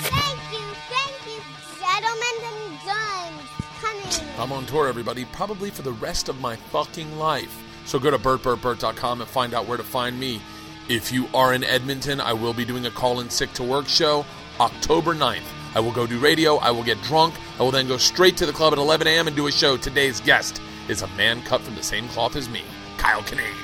Thank 0.00 0.40
you, 0.52 0.66
thank 0.88 1.26
you, 1.26 1.40
gentlemen 1.80 2.36
and 2.44 2.78
guns. 2.84 3.48
Coming. 3.80 4.38
I'm 4.38 4.52
on 4.52 4.66
tour, 4.66 4.88
everybody, 4.88 5.24
probably 5.26 5.70
for 5.70 5.82
the 5.82 5.92
rest 5.92 6.28
of 6.28 6.40
my 6.40 6.56
fucking 6.56 7.18
life. 7.18 7.62
So 7.86 7.98
go 7.98 8.10
to 8.10 8.18
bertbertbert.com 8.18 9.20
and 9.22 9.30
find 9.30 9.54
out 9.54 9.66
where 9.66 9.78
to 9.78 9.84
find 9.84 10.18
me. 10.20 10.42
If 10.88 11.12
you 11.12 11.26
are 11.34 11.54
in 11.54 11.64
Edmonton, 11.64 12.20
I 12.20 12.32
will 12.32 12.54
be 12.54 12.64
doing 12.64 12.86
a 12.86 12.90
call 12.90 13.20
in 13.20 13.30
sick 13.30 13.52
to 13.54 13.62
work 13.62 13.88
show 13.88 14.24
October 14.60 15.14
9th. 15.14 15.42
I 15.74 15.80
will 15.80 15.92
go 15.92 16.06
do 16.06 16.18
radio, 16.18 16.56
I 16.56 16.70
will 16.70 16.82
get 16.82 17.00
drunk, 17.02 17.34
I 17.58 17.62
will 17.62 17.70
then 17.70 17.88
go 17.88 17.98
straight 17.98 18.36
to 18.38 18.46
the 18.46 18.52
club 18.52 18.72
at 18.72 18.78
11 18.78 19.06
a.m. 19.06 19.26
and 19.26 19.36
do 19.36 19.46
a 19.46 19.52
show. 19.52 19.76
Today's 19.76 20.20
guest 20.20 20.60
is 20.88 21.02
a 21.02 21.08
man 21.08 21.42
cut 21.42 21.60
from 21.60 21.74
the 21.74 21.82
same 21.82 22.08
cloth 22.08 22.36
as 22.36 22.48
me, 22.48 22.62
Kyle 22.96 23.22
Kinane. 23.22 23.54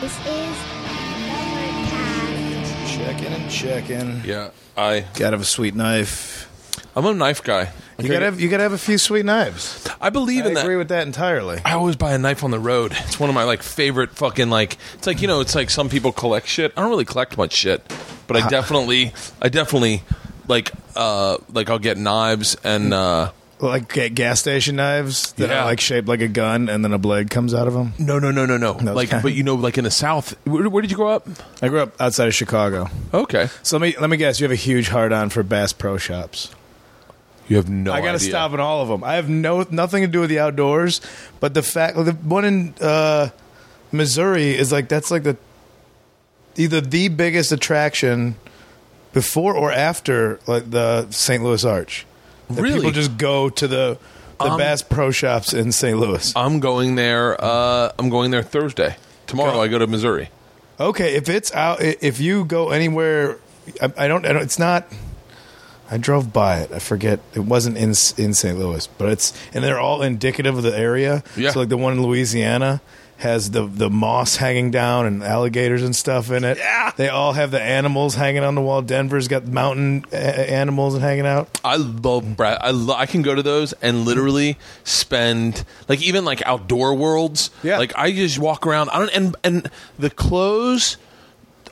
This 0.00 0.14
is 0.26 0.85
Overcast. 3.06 3.22
Checking 3.22 3.42
and 3.42 3.50
checking. 3.50 4.22
Yeah, 4.24 4.50
I 4.76 5.00
Gotta 5.14 5.32
have 5.32 5.40
a 5.40 5.44
sweet 5.44 5.74
knife. 5.74 6.44
I'm 6.94 7.04
a 7.04 7.12
knife 7.14 7.42
guy. 7.42 7.70
You 7.98 8.08
gotta 8.08 8.26
have 8.26 8.40
you 8.40 8.48
gotta 8.48 8.62
have 8.62 8.72
a 8.72 8.78
few 8.78 8.98
sweet 8.98 9.24
knives. 9.24 9.86
I 10.00 10.10
believe 10.10 10.44
I 10.44 10.48
in 10.48 10.54
that. 10.54 10.60
I 10.60 10.62
agree 10.64 10.76
with 10.76 10.88
that 10.88 11.06
entirely. 11.06 11.60
I 11.64 11.72
always 11.72 11.96
buy 11.96 12.12
a 12.12 12.18
knife 12.18 12.44
on 12.44 12.50
the 12.50 12.58
road. 12.58 12.92
It's 12.92 13.18
one 13.18 13.30
of 13.30 13.34
my 13.34 13.44
like 13.44 13.62
favorite 13.62 14.10
fucking 14.10 14.50
like. 14.50 14.76
It's 14.94 15.06
like 15.06 15.22
you 15.22 15.28
know, 15.28 15.40
it's 15.40 15.54
like 15.54 15.70
some 15.70 15.88
people 15.88 16.12
collect 16.12 16.46
shit. 16.46 16.72
I 16.76 16.82
don't 16.82 16.90
really 16.90 17.04
collect 17.06 17.38
much 17.38 17.52
shit, 17.52 17.82
but 18.26 18.36
I 18.36 18.48
definitely, 18.48 19.12
I 19.40 19.48
definitely 19.48 20.02
like, 20.48 20.72
uh, 20.94 21.38
like 21.52 21.70
I'll 21.70 21.78
get 21.78 21.96
knives 21.96 22.56
and 22.64 22.92
uh, 22.92 23.32
Like 23.58 23.88
ga- 23.92 24.10
gas 24.10 24.40
station 24.40 24.76
knives 24.76 25.32
that 25.34 25.48
Yeah. 25.48 25.62
are 25.62 25.64
like 25.64 25.80
shaped 25.80 26.06
like 26.08 26.20
a 26.20 26.28
gun, 26.28 26.68
and 26.68 26.84
then 26.84 26.92
a 26.92 26.98
blade 26.98 27.30
comes 27.30 27.54
out 27.54 27.66
of 27.66 27.72
them. 27.74 27.94
no, 27.98 28.18
no, 28.18 28.30
no, 28.30 28.44
no, 28.44 28.56
no. 28.56 28.72
Like, 28.92 29.10
but 29.22 29.32
you 29.32 29.42
know, 29.44 29.54
like 29.54 29.78
in 29.78 29.84
the 29.84 29.90
South. 29.90 30.34
Where, 30.46 30.68
where 30.68 30.82
did 30.82 30.90
you 30.90 30.96
grow 30.98 31.08
up? 31.10 31.26
I 31.62 31.68
grew 31.68 31.80
up 31.80 31.98
outside 32.00 32.28
of 32.28 32.34
Chicago, 32.34 32.88
Okay, 33.14 33.48
so 33.62 33.78
let 33.78 33.82
me 33.82 33.96
let 34.00 34.10
me 34.10 34.18
guess. 34.18 34.40
You 34.40 34.44
have 34.44 34.52
a 34.52 34.56
huge 34.56 34.88
hard 34.88 35.10
on 35.12 35.30
for 35.30 35.42
Bass 35.42 35.72
Pro 35.72 35.96
Shops. 35.96 36.54
you 37.48 37.56
have 37.56 37.70
no. 37.70 37.92
I 37.92 38.00
gotta 38.00 38.16
idea. 38.16 38.28
stop 38.28 38.52
at 38.52 38.60
all 38.60 38.82
of 38.82 38.88
them. 38.88 39.02
I 39.02 39.14
have 39.14 39.28
no 39.30 39.64
nothing 39.70 40.02
to 40.02 40.08
do 40.08 40.20
with 40.20 40.28
the 40.28 40.38
outdoors, 40.40 41.00
but 41.40 41.54
the 41.54 41.62
fact 41.62 41.96
the 41.96 42.12
one 42.12 42.44
in 42.44 42.74
uh, 42.82 43.30
Missouri 43.90 44.54
is 44.54 44.70
like 44.70 44.88
that's 44.88 45.10
like 45.10 45.22
the 45.22 45.38
either 46.56 46.82
the 46.82 47.08
biggest 47.08 47.52
attraction 47.52 48.36
before 49.14 49.54
or 49.54 49.72
after 49.72 50.40
like 50.46 50.70
the 50.70 51.10
St. 51.10 51.42
Louis 51.42 51.64
Arch. 51.64 52.04
That 52.50 52.62
Really? 52.62 52.76
people 52.76 52.90
just 52.92 53.16
go 53.18 53.48
to 53.50 53.66
the 53.68 53.98
the 54.38 54.44
Um, 54.50 54.58
Bass 54.58 54.82
Pro 54.82 55.10
Shops 55.10 55.54
in 55.54 55.72
St. 55.72 55.98
Louis. 55.98 56.30
I'm 56.36 56.60
going 56.60 56.94
there. 56.94 57.42
Uh, 57.42 57.90
I'm 57.98 58.10
going 58.10 58.30
there 58.30 58.42
Thursday. 58.42 58.96
Tomorrow. 59.26 59.60
I 59.62 59.68
go 59.68 59.78
to 59.78 59.86
Missouri. 59.86 60.28
Okay, 60.78 61.14
if 61.14 61.28
it's 61.30 61.52
out, 61.54 61.80
i- 61.82 61.96
if 62.02 62.20
you 62.20 62.44
go 62.44 62.68
anywhere, 62.70 63.38
I, 63.80 63.90
I 63.96 64.08
don't. 64.08 64.26
I 64.26 64.32
don't. 64.34 64.42
It's 64.42 64.58
not. 64.58 64.84
I 65.90 65.96
drove 65.98 66.32
by 66.32 66.58
it. 66.58 66.70
I 66.72 66.80
forget. 66.80 67.20
It 67.34 67.40
wasn't 67.40 67.76
in 67.78 67.90
in 68.18 68.34
St. 68.34 68.58
Louis, 68.58 68.86
but 68.98 69.08
it's 69.08 69.32
and 69.54 69.64
they're 69.64 69.80
all 69.80 70.02
indicative 70.02 70.56
of 70.56 70.62
the 70.62 70.76
area. 70.76 71.22
Yeah. 71.36 71.50
So 71.50 71.60
like 71.60 71.68
the 71.70 71.76
one 71.78 71.94
in 71.94 72.02
Louisiana 72.02 72.80
has 73.18 73.50
the 73.50 73.66
the 73.66 73.88
moss 73.88 74.36
hanging 74.36 74.70
down 74.70 75.06
and 75.06 75.22
alligators 75.22 75.82
and 75.82 75.96
stuff 75.96 76.30
in 76.30 76.44
it. 76.44 76.58
Yeah. 76.58 76.92
They 76.96 77.08
all 77.08 77.32
have 77.32 77.50
the 77.50 77.60
animals 77.62 78.14
hanging 78.14 78.42
on 78.44 78.54
the 78.54 78.60
wall. 78.60 78.82
Denver's 78.82 79.26
got 79.26 79.46
mountain 79.46 80.04
a- 80.12 80.50
animals 80.52 80.94
and 80.94 81.02
hanging 81.02 81.26
out. 81.26 81.48
I 81.64 81.76
love 81.76 82.36
Brad. 82.36 82.58
I 82.60 82.72
lo- 82.72 82.94
I 82.94 83.06
can 83.06 83.22
go 83.22 83.34
to 83.34 83.42
those 83.42 83.72
and 83.80 84.04
literally 84.04 84.58
spend 84.84 85.64
like 85.88 86.02
even 86.02 86.24
like 86.24 86.42
outdoor 86.46 86.94
worlds. 86.94 87.50
Yeah. 87.62 87.78
Like 87.78 87.92
I 87.96 88.12
just 88.12 88.38
walk 88.38 88.66
around. 88.66 88.90
I 88.90 88.98
don't 88.98 89.10
and 89.10 89.36
and 89.42 89.70
the 89.98 90.10
clothes 90.10 90.96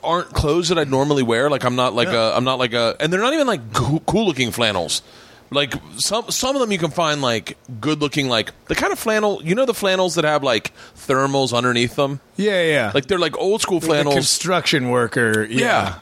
aren't 0.03 0.29
clothes 0.33 0.69
that 0.69 0.77
I 0.79 0.83
normally 0.83 1.23
wear. 1.23 1.49
Like 1.49 1.63
I'm 1.63 1.75
not 1.75 1.93
like 1.93 2.07
Yeah. 2.07 2.33
a 2.33 2.37
I'm 2.37 2.43
not 2.43 2.59
like 2.59 2.73
a 2.73 2.95
and 2.99 3.11
they're 3.13 3.21
not 3.21 3.33
even 3.33 3.47
like 3.47 3.73
cool 3.73 4.25
looking 4.25 4.51
flannels. 4.51 5.01
Like 5.51 5.73
some 5.97 6.29
some 6.31 6.55
of 6.55 6.61
them 6.61 6.71
you 6.71 6.77
can 6.77 6.91
find 6.91 7.21
like 7.21 7.57
good 7.79 8.01
looking 8.01 8.27
like 8.27 8.51
the 8.65 8.75
kind 8.75 8.91
of 8.91 8.97
flannel 8.99 9.41
you 9.43 9.53
know 9.53 9.65
the 9.65 9.75
flannels 9.75 10.15
that 10.15 10.25
have 10.25 10.43
like 10.43 10.73
thermals 10.95 11.55
underneath 11.55 11.95
them. 11.95 12.19
Yeah, 12.35 12.63
yeah. 12.63 12.91
Like 12.93 13.05
they're 13.05 13.19
like 13.19 13.37
old 13.37 13.61
school 13.61 13.79
the 13.79 13.87
flannels. 13.87 14.15
construction 14.15 14.89
worker. 14.89 15.43
Yeah. 15.43 15.59
yeah. 15.59 15.99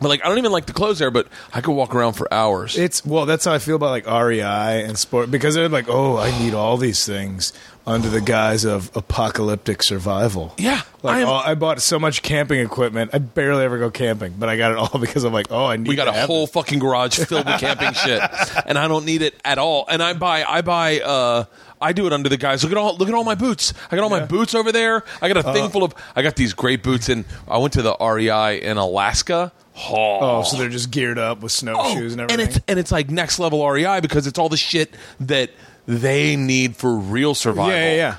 But 0.00 0.08
like 0.08 0.24
I 0.24 0.28
don't 0.28 0.38
even 0.38 0.52
like 0.52 0.66
the 0.66 0.72
clothes 0.72 0.98
there, 0.98 1.10
but 1.10 1.28
I 1.52 1.60
could 1.60 1.72
walk 1.72 1.94
around 1.94 2.14
for 2.14 2.32
hours. 2.32 2.76
It's 2.76 3.04
well, 3.04 3.26
that's 3.26 3.44
how 3.44 3.52
I 3.52 3.58
feel 3.58 3.76
about 3.76 3.90
like 3.90 4.06
REI 4.06 4.84
and 4.84 4.98
sport 4.98 5.30
because 5.30 5.54
they're 5.54 5.68
like, 5.68 5.88
oh, 5.88 6.16
I 6.16 6.36
need 6.38 6.54
all 6.54 6.76
these 6.76 7.04
things 7.06 7.52
under 7.86 8.08
the 8.10 8.20
guise 8.20 8.64
of 8.64 8.90
apocalyptic 8.96 9.82
survival. 9.82 10.54
yeah. 10.58 10.82
Like 11.02 11.16
I 11.16 11.20
am- 11.20 11.28
all, 11.28 11.40
I 11.40 11.54
bought 11.54 11.80
so 11.80 11.98
much 12.00 12.20
camping 12.22 12.58
equipment. 12.60 13.12
I 13.14 13.18
barely 13.18 13.62
ever 13.64 13.78
go 13.78 13.90
camping, 13.92 14.34
but 14.38 14.48
I 14.48 14.56
got 14.56 14.72
it 14.72 14.76
all 14.78 14.98
because 15.00 15.22
I'm 15.22 15.32
like, 15.32 15.46
oh, 15.50 15.66
I 15.66 15.76
need. 15.76 15.86
We 15.88 15.94
got 15.94 16.08
a 16.08 16.26
whole 16.26 16.46
fucking 16.48 16.80
garage 16.80 17.16
filled 17.18 17.46
with 17.46 17.60
camping 17.60 17.92
shit, 18.04 18.20
and 18.66 18.76
I 18.76 18.88
don't 18.88 19.04
need 19.04 19.22
it 19.22 19.34
at 19.44 19.58
all. 19.58 19.86
And 19.88 20.02
I 20.02 20.14
buy, 20.14 20.42
I 20.42 20.62
buy, 20.62 20.98
uh, 21.00 21.44
I 21.80 21.92
do 21.92 22.06
it 22.08 22.12
under 22.12 22.28
the 22.28 22.36
guys. 22.36 22.64
Look 22.64 22.72
at 22.72 22.78
all, 22.78 22.96
look 22.96 23.08
at 23.08 23.14
all 23.14 23.22
my 23.22 23.36
boots. 23.36 23.72
I 23.90 23.94
got 23.96 24.02
all 24.02 24.10
my 24.10 24.16
Yeah. 24.18 24.24
Uh, 24.24 24.26
boots 24.26 24.54
over 24.56 24.72
there. 24.72 25.04
I 25.22 25.28
got 25.28 25.36
a 25.36 25.52
thing 25.52 25.68
full 25.70 25.84
of. 25.84 25.94
I 26.16 26.22
got 26.22 26.34
these 26.34 26.54
great 26.54 26.82
boots, 26.82 27.08
and 27.08 27.24
I 27.46 27.58
went 27.58 27.74
to 27.74 27.82
the 27.82 27.96
REI 28.00 28.60
in 28.62 28.76
Alaska. 28.78 29.52
Oh, 29.90 30.38
Oh, 30.38 30.42
so 30.42 30.56
they're 30.56 30.70
just 30.70 30.90
geared 30.90 31.18
up 31.18 31.40
with 31.42 31.52
snowshoes 31.52 32.12
and 32.12 32.22
everything. 32.22 32.40
And 32.40 32.40
it's 32.56 32.60
and 32.66 32.78
it's 32.80 32.90
like 32.90 33.10
next 33.10 33.38
level 33.38 33.68
REI 33.68 34.00
because 34.00 34.26
it's 34.26 34.38
all 34.38 34.48
the 34.48 34.56
shit 34.56 34.94
that 35.20 35.50
they 35.86 36.36
need 36.36 36.76
for 36.76 36.94
real 36.96 37.34
survival. 37.34 37.70
yeah, 37.72 37.90
yeah, 37.90 37.96
yeah. 37.96 38.16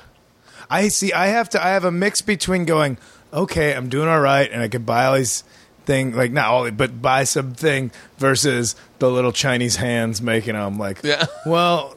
I 0.70 0.88
see. 0.88 1.12
I 1.12 1.28
have 1.28 1.48
to. 1.50 1.64
I 1.64 1.70
have 1.70 1.84
a 1.84 1.90
mix 1.90 2.20
between 2.20 2.64
going, 2.64 2.98
okay, 3.32 3.74
I'm 3.74 3.88
doing 3.88 4.08
all 4.08 4.20
right, 4.20 4.50
and 4.50 4.60
I 4.62 4.68
could 4.68 4.84
buy 4.84 5.06
all 5.06 5.14
these 5.14 5.44
thing 5.88 6.14
like 6.14 6.30
not 6.30 6.46
all, 6.46 6.70
but 6.70 7.00
buy 7.00 7.24
something 7.24 7.90
versus 8.18 8.76
the 8.98 9.10
little 9.10 9.32
Chinese 9.32 9.76
hands 9.76 10.20
making 10.20 10.54
them. 10.54 10.78
Like, 10.78 11.00
Yeah. 11.02 11.24
well, 11.46 11.96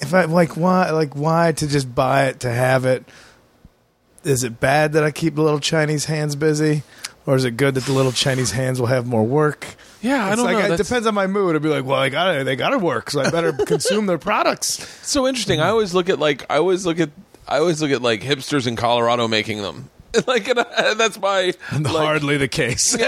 if 0.00 0.12
I 0.12 0.24
like 0.24 0.56
why, 0.56 0.90
like 0.90 1.14
why 1.14 1.52
to 1.52 1.66
just 1.68 1.94
buy 1.94 2.26
it 2.26 2.40
to 2.40 2.50
have 2.50 2.84
it? 2.84 3.04
Is 4.24 4.44
it 4.44 4.60
bad 4.60 4.92
that 4.92 5.04
I 5.04 5.10
keep 5.10 5.36
the 5.36 5.42
little 5.42 5.60
Chinese 5.60 6.04
hands 6.04 6.36
busy, 6.36 6.82
or 7.26 7.36
is 7.36 7.44
it 7.44 7.56
good 7.56 7.74
that 7.74 7.84
the 7.84 7.92
little 7.92 8.12
Chinese 8.12 8.50
hands 8.52 8.80
will 8.80 8.88
have 8.88 9.06
more 9.06 9.24
work? 9.24 9.66
Yeah, 10.00 10.24
I 10.24 10.28
It's 10.28 10.36
don't 10.36 10.44
like, 10.46 10.52
know. 10.54 10.58
It 10.60 10.68
That's- 10.70 10.88
depends 10.88 11.06
on 11.06 11.14
my 11.14 11.26
mood. 11.26 11.54
I'd 11.56 11.62
be 11.62 11.68
like, 11.68 11.84
well, 11.84 11.98
I 11.98 12.08
got 12.08 12.32
to 12.38 12.44
They 12.44 12.56
got 12.56 12.70
to 12.70 12.78
work, 12.78 13.10
so 13.10 13.20
I 13.20 13.30
better 13.30 13.52
consume 13.66 14.06
their 14.06 14.18
products. 14.18 14.84
So 15.06 15.26
interesting. 15.28 15.60
I 15.60 15.68
always 15.68 15.94
look 15.94 16.08
at 16.08 16.18
like 16.18 16.44
I 16.50 16.56
always 16.56 16.84
look 16.86 16.98
at 17.00 17.10
I 17.46 17.58
always 17.58 17.80
look 17.82 17.90
at 17.90 18.02
like 18.02 18.22
hipsters 18.22 18.66
in 18.66 18.76
Colorado 18.76 19.28
making 19.28 19.62
them. 19.62 19.88
Like 20.26 20.46
and 20.48 20.58
I- 20.60 20.94
that's 20.94 21.18
my 21.20 21.52
like, 21.72 21.86
Hardly 21.86 22.36
the 22.36 22.48
case. 22.48 22.94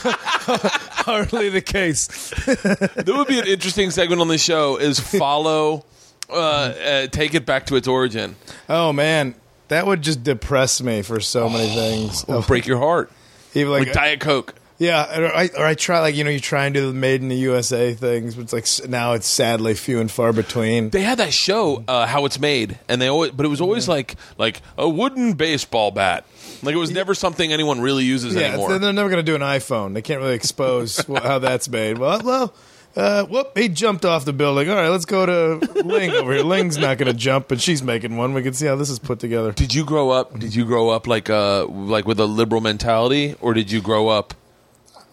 Hardly 0.00 1.48
the 1.50 1.60
case. 1.60 2.06
That 2.46 3.04
would 3.06 3.28
be 3.28 3.38
an 3.38 3.46
interesting 3.46 3.90
segment 3.90 4.20
on 4.20 4.28
the 4.28 4.38
show. 4.38 4.76
Is 4.76 4.98
follow, 5.00 5.84
uh, 6.28 6.34
uh, 6.34 7.06
take 7.08 7.34
it 7.34 7.46
back 7.46 7.66
to 7.66 7.76
its 7.76 7.88
origin, 7.88 8.36
Oh 8.68 8.92
man, 8.92 9.34
that 9.70 9.86
would 9.86 10.02
just 10.02 10.22
depress 10.22 10.80
me 10.82 11.02
for 11.02 11.18
so 11.20 11.48
many 11.48 11.68
things. 11.74 12.24
or 12.24 12.42
break 12.42 12.66
your 12.66 12.78
heart, 12.78 13.10
Even 13.54 13.72
like, 13.72 13.86
like 13.86 13.92
Diet 13.94 14.20
Coke. 14.20 14.54
yeah, 14.78 15.18
or 15.20 15.26
I, 15.34 15.50
or 15.56 15.64
I 15.64 15.74
try 15.74 16.00
like 16.00 16.14
you 16.14 16.22
know 16.24 16.30
you 16.30 16.38
try 16.40 16.66
and 16.66 16.74
do 16.74 16.86
the 16.86 16.92
made 16.92 17.22
in 17.22 17.28
the 17.28 17.36
USA 17.36 17.94
things, 17.94 18.34
but 18.34 18.42
it's 18.42 18.52
like 18.52 18.88
now 18.90 19.14
it's 19.14 19.26
sadly 19.26 19.74
few 19.74 20.00
and 20.00 20.10
far 20.10 20.32
between. 20.32 20.90
They 20.90 21.02
had 21.02 21.18
that 21.18 21.32
show, 21.32 21.82
uh, 21.88 22.06
how 22.06 22.24
it's 22.26 22.38
made, 22.38 22.78
and 22.88 23.00
they 23.00 23.08
always, 23.08 23.30
but 23.32 23.46
it 23.46 23.48
was 23.48 23.60
always 23.60 23.88
like 23.88 24.16
like 24.38 24.60
a 24.76 24.88
wooden 24.88 25.32
baseball 25.34 25.90
bat. 25.90 26.24
Like 26.62 26.74
it 26.74 26.78
was 26.78 26.90
never 26.90 27.14
something 27.14 27.52
anyone 27.52 27.80
really 27.80 28.04
uses 28.04 28.34
yeah, 28.34 28.48
anymore. 28.48 28.78
they're 28.78 28.92
never 28.92 29.08
going 29.08 29.24
to 29.24 29.30
do 29.30 29.34
an 29.34 29.40
iPhone. 29.40 29.94
They 29.94 30.02
can't 30.02 30.20
really 30.20 30.34
expose 30.34 30.98
how 31.08 31.38
that's 31.38 31.68
made. 31.68 31.96
Well, 31.98 32.20
well. 32.22 32.54
Uh, 32.96 33.24
whoop! 33.24 33.56
He 33.56 33.68
jumped 33.68 34.04
off 34.04 34.24
the 34.24 34.32
building. 34.32 34.68
All 34.68 34.74
right, 34.76 34.88
let's 34.88 35.04
go 35.04 35.24
to 35.24 35.82
Ling 35.84 36.10
over 36.10 36.32
here. 36.32 36.42
Ling's 36.42 36.76
not 36.76 36.98
going 36.98 37.10
to 37.10 37.16
jump, 37.16 37.46
but 37.48 37.60
she's 37.60 37.82
making 37.82 38.16
one. 38.16 38.34
We 38.34 38.42
can 38.42 38.52
see 38.52 38.66
how 38.66 38.74
this 38.76 38.90
is 38.90 38.98
put 38.98 39.20
together. 39.20 39.52
did 39.52 39.72
you 39.72 39.84
grow 39.84 40.10
up? 40.10 40.38
Did 40.38 40.54
you 40.54 40.64
grow 40.64 40.88
up 40.90 41.06
like 41.06 41.30
uh 41.30 41.66
like 41.66 42.06
with 42.06 42.18
a 42.18 42.26
liberal 42.26 42.60
mentality, 42.60 43.36
or 43.40 43.54
did 43.54 43.70
you 43.70 43.80
grow 43.80 44.08
up? 44.08 44.34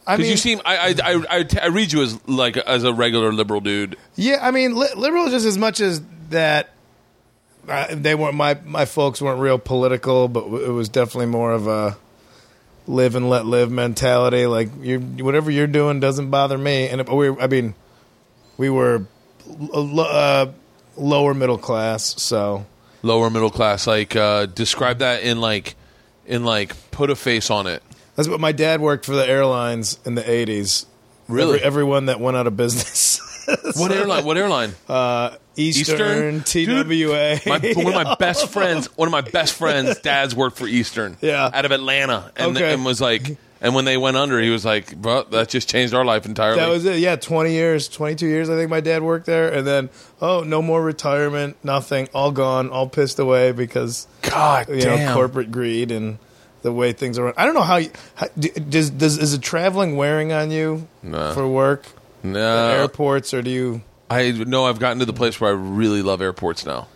I 0.08 0.16
mean, 0.16 0.28
you 0.32 0.38
seem, 0.38 0.62
I, 0.64 0.78
I, 0.78 0.96
I, 1.04 1.26
I, 1.40 1.46
I 1.64 1.68
read 1.68 1.92
you 1.92 2.02
as 2.02 2.18
like 2.30 2.56
as 2.56 2.86
a 2.86 2.94
regular 2.94 3.34
liberal 3.34 3.60
dude. 3.60 3.98
Yeah, 4.16 4.40
I 4.42 4.52
mean, 4.52 4.74
li- 4.76 4.88
liberal 4.96 5.30
just 5.30 5.46
as 5.46 5.58
much 5.58 5.80
as 5.82 6.02
that. 6.30 6.70
Uh, 7.68 7.88
they 7.92 8.16
weren't 8.16 8.36
my 8.36 8.58
my 8.64 8.86
folks 8.86 9.22
weren't 9.22 9.42
real 9.42 9.60
political, 9.60 10.30
but 10.30 10.46
w- 10.46 10.64
it 10.66 10.72
was 10.72 10.88
definitely 10.88 11.26
more 11.26 11.52
of 11.52 11.68
a 11.68 11.98
live 12.88 13.16
and 13.16 13.30
let 13.30 13.46
live 13.46 13.72
mentality. 13.72 14.46
Like 14.46 14.70
you, 14.82 15.00
whatever 15.00 15.52
you're 15.52 15.68
doing 15.68 16.00
doesn't 16.00 16.30
bother 16.30 16.58
me. 16.58 16.88
And 16.88 17.08
we, 17.10 17.30
I 17.30 17.48
mean, 17.48 17.76
we 18.58 18.70
were 18.70 19.06
uh, 19.74 20.48
lower 20.96 21.34
middle 21.34 21.58
class, 21.58 22.22
so 22.22 22.66
lower 23.04 23.30
middle 23.30 23.52
class 23.52 23.86
like 23.86 24.16
uh 24.16 24.48
describe 24.48 24.98
that 25.00 25.22
in 25.22 25.40
like 25.40 25.76
in 26.26 26.44
like 26.44 26.76
put 26.90 27.12
a 27.12 27.16
face 27.16 27.52
on 27.52 27.68
it 27.68 27.84
that's 28.18 28.28
what 28.28 28.40
my 28.40 28.52
dad 28.52 28.82
worked 28.82 29.06
for 29.06 29.14
the 29.14 29.26
airlines 29.26 30.00
in 30.04 30.16
the 30.16 30.24
'80s. 30.24 30.88
Really? 31.28 31.58
Every- 31.58 31.68
everyone 31.68 32.08
that 32.08 32.20
went 32.20 32.36
out 32.36 32.48
of 32.48 32.58
business. 32.58 33.22
What 33.76 33.92
airline? 33.92 34.26
What 34.26 34.38
airline? 34.38 34.74
Uh, 34.90 35.32
Eastern, 35.56 36.40
Dude, 36.40 36.46
TWA. 36.88 37.40
my, 37.48 37.60
one 37.76 37.88
of 37.88 37.94
my 38.08 38.16
best 38.20 38.50
friends, 38.50 38.88
one 38.98 39.08
of 39.08 39.12
my 39.12 39.22
best 39.22 39.54
friends, 39.56 40.00
dad's 40.02 40.36
worked 40.36 40.58
for 40.58 40.68
Eastern. 40.68 41.18
Yeah. 41.22 41.50
out 41.54 41.66
of 41.66 41.72
Atlanta, 41.72 42.32
and, 42.36 42.56
Okay. 42.56 42.74
and 42.74 42.86
was 42.86 43.02
like, 43.02 43.38
and 43.60 43.74
when 43.74 43.86
they 43.86 43.98
went 43.98 44.18
under, 44.18 44.40
he 44.40 44.52
was 44.52 44.64
like, 44.66 44.96
"Bro, 44.96 45.24
that 45.32 45.50
just 45.50 45.68
changed 45.68 45.96
our 45.96 46.06
life 46.06 46.26
entirely." 46.28 46.60
That 46.60 46.70
was 46.70 46.86
it. 46.86 47.00
Yeah, 47.00 47.16
20 47.16 47.52
years, 47.54 47.88
22 47.88 48.28
years, 48.28 48.50
I 48.52 48.56
think 48.56 48.70
my 48.70 48.82
dad 48.82 49.02
worked 49.02 49.26
there. 49.26 49.52
And 49.52 49.66
then, 49.66 49.90
oh, 50.22 50.42
no 50.42 50.62
more 50.62 50.80
retirement, 50.84 51.58
nothing, 51.64 52.08
all 52.14 52.32
gone, 52.32 52.70
all 52.70 52.88
pissed 52.88 53.18
away 53.18 53.52
because, 53.54 54.08
God 54.22 54.70
you 54.70 54.82
damn. 54.82 55.08
know, 55.08 55.14
corporate 55.16 55.52
greed 55.52 55.90
and 55.92 56.20
the 56.62 56.72
way 56.72 56.92
things 56.94 57.18
are. 57.18 57.34
I 57.36 57.46
don't 57.46 57.56
know 57.56 57.64
how, 57.64 57.78
you, 57.78 57.90
how 58.14 58.28
does, 58.38 58.92
does, 58.92 59.18
is 59.18 59.34
it 59.34 59.42
traveling 59.42 59.96
wearing 59.96 60.32
on 60.34 60.52
you 60.52 60.88
No. 61.02 61.34
for 61.34 61.48
work? 61.48 61.86
No, 62.24 62.70
airports, 62.70 63.34
or 63.34 63.42
do 63.42 63.50
you 63.52 63.82
I 64.10 64.32
know 64.32 64.66
I've 64.66 64.80
gotten 64.80 65.00
to 65.00 65.06
the 65.06 65.14
place 65.14 65.40
where 65.42 65.50
I 65.50 65.54
really 65.54 66.02
love 66.02 66.22
airports 66.22 66.66
now. 66.66 66.88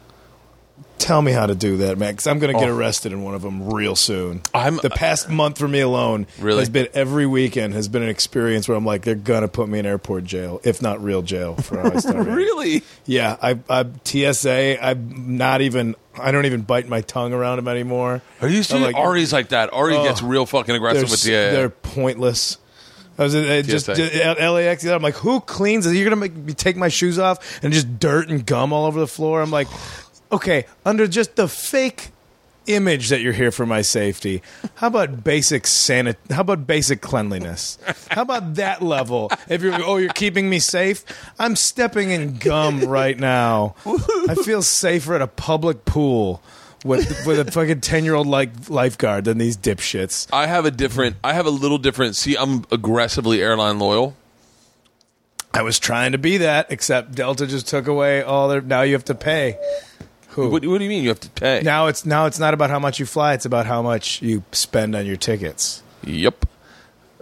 tell 0.98 1.22
me 1.24 1.32
how 1.32 1.48
to 1.48 1.56
do 1.56 1.78
that, 1.78 1.98
man? 1.98 2.14
Because 2.14 2.28
I'm 2.28 2.38
going 2.38 2.54
to 2.54 2.60
get 2.60 2.70
Oh. 2.70 2.76
arrested 2.78 3.12
in 3.12 3.24
one 3.24 3.34
of 3.34 3.42
them 3.42 3.72
real 3.74 3.96
soon. 3.96 4.44
I'm- 4.54 4.80
the 4.84 4.90
past 4.92 5.30
month 5.30 5.58
for 5.58 5.68
me 5.68 5.80
alone 5.80 6.28
Really? 6.40 6.60
has 6.60 6.70
been 6.70 6.88
every 6.94 7.26
weekend 7.26 7.74
has 7.74 7.88
been 7.88 8.04
an 8.04 8.10
experience 8.10 8.68
where 8.68 8.78
I'm 8.78 8.86
like, 8.86 9.02
they're 9.02 9.16
going 9.16 9.42
to 9.42 9.48
put 9.48 9.68
me 9.68 9.80
in 9.80 9.86
airport 9.88 10.26
jail, 10.26 10.62
if 10.64 10.80
not 10.80 11.04
real 11.04 11.24
jail. 11.24 11.56
For 11.56 11.80
how 11.82 11.92
I 11.92 11.98
started. 11.98 12.28
Really? 12.36 12.84
Yeah, 13.08 13.36
I, 13.42 13.58
I 13.68 13.86
TSA. 14.04 14.78
I'm 14.86 15.38
not 15.38 15.62
even. 15.62 15.96
I 16.22 16.32
don't 16.32 16.46
even 16.46 16.62
bite 16.62 16.88
my 16.88 17.02
tongue 17.02 17.34
around 17.34 17.56
them 17.58 17.68
anymore. 17.68 18.22
Are 18.42 18.48
you 18.48 18.62
I'm? 18.64 18.96
Ari's 18.96 19.34
like 19.34 19.50
that. 19.50 19.74
Ari 19.74 19.96
Oh. 19.96 20.04
gets 20.04 20.22
real 20.22 20.46
fucking 20.46 20.76
aggressive 20.76 21.10
with 21.10 21.24
the. 21.24 21.32
they're 21.52 21.70
pointless. 21.70 22.58
I 23.22 23.26
was 23.26 23.36
uh, 23.36 23.62
just, 23.64 23.86
just 23.86 24.00
at 24.00 24.50
LAX. 24.50 24.84
I'm 24.84 25.04
like, 25.04 25.14
who 25.14 25.42
cleans 25.42 25.86
it? 25.86 25.96
You're 25.96 26.06
gonna 26.06 26.16
make 26.16 26.36
me 26.36 26.54
take 26.54 26.76
my 26.76 26.88
shoes 26.88 27.20
off 27.20 27.64
and 27.64 27.72
just 27.72 28.00
dirt 28.00 28.30
and 28.30 28.44
gum 28.44 28.74
all 28.74 28.88
over 28.88 29.00
the 29.00 29.06
floor. 29.06 29.44
I'm 29.44 29.52
like, 29.52 29.68
okay, 30.32 30.66
under 30.84 31.06
just 31.06 31.36
the 31.36 31.48
fake 31.48 32.10
image 32.66 33.10
that 33.10 33.22
you're 33.22 33.34
here 33.34 33.52
for 33.52 33.68
my 33.68 33.84
safety. 33.84 34.42
How 34.74 34.88
about 34.88 35.24
basic 35.24 35.64
sanit? 35.64 36.16
How 36.32 36.42
about 36.42 36.66
basic 36.66 37.02
cleanliness? 37.02 37.78
How 38.10 38.24
about 38.24 38.56
that 38.56 38.82
level? 38.82 39.32
If 39.48 39.62
you're 39.62 39.76
oh 39.84 39.98
you're 39.98 40.14
keeping 40.14 40.50
me 40.50 40.58
safe, 40.58 41.06
I'm 41.38 41.56
stepping 41.56 42.10
in 42.10 42.40
gum 42.40 42.86
right 42.86 43.20
now. 43.20 43.76
I 43.86 44.34
feel 44.34 44.64
safer 44.64 45.14
at 45.14 45.22
a 45.22 45.28
public 45.28 45.86
pool 45.86 46.42
with 46.84 47.26
with 47.28 47.40
a 47.48 47.52
fucking 47.52 47.82
ten 47.82 48.04
year 48.06 48.16
old 48.16 48.28
like 48.28 48.70
lifeguard 48.70 49.26
than 49.26 49.38
these 49.38 49.58
dipshits. 49.58 50.28
I 50.34 50.48
have 50.48 50.66
a 50.66 50.72
different. 50.72 51.16
I 51.24 51.34
have 51.34 51.46
a 51.46 51.50
little 51.52 51.78
different. 51.78 52.16
See, 52.16 52.36
I'm 52.36 52.66
aggressively 52.72 53.42
airline 53.42 53.80
loyal. 53.80 54.16
I 55.54 55.64
was 55.64 55.80
trying 55.80 56.14
to 56.14 56.18
be 56.18 56.38
that, 56.38 56.68
except 56.72 57.14
Delta 57.14 57.46
just 57.46 57.68
took 57.68 57.88
away 57.88 58.22
all 58.24 58.48
their. 58.48 58.62
Now 58.62 58.84
you 58.84 58.94
have 58.94 59.06
to 59.06 59.16
pay. 59.16 59.60
Who? 60.30 60.44
What, 60.50 60.66
what 60.66 60.78
do 60.78 60.84
you 60.86 60.90
mean 60.90 61.04
you 61.04 61.10
have 61.10 61.20
to 61.20 61.30
pay? 61.30 61.62
now 61.62 61.88
it's 61.88 62.06
now 62.06 62.26
it's 62.26 62.40
not 62.40 62.54
about 62.54 62.70
how 62.70 62.80
much 62.80 63.00
you 63.00 63.06
fly; 63.06 63.34
it's 63.34 63.46
about 63.46 63.66
how 63.66 63.82
much 63.82 64.22
you 64.22 64.44
spend 64.54 64.96
on 64.96 65.06
your 65.06 65.18
tickets. 65.18 65.84
Yep. 66.06 66.46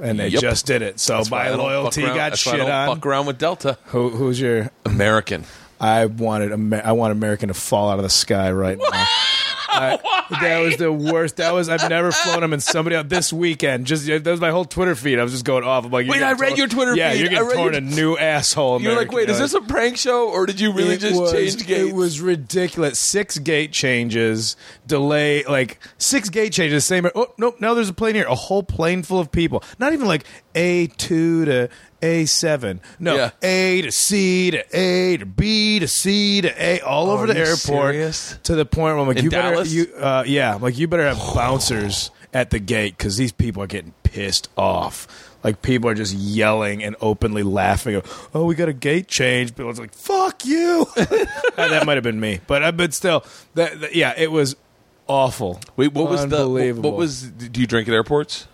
And 0.01 0.17
they 0.19 0.29
Yep. 0.29 0.41
just 0.41 0.65
did 0.65 0.81
it. 0.81 0.97
So 0.99 1.17
That's 1.17 1.29
why 1.29 1.39
I 1.41 1.43
by 1.45 1.49
don't 1.49 1.59
loyalty, 1.59 2.01
fuck 2.01 2.07
around- 2.11 2.15
got 2.17 2.29
that's 2.29 2.45
why 2.45 2.51
I 2.51 2.55
shit 2.55 2.65
don't 2.67 2.71
on. 2.71 2.95
Fuck 2.95 3.05
around 3.05 3.25
with 3.25 3.37
Delta. 3.37 3.77
Who, 3.87 4.09
who's 4.11 4.39
your? 4.39 4.69
American. 4.85 5.43
I 5.81 6.05
wanted. 6.05 6.51
Amer- 6.53 6.81
I 6.85 6.91
want 6.93 7.11
American 7.11 7.47
to 7.49 7.53
fall 7.53 7.89
out 7.89 7.97
of 7.99 8.03
the 8.03 8.09
sky 8.09 8.51
right 8.51 8.77
now. 8.77 9.05
I- 9.71 10.25
that 10.41 10.59
was 10.59 10.77
the 10.77 10.91
worst. 10.91 11.37
That 11.37 11.53
was. 11.53 11.69
I've 11.69 11.89
never 11.89 12.11
flown 12.11 12.41
them, 12.41 12.53
and 12.53 12.61
somebody 12.61 12.95
else 12.95 13.07
this 13.07 13.31
weekend. 13.33 13.85
Just 13.85 14.05
that 14.07 14.25
was 14.25 14.41
my 14.41 14.51
whole 14.51 14.65
Twitter 14.65 14.95
feed. 14.95 15.19
I 15.19 15.23
was 15.23 15.31
just 15.31 15.45
going 15.45 15.63
off. 15.63 15.85
I'm 15.85 15.91
like, 15.91 16.07
Wait, 16.07 16.21
I 16.23 16.31
read 16.33 16.49
torn- 16.49 16.57
your 16.57 16.67
Twitter 16.67 16.95
Yeah, 16.95 17.11
feed. 17.11 17.19
you're 17.21 17.29
getting 17.29 17.49
torn 17.51 17.73
your- 17.73 17.81
a 17.81 17.81
new 17.81 18.17
asshole. 18.17 18.81
You're 18.81 18.95
like, 18.95 19.11
wait, 19.11 19.29
is 19.29 19.39
this 19.39 19.53
a 19.53 19.61
prank 19.61 19.97
show 19.97 20.29
or 20.29 20.45
did 20.45 20.59
you 20.59 20.71
really 20.73 20.95
it 20.95 20.99
just 20.99 21.19
was, 21.19 21.31
change 21.31 21.65
gates? 21.67 21.89
It 21.89 21.95
was 21.95 22.19
ridiculous. 22.21 22.99
Six 22.99 23.37
gate 23.39 23.71
changes, 23.71 24.55
delay, 24.87 25.43
like 25.43 25.79
six 25.97 26.29
gate 26.29 26.53
changes. 26.53 26.85
Same. 26.85 27.07
Oh 27.15 27.27
nope. 27.37 27.59
Now 27.59 27.73
there's 27.73 27.89
a 27.89 27.93
plane 27.93 28.15
here. 28.15 28.25
A 28.27 28.35
whole 28.35 28.63
plane 28.63 29.03
full 29.03 29.19
of 29.19 29.31
people. 29.31 29.63
Not 29.79 29.93
even 29.93 30.07
like 30.07 30.25
A 30.55 30.87
two 30.87 31.45
to 31.45 31.69
A 32.01 32.25
seven. 32.25 32.79
No, 32.99 33.15
Yeah. 33.15 33.31
A 33.41 33.81
to 33.81 33.91
C 33.91 34.51
to 34.51 34.63
A 34.77 35.17
to 35.17 35.25
B 35.25 35.79
to 35.79 35.87
C 35.87 36.41
to 36.41 36.63
A, 36.63 36.79
all 36.81 37.09
over 37.09 37.23
are 37.25 37.27
the 37.27 37.37
airport. 37.37 37.57
serious? 37.93 38.37
To 38.43 38.55
the 38.55 38.65
point 38.65 38.95
where 38.95 38.97
I'm 38.99 39.07
like, 39.07 39.17
In 39.17 39.25
you 39.25 39.29
better, 39.31 39.63
you, 39.65 39.87
uh, 39.97 40.23
yeah, 40.25 40.55
I'm 40.55 40.61
like 40.61 40.77
you 40.77 40.87
better 40.87 41.07
have 41.07 41.17
bouncers 41.35 42.11
at 42.33 42.51
the 42.51 42.59
gate 42.59 42.97
because 42.97 43.17
these 43.17 43.31
people 43.31 43.61
are 43.63 43.67
getting 43.67 43.93
pissed 44.03 44.49
off. 44.57 45.07
Like 45.43 45.61
people 45.61 45.89
are 45.89 45.93
just 45.93 46.13
yelling 46.13 46.83
and 46.83 46.95
openly 47.01 47.43
laughing. 47.43 48.01
Oh, 48.33 48.45
we 48.45 48.55
got 48.55 48.67
a 48.69 48.73
gate 48.73 49.07
change. 49.07 49.51
People 49.55 49.69
are 49.69 49.73
like, 49.73 49.93
"Fuck 49.93 50.45
you." 50.45 50.85
Uh, 51.59 51.67
that 51.67 51.85
might 51.85 51.95
have 51.97 52.03
been 52.05 52.19
me, 52.19 52.39
but 52.47 52.63
uh, 52.63 52.71
but 52.71 52.93
still, 52.93 53.25
that, 53.55 53.81
that- 53.81 53.93
yeah, 53.95 54.13
it 54.17 54.31
was 54.31 54.55
awful. 55.07 55.59
Wait, 55.75 55.91
what 55.93 56.09
was 56.09 56.25
the 56.27 56.47
what 56.81 56.95
was 56.95 57.23
do 57.23 57.59
you 57.59 57.67
drink 57.67 57.87
at 57.89 57.93
airports? 57.93 58.47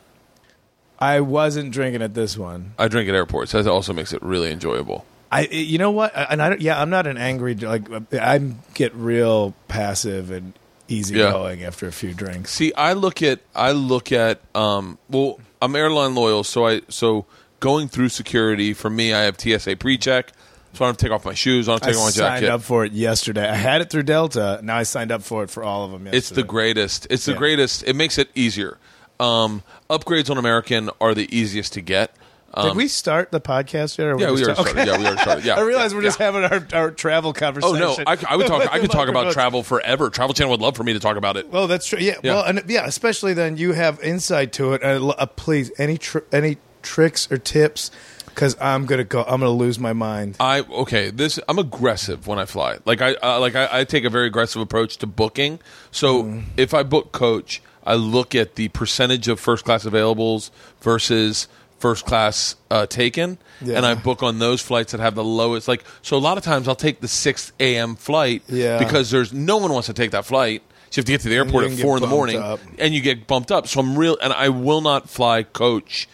I 0.99 1.19
wasn't 1.21 1.71
drinking 1.71 2.01
at 2.01 2.13
this 2.13 2.37
one. 2.37 2.73
I 2.79 2.87
drink 2.87 3.09
at 3.09 3.15
airports. 3.15 3.51
That 3.51 3.67
also 3.67 3.93
makes 3.93 4.13
it 4.13 4.21
really 4.21 4.51
enjoyable. 4.51 5.05
I, 5.31 5.41
you 5.51 5.77
know 5.77 5.91
what? 5.91 6.13
And 6.15 6.41
I, 6.41 6.49
don't- 6.49 6.61
yeah, 6.61 6.79
I'm 6.81 6.89
not 6.89 7.07
an 7.07 7.17
angry 7.17 7.55
like. 7.55 7.83
I 8.13 8.37
get 8.73 8.93
real 8.95 9.53
passive 9.67 10.31
and 10.31 10.53
easygoing 10.87 11.63
after 11.63 11.87
a 11.87 11.91
few 11.91 12.13
drinks. 12.13 12.51
See, 12.51 12.73
I 12.73 12.93
look 12.93 13.21
at 13.23 13.39
I 13.55 13.71
look 13.71 14.11
at 14.11 14.39
um 14.55 14.97
well, 15.09 15.39
I'm 15.61 15.75
airline 15.75 16.15
loyal, 16.15 16.43
so 16.43 16.67
I 16.67 16.81
so 16.89 17.25
going 17.59 17.87
through 17.87 18.09
security 18.09 18.73
for 18.73 18.89
me, 18.89 19.13
I 19.13 19.21
have 19.23 19.39
TSA 19.39 19.77
pre-check, 19.77 20.31
so 20.73 20.85
I 20.85 20.87
don't 20.87 20.87
have 20.89 20.97
to 20.97 21.05
take 21.05 21.11
off 21.11 21.25
my 21.25 21.33
shoes, 21.33 21.67
I 21.67 21.71
don't 21.73 21.83
I 21.83 21.87
take 21.87 21.97
off 21.97 22.03
my 22.05 22.11
jacket. 22.11 22.23
I 22.23 22.39
signed 22.41 22.51
up 22.53 22.61
for 22.61 22.85
it 22.85 22.91
yesterday. 22.93 23.49
I 23.49 23.55
had 23.55 23.81
it 23.81 23.89
through 23.89 24.03
Delta. 24.03 24.59
Now 24.63 24.77
I 24.77 24.83
signed 24.83 25.11
up 25.11 25.23
for 25.23 25.43
it 25.43 25.49
for 25.49 25.63
all 25.63 25.85
of 25.85 25.91
them. 25.91 26.05
Yesterday. 26.05 26.17
It's 26.17 26.29
the 26.29 26.43
greatest. 26.43 27.07
It's 27.09 27.25
the 27.25 27.31
Yeah. 27.31 27.37
greatest. 27.39 27.83
It 27.83 27.95
makes 27.95 28.17
it 28.19 28.29
easier. 28.35 28.77
Um, 29.19 29.63
upgrades 29.89 30.29
on 30.29 30.37
American 30.37 30.89
are 30.99 31.13
the 31.13 31.33
easiest 31.35 31.73
to 31.73 31.81
get. 31.81 32.15
Um, 32.53 32.69
Did 32.69 32.77
we 32.77 32.87
start 32.87 33.31
the 33.31 33.41
podcast 33.41 33.97
yet? 33.97 34.07
Or 34.07 34.11
yeah, 34.11 34.31
we 34.31 34.43
already 34.43 34.43
start- 34.43 34.57
started. 34.69 34.87
Yeah, 34.87 34.97
we 34.97 35.03
already 35.05 35.21
started. 35.21 35.43
Yeah, 35.45 35.53
I 35.57 35.61
realize 35.61 35.91
yeah, 35.91 35.97
we're 35.97 36.03
just 36.03 36.19
yeah. 36.19 36.25
having 36.31 36.43
our, 36.45 36.67
our 36.83 36.91
travel 36.91 37.31
Oh 37.31 37.33
conversation. 37.33 37.79
no, 37.79 37.95
I, 38.07 38.17
I 38.29 38.35
would 38.37 38.47
talk. 38.47 38.73
I 38.73 38.79
could 38.79 38.91
talk 38.91 39.09
about 39.09 39.33
travel 39.33 39.61
forever. 39.61 40.09
Travel 40.09 40.33
Channel 40.33 40.51
would 40.51 40.61
love 40.61 40.77
for 40.77 40.83
me 40.83 40.93
to 40.93 40.99
talk 40.99 41.17
about 41.17 41.35
it. 41.35 41.49
Well, 41.49 41.67
that's 41.67 41.85
true. 41.87 41.99
Yeah, 41.99 42.15
Yeah. 42.23 42.35
Well, 42.35 42.45
and 42.45 42.63
yeah, 42.67 42.85
especially 42.85 43.33
then 43.33 43.57
you 43.57 43.73
have 43.73 44.01
insight 44.01 44.53
to 44.53 44.73
it. 44.73 44.83
And 44.83 45.13
uh, 45.17 45.25
please, 45.25 45.69
any 45.77 45.97
tr- 45.97 46.19
any 46.31 46.57
tricks 46.81 47.29
or 47.29 47.37
tips? 47.37 47.91
Because 48.27 48.55
I'm 48.61 48.85
gonna 48.85 49.03
go. 49.05 49.21
I'm 49.23 49.39
gonna 49.41 49.49
lose 49.49 49.77
my 49.79 49.91
mind. 49.93 50.37
I 50.39 50.59
okay. 50.61 51.09
This 51.09 51.39
I'm 51.49 51.57
aggressive 51.59 52.25
when 52.27 52.37
I 52.39 52.45
fly. 52.45 52.77
Like 52.85 53.01
I 53.01 53.15
uh, 53.15 53.39
like 53.41 53.55
I, 53.55 53.67
I 53.79 53.83
take 53.85 54.03
a 54.05 54.09
very 54.09 54.27
aggressive 54.27 54.61
approach 54.61 54.97
to 54.97 55.07
booking. 55.07 55.59
So 55.91 56.23
Mm. 56.23 56.43
if 56.57 56.73
I 56.73 56.83
book 56.83 57.11
coach, 57.11 57.61
I 57.85 57.95
look 57.95 58.33
at 58.35 58.55
the 58.55 58.67
percentage 58.69 59.27
of 59.27 59.39
first 59.39 59.63
class 59.65 59.85
availables 59.85 60.49
versus 60.81 61.47
first 61.79 62.05
class 62.05 62.55
uh, 62.71 62.85
taken, 62.87 63.37
Yeah. 63.61 63.77
and 63.77 63.85
I 63.85 63.93
book 63.95 64.23
on 64.23 64.39
those 64.39 64.61
flights 64.61 64.91
that 64.93 65.01
have 65.01 65.13
the 65.15 65.23
lowest. 65.23 65.67
Like 65.67 65.83
so, 66.01 66.17
a 66.17 66.19
lot 66.19 66.37
of 66.37 66.43
times 66.43 66.67
I'll 66.67 66.75
take 66.75 67.01
the 67.01 67.07
six 67.07 67.51
a.m. 67.59 67.95
flight 67.95 68.43
Yeah. 68.47 68.79
because 68.79 69.11
there's 69.11 69.33
no 69.33 69.57
one 69.57 69.71
wants 69.71 69.87
to 69.87 69.93
take 69.93 70.11
that 70.11 70.25
flight. 70.25 70.63
So 70.89 70.99
you 70.99 71.01
have 71.01 71.05
to 71.05 71.11
get 71.11 71.21
to 71.21 71.29
the 71.29 71.35
airport 71.35 71.65
at 71.65 71.77
four 71.79 71.97
in 71.97 72.01
the 72.01 72.07
morning, 72.07 72.39
up. 72.41 72.59
and 72.79 72.93
you 72.93 73.01
get 73.01 73.27
bumped 73.27 73.51
up. 73.51 73.67
So 73.67 73.81
I'm 73.81 73.97
real, 73.97 74.17
and 74.21 74.31
I 74.31 74.49
will 74.49 74.79
not 74.81 75.09
fly 75.09 75.43
coach, 75.43 76.07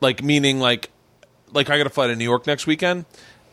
like 0.00 0.22
meaning 0.22 0.60
like 0.60 0.90
like 1.52 1.68
I 1.70 1.76
got 1.78 1.84
to 1.84 1.90
fly 1.90 2.06
to 2.06 2.14
New 2.16 2.24
York 2.24 2.46
next 2.46 2.66
weekend, 2.66 3.04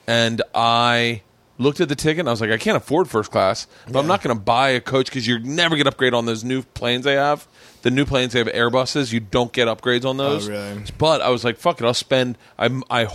and 0.05 0.41
I 0.53 1.21
looked 1.57 1.79
at 1.79 1.87
the 1.89 1.95
ticket 1.95 2.19
and 2.19 2.27
I 2.27 2.31
was 2.31 2.41
like, 2.41 2.51
I 2.51 2.57
can't 2.57 2.75
afford 2.77 3.07
first 3.09 3.31
class, 3.31 3.65
but 3.89 3.97
I'm 3.97 4.07
not 4.07 4.21
going 4.21 4.35
to 4.35 4.41
buy 4.43 4.69
a 4.71 4.81
coach 4.81 5.05
because 5.05 5.25
you 5.25 5.39
never 5.39 5.77
get 5.77 5.87
upgrade 5.87 6.13
on 6.13 6.25
those 6.25 6.43
new 6.43 6.61
planes 6.63 7.05
they 7.05 7.13
have. 7.13 7.47
The 7.85 7.91
new 7.91 8.03
planes 8.03 8.33
they 8.33 8.39
have 8.39 8.47
Airbuses, 8.47 9.13
you 9.13 9.19
don't 9.19 9.53
get 9.53 9.67
upgrades 9.67 10.05
on 10.05 10.17
those. 10.17 10.49
Oh, 10.49 10.51
really? 10.51 10.81
But 10.97 11.21
I 11.21 11.29
was 11.29 11.43
like, 11.43 11.57
fuck 11.57 11.79
it, 11.79 11.85
I'll 11.85 11.93
spend. 11.93 12.35
I 12.57 12.67
I 12.89 13.05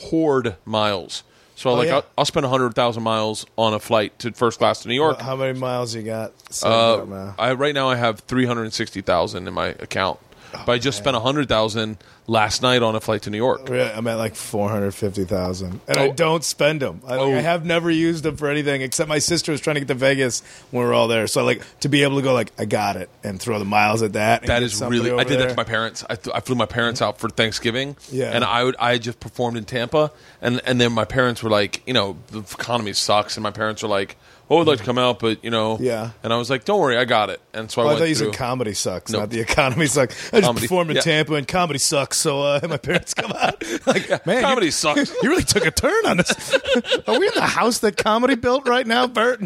hoard 0.00 0.56
miles. 0.64 1.22
So 1.54 1.70
Oh, 1.70 1.74
like 1.74 1.86
yeah. 1.86 1.94
I'll, 1.96 2.04
I'll 2.18 2.24
spend 2.24 2.44
hundred 2.46 2.74
thousand 2.74 3.04
miles 3.04 3.46
on 3.56 3.72
a 3.72 3.78
flight 3.78 4.18
to 4.18 4.32
first 4.32 4.58
class 4.58 4.82
to 4.82 4.88
New 4.88 4.94
York. 4.96 5.20
How 5.20 5.36
many 5.36 5.56
miles 5.56 5.94
you 5.94 6.02
got? 6.02 6.32
Uh. 6.64 7.34
I 7.38 7.52
right 7.52 7.72
now 7.74 7.88
I 7.88 7.94
have 7.94 8.18
three 8.18 8.46
hundred 8.46 8.72
sixty 8.72 9.00
thousand 9.00 9.46
in 9.46 9.54
my 9.54 9.68
account, 9.68 10.18
but 10.64 10.72
I 10.72 10.78
just 10.78 11.00
oh, 11.00 11.02
spent 11.02 11.16
a 11.16 11.20
hundred 11.20 11.48
thousand 11.48 11.98
last 12.26 12.62
night 12.62 12.82
on 12.82 12.94
a 12.94 13.00
flight 13.00 13.22
to 13.22 13.30
New 13.30 13.36
York. 13.36 13.68
Really, 13.68 13.90
I'm 13.90 14.06
at 14.06 14.16
like 14.16 14.34
four 14.34 14.68
hundred 14.68 14.92
fifty 14.92 15.24
thousand, 15.24 15.80
and 15.86 15.98
I 15.98 16.08
Oh. 16.08 16.12
don't 16.12 16.44
spend 16.44 16.80
them. 16.80 17.00
I, 17.06 17.16
Oh. 17.16 17.32
I 17.32 17.40
have 17.40 17.64
never 17.64 17.90
used 17.90 18.24
them 18.24 18.36
for 18.36 18.48
anything 18.48 18.82
except 18.82 19.08
my 19.08 19.18
sister 19.18 19.52
was 19.52 19.60
trying 19.60 19.74
to 19.74 19.80
get 19.80 19.88
to 19.88 19.94
Vegas 19.94 20.42
when 20.70 20.82
we 20.82 20.88
were 20.88 20.94
all 20.94 21.08
there. 21.08 21.26
So 21.26 21.44
like 21.44 21.62
to 21.80 21.88
be 21.88 22.02
able 22.02 22.16
to 22.16 22.22
go 22.22 22.32
like 22.32 22.52
I 22.58 22.64
got 22.64 22.96
it 22.96 23.08
and 23.22 23.40
throw 23.40 23.58
the 23.58 23.64
miles 23.64 24.02
at 24.02 24.14
that. 24.14 24.44
That 24.46 24.62
is 24.62 24.82
really. 24.82 25.10
I 25.12 25.24
did 25.24 25.40
that 25.40 25.50
to 25.50 25.56
my 25.56 25.64
parents. 25.64 26.04
I, 26.08 26.16
th- 26.16 26.34
I 26.34 26.40
flew 26.40 26.54
my 26.54 26.66
parents 26.66 27.00
mm-hmm. 27.00 27.08
out 27.08 27.18
for 27.18 27.28
Thanksgiving. 27.28 27.96
Yeah. 28.10 28.30
and 28.30 28.44
I 28.44 28.64
would. 28.64 28.76
I 28.78 28.98
just 28.98 29.20
performed 29.20 29.56
in 29.56 29.64
Tampa, 29.64 30.10
and 30.40 30.60
and 30.64 30.80
then 30.80 30.92
my 30.92 31.04
parents 31.04 31.42
were 31.42 31.50
like, 31.50 31.82
you 31.86 31.92
know, 31.94 32.16
the 32.28 32.40
economy 32.40 32.92
sucks, 32.92 33.36
and 33.36 33.42
my 33.42 33.50
parents 33.50 33.82
were 33.82 33.88
like, 33.88 34.16
"Oh, 34.50 34.60
I'd 34.60 34.66
like 34.66 34.78
to 34.78 34.84
come 34.84 34.98
out, 34.98 35.18
but 35.20 35.42
you 35.44 35.50
know, 35.50 35.78
Yeah. 35.80 36.10
And 36.22 36.32
I 36.32 36.36
was 36.36 36.50
like, 36.50 36.64
"Don't 36.64 36.80
worry, 36.80 36.96
I 36.96 37.04
got 37.04 37.30
it." 37.30 37.40
And 37.52 37.70
so 37.70 37.80
I 37.80 37.84
Oh, 37.84 37.86
I 37.86 37.90
went 37.90 37.98
thought 38.00 38.08
you 38.08 38.14
through. 38.14 38.26
said 38.32 38.38
comedy 38.38 38.74
sucks, 38.74 39.10
No. 39.12 39.20
not 39.20 39.30
the 39.30 39.40
economy 39.40 39.86
sucks. 39.86 40.14
I 40.32 40.38
just 40.38 40.46
Comedy, 40.46 40.66
performed 40.66 40.90
in 40.90 40.96
yeah. 40.96 41.02
Tampa 41.02 41.34
and 41.34 41.48
comedy 41.48 41.78
sucks. 41.78 42.18
So 42.18 42.42
uh, 42.42 42.60
my 42.68 42.76
parents 42.76 43.14
come 43.14 43.32
out 43.32 43.62
like, 43.86 44.26
man, 44.26 44.42
Comedy 44.42 44.66
you, 44.66 44.72
sucks. 44.84 45.10
You 45.22 45.30
really 45.30 45.44
took 45.44 45.66
a 45.66 45.70
turn 45.70 46.06
on 46.06 46.16
this. 46.18 46.54
Are 47.06 47.18
we 47.18 47.26
in 47.28 47.34
the 47.34 47.42
house 47.42 47.78
that 47.80 47.96
comedy 47.96 48.34
built 48.34 48.68
right 48.68 48.86
now, 48.86 49.06
Bert? 49.06 49.40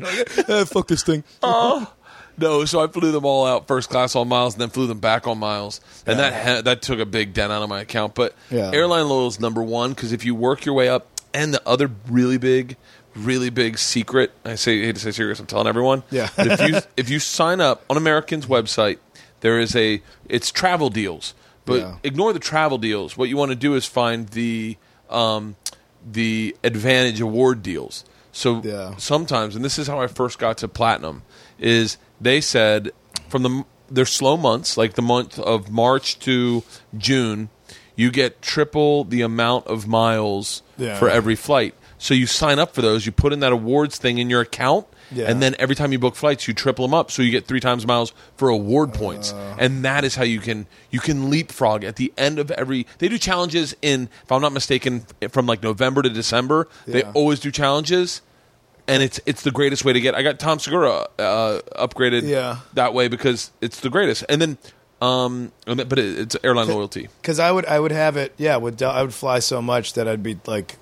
Uh, 0.49 0.65
fuck 0.65 0.89
this 0.89 1.03
thing. 1.03 1.25
Oh. 1.43 1.93
No, 2.41 2.65
so 2.67 2.81
I 2.81 2.87
flew 2.87 3.11
them 3.11 3.25
all 3.25 3.45
out 3.47 3.67
first 3.67 3.91
class 3.91 4.15
on 4.15 4.29
miles, 4.29 4.55
and 4.55 4.61
then 4.61 4.71
flew 4.71 4.87
them 4.87 5.01
back 5.01 5.27
on 5.27 5.39
miles, 5.39 5.81
and 6.07 6.19
Yeah. 6.21 6.31
that 6.31 6.47
ha- 6.47 6.63
that 6.63 6.83
took 6.83 7.01
a 7.01 7.05
big 7.05 7.35
dent 7.35 7.51
out 7.53 7.63
of 7.65 7.69
my 7.69 7.81
account. 7.81 8.15
But 8.15 8.33
Yeah. 8.49 8.71
airline 8.73 9.09
loyal 9.09 9.27
is 9.27 9.41
number 9.41 9.61
one 9.61 9.91
because 9.91 10.13
if 10.13 10.25
you 10.25 10.37
work 10.37 10.65
your 10.65 10.77
way 10.77 10.89
up, 10.89 11.09
and 11.35 11.53
the 11.53 11.61
other 11.67 11.91
really 12.09 12.39
big, 12.39 12.77
really 13.25 13.51
big 13.51 13.79
secret, 13.79 14.33
I 14.45 14.55
say 14.55 14.83
I 14.83 14.87
hate 14.87 14.95
to 14.97 15.01
say 15.01 15.11
serious, 15.11 15.41
I'm 15.41 15.47
telling 15.47 15.67
everyone. 15.67 16.03
Yeah. 16.11 16.29
but 16.37 16.47
if 16.49 16.61
you 16.69 16.79
if 16.97 17.11
you 17.11 17.19
sign 17.19 17.61
up 17.61 17.85
on 17.91 17.97
American's 17.97 18.47
website, 18.47 18.99
there 19.41 19.59
is 19.59 19.75
a 19.77 20.03
it's 20.29 20.51
travel 20.51 20.91
deals, 20.91 21.35
but 21.65 21.81
Yeah. 21.81 21.97
ignore 22.03 22.33
the 22.33 22.39
travel 22.39 22.79
deals. 22.79 23.17
What 23.17 23.29
you 23.29 23.37
want 23.37 23.51
to 23.51 23.57
do 23.57 23.75
is 23.75 23.85
find 23.87 24.29
the 24.31 24.77
um, 25.11 25.57
the 26.11 26.57
advantage 26.65 27.21
award 27.21 27.63
deals. 27.63 28.05
So 28.33 28.61
Yeah. 28.65 28.95
sometimes, 28.99 29.57
and 29.57 29.65
this 29.65 29.79
is 29.79 29.87
how 29.89 30.01
I 30.01 30.07
first 30.07 30.39
got 30.39 30.59
to 30.59 30.69
platinum, 30.69 31.23
is 31.59 31.97
they 32.21 32.41
said 32.41 32.91
from 33.29 33.43
the 33.43 33.65
their 33.91 34.05
slow 34.07 34.37
months, 34.37 34.77
like 34.77 34.95
the 34.95 35.03
month 35.03 35.39
of 35.39 35.71
March 35.71 36.19
to 36.21 36.63
June, 36.97 37.49
you 37.97 38.11
get 38.11 38.43
triple 38.43 39.03
the 39.05 39.23
amount 39.23 39.67
of 39.67 39.87
miles 39.89 40.63
Yeah. 40.77 40.99
for 40.99 41.09
every 41.09 41.35
flight. 41.37 41.75
So 41.99 42.15
you 42.15 42.27
sign 42.27 42.59
up 42.59 42.75
for 42.75 42.83
those, 42.83 43.05
you 43.07 43.13
put 43.13 43.33
in 43.33 43.41
that 43.41 43.53
awards 43.53 43.99
thing 43.99 44.19
in 44.19 44.31
your 44.31 44.41
account, 44.41 44.87
Yeah. 45.11 45.29
and 45.31 45.43
then 45.43 45.57
every 45.59 45.75
time 45.75 45.91
you 45.91 45.99
book 45.99 46.15
flights, 46.15 46.47
you 46.47 46.55
triple 46.55 46.87
them 46.87 46.95
up, 46.95 47.11
so 47.11 47.23
you 47.23 47.31
get 47.33 47.47
three 47.47 47.59
times 47.61 47.87
miles 47.87 48.13
for 48.37 48.49
award 48.51 48.95
points, 48.95 49.33
Uh. 49.33 49.57
and 49.59 49.85
that 49.85 50.05
is 50.05 50.15
how 50.15 50.23
you 50.23 50.39
can 50.41 50.67
you 50.91 51.01
can 51.01 51.29
leapfrog 51.29 51.83
at 51.85 51.97
the 51.97 52.13
end 52.17 52.39
of 52.39 52.51
every. 52.53 52.87
They 52.99 53.09
do 53.09 53.19
challenges 53.19 53.75
in, 53.83 54.09
if 54.23 54.31
I'm 54.33 54.41
not 54.43 54.53
mistaken, 54.53 55.07
from 55.31 55.47
like 55.47 55.63
November 55.63 56.03
to 56.03 56.09
December. 56.11 56.69
They 56.87 57.03
always 57.03 57.41
do 57.41 57.51
challenges, 57.51 58.21
and 58.87 59.03
it's 59.03 59.19
it's 59.27 59.43
the 59.43 59.51
greatest 59.51 59.85
way 59.85 59.93
to 59.93 60.01
get. 60.01 60.15
I 60.15 60.23
got 60.23 60.39
Tom 60.39 60.59
Segura 60.61 61.09
uh, 61.19 61.61
upgraded 61.77 62.23
Yeah. 62.23 62.59
that 62.75 62.95
way 62.95 63.09
because 63.09 63.51
it's 63.61 63.81
the 63.81 63.91
greatest, 63.91 64.25
and 64.29 64.41
then 64.41 64.59
um, 65.01 65.53
but 65.67 65.99
it, 65.99 66.19
it's 66.19 66.37
airline 66.45 66.69
loyalty. 66.69 67.09
Because 67.23 67.39
I 67.41 67.51
would, 67.53 67.67
I 67.67 67.79
would 67.81 67.93
have 67.93 68.17
it. 68.17 68.35
Yeah, 68.37 68.57
would 68.57 68.81
I 68.83 69.03
would 69.03 69.15
fly 69.15 69.39
so 69.41 69.61
much 69.63 69.95
that 69.95 70.07
I'd 70.09 70.23
be 70.23 70.39
like 70.47 70.77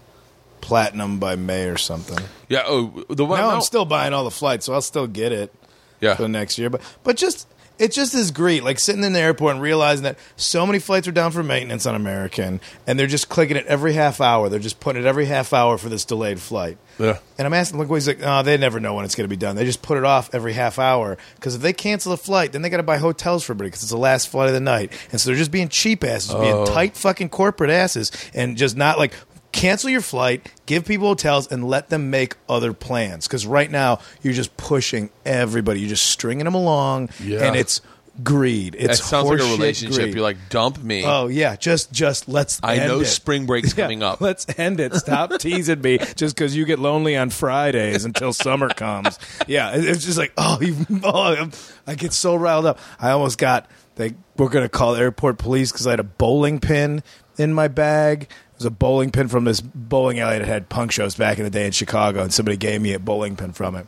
platinum 0.66 1.18
by 1.18 1.36
May 1.36 1.66
or 1.68 1.76
something. 1.78 2.18
Yeah. 2.48 2.64
Oh, 2.66 3.04
the 3.08 3.24
one. 3.24 3.38
Now 3.40 3.50
no. 3.50 3.54
I'm 3.56 3.62
still 3.62 3.84
buying 3.84 4.12
all 4.12 4.24
the 4.24 4.30
flights, 4.30 4.66
so 4.66 4.74
I'll 4.74 4.82
still 4.82 5.06
get 5.06 5.32
it. 5.32 5.54
Yeah. 5.98 6.14
for 6.14 6.22
the 6.22 6.28
next 6.28 6.58
year. 6.58 6.68
But 6.68 6.82
but 7.04 7.16
just 7.16 7.48
it 7.78 7.90
just 7.92 8.14
is 8.14 8.30
great, 8.30 8.62
like 8.64 8.78
sitting 8.78 9.02
in 9.04 9.12
the 9.14 9.18
airport 9.20 9.54
and 9.54 9.62
realizing 9.62 10.02
that 10.04 10.18
so 10.36 10.66
many 10.66 10.78
flights 10.78 11.08
are 11.08 11.12
down 11.12 11.30
for 11.30 11.42
maintenance 11.42 11.86
on 11.86 11.94
American, 11.94 12.60
and 12.86 12.98
they're 12.98 13.06
just 13.06 13.28
clicking 13.30 13.56
it 13.56 13.64
every 13.66 13.94
half 13.94 14.20
hour. 14.20 14.48
They're 14.50 14.58
just 14.58 14.78
putting 14.80 15.02
it 15.02 15.06
every 15.06 15.24
half 15.24 15.52
hour 15.54 15.78
for 15.78 15.88
this 15.88 16.04
delayed 16.04 16.38
flight. 16.40 16.76
Yeah. 16.98 17.18
And 17.38 17.46
I'm 17.46 17.52
asking, 17.54 17.78
look, 17.78 17.88
he's 17.90 18.06
like, 18.08 18.20
oh, 18.22 18.42
they 18.42 18.56
never 18.58 18.78
know 18.80 18.94
when 18.94 19.04
it's 19.06 19.14
going 19.14 19.24
to 19.24 19.28
be 19.28 19.36
done. 19.38 19.56
They 19.56 19.64
just 19.66 19.82
put 19.82 19.96
it 19.98 20.04
off 20.04 20.34
every 20.34 20.54
half 20.54 20.78
hour 20.78 21.16
because 21.34 21.54
if 21.54 21.60
they 21.62 21.72
cancel 21.74 22.12
a 22.12 22.16
flight, 22.16 22.52
then 22.52 22.60
they 22.62 22.68
got 22.70 22.78
to 22.78 22.82
buy 22.82 22.96
hotels 22.98 23.44
for 23.44 23.52
everybody 23.52 23.68
because 23.68 23.82
it's 23.82 23.92
the 23.92 23.98
last 23.98 24.28
flight 24.28 24.48
of 24.48 24.54
the 24.54 24.60
night, 24.60 24.92
and 25.12 25.20
so 25.20 25.28
they're 25.30 25.38
just 25.38 25.50
being 25.50 25.68
cheap 25.68 26.04
asses, 26.04 26.30
Oh. 26.34 26.40
being 26.40 26.66
tight 26.74 26.94
fucking 26.96 27.28
corporate 27.30 27.70
asses, 27.70 28.12
and 28.34 28.56
just 28.58 28.76
not 28.76 28.98
like. 28.98 29.14
Cancel 29.56 29.90
your 29.90 30.00
flight, 30.02 30.48
give 30.66 30.84
people 30.84 31.08
hotels, 31.08 31.50
and 31.50 31.64
let 31.68 31.88
them 31.88 32.10
make 32.10 32.36
other 32.48 32.72
plans. 32.72 33.26
Because 33.26 33.46
right 33.46 33.70
now, 33.70 34.00
you're 34.22 34.34
just 34.34 34.56
pushing 34.56 35.10
everybody. 35.24 35.80
You're 35.80 35.88
just 35.88 36.06
stringing 36.06 36.44
them 36.44 36.54
along, 36.54 37.08
Yeah. 37.22 37.40
and 37.46 37.56
it's 37.56 37.80
greed. 38.22 38.74
It 38.78 38.90
It's 38.90 39.04
sounds 39.04 39.28
like 39.28 39.40
a 39.40 39.42
relationship. 39.44 40.02
greed. 40.02 40.14
You're 40.14 40.22
like, 40.22 40.36
dump 40.50 40.82
me. 40.82 41.04
oh 41.04 41.26
yeah, 41.28 41.56
just 41.56 41.92
just 41.92 42.28
let's. 42.28 42.60
I 42.62 42.76
end 42.76 42.88
know 42.88 43.00
it. 43.00 43.06
spring 43.06 43.46
break's 43.46 43.74
Yeah, 43.76 43.84
coming 43.84 44.02
up. 44.02 44.20
Let's 44.20 44.46
end 44.58 44.78
it. 44.80 44.94
Stop 44.94 45.32
teasing 45.38 45.80
me 45.80 45.98
just 46.16 46.34
because 46.36 46.54
you 46.56 46.64
get 46.64 46.78
lonely 46.78 47.16
on 47.16 47.30
Fridays 47.30 48.04
until 48.04 48.32
summer 48.32 48.68
comes. 48.68 49.18
Yeah, 49.46 49.72
it's 49.74 50.04
just 50.04 50.18
like 50.18 50.32
oh, 50.38 50.58
you, 50.60 50.76
oh, 51.04 51.50
I 51.86 51.94
get 51.94 52.12
so 52.12 52.36
riled 52.36 52.66
up. 52.66 52.78
I 53.00 53.10
almost 53.10 53.38
got 53.38 53.68
they 53.96 54.14
were 54.36 54.48
going 54.50 54.64
to 54.64 54.68
call 54.68 54.94
airport 54.94 55.38
police 55.38 55.72
because 55.72 55.86
I 55.86 55.90
had 55.90 56.00
a 56.00 56.04
bowling 56.04 56.58
pin 56.60 57.02
in 57.38 57.52
my 57.54 57.68
bag. 57.68 58.28
It 58.56 58.60
was 58.60 58.66
a 58.66 58.70
bowling 58.70 59.10
pin 59.10 59.28
from 59.28 59.44
this 59.44 59.60
bowling 59.60 60.18
alley 60.18 60.38
that 60.38 60.46
had 60.48 60.68
punk 60.70 60.90
shows 60.90 61.14
back 61.14 61.36
in 61.38 61.44
the 61.44 61.50
day 61.50 61.66
in 61.66 61.72
Chicago, 61.72 62.22
and 62.22 62.32
somebody 62.32 62.56
gave 62.56 62.80
me 62.80 62.94
a 62.94 62.98
bowling 62.98 63.36
pin 63.36 63.52
from 63.52 63.76
it, 63.76 63.86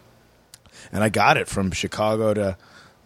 and 0.92 1.02
I 1.02 1.08
got 1.08 1.37
it 1.38 1.48
from 1.48 1.70
Chicago 1.70 2.34
to 2.34 2.56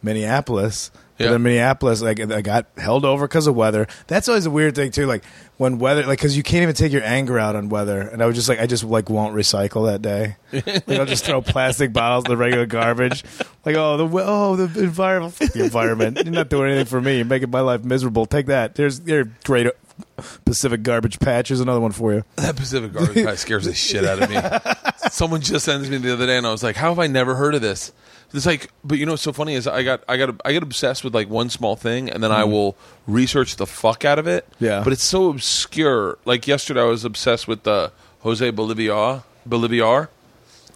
Minneapolis. 0.03 0.91
But 1.19 1.27
Yeah. 1.29 1.35
in 1.37 1.43
Minneapolis, 1.43 2.03
like 2.03 2.19
I 2.19 2.41
got 2.41 2.67
held 2.77 3.05
over 3.05 3.29
because 3.29 3.47
of 3.47 3.55
weather. 3.55 3.87
That's 4.09 4.29
always 4.29 4.47
a 4.47 4.51
weird 4.51 4.75
thing 4.75 4.91
too. 4.91 5.07
Like 5.07 5.23
when 5.59 5.79
weather, 5.79 6.05
like 6.05 6.19
because 6.19 6.37
you 6.37 6.43
can't 6.43 6.63
even 6.63 6.75
take 6.75 6.91
your 6.91 7.05
anger 7.05 7.39
out 7.39 7.55
on 7.55 7.69
weather. 7.69 8.01
And 8.01 8.23
I 8.23 8.27
was 8.27 8.35
just 8.35 8.49
like, 8.49 8.59
I 8.59 8.67
just 8.67 8.83
like 8.83 9.09
won't 9.09 9.35
recycle 9.37 9.87
that 9.87 10.03
day. 10.03 10.37
like 10.53 10.99
I'll 10.99 11.07
just 11.07 11.25
throw 11.25 11.41
plastic 11.43 11.93
bottles 11.93 12.25
in 12.25 12.31
the 12.31 12.37
regular 12.37 12.67
garbage. 12.67 13.23
Like 13.65 13.77
oh 13.77 13.99
the 13.99 14.25
oh 14.27 14.57
the 14.57 14.83
environment, 14.83 15.37
the 15.37 15.63
environment. 15.63 16.17
You're 16.25 16.33
not 16.35 16.49
doing 16.49 16.71
anything 16.73 16.87
for 16.87 17.01
me. 17.01 17.17
You're 17.19 17.25
making 17.27 17.51
my 17.51 17.61
life 17.61 17.85
miserable. 17.85 18.27
Take 18.27 18.47
that. 18.47 18.75
There's 18.75 19.01
your 19.03 19.27
great 19.45 19.69
Pacific 20.45 20.83
garbage 20.83 21.19
patch. 21.19 21.49
Here's 21.49 21.61
another 21.61 21.81
one 21.81 21.93
for 21.93 22.13
you. 22.13 22.25
That 22.37 22.57
Pacific 22.57 22.93
garbage 22.93 23.25
patch 23.25 23.39
scares 23.39 23.65
the 23.65 23.75
shit 23.75 24.05
out 24.05 24.23
of 24.23 24.31
me. 24.31 24.39
Someone 25.11 25.41
just 25.41 25.65
sent 25.65 25.89
me 25.89 25.97
the 25.99 26.13
other 26.13 26.27
day, 26.27 26.37
and 26.37 26.47
I 26.47 26.51
was 26.53 26.63
like, 26.63 26.77
"How 26.77 26.89
have 26.91 26.99
I 26.99 27.07
never 27.07 27.35
heard 27.35 27.55
of 27.55 27.61
this?" 27.63 27.93
It's 28.35 28.47
like, 28.47 28.71
but 28.83 28.99
you 28.99 29.05
know, 29.05 29.13
what's 29.13 29.23
so 29.23 29.33
funny 29.35 29.55
is 29.55 29.67
I 29.67 29.83
got, 29.83 30.03
I 30.09 30.17
got, 30.17 30.41
I 30.43 30.53
get 30.55 30.63
obsessed 30.63 31.05
with 31.05 31.15
like 31.15 31.29
one 31.29 31.51
small 31.51 31.77
thing, 31.77 32.09
and 32.09 32.23
then 32.23 32.33
I 32.33 32.45
will 32.45 32.77
research 33.07 33.57
the 33.57 33.67
fuck 33.67 34.07
out 34.07 34.19
of 34.19 34.27
it. 34.27 34.49
Mm-hmm. 34.53 34.65
Yeah. 34.65 34.83
but 34.85 34.93
it's 34.95 35.03
so 35.05 35.29
obscure. 35.29 36.17
Like 36.25 36.47
yesterday, 36.47 36.81
I 36.81 36.85
was 36.85 37.05
obsessed 37.05 37.47
with 37.47 37.65
the 37.65 37.93
Jose 38.21 38.49
Bolivar. 38.51 39.23
Bolivar. 39.45 40.09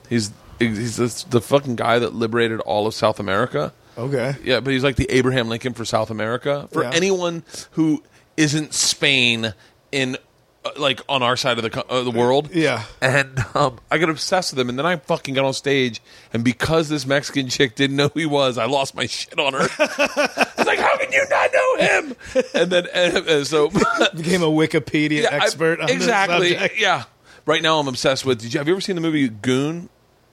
He's 0.08 0.32
he's 0.58 0.96
the, 0.96 1.24
the 1.30 1.40
fucking 1.40 1.76
guy 1.76 1.98
that 1.98 2.14
liberated 2.14 2.60
all 2.60 2.86
of 2.86 2.94
South 2.94 3.18
America. 3.20 3.72
Okay. 3.98 4.36
Yeah, 4.44 4.60
but 4.60 4.72
he's 4.74 4.84
like 4.84 4.96
the 4.96 5.06
Abraham 5.10 5.48
Lincoln 5.48 5.72
for 5.72 5.84
South 5.86 6.10
America. 6.10 6.68
For 6.72 6.82
Yeah. 6.82 6.90
anyone 6.92 7.42
who 7.72 8.02
isn't 8.36 8.74
Spain 8.74 9.54
in 9.92 10.16
uh, 10.64 10.70
like 10.76 11.00
on 11.08 11.22
our 11.22 11.36
side 11.36 11.58
of 11.58 11.62
the 11.62 11.70
co- 11.70 11.84
uh, 11.88 12.02
the 12.02 12.10
world. 12.10 12.50
Yeah. 12.54 12.84
And 13.00 13.38
um, 13.54 13.78
I 13.90 13.98
got 13.98 14.10
obsessed 14.10 14.52
with 14.52 14.60
him, 14.60 14.68
and 14.68 14.78
then 14.78 14.84
I 14.86 14.96
fucking 14.96 15.34
got 15.34 15.44
on 15.44 15.54
stage, 15.54 16.00
and 16.32 16.42
because 16.44 16.88
this 16.88 17.06
Mexican 17.06 17.48
chick 17.48 17.74
didn't 17.76 17.96
know 17.96 18.08
who 18.08 18.20
he 18.20 18.26
was, 18.26 18.58
I 18.58 18.66
lost 18.66 18.94
my 18.94 19.06
shit 19.06 19.38
on 19.38 19.52
her. 19.52 19.60
I 19.78 20.46
was 20.58 20.66
like, 20.66 20.78
"How 20.78 20.96
can 20.98 21.12
you 21.12 21.24
not 21.30 21.50
know 21.52 21.76
him?" 21.78 22.16
And 22.54 22.70
then 22.70 22.86
and, 22.92 23.16
and 23.28 23.46
so 23.46 23.68
Became 24.16 24.42
a 24.42 24.46
Wikipedia 24.46 25.22
Yeah, 25.22 25.28
I- 25.32 25.44
expert 25.44 25.80
on 25.80 25.88
exactly. 25.90 26.50
subject. 26.54 26.80
Yeah. 26.80 27.04
Right 27.46 27.62
now, 27.62 27.78
I'm 27.78 27.86
obsessed 27.86 28.24
with. 28.24 28.40
Did 28.40 28.52
you 28.54 28.58
have 28.60 28.66
you 28.66 28.74
ever 28.74 28.80
seen 28.80 28.96
the 28.96 29.00
movie 29.00 29.28
Goon? 29.28 29.88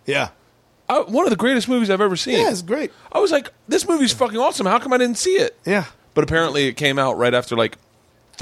Yeah. 0.07 0.29
I, 0.89 1.00
one 1.01 1.25
of 1.25 1.29
the 1.29 1.38
greatest 1.38 1.69
movies 1.69 1.89
I've 1.89 2.01
ever 2.01 2.15
seen. 2.17 2.39
Yeah, 2.39 2.50
it's 2.50 2.62
great. 2.62 2.91
I 3.12 3.19
was 3.19 3.31
like, 3.31 3.53
this 3.69 3.88
movie's 3.88 4.12
fucking 4.12 4.38
awesome. 4.38 4.65
How 4.65 4.79
come 4.79 4.91
I 4.93 4.98
didn't 4.98 5.17
see 5.17 5.36
it? 5.36 5.57
Yeah. 5.63 5.86
But 6.15 6.24
apparently, 6.25 6.65
it 6.67 6.74
came 6.74 6.98
out 7.00 7.17
right 7.17 7.33
after 7.33 7.55
like 7.55 7.77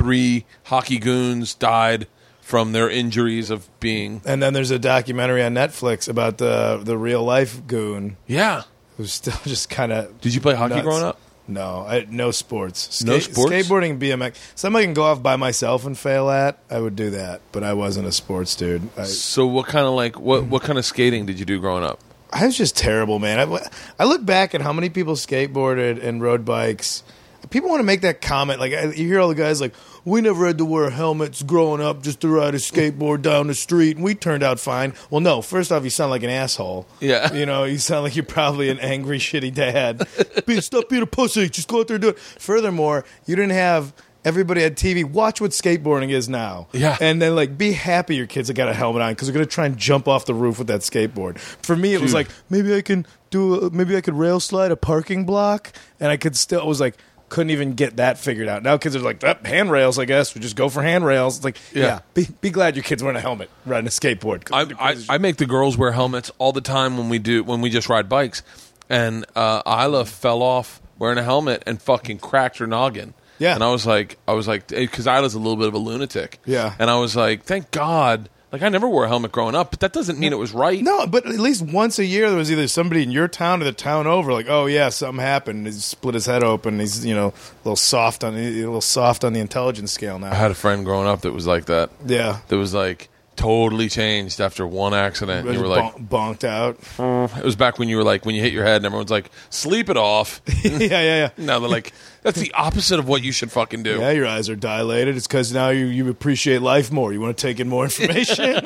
three 0.01 0.45
hockey 0.65 0.97
goons 0.99 1.53
died 1.53 2.07
from 2.41 2.71
their 2.73 2.89
injuries 2.89 3.49
of 3.49 3.67
being. 3.79 4.21
And 4.25 4.41
then 4.41 4.53
there's 4.53 4.71
a 4.71 4.79
documentary 4.79 5.43
on 5.43 5.53
Netflix 5.53 6.09
about 6.09 6.37
the 6.37 6.81
the 6.83 6.97
real 6.97 7.23
life 7.23 7.65
goon 7.67 8.17
Yeah. 8.27 8.63
who's 8.97 9.13
still 9.13 9.37
just 9.45 9.69
kind 9.69 9.91
of. 9.91 10.19
Did 10.21 10.33
you 10.33 10.41
play 10.41 10.55
hockey 10.55 10.81
growing 10.81 11.03
up? 11.03 11.19
No, 11.47 11.85
I, 11.87 12.05
no 12.09 12.31
sports. 12.31 13.03
No 13.03 13.19
sports? 13.19 13.51
Skateboarding, 13.51 13.91
and 13.91 14.01
BMX. 14.01 14.35
Something 14.55 14.81
I 14.81 14.85
can 14.85 14.93
go 14.93 15.03
off 15.03 15.21
by 15.21 15.35
myself 15.35 15.85
and 15.85 15.97
fail 15.97 16.29
at. 16.29 16.57
I 16.69 16.79
would 16.79 16.95
do 16.95 17.09
that, 17.11 17.41
but 17.51 17.63
I 17.63 17.73
wasn't 17.73 18.07
a 18.07 18.11
sports 18.11 18.55
dude. 18.55 18.87
I, 18.97 19.03
So 19.03 19.45
what 19.47 19.65
kind 19.67 19.85
of 19.85 19.93
like 19.93 20.19
what 20.19 20.45
what 20.45 20.61
kind 20.63 20.77
of 20.79 20.85
skating 20.85 21.25
did 21.25 21.39
you 21.39 21.45
do 21.45 21.59
growing 21.59 21.83
up? 21.83 21.99
I 22.31 22.45
was 22.45 22.57
just 22.57 22.77
terrible, 22.77 23.19
man. 23.19 23.39
I, 23.39 23.67
I 23.99 24.05
look 24.05 24.25
back 24.25 24.55
at 24.55 24.61
how 24.61 24.71
many 24.71 24.89
people 24.89 25.15
skateboarded 25.15 26.01
and 26.01 26.21
rode 26.21 26.45
bikes. 26.45 27.03
People 27.49 27.69
want 27.69 27.81
to 27.81 27.85
make 27.85 28.01
that 28.01 28.21
comment. 28.21 28.59
Like 28.61 28.71
I- 28.73 28.83
you 28.93 29.07
hear 29.07 29.19
all 29.19 29.27
the 29.27 29.35
guys 29.35 29.59
like, 29.59 29.73
"We 30.05 30.21
never 30.21 30.47
had 30.47 30.57
to 30.57 30.65
wear 30.65 30.89
helmets 30.89 31.43
growing 31.43 31.81
up 31.81 32.01
just 32.03 32.21
to 32.21 32.27
ride 32.27 32.55
a 32.55 32.57
skateboard 32.57 33.21
down 33.21 33.47
the 33.47 33.53
street, 33.53 33.97
and 33.97 34.03
we 34.03 34.15
turned 34.15 34.43
out 34.43 34.59
fine." 34.59 34.93
Well, 35.09 35.21
no. 35.21 35.41
First 35.41 35.71
off, 35.71 35.83
you 35.83 35.89
sound 35.89 36.11
like 36.11 36.23
an 36.23 36.29
asshole. 36.29 36.87
Yeah. 36.99 37.33
you 37.33 37.45
know, 37.45 37.63
you 37.63 37.77
sound 37.77 38.03
like 38.03 38.15
you're 38.15 38.25
probably 38.25 38.69
an 38.69 38.79
angry, 38.79 39.19
shitty 39.19 39.53
dad. 39.53 40.07
Be, 40.45 40.61
stop 40.61 40.89
being 40.89 41.01
a 41.03 41.07
pussy. 41.07 41.49
Just 41.49 41.67
go 41.67 41.81
out 41.81 41.87
there 41.87 41.95
and 41.95 42.01
do 42.01 42.09
it. 42.09 42.19
Furthermore, 42.19 43.05
you 43.25 43.35
didn't 43.35 43.51
have. 43.51 43.93
Everybody 44.23 44.61
had 44.61 44.77
TV. 44.77 45.03
Watch 45.03 45.41
what 45.41 45.49
skateboarding 45.49 46.11
is 46.11 46.29
now. 46.29 46.67
Yeah. 46.73 46.95
And 47.01 47.19
then, 47.19 47.35
like, 47.35 47.57
be 47.57 47.71
happy 47.71 48.15
your 48.15 48.27
kids 48.27 48.49
have 48.49 48.55
got 48.55 48.69
a 48.69 48.73
helmet 48.73 49.01
on 49.01 49.13
because 49.13 49.27
they're 49.27 49.33
going 49.33 49.47
to 49.47 49.51
try 49.51 49.65
and 49.65 49.75
jump 49.77 50.07
off 50.07 50.25
the 50.25 50.35
roof 50.35 50.59
with 50.59 50.67
that 50.67 50.81
skateboard. 50.81 51.39
For 51.39 51.75
me, 51.75 51.95
it 51.95 52.01
was 52.01 52.13
like, 52.13 52.29
maybe 52.47 52.75
I 52.75 52.83
can 52.83 53.07
do 53.31 53.55
a, 53.55 53.71
maybe 53.71 53.97
I 53.97 54.01
could 54.01 54.13
rail 54.13 54.39
slide 54.39 54.71
a 54.71 54.75
parking 54.75 55.25
block 55.25 55.71
and 55.99 56.09
I 56.11 56.17
could 56.17 56.35
still 56.35 56.61
I 56.61 56.65
was 56.65 56.79
like 56.79 56.97
couldn't 57.31 57.49
even 57.49 57.73
get 57.73 57.95
that 57.97 58.19
figured 58.19 58.47
out. 58.47 58.61
Now 58.61 58.77
kids 58.77 58.95
are 58.95 58.99
like 58.99 59.21
that 59.21 59.43
handrails, 59.45 59.97
I 59.97 60.05
guess. 60.05 60.35
We 60.35 60.41
just 60.41 60.55
go 60.55 60.69
for 60.69 60.83
handrails. 60.83 61.37
It's 61.37 61.45
like 61.45 61.57
yeah, 61.73 61.83
Yeah. 61.85 61.99
be, 62.13 62.27
be 62.41 62.49
glad 62.51 62.75
your 62.75 62.83
kid's 62.83 63.01
wearing 63.01 63.17
a 63.17 63.21
helmet 63.21 63.49
riding 63.65 63.87
a 63.87 63.89
skateboard. 63.89 64.47
I, 64.53 64.91
I 64.91 65.15
I 65.15 65.17
make 65.17 65.37
the 65.37 65.45
girls 65.47 65.77
wear 65.77 65.91
helmets 65.93 66.29
all 66.37 66.51
the 66.51 66.61
time 66.61 66.97
when 66.97 67.09
we 67.09 67.17
do 67.17 67.43
when 67.43 67.61
we 67.61 67.69
just 67.71 67.89
ride 67.89 68.07
bikes, 68.07 68.43
and 68.89 69.25
uh, 69.35 69.61
Ila 69.65 70.05
fell 70.05 70.43
off 70.43 70.79
wearing 70.99 71.17
a 71.17 71.23
helmet 71.23 71.63
and 71.65 71.81
fucking 71.81 72.19
cracked 72.19 72.59
her 72.59 72.67
noggin. 72.67 73.13
Yeah. 73.39 73.55
and 73.55 73.63
I 73.63 73.71
was 73.71 73.87
like, 73.87 74.19
I 74.27 74.33
was 74.33 74.47
like, 74.47 74.67
because 74.67 75.07
I 75.07 75.19
was 75.19 75.33
a 75.33 75.39
little 75.39 75.55
bit 75.55 75.67
of 75.67 75.73
a 75.73 75.79
lunatic. 75.79 76.37
Yeah. 76.45 76.75
and 76.77 76.91
I 76.91 76.99
was 76.99 77.15
like, 77.15 77.41
thank 77.43 77.71
God. 77.71 78.29
Like 78.51 78.63
I 78.63 78.69
never 78.69 78.87
wore 78.87 79.05
a 79.05 79.07
helmet 79.07 79.31
growing 79.31 79.55
up, 79.55 79.71
but 79.71 79.79
that 79.79 79.93
doesn't 79.93 80.19
mean 80.19 80.33
it 80.33 80.37
was 80.37 80.51
right. 80.51 80.81
No, 80.81 81.07
but 81.07 81.25
at 81.25 81.39
least 81.39 81.61
once 81.61 81.99
a 81.99 82.05
year 82.05 82.29
there 82.29 82.37
was 82.37 82.51
either 82.51 82.67
somebody 82.67 83.01
in 83.03 83.11
your 83.11 83.29
town 83.29 83.61
or 83.61 83.65
the 83.65 83.71
town 83.71 84.07
over, 84.07 84.33
like, 84.33 84.49
oh 84.49 84.65
yeah, 84.65 84.89
something 84.89 85.23
happened. 85.23 85.65
He 85.65 85.71
split 85.73 86.15
his 86.15 86.25
head 86.25 86.43
open. 86.43 86.79
He's 86.79 87.05
you 87.05 87.15
know 87.15 87.27
a 87.27 87.57
little 87.63 87.75
soft 87.77 88.23
on 88.25 88.35
a 88.35 88.37
little 88.51 88.81
soft 88.81 89.23
on 89.23 89.31
the 89.33 89.39
intelligence 89.39 89.93
scale 89.93 90.19
now. 90.19 90.31
I 90.31 90.35
had 90.35 90.51
a 90.51 90.55
friend 90.55 90.83
growing 90.83 91.07
up 91.07 91.21
that 91.21 91.31
was 91.31 91.47
like 91.47 91.65
that. 91.65 91.91
Yeah, 92.05 92.39
That 92.49 92.57
was 92.57 92.73
like 92.73 93.09
totally 93.37 93.89
changed 93.89 94.39
after 94.39 94.67
one 94.67 94.93
accident. 94.93 95.49
You 95.51 95.59
were 95.59 95.67
like, 95.67 96.09
bon- 96.09 96.35
bonked 96.35 96.43
out. 96.43 96.77
it 97.37 97.43
was 97.43 97.55
back 97.55 97.79
when 97.79 97.89
you 97.89 97.97
were 97.97 98.03
like, 98.03 98.25
when 98.25 98.35
you 98.35 98.41
hit 98.41 98.53
your 98.53 98.65
head, 98.65 98.77
and 98.77 98.85
everyone's 98.85 99.09
like, 99.09 99.31
sleep 99.49 99.89
it 99.89 99.97
off. 99.97 100.41
yeah, 100.63 100.77
yeah, 100.77 101.01
yeah. 101.01 101.29
now 101.37 101.59
they're 101.59 101.69
like, 101.69 101.93
that's 102.23 102.39
the 102.39 102.51
opposite 102.53 102.99
of 102.99 103.07
what 103.07 103.23
you 103.23 103.31
should 103.31 103.51
fucking 103.51 103.83
do. 103.83 103.99
Yeah, 103.99 104.11
your 104.11 104.27
eyes 104.27 104.49
are 104.49 104.55
dilated. 104.55 105.15
It's 105.17 105.27
because 105.27 105.51
now 105.53 105.69
you, 105.69 105.85
you 105.87 106.09
appreciate 106.09 106.61
life 106.61 106.91
more. 106.91 107.11
You 107.13 107.21
want 107.21 107.37
to 107.37 107.41
take 107.47 107.59
in 107.59 107.67
more 107.69 107.83
information. 107.85 108.45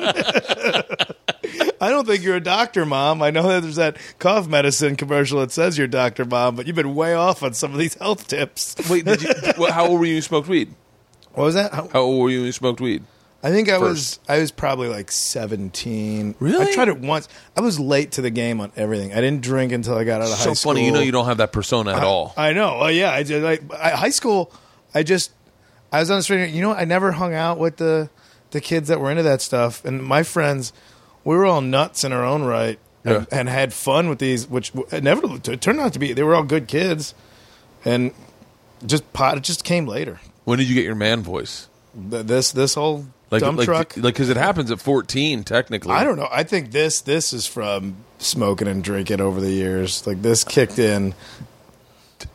I 1.78 1.90
don't 1.90 2.06
think 2.06 2.22
you're 2.22 2.36
a 2.36 2.40
doctor, 2.40 2.86
mom. 2.86 3.22
I 3.22 3.30
know 3.30 3.46
that 3.48 3.60
there's 3.62 3.76
that 3.76 3.98
cough 4.18 4.48
medicine 4.48 4.96
commercial 4.96 5.40
that 5.40 5.52
says 5.52 5.76
you're 5.76 5.84
a 5.86 5.90
doctor, 5.90 6.24
mom, 6.24 6.56
but 6.56 6.66
you've 6.66 6.76
been 6.76 6.94
way 6.94 7.14
off 7.14 7.42
on 7.42 7.52
some 7.54 7.72
of 7.72 7.78
these 7.78 7.94
health 7.94 8.26
tips. 8.28 8.76
Wait, 8.88 9.04
did 9.04 9.22
you, 9.22 9.30
well, 9.58 9.72
how 9.72 9.86
old 9.86 10.00
were 10.00 10.06
you 10.06 10.10
when 10.12 10.16
you 10.16 10.22
smoked 10.22 10.48
weed? 10.48 10.74
What 11.34 11.44
was 11.44 11.54
that? 11.54 11.72
How- 11.74 11.88
How 11.88 12.00
old 12.00 12.22
were 12.22 12.30
you 12.30 12.38
when 12.38 12.46
you 12.46 12.52
smoked 12.52 12.80
weed? 12.80 13.04
I 13.46 13.50
think 13.52 13.68
I 13.68 13.78
First. 13.78 13.82
was 13.82 14.20
I 14.28 14.38
was 14.40 14.50
probably 14.50 14.88
like 14.88 15.12
17. 15.12 16.34
Really? 16.40 16.66
I 16.66 16.72
tried 16.72 16.88
it 16.88 16.98
once. 16.98 17.28
I 17.56 17.60
was 17.60 17.78
late 17.78 18.12
to 18.12 18.22
the 18.22 18.30
game 18.30 18.60
on 18.60 18.72
everything. 18.76 19.12
I 19.12 19.16
didn't 19.20 19.42
drink 19.42 19.72
until 19.72 19.96
I 19.96 20.04
got 20.04 20.20
out 20.20 20.30
of 20.32 20.38
high 20.38 20.44
So 20.44 20.54
school. 20.54 20.72
funny, 20.72 20.86
you 20.86 20.92
know, 20.92 21.00
you 21.00 21.12
don't 21.12 21.26
have 21.26 21.36
that 21.38 21.52
persona 21.52 21.94
at 21.96 22.02
all. 22.02 22.34
I 22.36 22.52
know. 22.52 22.78
Oh 22.80 22.86
yeah, 22.88 23.12
I 23.12 23.22
did. 23.22 23.42
Like 23.42 23.62
I, 23.72 23.90
high 23.90 24.10
school, 24.10 24.52
I 24.94 25.02
just 25.02 25.30
I 25.92 26.00
was 26.00 26.10
on 26.10 26.18
the 26.18 26.22
street. 26.22 26.50
You 26.50 26.62
know, 26.62 26.72
I 26.72 26.84
never 26.84 27.12
hung 27.12 27.34
out 27.34 27.58
with 27.58 27.76
the 27.76 28.10
the 28.50 28.60
kids 28.60 28.88
that 28.88 29.00
were 29.00 29.10
into 29.10 29.22
that 29.22 29.42
stuff, 29.42 29.84
and 29.84 30.02
my 30.02 30.22
friends, 30.22 30.72
we 31.24 31.36
were 31.36 31.46
all 31.46 31.60
nuts 31.60 32.04
in 32.04 32.12
our 32.12 32.24
own 32.24 32.42
right, 32.44 32.78
and, 33.04 33.14
Yeah. 33.30 33.38
and 33.38 33.48
had 33.48 33.72
fun 33.74 34.08
with 34.08 34.18
these, 34.18 34.48
which 34.48 34.72
it 34.92 35.60
turned 35.60 35.80
out 35.80 35.92
to 35.92 35.98
be. 35.98 36.12
They 36.12 36.22
were 36.22 36.34
all 36.34 36.42
good 36.44 36.66
kids, 36.68 37.14
and 37.84 38.12
just 38.84 39.12
pot. 39.12 39.36
It 39.36 39.42
just 39.44 39.62
came 39.64 39.86
later. 39.86 40.20
when 40.44 40.58
did 40.58 40.68
you 40.68 40.74
get 40.74 40.84
your 40.84 40.94
man 40.94 41.22
voice? 41.22 41.68
This 41.94 42.52
this 42.52 42.74
whole 42.74 43.06
Like, 43.36 43.48
dump 43.48 43.58
like, 43.58 43.66
truck. 43.66 43.96
like, 43.96 44.14
because 44.14 44.28
it 44.28 44.36
happens 44.36 44.70
at 44.70 44.80
fourteen, 44.80 45.44
technically. 45.44 45.92
I 45.92 46.04
don't 46.04 46.16
know. 46.16 46.28
I 46.30 46.42
think 46.42 46.72
this 46.72 47.00
this 47.00 47.32
is 47.32 47.46
from 47.46 47.96
smoking 48.18 48.68
and 48.68 48.82
drinking 48.82 49.20
over 49.20 49.40
the 49.40 49.50
years. 49.50 50.06
Like 50.06 50.22
this 50.22 50.44
kicked 50.44 50.78
in. 50.78 51.14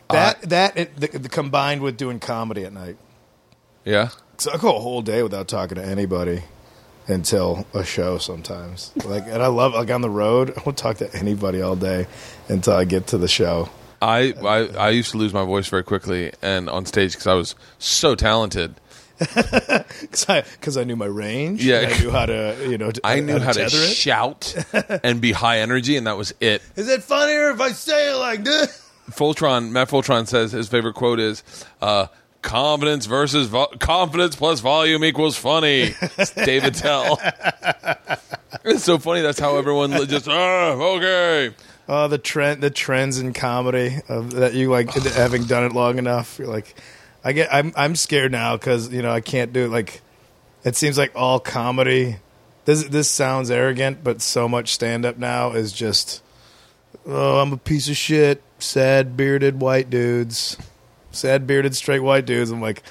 That 0.09 0.35
uh, 0.35 0.47
that 0.47 0.77
it, 0.77 0.95
the, 0.99 1.07
the 1.07 1.29
combined 1.29 1.81
with 1.81 1.97
doing 1.97 2.19
comedy 2.19 2.65
at 2.65 2.73
night. 2.73 2.97
Yeah, 3.83 4.09
So 4.37 4.51
I 4.51 4.57
go 4.57 4.75
a 4.75 4.79
whole 4.79 5.01
day 5.01 5.23
without 5.23 5.47
talking 5.47 5.75
to 5.75 5.83
anybody 5.83 6.43
until 7.07 7.65
a 7.73 7.83
show. 7.83 8.19
Sometimes, 8.19 8.91
like, 9.05 9.23
and 9.25 9.41
I 9.41 9.47
love 9.47 9.73
like 9.73 9.89
on 9.89 10.01
the 10.01 10.09
road. 10.09 10.53
I 10.55 10.61
won't 10.65 10.77
talk 10.77 10.97
to 10.97 11.11
anybody 11.15 11.61
all 11.61 11.75
day 11.75 12.05
until 12.47 12.73
I 12.75 12.85
get 12.85 13.07
to 13.07 13.17
the 13.17 13.27
show. 13.27 13.69
I, 14.01 14.33
I 14.43 14.67
I 14.77 14.89
used 14.89 15.11
to 15.11 15.17
lose 15.17 15.33
my 15.33 15.45
voice 15.45 15.67
very 15.67 15.83
quickly 15.83 16.31
and 16.41 16.69
on 16.69 16.85
stage 16.85 17.13
because 17.13 17.27
I 17.27 17.33
was 17.33 17.55
so 17.79 18.15
talented. 18.15 18.75
Because 19.21 20.25
I, 20.29 20.41
'cause 20.61 20.77
I 20.77 20.83
knew 20.83 20.95
my 20.95 21.05
range. 21.05 21.63
Yeah. 21.63 21.89
I 21.89 21.99
knew 21.99 22.09
how 22.11 22.25
to 22.25 22.57
you 22.67 22.77
know. 22.77 22.91
I 23.03 23.19
knew 23.19 23.37
how 23.39 23.51
to 23.51 23.59
tether 23.59 23.77
it. 23.77 23.93
shout 23.95 24.55
and 25.03 25.21
be 25.21 25.31
high 25.31 25.59
energy, 25.59 25.95
and 25.97 26.07
that 26.07 26.17
was 26.17 26.33
it. 26.39 26.61
Is 26.75 26.89
it 26.89 27.03
funnier 27.03 27.51
if 27.51 27.61
I 27.61 27.71
say 27.71 28.11
it 28.11 28.15
like 28.15 28.43
this? 28.43 28.89
Fultron, 29.11 29.71
Matt 29.71 29.89
Fultron 29.89 30.27
says 30.27 30.51
his 30.51 30.67
favorite 30.69 30.93
quote 30.95 31.19
is, 31.19 31.43
uh, 31.81 32.07
"Confidence 32.41 33.05
versus 33.05 33.47
vo- 33.47 33.67
confidence 33.79 34.35
plus 34.35 34.59
volume 34.59 35.03
equals 35.03 35.37
funny." 35.37 35.93
It's 36.17 36.31
Dave 36.31 36.63
Attell. 36.63 37.19
it's 38.63 38.83
so 38.83 38.97
funny. 38.97 39.21
That's 39.21 39.39
how 39.39 39.57
everyone 39.57 39.91
just, 40.07 40.27
oh, 40.29 40.95
okay. 40.97 41.55
Oh, 41.89 42.07
the 42.07 42.17
trend, 42.17 42.61
the 42.61 42.69
trends 42.69 43.19
in 43.19 43.33
comedy 43.33 43.97
of 44.07 44.31
that 44.31 44.53
you 44.53 44.69
like 44.69 44.91
having 44.93 45.43
done 45.43 45.65
it 45.65 45.73
long 45.73 45.97
enough. 45.97 46.39
You're 46.39 46.47
like, 46.47 46.73
I 47.23 47.33
get, 47.33 47.53
I'm, 47.53 47.71
I'm 47.75 47.95
scared 47.95 48.31
now 48.31 48.57
because 48.57 48.91
you 48.91 49.01
know 49.01 49.11
I 49.11 49.21
can't 49.21 49.53
do 49.53 49.65
it. 49.65 49.69
Like, 49.69 50.01
it 50.63 50.75
seems 50.75 50.97
like 50.97 51.11
all 51.15 51.39
comedy. 51.39 52.17
This, 52.65 52.83
this 52.83 53.09
sounds 53.09 53.49
arrogant, 53.49 54.03
but 54.03 54.21
so 54.21 54.47
much 54.47 54.73
stand 54.73 55.05
up 55.05 55.17
now 55.17 55.51
is 55.51 55.71
just, 55.71 56.21
oh, 57.07 57.39
I'm 57.39 57.53
a 57.53 57.57
piece 57.57 57.89
of 57.89 57.97
shit. 57.97 58.41
Sad 58.59 59.17
bearded 59.17 59.59
white 59.59 59.89
dudes, 59.89 60.55
sad 61.11 61.47
bearded 61.47 61.75
straight 61.75 61.99
white 62.01 62.25
dudes. 62.27 62.51
I'm 62.51 62.61
like, 62.61 62.83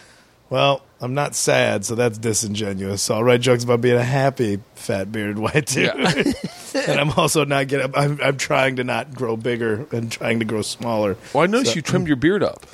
well, 0.48 0.82
I'm 1.00 1.14
not 1.14 1.36
sad, 1.36 1.84
so 1.84 1.94
that's 1.94 2.18
disingenuous. 2.18 3.02
So 3.02 3.14
I'll 3.14 3.22
write 3.24 3.40
jokes 3.40 3.62
about 3.62 3.80
being 3.80 3.96
a 3.96 4.02
happy 4.02 4.60
fat 4.74 5.12
bearded 5.12 5.38
white 5.38 5.66
dude. 5.66 5.84
Yeah. 5.94 6.32
and 6.88 7.00
I'm 7.00 7.10
also 7.12 7.44
not 7.44 7.68
getting. 7.68 7.94
I'm, 7.94 8.18
I'm 8.20 8.36
trying 8.36 8.76
to 8.76 8.84
not 8.84 9.14
grow 9.14 9.36
bigger 9.36 9.86
and 9.92 10.10
trying 10.10 10.40
to 10.40 10.44
grow 10.44 10.62
smaller. 10.62 11.16
Well, 11.32 11.44
I 11.44 11.46
noticed 11.46 11.72
So- 11.72 11.76
you 11.76 11.82
trimmed 11.82 12.08
your 12.08 12.16
beard 12.16 12.42
up. 12.42 12.66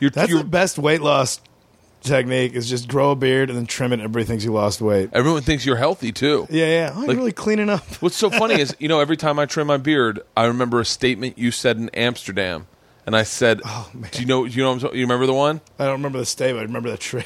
You're, 0.00 0.10
That's 0.10 0.30
you're, 0.30 0.38
the 0.38 0.48
best 0.48 0.78
weight 0.78 1.00
loss 1.02 1.40
technique. 2.00 2.52
Is 2.54 2.68
just 2.68 2.88
grow 2.88 3.10
a 3.10 3.16
beard 3.16 3.50
and 3.50 3.58
then 3.58 3.66
trim 3.66 3.92
it. 3.92 3.94
and 3.94 4.02
Everybody 4.02 4.24
thinks 4.24 4.44
you 4.44 4.52
lost 4.52 4.80
weight. 4.80 5.10
everyone 5.12 5.42
thinks 5.42 5.66
you're 5.66 5.76
healthy 5.76 6.12
too. 6.12 6.46
Yeah, 6.50 6.66
yeah. 6.66 6.92
Oh, 6.94 6.98
you're 7.00 7.08
Like- 7.08 7.16
really 7.16 7.32
cleaning 7.32 7.68
up. 7.68 7.84
What's 8.02 8.16
so 8.16 8.30
funny 8.30 8.60
is, 8.60 8.74
you 8.78 8.88
know, 8.88 9.00
every 9.00 9.16
time 9.16 9.38
I 9.38 9.46
trim 9.46 9.66
my 9.66 9.76
beard, 9.78 10.20
I 10.36 10.44
remember 10.46 10.80
a 10.80 10.84
statement 10.84 11.38
you 11.38 11.50
said 11.50 11.76
in 11.76 11.88
Amsterdam, 11.90 12.66
and 13.08 13.16
I 13.16 13.22
said, 13.22 13.62
Oh, 13.64 13.90
man. 13.94 14.10
"Do 14.12 14.20
you 14.20 14.26
know? 14.26 14.46
Do 14.46 14.52
you 14.54 14.62
know? 14.62 14.74
what 14.74 14.84
I'm 14.84 14.94
You 14.94 15.00
remember 15.00 15.24
the 15.24 15.32
one? 15.32 15.62
I 15.78 15.84
don't 15.86 15.94
remember 15.94 16.18
the 16.18 16.26
stay, 16.26 16.52
but 16.52 16.58
I 16.58 16.62
remember 16.62 16.90
the 16.90 16.98
trip. 16.98 17.24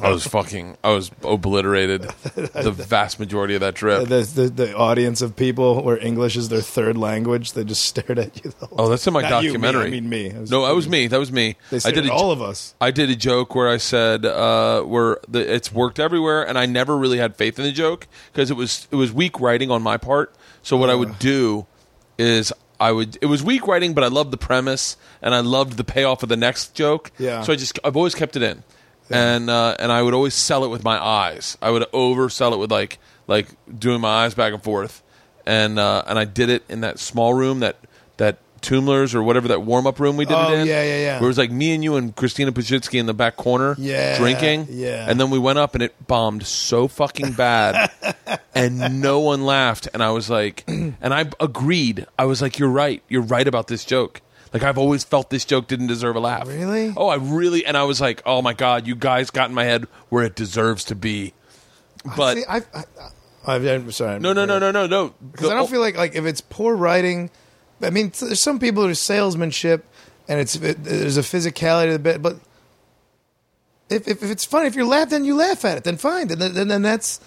I 0.00 0.10
was 0.10 0.24
fucking, 0.24 0.76
I 0.84 0.90
was 0.90 1.10
obliterated 1.24 2.02
the 2.34 2.70
vast 2.70 3.18
majority 3.18 3.54
of 3.56 3.60
that 3.60 3.74
trip. 3.74 4.08
the, 4.08 4.20
the 4.22 4.48
the 4.48 4.76
audience 4.76 5.22
of 5.22 5.34
people 5.34 5.82
where 5.82 5.98
English 5.98 6.36
is 6.36 6.50
their 6.50 6.60
third 6.60 6.96
language. 6.96 7.54
They 7.54 7.64
just 7.64 7.84
stared 7.90 8.16
at 8.16 8.44
you. 8.44 8.52
The 8.60 8.66
whole 8.66 8.80
Oh, 8.82 8.88
that's 8.88 9.04
in 9.08 9.12
my 9.12 9.22
Not 9.22 9.42
you, 9.42 9.54
me, 9.54 9.58
documentary. 9.58 9.86
I 9.86 9.90
mean 9.90 10.08
me. 10.08 10.30
I 10.30 10.34
no, 10.48 10.66
that 10.66 10.74
was 10.76 10.88
me. 10.88 11.08
That 11.08 11.18
was 11.18 11.32
me. 11.32 11.56
They 11.70 11.78
I 11.78 11.80
stared 11.80 11.94
did 11.96 12.04
at 12.06 12.10
all 12.12 12.30
of 12.30 12.40
us. 12.40 12.76
I 12.80 12.92
did 12.92 13.10
a 13.10 13.16
joke 13.16 13.56
where 13.56 13.68
I 13.68 13.78
said 13.78 14.24
uh, 14.24 14.82
where 14.82 15.18
the, 15.26 15.40
it's 15.52 15.72
worked 15.72 15.98
everywhere, 15.98 16.46
and 16.46 16.56
I 16.56 16.66
never 16.66 16.96
really 16.96 17.18
had 17.18 17.34
faith 17.34 17.58
in 17.58 17.64
the 17.64 17.72
joke 17.72 18.06
because 18.32 18.52
it 18.52 18.56
was 18.56 18.86
it 18.92 18.96
was 18.96 19.12
weak 19.12 19.40
writing 19.40 19.72
on 19.72 19.82
my 19.82 19.96
part. 19.96 20.32
So 20.62 20.76
what 20.76 20.90
I 20.90 20.94
would 20.94 21.18
do 21.18 21.66
is 22.18 22.52
I 22.80 22.92
would 22.92 23.18
it 23.20 23.26
was 23.26 23.42
weak 23.42 23.66
writing, 23.66 23.94
but 23.94 24.04
I 24.04 24.08
loved 24.08 24.30
the 24.30 24.36
premise 24.36 24.96
and 25.22 25.34
I 25.34 25.40
loved 25.40 25.76
the 25.76 25.84
payoff 25.84 26.22
of 26.22 26.28
the 26.28 26.36
next 26.36 26.74
joke. 26.74 27.10
Yeah. 27.18 27.42
So 27.42 27.52
I 27.52 27.56
just 27.56 27.78
I've 27.84 27.96
always 27.96 28.14
kept 28.14 28.36
it 28.36 28.42
in, 28.42 28.62
and 29.10 29.48
uh, 29.48 29.76
and 29.78 29.92
I 29.92 30.02
would 30.02 30.14
always 30.14 30.34
sell 30.34 30.64
it 30.64 30.68
with 30.68 30.84
my 30.84 31.02
eyes. 31.02 31.56
I 31.62 31.70
would 31.70 31.82
oversell 31.92 32.52
it 32.52 32.58
with 32.58 32.70
like 32.72 32.98
like 33.26 33.48
doing 33.78 34.00
my 34.00 34.24
eyes 34.24 34.34
back 34.34 34.52
and 34.52 34.62
forth, 34.62 35.02
and 35.46 35.78
uh, 35.78 36.02
and 36.06 36.18
I 36.18 36.24
did 36.24 36.50
it 36.50 36.64
in 36.68 36.80
that 36.80 36.98
small 36.98 37.34
room 37.34 37.60
that. 37.60 37.76
Tumblers 38.64 39.14
or 39.14 39.22
whatever 39.22 39.48
that 39.48 39.62
warm 39.62 39.86
up 39.86 40.00
room 40.00 40.16
we 40.16 40.24
did 40.24 40.34
Oh, 40.36 40.52
it 40.52 40.58
in. 40.60 40.66
yeah, 40.66 40.82
yeah, 40.82 40.98
yeah. 41.00 41.14
Where 41.20 41.24
it 41.26 41.28
was 41.28 41.38
like 41.38 41.50
me 41.52 41.72
and 41.74 41.84
you 41.84 41.94
and 41.96 42.14
Christina 42.16 42.50
Pazsitzky 42.50 42.98
in 42.98 43.06
the 43.06 43.14
back 43.14 43.36
corner 43.36 43.76
Yeah, 43.78 44.18
drinking. 44.18 44.66
yeah. 44.70 45.06
And 45.08 45.20
then 45.20 45.30
we 45.30 45.38
went 45.38 45.58
up 45.58 45.74
and 45.74 45.82
it 45.82 45.94
bombed 46.06 46.46
so 46.46 46.88
fucking 46.88 47.32
bad 47.32 47.90
and 48.54 49.00
no 49.00 49.20
one 49.20 49.44
laughed. 49.44 49.86
And 49.94 50.02
I 50.02 50.10
was 50.10 50.28
like, 50.28 50.64
and 50.68 50.96
I 51.02 51.26
agreed. 51.38 52.06
I 52.18 52.24
was 52.24 52.42
like, 52.42 52.58
you're 52.58 52.68
right. 52.70 53.02
You're 53.08 53.22
right 53.22 53.46
about 53.46 53.68
this 53.68 53.84
joke. 53.84 54.20
Like 54.52 54.62
I've 54.62 54.78
always 54.78 55.04
felt 55.04 55.30
this 55.30 55.44
joke 55.44 55.66
didn't 55.66 55.88
deserve 55.88 56.16
a 56.16 56.20
laugh. 56.20 56.46
Really? 56.46 56.92
Oh, 56.96 57.08
I 57.08 57.16
really, 57.16 57.66
and 57.66 57.76
I 57.76 57.82
was 57.84 58.00
like, 58.00 58.22
oh 58.24 58.40
my 58.40 58.52
God, 58.52 58.86
you 58.86 58.94
guys 58.94 59.30
got 59.30 59.48
in 59.48 59.54
my 59.54 59.64
head 59.64 59.86
where 60.10 60.24
it 60.24 60.34
deserves 60.36 60.84
to 60.84 60.94
be. 60.94 61.32
But 62.16 62.36
See, 62.36 62.44
I, 62.48 62.58
I, 62.58 62.84
I, 63.46 63.56
I'm 63.56 63.90
sorry. 63.92 64.20
no, 64.20 64.32
no, 64.32 64.44
no, 64.44 64.58
no, 64.58 64.70
no, 64.70 64.86
no. 64.86 65.12
Because 65.32 65.50
I 65.50 65.54
don't 65.54 65.68
feel 65.68 65.80
like 65.80 65.96
like 65.96 66.14
if 66.14 66.24
it's 66.24 66.40
poor 66.40 66.74
writing. 66.76 67.30
I 67.82 67.90
mean, 67.90 68.12
there's 68.18 68.42
some 68.42 68.58
people 68.58 68.82
who 68.84 68.88
are 68.90 68.94
salesmanship, 68.94 69.84
and 70.28 70.40
it's 70.40 70.56
it, 70.56 70.82
there's 70.84 71.16
a 71.16 71.22
physicality 71.22 71.86
to 71.86 71.92
the 71.94 71.98
bit. 71.98 72.22
But 72.22 72.36
if, 73.90 74.08
if 74.08 74.22
if 74.22 74.30
it's 74.30 74.44
funny, 74.44 74.66
if 74.66 74.76
you 74.76 74.86
laugh, 74.86 75.10
then 75.10 75.24
you 75.24 75.36
laugh 75.36 75.64
at 75.64 75.76
it. 75.78 75.84
Then 75.84 75.96
fine. 75.96 76.28
Then 76.28 76.38
then, 76.54 76.68
then 76.68 76.82
that's 76.82 77.20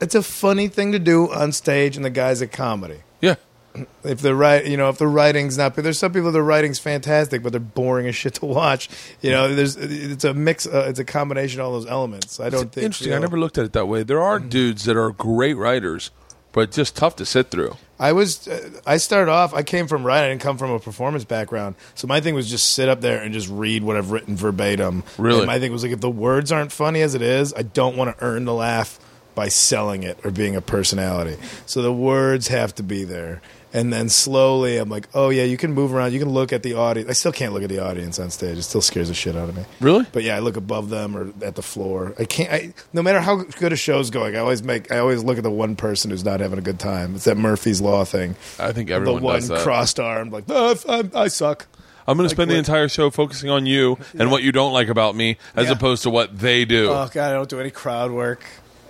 it's 0.00 0.14
a 0.14 0.22
funny 0.22 0.68
thing 0.68 0.92
to 0.92 0.98
do 0.98 1.32
on 1.32 1.52
stage, 1.52 1.96
and 1.96 2.04
the 2.04 2.10
guy's 2.10 2.42
at 2.42 2.52
comedy. 2.52 2.98
Yeah. 3.20 3.36
If 4.02 4.22
the 4.22 4.34
right, 4.34 4.66
you 4.66 4.76
know, 4.76 4.88
if 4.88 4.98
the 4.98 5.06
writing's 5.06 5.56
not, 5.56 5.76
there's 5.76 5.98
some 5.98 6.12
people 6.12 6.32
the 6.32 6.42
writing's 6.42 6.80
fantastic, 6.80 7.44
but 7.44 7.52
they're 7.52 7.60
boring 7.60 8.08
as 8.08 8.16
shit 8.16 8.34
to 8.34 8.46
watch. 8.46 8.88
You 9.20 9.30
know, 9.30 9.54
there's 9.54 9.76
it's 9.76 10.24
a 10.24 10.34
mix, 10.34 10.66
uh, 10.66 10.86
it's 10.88 10.98
a 10.98 11.04
combination 11.04 11.60
of 11.60 11.66
all 11.66 11.72
those 11.74 11.86
elements. 11.86 12.40
I 12.40 12.48
don't 12.48 12.72
think 12.72 12.86
Interesting. 12.86 13.10
you 13.10 13.16
I 13.16 13.20
never 13.20 13.38
looked 13.38 13.56
at 13.56 13.66
it 13.66 13.74
that 13.74 13.86
way. 13.86 14.02
There 14.02 14.20
are 14.20 14.40
dudes 14.40 14.84
that 14.86 14.96
are 14.96 15.12
great 15.12 15.54
writers, 15.54 16.10
but 16.58 16.72
just 16.72 16.96
tough 16.96 17.14
to 17.14 17.24
sit 17.24 17.52
through. 17.52 17.76
I 18.00 18.12
was 18.12 18.48
uh, 18.48 18.80
I 18.84 18.96
started 18.96 19.30
off 19.30 19.54
I 19.54 19.62
came 19.62 19.86
from 19.86 20.04
writing 20.04 20.24
I 20.26 20.28
didn't 20.30 20.40
come 20.42 20.58
from 20.58 20.70
a 20.72 20.80
performance 20.80 21.24
background 21.24 21.76
so 21.94 22.06
my 22.08 22.20
thing 22.20 22.34
was 22.34 22.50
just 22.50 22.74
sit 22.74 22.88
up 22.88 23.00
there 23.00 23.22
and 23.22 23.32
just 23.32 23.48
read 23.48 23.84
what 23.84 23.96
I've 23.96 24.10
written 24.10 24.36
verbatim 24.36 25.04
Really? 25.18 25.38
and 25.38 25.46
my 25.46 25.58
thing 25.60 25.70
was 25.72 25.82
like 25.84 25.92
if 25.92 26.00
the 26.00 26.10
words 26.10 26.50
aren't 26.50 26.72
funny 26.72 27.00
as 27.02 27.14
it 27.14 27.22
is 27.22 27.52
I 27.54 27.62
don't 27.62 27.96
want 27.96 28.16
to 28.16 28.24
earn 28.24 28.44
the 28.44 28.54
laugh 28.54 28.98
by 29.36 29.48
selling 29.48 30.02
it 30.02 30.18
or 30.24 30.30
being 30.32 30.54
a 30.56 30.60
personality 30.60 31.36
so 31.66 31.80
the 31.82 31.92
words 31.92 32.48
have 32.48 32.74
to 32.76 32.82
be 32.82 33.02
there 33.04 33.40
And 33.72 33.92
then 33.92 34.08
slowly, 34.08 34.78
I'm 34.78 34.88
like, 34.88 35.08
oh 35.14 35.28
yeah, 35.28 35.44
you 35.44 35.56
can 35.58 35.74
move 35.74 35.92
around. 35.94 36.12
You 36.14 36.18
can 36.18 36.30
look 36.30 36.52
at 36.54 36.62
the 36.62 36.74
audience. 36.74 37.10
I 37.10 37.12
still 37.12 37.32
can't 37.32 37.52
look 37.52 37.62
at 37.62 37.68
the 37.68 37.80
audience 37.80 38.18
on 38.18 38.30
stage. 38.30 38.56
It 38.56 38.62
still 38.62 38.80
scares 38.80 39.08
the 39.08 39.14
shit 39.14 39.36
out 39.36 39.48
of 39.50 39.56
me. 39.56 39.64
Really? 39.80 40.06
But 40.10 40.22
yeah, 40.22 40.36
I 40.36 40.38
look 40.38 40.56
above 40.56 40.88
them 40.88 41.14
or 41.16 41.32
at 41.44 41.54
the 41.54 41.62
floor. 41.62 42.14
I 42.18 42.24
can't. 42.24 42.50
I, 42.50 42.72
no 42.94 43.02
matter 43.02 43.20
how 43.20 43.36
good 43.36 43.72
a 43.72 43.76
show's 43.76 44.08
going, 44.10 44.36
I 44.36 44.38
always 44.38 44.62
make. 44.62 44.90
I 44.90 44.98
always 44.98 45.22
look 45.22 45.36
at 45.36 45.42
the 45.44 45.50
one 45.50 45.76
person 45.76 46.10
who's 46.10 46.24
not 46.24 46.40
having 46.40 46.58
a 46.58 46.62
good 46.62 46.78
time. 46.78 47.14
It's 47.14 47.24
that 47.24 47.36
Murphy's 47.36 47.80
Law 47.82 48.04
thing. 48.04 48.36
I 48.58 48.72
think 48.72 48.88
The 48.88 48.94
everyone 48.94 49.22
one 49.22 49.34
does 49.40 49.48
that. 49.48 49.60
crossed 49.60 50.00
armed, 50.00 50.32
like, 50.32 50.44
ah, 50.48 50.74
oh, 50.86 51.10
I, 51.14 51.22
I 51.24 51.28
suck. 51.28 51.66
I'm 52.06 52.16
going 52.16 52.26
to 52.26 52.34
spend 52.34 52.50
the 52.50 52.56
entire 52.56 52.88
show 52.88 53.10
focusing 53.10 53.50
on 53.50 53.66
you 53.66 53.98
and 54.18 54.30
what 54.30 54.42
you 54.42 54.50
don't 54.50 54.72
like 54.72 54.88
about 54.88 55.14
me, 55.14 55.36
as 55.54 55.66
Yeah. 55.66 55.72
opposed 55.72 56.04
to 56.04 56.10
what 56.10 56.38
they 56.38 56.64
do. 56.64 56.88
Oh 56.88 57.06
god, 57.12 57.30
I 57.30 57.34
don't 57.34 57.50
do 57.50 57.60
any 57.60 57.70
crowd 57.70 58.12
work. 58.12 58.42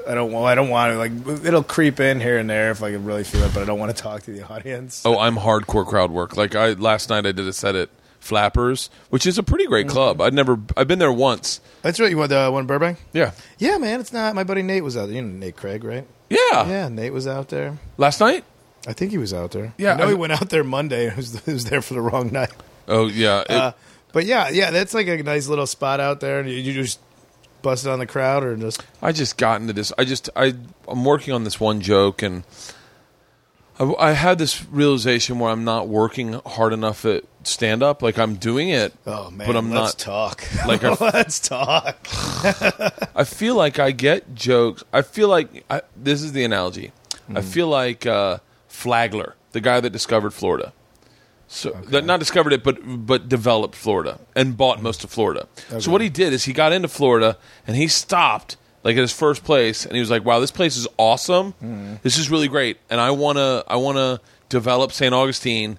I 0.08 0.14
don't. 0.14 0.32
Well, 0.32 0.44
I 0.46 0.54
don't 0.54 0.70
want 0.70 0.92
to. 0.92 0.98
Like, 0.98 1.44
it'll 1.44 1.62
creep 1.62 2.00
in 2.00 2.20
here 2.20 2.38
and 2.38 2.48
there 2.48 2.70
if 2.70 2.82
I 2.82 2.90
can 2.90 3.04
really 3.04 3.24
feel 3.24 3.42
it, 3.44 3.52
but 3.52 3.62
I 3.62 3.66
don't 3.66 3.78
want 3.78 3.94
to 3.94 4.02
talk 4.02 4.22
to 4.22 4.32
the 4.32 4.46
audience. 4.48 5.02
Oh, 5.04 5.18
I'm 5.18 5.36
hardcore 5.36 5.86
crowd 5.86 6.10
work. 6.10 6.36
Like 6.36 6.54
I 6.54 6.72
last 6.72 7.10
night, 7.10 7.26
I 7.26 7.32
did 7.32 7.46
a 7.46 7.52
set 7.52 7.74
at 7.76 7.90
Flappers, 8.20 8.90
which 9.10 9.26
is 9.26 9.38
a 9.38 9.42
pretty 9.42 9.66
great 9.66 9.86
Mm-hmm. 9.86 9.92
club. 9.94 10.20
I'd 10.20 10.34
never, 10.34 10.58
I've 10.76 10.88
been 10.88 10.98
there 10.98 11.12
once. 11.12 11.60
That's 11.82 12.00
right. 12.00 12.10
You 12.10 12.16
want 12.18 12.30
the 12.30 12.50
one 12.50 12.62
in 12.62 12.66
Burbank? 12.66 12.98
Yeah, 13.12 13.30
Yeah, 13.58 13.78
man. 13.78 14.00
It's 14.00 14.12
not. 14.12 14.34
My 14.34 14.44
buddy 14.44 14.62
Nate 14.62 14.82
was 14.84 14.96
out 14.96 15.06
there. 15.06 15.16
You 15.16 15.22
know 15.22 15.28
Nate 15.38 15.56
Craig, 15.56 15.84
right? 15.84 16.06
yeah. 16.30 16.68
Yeah, 16.68 16.88
Nate 16.88 17.12
was 17.12 17.26
out 17.26 17.48
there. 17.48 17.78
Last 17.96 18.20
night. 18.20 18.44
I 18.86 18.92
think 18.92 19.10
he 19.12 19.18
was 19.18 19.32
out 19.34 19.50
there. 19.52 19.72
Yeah, 19.78 19.94
I 19.94 19.96
know 19.96 20.04
I- 20.04 20.08
he 20.08 20.14
went 20.14 20.32
out 20.32 20.48
there 20.50 20.64
Monday. 20.64 21.06
and 21.08 21.16
was, 21.16 21.38
he 21.44 21.52
was 21.52 21.64
there 21.64 21.80
for 21.82 21.94
the 21.94 22.00
wrong 22.00 22.32
night. 22.32 22.52
Oh 22.86 23.06
yeah. 23.06 23.40
It- 23.42 23.50
Uh, 23.50 23.72
but 24.12 24.24
yeah, 24.24 24.48
yeah, 24.48 24.70
that's 24.70 24.94
like 24.94 25.06
a 25.06 25.22
nice 25.22 25.48
little 25.48 25.66
spot 25.66 26.00
out 26.00 26.20
there, 26.20 26.40
and 26.40 26.48
you, 26.48 26.56
you 26.56 26.72
just 26.72 26.98
bust 27.62 27.86
it 27.86 27.90
on 27.90 27.98
the 27.98 28.06
crowd, 28.06 28.44
or 28.44 28.56
just 28.56 28.82
I 29.02 29.12
just 29.12 29.36
got 29.36 29.60
into 29.60 29.72
this. 29.72 29.92
I 29.98 30.04
just 30.04 30.30
I 30.36 30.54
I'm 30.86 31.04
working 31.04 31.34
on 31.34 31.44
this 31.44 31.58
one 31.60 31.80
joke, 31.80 32.22
and 32.22 32.44
I, 33.78 33.94
I 33.98 34.12
had 34.12 34.38
this 34.38 34.64
realization 34.66 35.38
where 35.38 35.50
I'm 35.50 35.64
not 35.64 35.88
working 35.88 36.40
hard 36.46 36.72
enough 36.72 37.04
at 37.04 37.24
stand 37.44 37.82
up. 37.82 38.02
Like 38.02 38.18
I'm 38.18 38.36
doing 38.36 38.68
it, 38.70 38.92
oh 39.06 39.30
man, 39.30 39.46
but 39.46 39.56
I'm 39.56 39.70
let's 39.70 40.06
not. 40.06 40.38
talk. 40.38 40.66
Like 40.66 40.82
a- 40.82 40.96
let's 41.00 41.40
talk. 41.40 41.96
I 43.14 43.24
feel 43.24 43.54
like 43.54 43.78
I 43.78 43.90
get 43.90 44.34
jokes. 44.34 44.84
I 44.92 45.02
feel 45.02 45.28
like 45.28 45.64
I, 45.70 45.82
this 45.96 46.22
is 46.22 46.32
the 46.32 46.44
analogy. 46.44 46.92
I 47.34 47.42
feel 47.42 47.68
like 47.68 48.06
uh, 48.06 48.38
Flagler, 48.68 49.34
the 49.52 49.60
guy 49.60 49.80
that 49.80 49.90
discovered 49.90 50.30
Florida. 50.30 50.72
So 51.48 51.70
that 51.88 52.04
not 52.04 52.20
discovered 52.20 52.52
it, 52.52 52.62
but 52.62 52.78
but 52.84 53.28
developed 53.28 53.74
Florida 53.74 54.20
and 54.36 54.56
bought 54.56 54.82
most 54.82 55.02
of 55.02 55.10
Florida. 55.10 55.48
So 55.78 55.90
what 55.90 56.02
he 56.02 56.10
did 56.10 56.34
is 56.34 56.44
he 56.44 56.52
got 56.52 56.72
into 56.72 56.88
Florida 56.88 57.38
and 57.66 57.74
he 57.74 57.88
stopped 57.88 58.58
like 58.84 58.96
at 58.96 59.00
his 59.00 59.12
first 59.12 59.44
place 59.44 59.84
and 59.86 59.94
he 59.94 60.00
was 60.00 60.10
like, 60.10 60.24
"Wow, 60.26 60.40
this 60.40 60.50
place 60.50 60.76
is 60.76 60.86
awesome. 60.98 61.52
Mm-hmm. 61.54 61.94
This 62.02 62.18
is 62.18 62.30
really 62.30 62.48
great, 62.48 62.78
and 62.90 63.00
I 63.00 63.10
wanna 63.12 63.64
I 63.66 63.76
wanna 63.76 64.20
develop 64.50 64.92
St. 64.92 65.14
Augustine." 65.14 65.78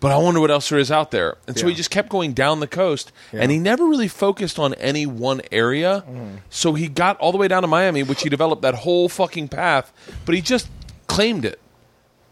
But 0.00 0.12
I 0.12 0.18
wonder 0.18 0.38
what 0.38 0.50
else 0.50 0.68
there 0.68 0.78
is 0.78 0.90
out 0.90 1.12
there. 1.12 1.38
And 1.46 1.58
so 1.58 1.66
he 1.66 1.74
just 1.74 1.90
kept 1.90 2.10
going 2.10 2.34
down 2.34 2.60
the 2.60 2.66
coast, 2.66 3.10
and 3.32 3.50
he 3.50 3.58
never 3.58 3.86
really 3.86 4.08
focused 4.08 4.58
on 4.58 4.74
any 4.74 5.06
one 5.06 5.40
area. 5.50 6.04
Mm-hmm. 6.06 6.36
So 6.50 6.74
he 6.74 6.88
got 6.88 7.18
all 7.20 7.32
the 7.32 7.38
way 7.38 7.48
down 7.48 7.62
to 7.62 7.68
Miami, 7.68 8.02
which 8.02 8.22
he 8.22 8.28
developed 8.28 8.60
that 8.62 8.74
whole 8.74 9.08
fucking 9.08 9.48
path, 9.48 9.94
but 10.26 10.34
he 10.34 10.42
just 10.42 10.68
claimed 11.06 11.46
it. 11.46 11.58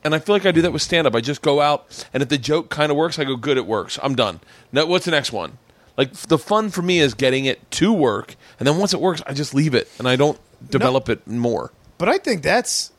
And 0.05 0.15
I 0.15 0.19
feel 0.19 0.35
like 0.35 0.47
I 0.47 0.53
do 0.53 0.63
that 0.63 0.73
with 0.73 0.83
stand 0.83 1.07
up. 1.07 1.15
I 1.15 1.21
just 1.21 1.43
go 1.43 1.61
out, 1.61 2.07
and 2.13 2.23
if 2.23 2.29
the 2.29 2.39
joke 2.39 2.71
kind 2.71 2.91
of 2.91 2.97
works, 2.97 3.19
I 3.19 3.25
go, 3.25 3.37
good, 3.37 3.57
it 3.57 3.67
works. 3.67 3.99
I'm 4.03 4.15
done. 4.17 4.41
Now, 4.73 4.87
what's 4.87 5.05
the 5.05 5.11
next 5.13 5.33
one? 5.33 5.59
Like, 5.97 6.13
the 6.13 6.39
fun 6.39 6.71
for 6.71 6.83
me 6.83 6.99
is 6.99 7.15
getting 7.15 7.45
it 7.45 7.71
to 7.73 7.93
work, 7.93 8.35
and 8.59 8.67
then 8.67 8.79
once 8.79 8.93
it 8.93 9.01
works, 9.01 9.23
I 9.27 9.35
just 9.35 9.55
leave 9.55 9.75
it, 9.75 9.89
and 9.99 10.09
I 10.09 10.17
don't 10.17 10.39
develop 10.69 11.09
it 11.09 11.27
more. 11.27 11.73
But 11.99 12.09
I 12.09 12.19
think 12.19 12.43
that's 12.43 12.91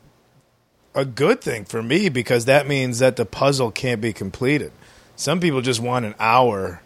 a 0.96 1.06
good 1.06 1.42
thing 1.42 1.66
for 1.66 1.82
me 1.82 2.10
because 2.10 2.46
that 2.46 2.68
means 2.68 3.00
that 3.00 3.16
the 3.16 3.26
puzzle 3.26 3.72
can't 3.72 4.00
be 4.00 4.14
completed. 4.14 4.72
Some 5.16 5.40
people 5.40 5.62
just 5.62 5.80
want 5.80 6.06
an 6.06 6.16
hour 6.20 6.82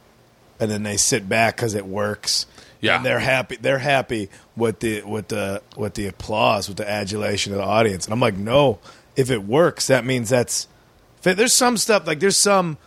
and 0.59 0.71
then 0.71 0.83
they 0.83 0.97
sit 0.97 1.27
back 1.29 1.55
because 1.55 1.73
it 1.75 1.85
works. 1.85 2.45
Yeah. 2.79 2.97
and 2.97 3.05
they're 3.05 3.19
happy. 3.19 3.57
They're 3.57 3.79
happy 3.79 4.29
with 4.55 4.79
the 4.81 5.01
with 5.01 5.29
the 5.29 5.63
with 5.75 5.95
the 5.95 6.05
applause, 6.07 6.67
with 6.67 6.77
the 6.77 6.87
adulation 6.87 7.53
of 7.53 7.57
the 7.57 7.63
audience. 7.63 8.05
And 8.05 8.13
I'm 8.13 8.19
like, 8.19 8.35
no. 8.35 8.79
If 9.17 9.29
it 9.29 9.43
works, 9.43 9.87
that 9.87 10.05
means 10.05 10.29
that's. 10.29 10.69
There's 11.23 11.51
some 11.51 11.75
stuff 11.75 12.07
like 12.07 12.21
there's 12.21 12.39
some 12.39 12.77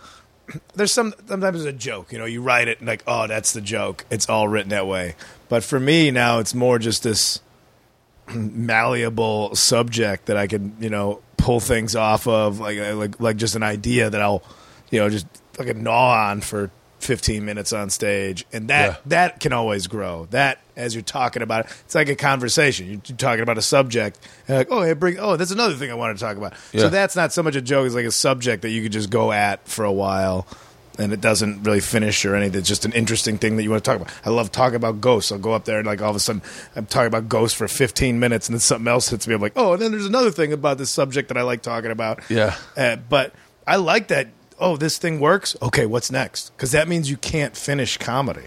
there's 0.75 0.93
some 0.93 1.15
sometimes 1.27 1.65
it's 1.65 1.69
a 1.69 1.73
joke. 1.73 2.13
You 2.13 2.19
know, 2.19 2.25
you 2.25 2.43
write 2.43 2.69
it 2.69 2.79
and 2.79 2.89
like, 2.89 3.03
oh, 3.07 3.27
that's 3.27 3.53
the 3.53 3.61
joke. 3.61 4.05
It's 4.11 4.29
all 4.29 4.49
written 4.49 4.71
that 4.71 4.87
way. 4.87 5.17
But 5.49 5.65
for 5.65 5.79
me 5.81 6.11
now, 6.11 6.39
it's 6.39 6.55
more 6.55 6.79
just 6.79 7.03
this 7.03 7.41
malleable 8.35 9.55
subject 9.55 10.27
that 10.27 10.37
I 10.37 10.47
can, 10.47 10.77
you 10.81 10.91
know, 10.91 11.21
pull 11.37 11.61
things 11.61 11.97
off 11.97 12.27
of, 12.27 12.61
like 12.61 12.79
like 12.79 13.21
like 13.21 13.37
just 13.37 13.57
an 13.57 13.63
idea 13.63 14.11
that 14.11 14.21
I'll, 14.21 14.43
you 14.91 15.01
know, 15.01 15.09
just 15.09 15.27
like 15.59 15.69
a 15.69 15.75
gnaw 15.75 16.31
on 16.31 16.41
for 16.41 16.71
15 17.01 17.45
minutes 17.45 17.73
on 17.73 17.91
stage, 17.91 18.47
and 18.53 18.69
that 18.69 18.87
Yeah. 18.91 18.97
that 19.07 19.41
can 19.41 19.53
always 19.53 19.87
grow. 19.87 20.27
That 20.31 20.59
as 20.77 20.95
you're 20.95 21.03
talking 21.03 21.43
about 21.43 21.67
it, 21.67 21.73
it's 21.85 21.95
like 21.95 22.09
a 22.09 22.15
conversation. 22.17 22.87
You're, 22.87 23.01
you're 23.07 23.17
talking 23.19 23.43
about 23.43 23.59
a 23.59 23.63
subject, 23.63 24.19
and 24.49 24.59
like, 24.59 24.69
oh, 24.71 24.83
hey, 24.83 24.93
bring, 24.93 25.19
oh, 25.19 25.37
that's 25.37 25.51
another 25.51 25.75
thing 25.75 25.91
I 25.91 25.95
want 25.95 26.17
to 26.17 26.25
talk 26.25 26.37
about. 26.37 26.55
Yeah. 26.73 26.83
So 26.83 26.89
that's 26.89 27.17
not 27.17 27.33
so 27.33 27.43
much 27.43 27.57
a 27.57 27.61
joke; 27.61 27.87
it's 27.87 27.95
like 27.95 28.05
a 28.07 28.11
subject 28.11 28.63
that 28.63 28.71
you 28.71 28.83
could 28.83 28.93
just 28.93 29.11
go 29.11 29.33
at 29.33 29.67
for 29.69 29.85
a 29.85 29.93
while. 29.93 30.47
And 30.99 31.15
it 31.15 31.21
doesn't 31.23 31.63
really 31.63 31.81
finish 31.81 32.27
or 32.27 32.35
anything. 32.35 32.59
It's 32.59 32.69
just 32.69 32.85
an 32.85 32.93
interesting 32.93 33.39
thing 33.39 33.57
that 33.57 33.63
you 33.63 33.71
want 33.71 33.83
to 33.83 33.91
talk 33.91 33.99
about. 33.99 34.13
I 34.23 34.29
love 34.29 34.53
talking 34.53 34.77
about 34.77 35.01
ghosts. 35.01 35.33
I'll 35.33 35.39
go 35.39 35.53
up 35.55 35.65
there 35.65 35.79
and 35.79 35.87
like 35.87 36.03
all 36.03 36.11
of 36.11 36.17
a 36.17 36.21
sudden 36.21 36.43
I'm 36.77 36.85
talking 36.85 37.07
about 37.07 37.27
ghosts 37.27 37.57
for 37.57 37.67
15 37.69 38.21
minutes, 38.21 38.49
and 38.49 38.55
then 38.55 38.61
something 38.61 38.87
else 38.89 39.09
hits 39.09 39.27
me. 39.27 39.33
I'm 39.35 39.41
like, 39.41 39.55
oh, 39.57 39.73
and 39.73 39.81
then 39.81 39.93
there's 39.93 40.05
another 40.05 40.31
thing 40.31 40.53
about 40.53 40.77
this 40.77 40.91
subject 40.91 41.29
that 41.29 41.39
I 41.39 41.43
like 41.43 41.63
talking 41.63 41.91
about. 41.91 42.21
Yeah. 42.29 42.55
Uh, 42.77 42.97
but 42.97 43.33
I 43.67 43.77
like 43.77 44.09
that. 44.09 44.29
Oh, 44.61 44.77
this 44.77 44.99
thing 44.99 45.19
works. 45.21 45.57
Okay, 45.63 45.87
what's 45.87 46.11
next? 46.13 46.51
Because 46.57 46.73
that 46.73 46.87
means 46.87 47.09
you 47.11 47.17
can't 47.17 47.57
finish 47.57 47.97
comedy, 47.97 48.45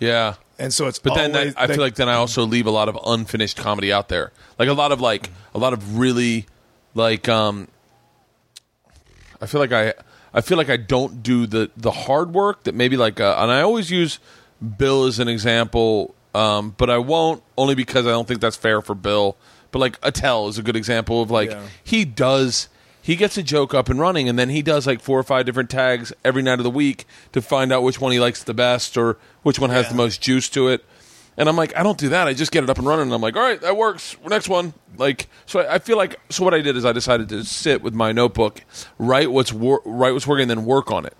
Yeah. 0.00 0.34
and 0.58 0.72
so 0.72 0.86
it's. 0.88 0.98
But 0.98 1.14
then 1.14 1.32
that, 1.32 1.54
I 1.56 1.66
feel 1.66 1.76
like 1.78 1.94
then 1.96 2.08
I 2.08 2.14
also 2.14 2.44
leave 2.46 2.66
a 2.66 2.70
lot 2.70 2.88
of 2.88 2.98
unfinished 3.06 3.56
comedy 3.58 3.92
out 3.92 4.08
there, 4.08 4.32
like 4.58 4.68
a 4.68 4.72
lot 4.72 4.92
of 4.92 5.00
like 5.00 5.30
a 5.54 5.58
lot 5.58 5.72
of 5.74 5.98
really 5.98 6.46
like 6.94 7.28
um. 7.28 7.68
I 9.40 9.46
feel 9.46 9.60
like 9.60 9.72
I 9.72 9.92
I 10.32 10.40
feel 10.40 10.56
like 10.56 10.70
I 10.70 10.76
don't 10.78 11.22
do 11.22 11.46
the 11.46 11.70
the 11.76 11.90
hard 11.90 12.32
work 12.32 12.62
that 12.64 12.74
maybe 12.74 12.96
like 12.96 13.20
uh, 13.20 13.36
and 13.38 13.50
I 13.50 13.60
always 13.62 13.90
use 13.90 14.18
Bill 14.78 15.04
as 15.04 15.18
an 15.18 15.28
example, 15.28 16.14
um, 16.34 16.74
but 16.78 16.88
I 16.88 16.98
won't 16.98 17.42
only 17.58 17.74
because 17.74 18.06
I 18.06 18.10
don't 18.10 18.26
think 18.26 18.40
that's 18.40 18.56
fair 18.56 18.80
for 18.80 18.94
Bill. 18.94 19.36
But 19.72 19.80
like 19.80 19.98
Attell 20.02 20.48
is 20.48 20.58
a 20.58 20.62
good 20.62 20.76
example 20.76 21.22
of 21.22 21.30
like 21.30 21.50
Yeah. 21.50 21.62
he 21.82 22.04
does 22.04 22.68
he 23.02 23.16
gets 23.16 23.36
a 23.36 23.42
joke 23.42 23.74
up 23.74 23.88
and 23.90 23.98
running 23.98 24.28
and 24.28 24.38
then 24.38 24.48
he 24.48 24.62
does 24.62 24.86
like 24.86 25.00
four 25.00 25.18
or 25.18 25.22
five 25.24 25.44
different 25.44 25.68
tags 25.68 26.12
every 26.24 26.40
night 26.42 26.60
of 26.60 26.62
the 26.64 26.70
week 26.70 27.04
to 27.32 27.42
find 27.42 27.72
out 27.72 27.82
which 27.82 28.00
one 28.00 28.12
he 28.12 28.20
likes 28.20 28.42
the 28.44 28.54
best 28.54 28.96
or 28.96 29.18
which 29.42 29.58
one 29.58 29.70
has 29.70 29.86
Yeah. 29.86 29.90
the 29.90 29.96
most 29.96 30.22
juice 30.22 30.48
to 30.50 30.68
it. 30.68 30.84
And 31.36 31.48
I'm 31.48 31.56
like, 31.56 31.74
I 31.76 31.82
don't 31.82 31.96
do 31.98 32.10
that. 32.10 32.28
I 32.28 32.34
just 32.34 32.52
get 32.52 32.62
it 32.62 32.68
up 32.70 32.76
and 32.78 32.86
running. 32.86 33.04
And 33.06 33.14
I'm 33.14 33.20
like, 33.22 33.36
all 33.36 33.42
right, 33.42 33.60
that 33.62 33.76
works. 33.76 34.16
Next 34.26 34.48
one. 34.48 34.74
Like, 34.98 35.28
so 35.46 35.60
I, 35.60 35.74
I 35.74 35.78
feel 35.78 35.96
like, 35.96 36.20
so 36.28 36.44
what 36.44 36.52
I 36.54 36.60
did 36.60 36.76
is 36.76 36.84
I 36.84 36.92
decided 36.92 37.28
to 37.30 37.42
sit 37.42 37.82
with 37.82 37.94
my 37.94 38.12
notebook, 38.12 38.62
write 38.98 39.32
what's 39.32 39.50
wor- 39.52 39.80
write 39.86 40.12
what's 40.12 40.26
working, 40.26 40.42
and 40.42 40.50
then 40.50 40.64
work 40.66 40.90
on 40.92 41.06
it. 41.06 41.16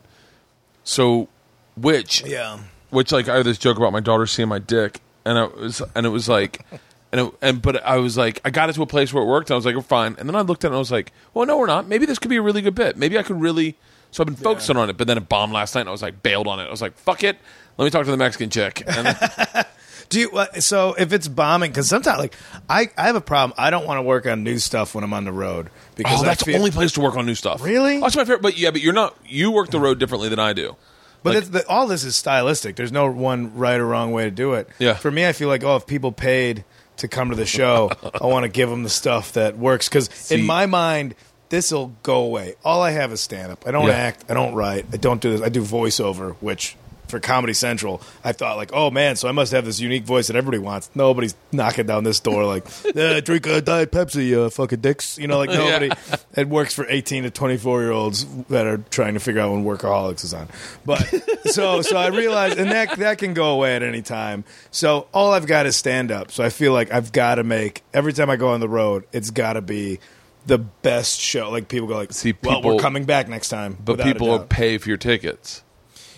So, 0.85 1.29
which 1.77 2.23
yeah. 2.27 2.59
which 2.91 3.11
like 3.11 3.29
I 3.29 3.37
had 3.39 3.47
this 3.47 3.57
joke 3.59 3.79
about 3.79 3.93
my 3.93 4.01
daughter 4.01 4.27
seeing 4.27 4.49
my 4.49 4.59
dick, 4.59 5.01
and 5.25 5.39
it 5.39 5.57
was 5.57 5.83
and 5.95 6.05
it 6.05 6.11
was 6.11 6.29
like, 6.29 6.65
and 7.13 7.21
it, 7.21 7.35
and 7.41 7.63
but 7.63 7.85
I 7.85 7.99
was 7.99 8.17
like, 8.17 8.41
I 8.45 8.51
got 8.51 8.71
it 8.71 8.75
to 8.75 8.83
a 8.83 8.87
place 8.87 9.13
where 9.13 9.23
it 9.23 9.27
worked. 9.27 9.51
And 9.51 9.55
I 9.55 9.57
was 9.57 9.67
like, 9.67 9.75
we're 9.75 9.83
fine. 9.83 10.17
And 10.19 10.29
then 10.29 10.35
I 10.35 10.41
looked 10.41 10.65
at 10.65 10.69
it 10.69 10.71
and 10.71 10.77
I 10.77 10.79
was 10.79 10.91
like, 10.91 11.13
well, 11.35 11.47
no, 11.47 11.59
we're 11.59 11.67
not. 11.67 11.87
Maybe 11.87 12.07
this 12.07 12.19
could 12.19 12.31
be 12.31 12.37
a 12.37 12.43
really 12.43 12.63
good 12.63 12.75
bit. 12.75 12.97
Maybe 12.97 13.19
I 13.19 13.23
could 13.23 13.41
really. 13.41 13.77
So 14.11 14.23
I've 14.23 14.27
been 14.27 14.37
focusing 14.37 14.77
on 14.77 14.91
it, 14.91 14.99
but 14.99 15.07
then 15.07 15.17
it 15.17 15.27
bombed 15.27 15.55
last 15.55 15.75
night, 15.75 15.83
and 15.83 15.89
I 15.89 15.93
was 15.93 16.03
like, 16.03 16.23
bailed 16.23 16.47
on 16.47 16.61
it. 16.61 16.65
I 16.65 16.71
was 16.71 16.83
like, 16.83 16.97
fuck 16.99 17.25
it. 17.25 17.39
Let 17.79 17.85
me 17.87 17.91
talk 17.91 18.05
to 18.05 18.11
the 18.11 18.19
Mexican 18.19 18.51
chick. 18.51 18.83
And 18.87 19.17
Do 20.13 20.21
you, 20.21 20.31
uh, 20.33 20.61
so 20.61 20.95
if 20.99 21.15
it's 21.15 21.27
bombing, 21.27 21.71
because 21.71 21.89
sometimes 21.89 22.19
like 22.19 22.35
I, 22.69 22.91
I 22.99 23.07
have 23.07 23.17
a 23.17 23.23
problem. 23.23 23.55
I 23.57 23.71
don't 23.71 23.87
want 23.87 23.97
to 23.97 24.03
work 24.03 24.27
on 24.27 24.45
new 24.45 24.59
stuff 24.59 24.95
when 24.95 25.03
I'm 25.05 25.15
on 25.15 25.25
the 25.25 25.33
road 25.33 25.71
because 25.95 26.21
oh, 26.21 26.25
I 26.25 26.27
that's 26.27 26.43
feel, 26.43 26.53
the 26.53 26.59
only 26.59 26.71
place 26.71 26.93
to 26.93 27.01
work 27.01 27.17
on 27.17 27.25
new 27.25 27.35
stuff. 27.35 27.65
Really? 27.65 27.97
Oh, 27.97 28.01
that's 28.03 28.17
my 28.17 28.25
favorite. 28.25 28.43
But 28.43 28.59
yeah, 28.59 28.71
but 28.71 28.83
you're 28.83 28.93
not. 28.93 29.17
You 29.25 29.51
work 29.51 29.71
the 29.71 29.81
road 29.81 29.99
differently 29.99 30.29
than 30.29 30.39
I 30.39 30.53
do. 30.53 30.77
But 31.23 31.31
Like- 31.31 31.39
it's 31.39 31.49
the, 31.49 31.67
all 31.67 31.87
this 31.87 32.05
is 32.05 32.15
stylistic. 32.15 32.77
There's 32.77 32.93
no 32.93 33.11
one 33.11 33.57
right 33.57 33.81
or 33.81 33.87
wrong 33.87 34.13
way 34.13 34.25
to 34.25 34.31
do 34.31 34.53
it. 34.53 34.69
Yeah. 34.79 34.93
For 34.95 35.11
me, 35.11 35.27
I 35.27 35.33
feel 35.33 35.49
like 35.49 35.65
oh, 35.65 35.77
if 35.77 35.87
people 35.87 36.13
paid 36.13 36.65
to 36.99 37.09
come 37.09 37.31
to 37.31 37.37
the 37.37 37.47
show, 37.47 37.91
I 38.21 38.27
want 38.27 38.45
to 38.45 38.49
give 38.49 38.69
them 38.71 38.83
the 38.83 38.89
stuff 38.91 39.33
that 39.33 39.57
works 39.59 39.89
because 39.89 40.31
in 40.31 40.45
my 40.45 40.67
mind. 40.67 41.15
This 41.49 41.71
will 41.71 41.93
go 42.03 42.23
away. 42.23 42.55
All 42.65 42.81
I 42.81 42.93
have 42.93 43.13
is 43.13 43.21
stand 43.21 43.53
up. 43.53 43.67
I 43.67 43.73
don't 43.73 43.87
Yeah. 43.87 43.93
act. 43.93 44.25
I 44.31 44.33
don't 44.33 44.55
write. 44.55 44.87
I 44.91 44.97
don't 44.97 45.21
do 45.21 45.33
this. 45.33 45.43
I 45.43 45.51
do 45.51 45.61
voiceover, 45.63 46.35
which 46.41 46.77
for 47.13 47.21
Comedy 47.21 47.53
Central, 47.53 48.01
I 48.25 48.33
thought 48.33 48.57
like, 48.57 48.71
oh 48.73 48.91
man, 48.91 49.15
so 49.17 49.29
I 49.29 49.33
must 49.33 49.53
have 49.53 49.65
this 49.65 49.79
unique 49.79 50.05
voice 50.05 50.27
that 50.27 50.35
everybody 50.35 50.59
wants. 50.59 50.91
Nobody's 50.95 51.37
knocking 51.53 51.87
down 51.87 52.05
this 52.05 52.19
door 52.19 52.45
like, 52.45 52.67
eh, 52.97 53.21
drink 53.21 53.47
a 53.47 53.61
diet 53.61 53.93
Pepsi, 53.93 54.37
uh, 54.37 54.49
fucking 54.51 54.81
dicks. 54.81 55.19
You 55.19 55.29
know, 55.29 55.39
like 55.39 55.51
nobody. 55.63 55.91
It 56.35 56.49
works 56.49 56.75
for 56.75 56.87
eighteen 56.89 57.23
to 57.25 57.31
twenty 57.31 57.59
four 57.59 57.83
year 57.83 57.93
olds 57.93 58.27
that 58.49 58.67
are 58.67 58.79
trying 58.79 59.15
to 59.15 59.21
figure 59.21 59.43
out 59.43 59.53
when 59.53 59.65
Workaholics 59.65 60.25
is 60.25 60.33
on. 60.35 60.49
But 60.85 61.03
so 61.45 61.83
so 61.83 61.97
I 61.97 62.09
realized, 62.09 62.59
and 62.59 62.71
that 62.73 62.97
that 62.99 63.19
can 63.19 63.35
go 63.35 63.55
away 63.55 63.77
at 63.77 63.83
any 63.83 64.03
time. 64.03 64.45
So 64.71 65.07
all 65.13 65.33
I've 65.33 65.47
got 65.47 65.67
is 65.67 65.77
stand 65.77 66.11
up. 66.11 66.33
So 66.33 66.43
I 66.43 66.49
feel 66.49 66.73
like 66.73 66.91
I've 66.91 67.13
got 67.13 67.37
to 67.37 67.45
make 67.45 67.83
every 67.93 68.15
time 68.15 68.31
I 68.31 68.37
go 68.37 68.49
on 68.49 68.61
the 68.61 68.69
road, 68.69 69.05
it's 69.13 69.31
got 69.31 69.53
to 69.53 69.63
be 69.63 70.01
the 70.47 70.59
best 70.59 71.21
show. 71.21 71.51
Like 71.51 71.69
people 71.69 71.89
go 71.89 71.97
like, 71.97 72.13
See, 72.13 72.35
well, 72.43 72.57
people- 72.57 72.77
we're 72.77 72.81
coming 72.83 73.05
back 73.05 73.29
next 73.29 73.51
time. 73.51 73.77
but 73.85 74.01
people 74.01 74.39
pay 74.41 74.79
for 74.79 74.89
your 74.89 74.99
tickets. 74.99 75.63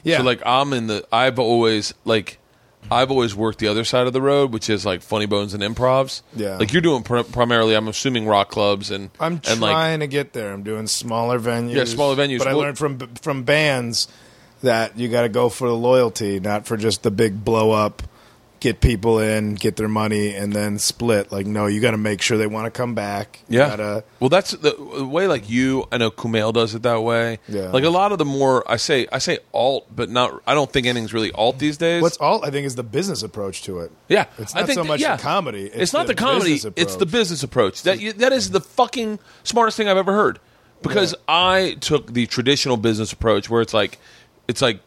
Yeah, 0.04 0.18
So 0.18 0.22
like 0.22 0.42
I'm 0.46 0.72
in 0.72 0.86
the 0.86 1.06
I've 1.12 1.38
always 1.38 1.92
like 2.04 2.38
I've 2.90 3.10
always 3.10 3.34
worked 3.34 3.58
the 3.58 3.68
other 3.68 3.84
side 3.84 4.06
of 4.06 4.12
the 4.12 4.20
road, 4.20 4.52
which 4.52 4.68
is 4.68 4.84
like 4.84 5.02
funny 5.02 5.26
bones 5.26 5.54
and 5.54 5.62
improvs. 5.62 6.22
Yeah. 6.36 6.58
Like 6.58 6.72
you're 6.72 6.82
doing 6.82 7.02
pr- 7.02 7.22
primarily, 7.22 7.74
I'm 7.74 7.88
assuming 7.88 8.26
rock 8.26 8.50
clubs 8.50 8.90
and 8.90 9.10
I'm 9.18 9.34
and 9.34 9.42
trying 9.42 9.60
like 9.60 10.00
to 10.00 10.06
get 10.06 10.32
there. 10.34 10.52
I'm 10.52 10.62
doing 10.62 10.86
smaller 10.86 11.38
venues. 11.40 11.74
Yeah, 11.74 11.84
smaller 11.84 12.14
venues. 12.14 12.38
But 12.38 12.48
I 12.48 12.52
learned 12.52 12.78
from 12.78 12.98
from 13.16 13.44
bands 13.44 14.08
that 14.62 14.98
you 14.98 15.08
got 15.08 15.22
to 15.22 15.28
go 15.28 15.48
for 15.48 15.68
the 15.68 15.76
loyalty, 15.76 16.40
not 16.40 16.66
for 16.66 16.76
just 16.76 17.02
the 17.02 17.10
big 17.10 17.44
blow 17.44 17.70
up, 17.70 18.02
get 18.64 18.80
people 18.80 19.18
in, 19.18 19.54
get 19.56 19.76
their 19.76 19.88
money, 19.88 20.34
and 20.34 20.50
then 20.54 20.78
split. 20.78 21.30
Like, 21.30 21.44
no, 21.46 21.66
you 21.66 21.82
got 21.82 21.90
to 21.90 21.98
make 21.98 22.22
sure 22.22 22.38
they 22.38 22.46
want 22.46 22.64
to 22.64 22.70
come 22.70 22.94
back. 22.94 23.40
You 23.46 23.58
yeah. 23.58 23.68
gotta- 23.68 24.04
well, 24.20 24.30
that's 24.30 24.52
the, 24.52 24.74
the 24.96 25.04
way 25.04 25.26
like 25.26 25.50
you. 25.50 25.86
I 25.92 25.98
know 25.98 26.10
Kumail 26.10 26.50
does 26.54 26.74
it 26.74 26.82
that 26.82 27.02
way. 27.02 27.40
Yeah. 27.46 27.68
Like 27.68 27.84
a 27.84 27.90
lot 27.90 28.10
of 28.12 28.16
the 28.16 28.24
more 28.24 28.64
I 28.68 28.76
say 28.76 29.06
I 29.12 29.18
say 29.18 29.38
alt, 29.52 29.94
but 29.94 30.08
not. 30.08 30.42
I 30.46 30.54
don't 30.54 30.72
think 30.72 30.86
anything's 30.86 31.12
really 31.12 31.30
alt 31.32 31.58
these 31.58 31.76
days. 31.76 32.00
What's 32.00 32.16
alt? 32.16 32.42
I 32.42 32.50
think 32.50 32.64
is 32.66 32.74
the 32.74 32.82
business 32.82 33.22
approach 33.22 33.62
to 33.64 33.80
it. 33.80 33.92
Yeah, 34.08 34.24
It's 34.38 34.54
not 34.54 34.66
so 34.68 34.82
that- 34.82 34.88
much 34.88 35.00
yeah. 35.00 35.16
the 35.16 35.22
comedy. 35.22 35.64
It's, 35.66 35.92
not 35.92 36.06
the, 36.06 36.14
comedy. 36.14 36.54
It's 36.76 36.96
the 36.96 37.06
business 37.06 37.42
approach. 37.42 37.82
That 37.82 37.98
that 38.16 38.32
is 38.32 38.50
the 38.50 38.62
fucking 38.62 39.18
smartest 39.42 39.76
thing 39.76 39.88
I've 39.88 39.98
ever 39.98 40.14
heard. 40.14 40.38
Because 40.80 41.12
Yeah. 41.12 41.18
I 41.28 41.76
took 41.80 42.14
the 42.14 42.26
traditional 42.26 42.78
business 42.78 43.12
approach 43.12 43.50
where 43.50 43.60
it's 43.60 43.74
like, 43.74 43.98
it's 44.48 44.60
like 44.62 44.80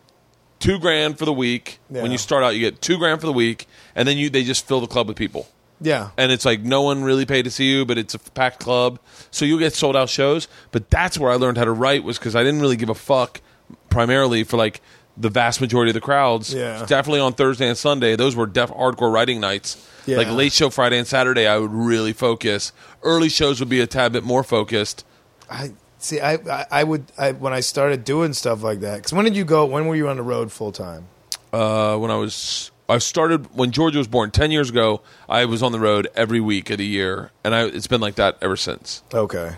two 0.59 0.79
grand 0.79 1.17
for 1.17 1.25
the 1.25 1.33
week. 1.33 1.79
Yeah. 1.89 2.01
When 2.01 2.11
you 2.11 2.17
start 2.17 2.43
out, 2.43 2.55
you 2.55 2.59
get 2.59 2.81
two 2.81 2.97
grand 2.97 3.19
for 3.21 3.27
the 3.27 3.33
week, 3.33 3.67
and 3.95 4.07
then 4.07 4.17
you 4.17 4.29
they 4.29 4.43
just 4.43 4.67
fill 4.67 4.81
the 4.81 4.87
club 4.87 5.07
with 5.07 5.17
people. 5.17 5.47
Yeah. 5.79 6.09
And 6.17 6.31
it's 6.31 6.45
like 6.45 6.61
no 6.61 6.81
one 6.81 7.03
really 7.03 7.25
paid 7.25 7.43
to 7.43 7.51
see 7.51 7.69
you, 7.71 7.85
but 7.85 7.97
it's 7.97 8.13
a 8.13 8.19
packed 8.19 8.59
club, 8.59 8.99
so 9.31 9.45
you'll 9.45 9.59
get 9.59 9.73
sold 9.73 9.95
out 9.95 10.09
shows. 10.09 10.47
But 10.71 10.89
that's 10.89 11.19
where 11.19 11.31
I 11.31 11.35
learned 11.35 11.57
how 11.57 11.65
to 11.65 11.71
write 11.71 12.03
was 12.03 12.17
because 12.17 12.35
I 12.35 12.43
didn't 12.43 12.61
really 12.61 12.77
give 12.77 12.89
a 12.89 12.95
fuck 12.95 13.41
primarily 13.89 14.43
for 14.43 14.57
like 14.57 14.81
the 15.15 15.29
vast 15.29 15.61
majority 15.61 15.89
of 15.89 15.95
the 15.95 16.01
crowds. 16.01 16.53
Yeah. 16.53 16.85
Definitely 16.85 17.21
on 17.21 17.33
Thursday 17.33 17.67
and 17.67 17.77
Sunday, 17.77 18.15
those 18.15 18.35
were 18.35 18.45
def 18.45 18.71
hardcore 18.71 19.11
writing 19.11 19.39
nights. 19.39 19.83
Yeah. 20.05 20.17
Like 20.17 20.29
late 20.29 20.53
show 20.53 20.69
Friday 20.69 20.97
and 20.97 21.07
Saturday, 21.07 21.47
I 21.47 21.57
would 21.57 21.71
really 21.71 22.13
focus. 22.13 22.71
Early 23.03 23.29
shows 23.29 23.59
would 23.59 23.69
be 23.69 23.81
a 23.81 23.87
tad 23.87 24.13
bit 24.13 24.23
more 24.23 24.43
focused. 24.43 25.05
I 25.49 25.73
see. 26.07 26.19
I 26.19 26.33
I, 26.33 26.65
I 26.71 26.83
would 26.83 27.05
I, 27.17 27.31
when 27.31 27.53
I 27.53 27.59
started 27.59 28.03
doing 28.03 28.33
stuff 28.33 28.63
like 28.63 28.79
that. 28.81 28.97
Because 28.97 29.13
when 29.13 29.25
did 29.25 29.35
you 29.35 29.45
go? 29.45 29.65
When 29.65 29.87
were 29.87 29.95
you 29.95 30.09
on 30.09 30.17
the 30.17 30.23
road 30.23 30.51
full 30.51 30.71
time? 30.71 31.07
Uh, 31.53 31.97
when 31.97 32.11
I 32.11 32.15
was, 32.15 32.71
I 32.89 32.97
started 32.97 33.55
when 33.55 33.71
Georgia 33.71 33.97
was 33.97 34.07
born 34.07 34.31
ten 34.31 34.51
years 34.51 34.69
ago. 34.69 35.01
I 35.29 35.45
was 35.45 35.63
on 35.63 35.71
the 35.71 35.79
road 35.79 36.07
every 36.15 36.39
week 36.41 36.69
of 36.69 36.77
the 36.77 36.85
year, 36.85 37.31
and 37.43 37.55
I, 37.55 37.65
it's 37.65 37.87
been 37.87 38.01
like 38.01 38.15
that 38.15 38.37
ever 38.41 38.55
since. 38.55 39.03
Okay. 39.13 39.55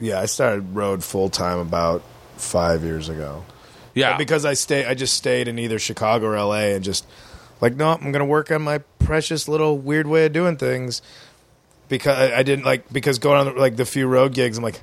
Yeah, 0.00 0.20
I 0.20 0.26
started 0.26 0.74
road 0.76 1.02
full 1.02 1.28
time 1.28 1.58
about 1.58 2.02
five 2.36 2.82
years 2.84 3.08
ago. 3.08 3.44
Yeah, 3.94 4.16
because 4.16 4.44
I 4.44 4.54
stay, 4.54 4.84
I 4.84 4.94
just 4.94 5.14
stayed 5.14 5.48
in 5.48 5.58
either 5.58 5.80
Chicago 5.80 6.26
or 6.26 6.36
L.A. 6.36 6.74
and 6.74 6.84
just 6.84 7.04
like, 7.60 7.74
no, 7.74 7.90
I'm 7.90 8.12
going 8.12 8.20
to 8.20 8.24
work 8.24 8.52
on 8.52 8.62
my 8.62 8.78
precious 9.00 9.48
little 9.48 9.76
weird 9.76 10.06
way 10.06 10.26
of 10.26 10.32
doing 10.32 10.56
things. 10.56 11.02
Because 11.88 12.16
I, 12.16 12.38
I 12.38 12.42
didn't 12.42 12.64
like 12.64 12.92
because 12.92 13.18
going 13.18 13.38
on 13.38 13.54
the, 13.54 13.60
like 13.60 13.76
the 13.76 13.86
few 13.86 14.06
road 14.06 14.34
gigs, 14.34 14.58
I'm 14.58 14.62
like, 14.62 14.82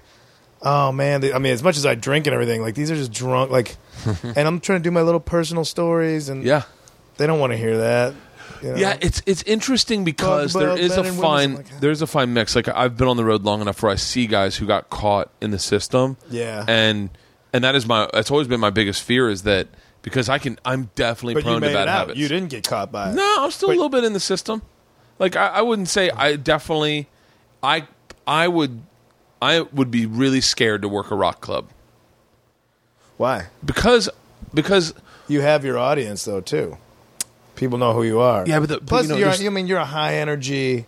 oh 0.61 0.91
man. 0.91 1.23
I 1.33 1.39
mean, 1.39 1.53
as 1.53 1.63
much 1.63 1.77
as 1.77 1.85
I 1.85 1.95
drink 1.95 2.27
and 2.27 2.33
everything, 2.33 2.61
like 2.61 2.75
these 2.75 2.91
are 2.91 2.95
just 2.95 3.11
drunk. 3.11 3.51
Like, 3.51 3.75
and 4.23 4.39
I'm 4.39 4.59
trying 4.59 4.79
to 4.79 4.83
do 4.83 4.91
my 4.91 5.01
little 5.01 5.19
personal 5.19 5.65
stories, 5.65 6.29
and 6.29 6.43
yeah. 6.43 6.63
they 7.17 7.27
don't 7.27 7.39
want 7.39 7.51
to 7.53 7.57
hear 7.57 7.77
that. 7.77 8.13
you 8.61 8.69
know? 8.69 8.75
Yeah, 8.75 8.97
it's 9.01 9.21
it's 9.25 9.43
interesting 9.43 10.03
because 10.03 10.53
But- 10.53 10.65
but 10.65 10.79
is 10.79 10.93
a 10.97 11.03
men 11.03 11.05
and 11.11 11.17
women, 11.17 11.21
fine 11.31 11.55
like 11.55 11.79
there's 11.79 12.01
a 12.01 12.07
fine 12.07 12.33
mix. 12.33 12.55
Like 12.55 12.67
I've 12.67 12.97
been 12.97 13.07
on 13.07 13.17
the 13.17 13.25
road 13.25 13.43
long 13.43 13.61
enough 13.61 13.81
where 13.83 13.91
I 13.91 13.95
see 13.95 14.27
guys 14.27 14.55
who 14.57 14.65
got 14.65 14.89
caught 14.89 15.29
in 15.41 15.51
the 15.51 15.59
system. 15.59 16.17
Yeah. 16.29 16.63
and 16.67 17.09
and 17.53 17.63
that 17.63 17.75
is 17.75 17.85
my 17.85 18.09
that's 18.13 18.31
always 18.31 18.47
been 18.47 18.59
my 18.59 18.69
biggest 18.69 19.01
fear 19.03 19.29
is 19.29 19.43
that 19.43 19.67
because 20.01 20.29
I 20.29 20.37
can 20.39 20.59
I'm 20.65 20.89
definitely 20.95 21.35
but 21.35 21.43
you 21.43 21.49
prone 21.49 21.61
to 21.61 21.67
bad 21.67 21.73
it 21.83 21.87
out. 21.87 21.97
habits. 21.99 22.19
You 22.19 22.27
didn't 22.27 22.49
get 22.49 22.67
caught 22.67 22.91
by 22.91 23.11
it. 23.11 23.15
No, 23.15 23.35
I'm 23.39 23.51
still 23.51 23.69
Wait. 23.69 23.75
a 23.75 23.77
little 23.77 23.89
bit 23.89 24.03
in 24.03 24.13
the 24.13 24.19
system. 24.19 24.61
Like 25.19 25.35
I, 25.35 25.47
I 25.47 25.61
wouldn't 25.61 25.87
say 25.89 26.09
I 26.09 26.35
definitely 26.35 27.07
I 27.63 27.87
I 28.27 28.47
would 28.47 28.81
I 29.41 29.61
would 29.61 29.91
be 29.91 30.05
really 30.05 30.41
scared 30.41 30.81
to 30.83 30.87
work 30.87 31.11
a 31.11 31.15
rock 31.15 31.41
club 31.41 31.69
Why? 33.17 33.47
because 33.63 34.09
because 34.53 34.93
You 35.27 35.41
have 35.41 35.65
your 35.65 35.77
audience 35.77 36.25
though 36.25 36.41
too. 36.41 36.77
People 37.55 37.77
know 37.77 37.93
who 37.93 38.03
you 38.03 38.19
are. 38.19 38.45
Yeah, 38.47 38.59
but 38.59 38.69
the- 38.69 38.77
but, 38.79 38.87
plus 38.87 39.03
you 39.03 39.09
know, 39.09 39.15
you're, 39.17 39.25
there's- 39.27 39.41
you 39.41 39.49
mean 39.51 39.67
you're 39.67 39.79
a 39.79 39.85
high 39.85 40.15
energy. 40.15 40.85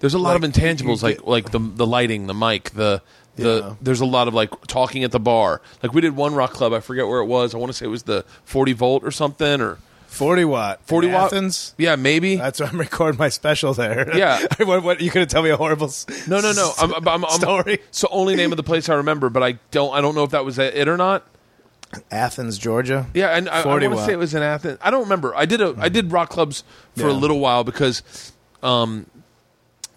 There's 0.00 0.14
a 0.14 0.18
lot 0.18 0.40
Like, 0.40 0.42
of 0.44 0.50
intangibles, 0.52 1.00
you 1.02 1.08
like 1.08 1.16
get- 1.18 1.28
like 1.28 1.50
the 1.52 1.58
the 1.58 1.86
lighting, 1.86 2.26
the 2.26 2.34
mic, 2.34 2.70
the 2.70 3.02
the. 3.36 3.60
Yeah. 3.68 3.74
There's 3.80 4.00
a 4.00 4.06
lot 4.06 4.28
of 4.28 4.34
like 4.34 4.50
talking 4.66 5.04
at 5.04 5.12
the 5.12 5.20
bar. 5.20 5.62
Like 5.82 5.94
we 5.94 6.00
did 6.00 6.16
one 6.16 6.34
rock 6.34 6.52
club. 6.52 6.72
I 6.72 6.80
forget 6.80 7.06
where 7.06 7.20
it 7.20 7.26
was. 7.26 7.54
I 7.54 7.58
want 7.58 7.70
to 7.70 7.76
say 7.78 7.86
it 7.86 7.88
was 7.88 8.02
the 8.02 8.24
40 8.44 8.72
volt 8.74 9.04
or 9.04 9.10
something 9.10 9.60
or 9.60 9.78
40 10.12 10.44
watt. 10.44 10.80
40 10.86 11.08
In 11.08 11.14
watt. 11.14 11.24
Athens. 11.32 11.74
Yeah, 11.78 11.96
maybe. 11.96 12.36
That's 12.36 12.60
why 12.60 12.66
I'm 12.66 12.78
recording 12.78 13.18
my 13.18 13.28
special 13.30 13.72
there. 13.74 14.16
Yeah. 14.16 14.44
what, 14.58 14.82
what, 14.82 15.00
you 15.00 15.10
could 15.10 15.28
tell 15.30 15.42
me 15.42 15.50
a 15.50 15.56
horrible 15.56 15.86
s- 15.86 16.06
no, 16.28 16.40
no, 16.40 16.52
no. 16.52 16.72
I'm, 16.78 16.92
I'm, 17.08 17.24
I'm, 17.24 17.30
story. 17.30 17.74
It's 17.88 18.02
the 18.02 18.08
only 18.10 18.36
name 18.36 18.52
of 18.52 18.56
the 18.56 18.62
place 18.62 18.88
I 18.88 18.94
remember, 18.94 19.30
but 19.30 19.42
I 19.42 19.52
don't. 19.70 19.92
I 19.94 20.00
don't 20.00 20.14
know 20.14 20.24
if 20.24 20.30
that 20.30 20.44
was 20.44 20.58
it 20.58 20.86
or 20.88 20.96
not. 20.96 21.26
Athens, 22.10 22.56
Georgia. 22.58 23.06
Yeah, 23.14 23.36
and 23.36 23.48
I, 23.48 23.60
I 23.60 23.62
40 23.62 23.68
want 23.68 23.82
to 23.82 23.96
watt. 23.96 24.06
say 24.06 24.12
it 24.12 24.18
was 24.18 24.34
in 24.34 24.42
Athens. 24.42 24.78
I 24.80 24.90
don't 24.90 25.02
remember. 25.02 25.34
I 25.34 25.44
did 25.46 25.60
a 25.60 25.74
I 25.78 25.88
did 25.88 26.10
rock 26.12 26.30
clubs 26.30 26.64
for 26.96 27.06
a 27.08 27.12
Yeah. 27.12 27.18
little 27.18 27.38
while 27.38 27.64
because, 27.64 28.32
um, 28.62 29.06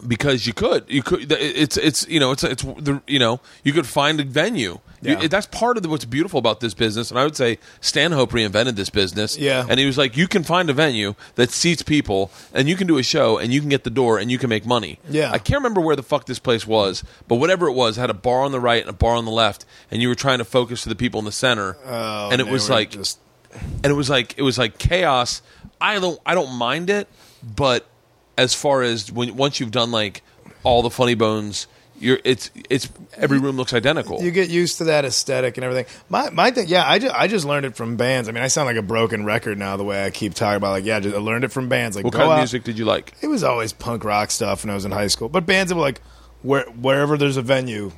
because 0.06 0.46
you 0.46 0.52
could 0.52 0.84
you 0.88 1.02
could 1.02 1.30
it's 1.32 1.76
it's 1.78 2.06
you 2.08 2.20
know 2.20 2.32
it's 2.32 2.44
it's 2.44 2.62
the 2.62 3.00
you 3.06 3.18
know 3.18 3.40
you 3.64 3.72
could 3.72 3.86
find 3.86 4.20
a 4.20 4.24
venue. 4.24 4.78
You- 5.06 5.28
that's 5.28 5.46
part 5.46 5.76
of 5.76 5.82
the, 5.82 5.88
what's 5.88 6.04
beautiful 6.04 6.38
about 6.38 6.60
this 6.60 6.74
business, 6.74 7.10
and 7.10 7.18
I 7.18 7.24
would 7.24 7.36
say 7.36 7.58
Stanhope 7.80 8.32
reinvented 8.32 8.76
this 8.76 8.90
business. 8.90 9.36
Yeah. 9.38 9.64
and 9.68 9.78
he 9.80 9.86
was 9.86 9.96
like, 9.98 10.16
you 10.16 10.26
can 10.28 10.42
find 10.44 10.68
a 10.70 10.72
venue 10.72 11.14
that 11.36 11.50
seats 11.50 11.82
people, 11.82 12.30
and 12.52 12.68
you 12.68 12.76
can 12.76 12.86
do 12.86 12.98
a 12.98 13.02
show, 13.02 13.38
and 13.38 13.52
you 13.52 13.60
can 13.60 13.68
get 13.68 13.84
the 13.84 13.90
door, 13.90 14.18
and 14.18 14.30
you 14.30 14.38
can 14.38 14.48
make 14.50 14.66
money. 14.66 14.98
Yeah. 15.08 15.30
I 15.32 15.38
can't 15.38 15.58
remember 15.58 15.80
where 15.80 15.96
the 15.96 16.02
fuck 16.02 16.26
this 16.26 16.38
place 16.38 16.66
was, 16.66 17.04
but 17.28 17.36
whatever 17.36 17.66
it 17.68 17.72
was, 17.72 17.96
it 17.98 18.00
had 18.00 18.10
a 18.10 18.14
bar 18.14 18.40
on 18.42 18.52
the 18.52 18.60
right 18.60 18.80
and 18.80 18.90
a 18.90 18.92
bar 18.92 19.14
on 19.14 19.24
the 19.24 19.30
left, 19.30 19.64
and 19.90 20.02
you 20.02 20.08
were 20.08 20.14
trying 20.14 20.38
to 20.38 20.44
focus 20.44 20.82
to 20.82 20.88
the 20.88 20.94
people 20.96 21.18
in 21.18 21.24
the 21.24 21.32
center, 21.32 21.76
Oh, 21.86 22.30
and 22.30 22.40
it 22.40 22.46
was 22.48 22.68
like 22.70 22.90
just 22.90 23.18
and 23.82 23.86
it 23.86 23.94
was 23.94 24.10
like 24.10 24.34
it 24.36 24.42
was 24.42 24.58
like 24.58 24.76
chaos. 24.78 25.40
I 25.80 25.98
don't 25.98 26.18
I 26.26 26.34
don't 26.34 26.52
mind 26.56 26.90
it, 26.90 27.08
but 27.42 27.86
as 28.36 28.54
far 28.54 28.82
as 28.82 29.10
when 29.10 29.34
once 29.36 29.60
you've 29.60 29.70
done 29.70 29.90
like 29.90 30.22
all 30.62 30.82
the 30.82 30.90
funny 30.90 31.14
bones, 31.14 31.66
you're 31.98 32.18
it's 32.24 32.50
it's 32.68 32.88
every 33.14 33.38
room 33.38 33.56
looks 33.56 33.72
identical. 33.72 34.22
you 34.22 34.30
get 34.30 34.50
used 34.50 34.78
to 34.78 34.84
that 34.84 35.04
aesthetic 35.04 35.56
and 35.56 35.64
everything. 35.64 35.86
My 36.08 36.30
my 36.30 36.50
thing, 36.50 36.68
yeah, 36.68 36.88
I 36.88 36.98
just, 36.98 37.14
I 37.14 37.26
just 37.26 37.46
learned 37.46 37.66
it 37.66 37.76
from 37.76 37.96
bands. 37.96 38.28
I 38.28 38.32
mean, 38.32 38.42
I 38.42 38.48
sound 38.48 38.66
like 38.66 38.76
a 38.76 38.82
broken 38.82 39.24
record 39.24 39.58
now 39.58 39.76
the 39.76 39.84
way 39.84 40.04
I 40.04 40.10
keep 40.10 40.34
talking 40.34 40.56
about. 40.56 40.70
Like, 40.70 40.84
yeah, 40.84 41.00
just, 41.00 41.14
I 41.14 41.18
learned 41.18 41.44
it 41.44 41.52
from 41.52 41.68
bands. 41.68 41.96
Like, 41.96 42.04
what 42.04 42.14
kind 42.14 42.30
of 42.30 42.38
music 42.38 42.64
did 42.64 42.78
you 42.78 42.84
like? 42.84 43.14
It 43.20 43.28
was 43.28 43.42
always 43.42 43.72
punk 43.72 44.04
rock 44.04 44.30
stuff 44.30 44.64
when 44.64 44.70
I 44.70 44.74
was 44.74 44.84
in 44.84 44.92
high 44.92 45.06
school. 45.08 45.28
But 45.28 45.46
bands 45.46 45.70
that 45.70 45.76
were 45.76 45.82
like, 45.82 46.00
where, 46.42 46.64
wherever 46.64 47.16
there's 47.16 47.36
a 47.36 47.42
venue, 47.42 47.92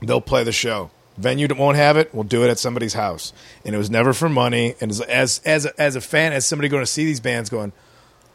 they'll 0.00 0.20
play 0.20 0.44
the 0.44 0.52
show. 0.52 0.90
Venue 1.16 1.48
that 1.48 1.56
won't 1.56 1.76
have 1.76 1.96
it, 1.96 2.14
we'll 2.14 2.24
do 2.24 2.44
it 2.44 2.50
at 2.50 2.58
somebody's 2.58 2.92
house. 2.94 3.32
And 3.64 3.74
it 3.74 3.78
was 3.78 3.90
never 3.90 4.12
for 4.12 4.28
money. 4.28 4.74
And 4.80 4.90
as 4.90 5.00
as 5.00 5.40
as 5.44 5.64
a, 5.64 5.80
as 5.80 5.96
a 5.96 6.00
fan, 6.00 6.32
as 6.32 6.46
somebody 6.46 6.68
going 6.68 6.82
to 6.82 6.86
see 6.86 7.06
these 7.06 7.20
bands, 7.20 7.48
going, 7.48 7.72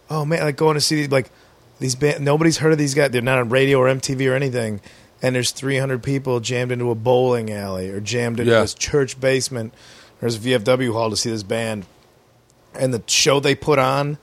oh 0.09 0.25
man, 0.25 0.41
like 0.41 0.55
going 0.55 0.73
to 0.73 0.81
see 0.81 0.95
these 0.95 1.11
like 1.11 1.29
these 1.81 1.95
band. 1.95 2.23
Nobody's 2.23 2.57
heard 2.59 2.71
of 2.71 2.77
these 2.77 2.93
guys. 2.93 3.11
They're 3.11 3.21
not 3.21 3.39
on 3.39 3.49
radio 3.49 3.79
or 3.79 3.87
MTV 3.87 4.31
or 4.31 4.35
anything. 4.35 4.79
And 5.21 5.35
there's 5.35 5.51
300 5.51 6.01
people 6.01 6.39
jammed 6.39 6.71
into 6.71 6.89
a 6.89 6.95
bowling 6.95 7.51
alley 7.51 7.89
or 7.89 7.99
jammed 7.99 8.39
into 8.39 8.51
Yeah. 8.53 8.61
this 8.61 8.73
church 8.73 9.19
basement. 9.19 9.73
There's 10.19 10.35
a 10.37 10.39
VFW 10.39 10.93
hall 10.93 11.09
to 11.09 11.17
see 11.17 11.29
this 11.29 11.43
band 11.43 11.85
and 12.73 12.93
the 12.93 13.03
show 13.07 13.39
they 13.41 13.53
put 13.55 13.77
on 13.79 14.17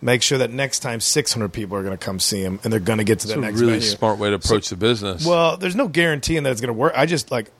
make 0.00 0.20
sure 0.20 0.36
that 0.38 0.50
next 0.50 0.80
time 0.80 0.98
600 1.00 1.50
people 1.52 1.76
are 1.76 1.82
going 1.84 1.96
to 1.96 2.04
come 2.04 2.18
see 2.18 2.42
them 2.42 2.58
and 2.64 2.72
they're 2.72 2.80
going 2.80 2.98
to 2.98 3.04
get 3.04 3.20
to 3.20 3.28
It's 3.28 3.36
a 3.36 3.40
next 3.40 3.60
really 3.60 3.74
venue. 3.74 3.86
smart 3.86 4.18
way 4.18 4.30
to 4.30 4.34
approach 4.34 4.68
the 4.68 4.74
business. 4.76 5.24
Well, 5.24 5.56
there's 5.56 5.76
no 5.76 5.86
guaranteeing 5.86 6.42
that 6.42 6.50
it's 6.50 6.60
going 6.60 6.74
to 6.74 6.78
work. 6.78 6.92
I 6.96 7.06
just 7.06 7.30
like 7.30 7.50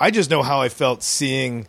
I 0.00 0.10
just 0.10 0.30
know 0.30 0.42
how 0.42 0.60
I 0.62 0.70
felt 0.70 1.02
seeing 1.02 1.66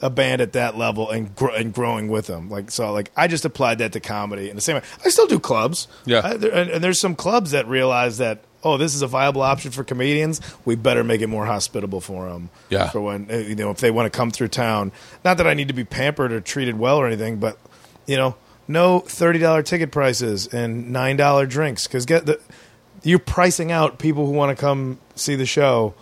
a 0.00 0.10
band 0.10 0.40
at 0.40 0.52
that 0.52 0.76
level 0.76 1.10
and 1.10 1.34
gr- 1.34 1.50
and 1.50 1.72
growing 1.72 2.08
with 2.08 2.26
them. 2.26 2.48
Like 2.48 2.70
so 2.70 2.92
like 2.92 3.10
I 3.16 3.26
just 3.26 3.44
applied 3.44 3.78
that 3.78 3.92
to 3.92 4.00
comedy 4.00 4.48
in 4.48 4.56
the 4.56 4.62
same 4.62 4.76
way. 4.76 4.82
I 5.04 5.08
still 5.08 5.26
do 5.26 5.38
clubs. 5.38 5.88
Yeah. 6.04 6.20
I, 6.24 6.36
there, 6.36 6.54
and, 6.54 6.70
and 6.70 6.84
there's 6.84 7.00
some 7.00 7.14
clubs 7.14 7.50
that 7.52 7.66
realize 7.66 8.18
that 8.18 8.44
oh, 8.64 8.76
this 8.76 8.94
is 8.94 9.02
a 9.02 9.06
viable 9.06 9.42
option 9.42 9.70
for 9.70 9.84
comedians. 9.84 10.40
We 10.64 10.74
better 10.74 11.04
make 11.04 11.20
it 11.20 11.28
more 11.28 11.46
hospitable 11.46 12.00
for 12.00 12.28
them. 12.28 12.50
Yeah. 12.70 12.88
For 12.90 13.00
when 13.00 13.28
uh, 13.30 13.36
you 13.36 13.54
know 13.54 13.70
if 13.70 13.78
they 13.78 13.90
want 13.90 14.12
to 14.12 14.16
come 14.16 14.30
through 14.30 14.48
town. 14.48 14.92
Not 15.24 15.36
that 15.38 15.46
I 15.46 15.54
need 15.54 15.68
to 15.68 15.74
be 15.74 15.84
pampered 15.84 16.32
or 16.32 16.40
treated 16.40 16.78
well 16.78 16.98
or 16.98 17.06
anything, 17.06 17.38
but 17.38 17.58
you 18.06 18.16
know, 18.16 18.36
no 18.66 19.00
thirty 19.00 19.38
dollar 19.38 19.62
ticket 19.62 19.90
prices 19.90 20.46
and 20.48 20.92
nine 20.92 21.16
dollar 21.16 21.46
drinks 21.46 21.86
because 21.86 22.06
get 22.06 22.26
the 22.26 22.40
you're 23.02 23.18
pricing 23.18 23.70
out 23.70 23.98
people 23.98 24.26
who 24.26 24.32
want 24.32 24.56
to 24.56 24.60
come 24.60 24.98
see 25.14 25.34
the 25.34 25.46
show. 25.46 25.94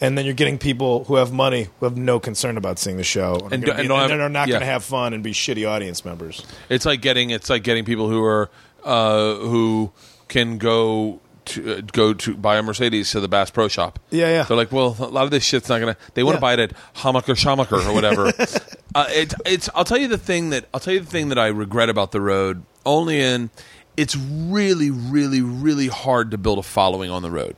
And 0.00 0.16
then 0.16 0.24
you're 0.24 0.34
getting 0.34 0.58
people 0.58 1.04
who 1.04 1.16
have 1.16 1.32
money 1.32 1.68
who 1.80 1.86
have 1.86 1.96
no 1.96 2.20
concern 2.20 2.56
about 2.56 2.78
seeing 2.78 2.96
the 2.98 3.04
show, 3.04 3.34
and, 3.44 3.52
And 3.54 3.62
are, 3.64 3.66
do- 3.66 3.72
gonna 3.72 3.78
and 3.80 3.88
be- 3.88 3.94
and 3.94 4.10
have- 4.12 4.20
are 4.20 4.28
not 4.28 4.48
yeah. 4.48 4.52
going 4.52 4.60
to 4.60 4.66
have 4.66 4.84
fun 4.84 5.12
and 5.12 5.22
be 5.24 5.32
shitty 5.32 5.68
audience 5.68 6.04
members. 6.04 6.44
it's 6.68 6.86
like 6.86 7.00
getting 7.02 7.30
it's 7.30 7.50
like 7.50 7.64
getting 7.64 7.84
people 7.84 8.08
who 8.08 8.22
are 8.22 8.48
uh, 8.84 9.34
who 9.36 9.90
can 10.28 10.56
go 10.58 11.20
to 11.46 11.78
uh, 11.78 11.80
go 11.92 12.12
to 12.14 12.36
buy 12.36 12.58
a 12.58 12.62
Mercedes 12.62 13.10
to 13.10 13.20
the 13.20 13.26
Bass 13.28 13.50
Pro 13.50 13.66
Shop. 13.68 13.98
Yeah, 14.10 14.28
yeah. 14.28 14.42
They're 14.44 14.56
like, 14.56 14.70
well, 14.70 14.94
a 15.00 15.06
lot 15.06 15.24
of 15.24 15.30
this 15.32 15.42
shit's 15.44 15.68
not 15.68 15.80
gonna. 15.80 15.96
They 16.14 16.22
want 16.22 16.34
to 16.34 16.36
Yeah. 16.36 16.40
buy 16.40 16.52
it 16.54 16.60
at 16.60 16.72
Hamaker 16.96 17.34
Shamaker 17.34 17.76
or 17.76 17.92
whatever. 17.92 18.26
uh, 18.94 19.06
it, 19.08 19.34
it's. 19.46 19.68
I'll 19.74 19.84
tell 19.84 19.98
you 19.98 20.06
the 20.08 20.18
thing 20.18 20.50
that 20.50 20.66
I'll 20.72 20.80
tell 20.80 20.94
you 20.94 21.00
the 21.00 21.06
thing 21.06 21.30
that 21.30 21.38
I 21.38 21.48
regret 21.48 21.88
about 21.88 22.12
the 22.12 22.20
road. 22.20 22.62
Only 22.86 23.20
in, 23.20 23.50
it's 23.96 24.14
really, 24.16 24.90
really, 24.90 25.42
really 25.42 25.88
hard 25.88 26.30
to 26.30 26.38
build 26.38 26.58
a 26.58 26.62
following 26.62 27.10
on 27.10 27.22
the 27.22 27.30
road. 27.30 27.56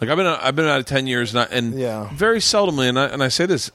Like 0.00 0.10
I've 0.10 0.16
been, 0.16 0.26
I've 0.26 0.54
been 0.56 0.66
out 0.66 0.78
of 0.80 0.86
ten 0.86 1.06
years, 1.06 1.34
and, 1.34 1.40
I, 1.40 1.44
and 1.56 1.78
Yeah. 1.78 2.08
very 2.12 2.38
seldomly, 2.38 2.88
and 2.88 2.98
I, 2.98 3.06
and 3.06 3.22
I 3.22 3.28
say 3.28 3.46
this 3.46 3.70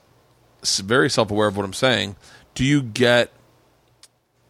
very 0.81 1.09
self 1.09 1.29
aware 1.31 1.47
of 1.47 1.57
what 1.57 1.65
I'm 1.65 1.73
saying. 1.73 2.15
Do 2.55 2.63
you 2.63 2.81
get 2.81 3.31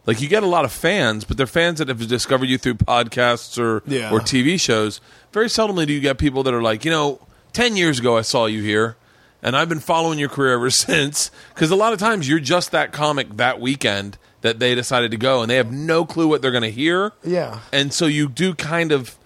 like 0.05 0.21
you 0.21 0.27
get 0.27 0.43
a 0.43 0.47
lot 0.47 0.65
of 0.65 0.71
fans, 0.71 1.23
but 1.23 1.37
they're 1.37 1.47
fans 1.47 1.79
that 1.79 1.87
have 1.87 2.05
discovered 2.07 2.45
you 2.49 2.57
through 2.57 2.75
podcasts 2.75 3.57
or 3.57 3.81
Yeah. 3.87 4.11
or 4.11 4.19
TV 4.19 4.59
shows. 4.59 4.99
Very 5.31 5.47
seldomly 5.47 5.87
do 5.87 5.93
you 5.93 6.01
get 6.01 6.17
people 6.17 6.43
that 6.43 6.53
are 6.53 6.61
like, 6.61 6.83
you 6.85 6.91
know, 6.91 7.19
ten 7.53 7.75
years 7.77 7.99
ago 7.99 8.17
I 8.17 8.21
saw 8.21 8.45
you 8.45 8.61
here, 8.61 8.97
and 9.41 9.55
I've 9.55 9.69
been 9.69 9.79
following 9.79 10.19
your 10.19 10.29
career 10.29 10.53
ever 10.55 10.69
since. 10.69 11.31
Because 11.53 11.71
a 11.71 11.75
lot 11.75 11.93
of 11.93 11.99
times 11.99 12.27
you're 12.29 12.39
just 12.39 12.71
that 12.71 12.91
comic 12.91 13.37
that 13.37 13.59
weekend 13.61 14.17
that 14.41 14.59
they 14.59 14.75
decided 14.75 15.09
to 15.11 15.17
go, 15.17 15.41
and 15.41 15.49
they 15.49 15.55
have 15.55 15.71
no 15.71 16.03
clue 16.05 16.27
what 16.27 16.41
they're 16.41 16.51
going 16.51 16.63
to 16.63 16.69
hear. 16.71 17.13
Yeah. 17.23 17.59
and 17.71 17.93
so 17.93 18.05
you 18.05 18.27
do 18.27 18.53
kind 18.53 18.91
of 18.91 19.17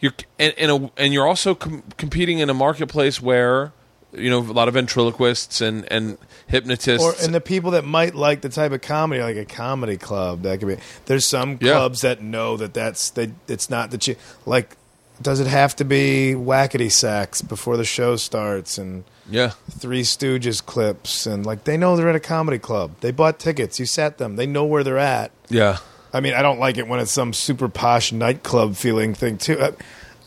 you're 0.00 0.12
and 0.38 0.54
and, 0.58 0.70
a, 0.70 0.90
and 0.96 1.12
you're 1.12 1.26
also 1.26 1.54
com- 1.54 1.82
competing 1.96 2.38
in 2.38 2.50
a 2.50 2.54
marketplace 2.54 3.20
where 3.20 3.72
you 4.12 4.30
know 4.30 4.38
a 4.38 4.52
lot 4.52 4.68
of 4.68 4.74
ventriloquists 4.74 5.60
and 5.60 5.90
and 5.92 6.18
hypnotists 6.46 7.04
or 7.04 7.14
and 7.24 7.34
the 7.34 7.40
people 7.40 7.72
that 7.72 7.84
might 7.84 8.14
like 8.14 8.40
the 8.40 8.48
type 8.48 8.72
of 8.72 8.80
comedy, 8.80 9.20
like 9.22 9.36
a 9.36 9.44
comedy 9.44 9.96
club, 9.96 10.42
that 10.42 10.58
could 10.60 10.68
be. 10.68 10.76
There's 11.06 11.26
some 11.26 11.58
Yeah. 11.60 11.72
clubs 11.74 12.00
that 12.02 12.22
know 12.22 12.56
that 12.56 12.72
that's 12.74 13.10
they. 13.10 13.32
It's 13.48 13.68
not 13.70 13.90
the 13.90 13.98
chi- 13.98 14.16
like. 14.46 14.76
Does 15.20 15.40
it 15.40 15.48
have 15.48 15.74
to 15.76 15.84
be 15.84 16.34
wackety 16.36 16.92
sacks 16.92 17.42
before 17.42 17.76
the 17.76 17.84
show 17.84 18.14
starts 18.14 18.78
and 18.78 19.02
yeah 19.28 19.50
Three 19.68 20.02
Stooges 20.02 20.64
clips 20.64 21.26
and 21.26 21.44
like 21.44 21.64
they 21.64 21.76
know 21.76 21.96
they're 21.96 22.08
at 22.08 22.14
a 22.14 22.20
comedy 22.20 22.60
club. 22.60 22.92
They 23.00 23.10
bought 23.10 23.40
tickets. 23.40 23.80
You 23.80 23.86
sat 23.86 24.18
them. 24.18 24.36
They 24.36 24.46
know 24.46 24.64
where 24.64 24.84
they're 24.84 24.96
at. 24.96 25.32
yeah 25.48 25.78
I 26.12 26.20
mean, 26.20 26.34
I 26.34 26.42
don't 26.42 26.58
like 26.58 26.78
it 26.78 26.88
when 26.88 27.00
it's 27.00 27.10
some 27.12 27.32
super 27.32 27.68
posh 27.68 28.12
nightclub 28.12 28.76
feeling 28.76 29.14
thing 29.14 29.38
too. 29.38 29.60
I, 29.60 29.72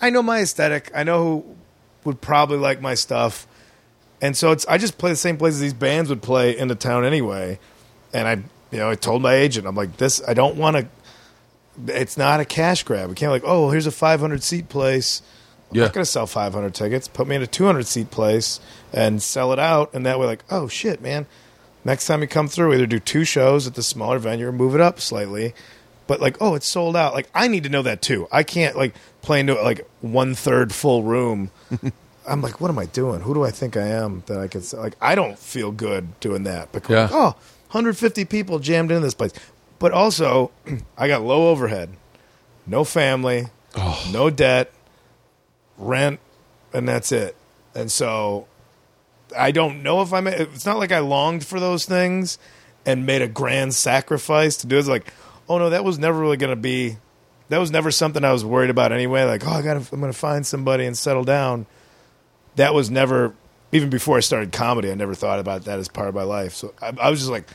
I 0.01 0.09
know 0.09 0.21
my 0.21 0.39
aesthetic. 0.41 0.91
I 0.95 1.03
know 1.03 1.23
who 1.23 1.55
would 2.05 2.21
probably 2.21 2.57
like 2.57 2.81
my 2.81 2.93
stuff, 2.93 3.47
and 4.21 4.35
so 4.37 4.51
it's. 4.51 4.65
I 4.67 4.77
just 4.77 4.97
play 4.97 5.09
the 5.11 5.15
same 5.15 5.37
places 5.37 5.59
these 5.59 5.73
bands 5.73 6.09
would 6.09 6.21
play 6.21 6.57
in 6.57 6.67
the 6.67 6.75
town 6.75 7.05
anyway. 7.05 7.59
And 8.13 8.27
I, 8.27 8.33
you 8.71 8.77
know, 8.79 8.89
I 8.89 8.95
told 8.95 9.21
my 9.21 9.33
agent, 9.35 9.65
I'm 9.67 9.75
like, 9.75 9.97
this. 9.97 10.21
I 10.27 10.33
don't 10.33 10.55
want 10.57 10.77
to. 10.77 10.87
It's 11.87 12.17
not 12.17 12.39
a 12.39 12.45
cash 12.45 12.83
grab. 12.83 13.09
We 13.09 13.15
can't 13.15 13.31
like, 13.31 13.43
oh, 13.45 13.69
here's 13.71 13.87
a 13.87 13.91
500 13.91 14.43
seat 14.43 14.69
place. 14.69 15.21
I'm 15.69 15.77
Yeah. 15.77 15.83
not 15.83 15.93
going 15.93 16.03
to 16.03 16.09
sell 16.11 16.27
500 16.27 16.73
tickets. 16.73 17.07
Put 17.07 17.27
me 17.27 17.37
in 17.37 17.41
a 17.41 17.47
200 17.47 17.87
seat 17.87 18.11
place 18.11 18.59
and 18.91 19.23
sell 19.23 19.53
it 19.53 19.59
out, 19.59 19.93
and 19.93 20.05
that 20.05 20.19
way, 20.19 20.25
like, 20.27 20.43
oh 20.51 20.67
shit, 20.67 21.01
man. 21.01 21.25
Next 21.83 22.05
time 22.07 22.21
you 22.21 22.27
come 22.27 22.47
through, 22.47 22.73
either 22.73 22.85
do 22.85 22.99
two 22.99 23.23
shows 23.23 23.65
at 23.67 23.73
the 23.75 23.83
smaller 23.83 24.19
venue 24.19 24.47
or 24.47 24.51
move 24.51 24.75
it 24.75 24.81
up 24.81 24.99
slightly. 24.99 25.53
But 26.07 26.19
like, 26.19 26.37
oh, 26.41 26.55
it's 26.55 26.67
sold 26.67 26.95
out. 26.95 27.13
Like, 27.13 27.29
I 27.33 27.47
need 27.47 27.63
to 27.63 27.69
know 27.69 27.81
that 27.81 28.01
too. 28.01 28.27
I 28.31 28.43
can't 28.43 28.75
like 28.75 28.93
play 29.21 29.39
into 29.39 29.53
like 29.55 29.87
one 30.01 30.35
third 30.35 30.73
full 30.73 31.03
room. 31.03 31.51
I'm 32.27 32.41
like, 32.41 32.61
what 32.61 32.69
am 32.69 32.77
I 32.77 32.85
doing? 32.85 33.21
Who 33.21 33.33
do 33.33 33.43
I 33.43 33.49
think 33.51 33.75
I 33.75 33.87
am 33.87 34.23
that 34.27 34.37
I 34.39 34.47
could 34.47 34.63
say? 34.63 34.77
Like, 34.77 34.95
I 35.01 35.15
don't 35.15 35.39
feel 35.39 35.71
good 35.71 36.19
doing 36.19 36.43
that 36.43 36.71
because 36.71 36.91
Yeah. 36.91 37.09
oh, 37.11 37.29
150 37.71 38.25
people 38.25 38.59
jammed 38.59 38.91
into 38.91 39.01
this 39.01 39.13
place. 39.13 39.31
But 39.79 39.91
also, 39.91 40.51
I 40.97 41.07
got 41.07 41.23
low 41.23 41.49
overhead, 41.49 41.89
no 42.67 42.83
family, 42.83 43.47
oh. 43.75 44.07
no 44.11 44.29
debt, 44.29 44.71
rent, 45.77 46.19
and 46.73 46.87
that's 46.87 47.11
it. 47.11 47.35
And 47.73 47.91
so 47.91 48.47
I 49.37 49.51
don't 49.51 49.83
know 49.83 50.01
if 50.01 50.13
I 50.13 50.21
made. 50.21 50.39
It's 50.39 50.65
not 50.65 50.77
like 50.77 50.91
I 50.91 50.99
longed 50.99 51.45
for 51.45 51.59
those 51.59 51.85
things 51.85 52.37
and 52.85 53.05
made 53.05 53.21
a 53.21 53.27
grand 53.27 53.73
sacrifice 53.73 54.57
to 54.57 54.67
do 54.67 54.75
it. 54.75 54.79
It's 54.79 54.87
like, 54.87 55.13
oh 55.47 55.57
no, 55.57 55.69
that 55.69 55.83
was 55.83 55.99
never 55.99 56.19
really 56.19 56.37
going 56.37 56.51
to 56.51 56.61
be. 56.61 56.97
That 57.49 57.57
was 57.57 57.71
never 57.71 57.91
something 57.91 58.23
I 58.23 58.31
was 58.31 58.45
worried 58.45 58.69
about 58.69 58.91
anyway. 58.91 59.23
Like, 59.23 59.45
oh, 59.45 59.51
I 59.51 59.61
got, 59.61 59.75
I'm 59.75 59.99
going 59.99 60.11
to 60.11 60.17
find 60.17 60.45
somebody 60.45 60.85
and 60.85 60.97
settle 60.97 61.25
down. 61.25 61.65
That 62.55 62.73
was 62.73 62.89
never, 62.89 63.33
even 63.73 63.89
before 63.89 64.17
I 64.17 64.21
started 64.21 64.53
comedy. 64.53 64.89
I 64.89 64.95
never 64.95 65.15
thought 65.15 65.39
about 65.39 65.65
that 65.65 65.77
as 65.77 65.89
part 65.89 66.07
of 66.07 66.15
my 66.15 66.23
life. 66.23 66.53
So 66.53 66.73
I, 66.81 66.93
I 66.99 67.09
was 67.09 67.19
just 67.19 67.31
like, 67.31 67.45